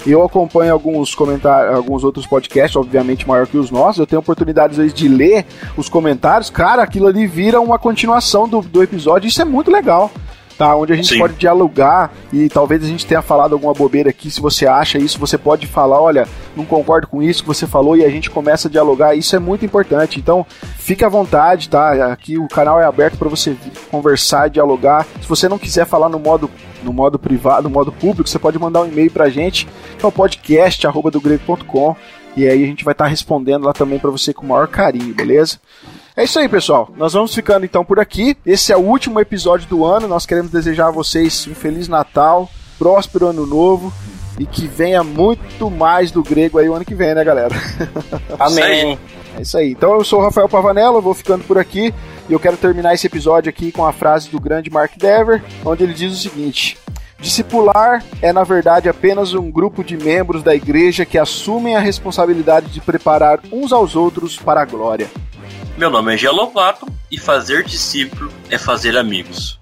Eu 0.06 0.24
acompanho 0.24 0.74
alguns 0.74 1.14
comentários, 1.14 1.76
alguns 1.76 2.04
outros 2.04 2.26
podcasts, 2.26 2.76
obviamente 2.76 3.28
maior 3.28 3.46
que 3.46 3.58
os 3.58 3.70
nossos. 3.70 4.00
Eu 4.00 4.08
tenho 4.08 4.20
oportunidades 4.20 4.78
vezes, 4.78 4.94
de 4.94 5.08
ler 5.08 5.46
os 5.78 5.88
comentários. 5.88 6.50
Cara, 6.50 6.82
aquilo 6.82 7.06
ali 7.06 7.28
vira 7.28 7.62
uma 7.62 7.78
continuação 7.78 8.48
do, 8.48 8.62
do 8.62 8.82
episódio. 8.82 9.28
Isso 9.28 9.42
é 9.42 9.46
muito 9.46 9.70
legal 9.70 10.12
tá? 10.62 10.76
Onde 10.76 10.94
a 10.94 10.96
gente 10.96 11.08
Sim. 11.08 11.18
pode 11.18 11.34
dialogar 11.34 12.14
e 12.32 12.48
talvez 12.48 12.84
a 12.84 12.88
gente 12.88 13.04
tenha 13.04 13.24
falado 13.24 13.54
alguma 13.54 13.74
bobeira 13.74 14.12
aqui. 14.12 14.30
Se 14.30 14.40
você 14.40 14.68
acha 14.68 15.00
isso, 15.00 15.18
você 15.18 15.36
pode 15.36 15.66
falar, 15.66 16.00
olha, 16.00 16.28
não 16.56 16.64
concordo 16.64 17.08
com 17.08 17.20
isso 17.20 17.42
que 17.42 17.48
você 17.48 17.66
falou 17.66 17.98
e 17.98 18.06
a 18.06 18.10
gente 18.12 18.30
começa 18.30 18.68
a 18.68 18.72
dialogar. 18.72 19.16
Isso 19.16 19.36
é 19.36 19.40
muito 19.40 19.66
importante. 19.66 20.20
Então, 20.20 20.46
fique 20.78 21.04
à 21.04 21.10
vontade, 21.10 21.68
tá? 21.68 22.14
Aqui 22.14 22.38
o 22.38 22.48
canal 22.48 22.80
é 22.80 22.86
aberto 22.86 23.18
para 23.18 23.28
você 23.28 23.58
conversar, 23.90 24.52
dialogar. 24.52 25.08
Se 25.20 25.28
você 25.28 25.50
não 25.50 25.58
quiser 25.58 25.88
falar 25.88 26.10
no 26.10 26.20
modo 26.20 26.48
no 26.84 26.94
modo 26.94 27.18
privado, 27.18 27.64
no 27.64 27.70
modo 27.70 27.92
público, 27.92 28.28
você 28.28 28.40
pode 28.40 28.58
mandar 28.58 28.82
um 28.82 28.88
e-mail 28.88 29.12
pra 29.12 29.30
gente, 29.30 29.68
que 30.00 30.06
é 30.06 30.08
o 30.08 30.12
podcast 30.12 30.88
do 31.12 31.22
grego.com 31.22 31.96
e 32.36 32.48
aí 32.48 32.64
a 32.64 32.68
gente 32.68 32.84
vai 32.84 32.94
estar 32.94 33.06
tá 33.06 33.10
respondendo 33.10 33.66
lá 33.66 33.74
também 33.74 34.00
para 34.00 34.10
você 34.10 34.34
com 34.34 34.46
o 34.46 34.50
maior 34.50 34.68
carinho, 34.68 35.14
beleza? 35.14 35.60
É 36.16 36.24
isso 36.24 36.40
aí, 36.40 36.50
pessoal. 36.50 36.90
Nós 36.98 37.14
vamos 37.14 37.34
ficando 37.34 37.66
então 37.66 37.86
por 37.86 38.00
aqui. 38.00 38.38
Esse 38.46 38.74
é 38.74 38.78
o 38.78 38.82
último 38.82 39.20
episódio 39.20 39.68
do 39.68 39.86
ano. 39.86 40.08
Nós 40.08 40.26
queremos 40.26 40.52
desejar 40.52 40.88
a 40.88 40.92
vocês 40.92 41.48
um 41.48 41.56
feliz 41.56 41.88
Natal, 41.88 42.50
próspero 42.78 43.28
ano 43.28 43.46
novo 43.46 43.94
e 44.40 44.46
que 44.46 44.68
venha 44.68 45.04
muito 45.04 45.70
mais 45.70 46.12
do 46.12 46.24
grego 46.24 46.58
aí 46.58 46.68
o 46.68 46.74
ano 46.74 46.84
que 46.84 46.96
vem, 46.96 47.14
né, 47.14 47.24
galera? 47.24 47.56
Amém. 48.40 48.98
É 49.38 49.42
isso 49.42 49.58
aí. 49.58 49.72
Então 49.72 49.94
eu 49.94 50.04
sou 50.04 50.20
o 50.20 50.24
Rafael 50.24 50.50
Pavanello, 50.50 51.02
vou 51.02 51.14
ficando 51.14 51.44
por 51.44 51.58
aqui 51.58 51.94
e 52.28 52.34
eu 52.34 52.40
quero 52.40 52.58
terminar 52.58 52.94
esse 52.94 53.08
episódio 53.08 53.50
aqui 53.50 53.72
com 53.72 53.86
a 53.86 53.94
frase 53.94 54.30
do 54.30 54.40
grande 54.40 54.70
Mark 54.70 54.94
Dever, 54.98 55.44
onde 55.64 55.84
ele 55.84 55.94
diz 55.94 56.12
o 56.12 56.18
seguinte: 56.18 56.78
Discipular 57.22 58.04
é, 58.20 58.34
na 58.34 58.44
verdade, 58.44 58.90
apenas 58.90 59.36
um 59.36 59.52
grupo 59.52 59.84
de 59.84 59.96
membros 59.96 60.42
da 60.42 60.56
igreja 60.56 61.06
que 61.06 61.20
assumem 61.20 61.76
a 61.76 61.80
responsabilidade 61.80 62.68
de 62.72 62.82
preparar 62.82 63.40
uns 63.52 63.72
aos 63.72 63.96
outros 63.96 64.38
para 64.38 64.62
a 64.62 64.66
glória. 64.66 65.08
Meu 65.78 65.92
nome 65.92 66.16
é 66.16 66.18
Gelovato 66.18 66.88
e 67.12 67.20
fazer 67.20 67.64
discípulo 67.64 68.32
é 68.50 68.58
fazer 68.58 68.98
amigos. 68.98 69.60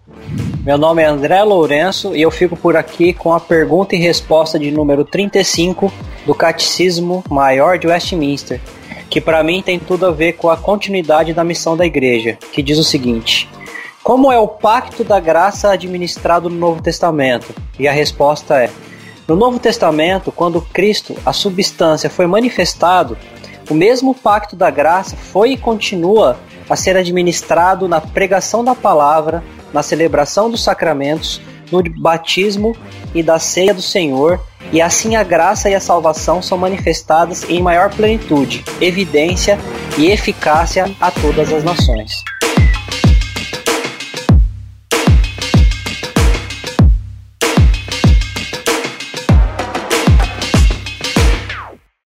Meu 0.64 0.78
nome 0.78 1.02
é 1.02 1.06
André 1.06 1.44
Lourenço 1.44 2.16
e 2.16 2.22
eu 2.22 2.32
fico 2.32 2.56
por 2.56 2.78
aqui 2.78 3.12
com 3.12 3.34
a 3.34 3.40
pergunta 3.40 3.94
e 3.94 4.00
resposta 4.00 4.58
de 4.58 4.72
número 4.72 5.04
35 5.04 5.92
do 6.26 6.34
Catecismo 6.34 7.24
Maior 7.30 7.78
de 7.78 7.88
Westminster, 7.88 8.62
que 9.10 9.20
para 9.20 9.44
mim 9.44 9.62
tem 9.62 9.80
tudo 9.80 10.06
a 10.06 10.12
ver 10.12 10.34
com 10.34 10.50
a 10.50 10.58
continuidade 10.58 11.34
da 11.34 11.44
missão 11.44 11.76
da 11.76 11.86
igreja, 11.86 12.38
que 12.54 12.62
diz 12.62 12.78
o 12.78 12.84
seguinte: 12.84 13.50
Como 14.04 14.32
é 14.32 14.40
o 14.40 14.48
pacto 14.48 15.04
da 15.04 15.20
graça 15.20 15.72
administrado 15.72 16.50
no 16.50 16.56
Novo 16.56 16.82
Testamento? 16.82 17.54
E 17.78 17.88
a 17.88 17.92
resposta 17.92 18.56
é: 18.64 18.70
No 19.28 19.36
Novo 19.36 19.60
Testamento, 19.60 20.32
quando 20.32 20.62
Cristo, 20.62 21.16
a 21.26 21.34
substância, 21.34 22.10
foi 22.10 22.26
manifestado, 22.26 23.18
o 23.70 23.74
mesmo 23.74 24.16
pacto 24.16 24.56
da 24.56 24.70
graça 24.70 25.16
foi 25.16 25.52
e 25.52 25.58
continua 25.58 26.40
a 26.70 26.76
ser 26.76 26.96
administrado 26.96 27.88
na 27.88 28.00
pregação 28.00 28.64
da 28.64 28.74
palavra, 28.74 29.44
na 29.74 29.84
celebração 29.84 30.50
dos 30.50 30.64
sacramentos, 30.64 31.42
no 31.72 31.84
batismo 32.02 32.76
e 33.14 33.22
da 33.22 33.38
ceia 33.38 33.74
do 33.74 33.82
Senhor, 33.82 34.40
e 34.72 34.82
assim 34.82 35.16
a 35.16 35.24
graça 35.24 35.70
e 35.70 35.76
a 35.76 35.80
salvação 35.80 36.42
são 36.42 36.58
manifestadas 36.58 37.48
em 37.50 37.62
maior 37.62 37.94
plenitude, 37.94 38.64
evidência 38.80 39.60
e 39.98 40.08
eficácia 40.08 40.90
a 41.00 41.12
todas 41.12 41.52
as 41.52 41.64
nações. 41.64 42.24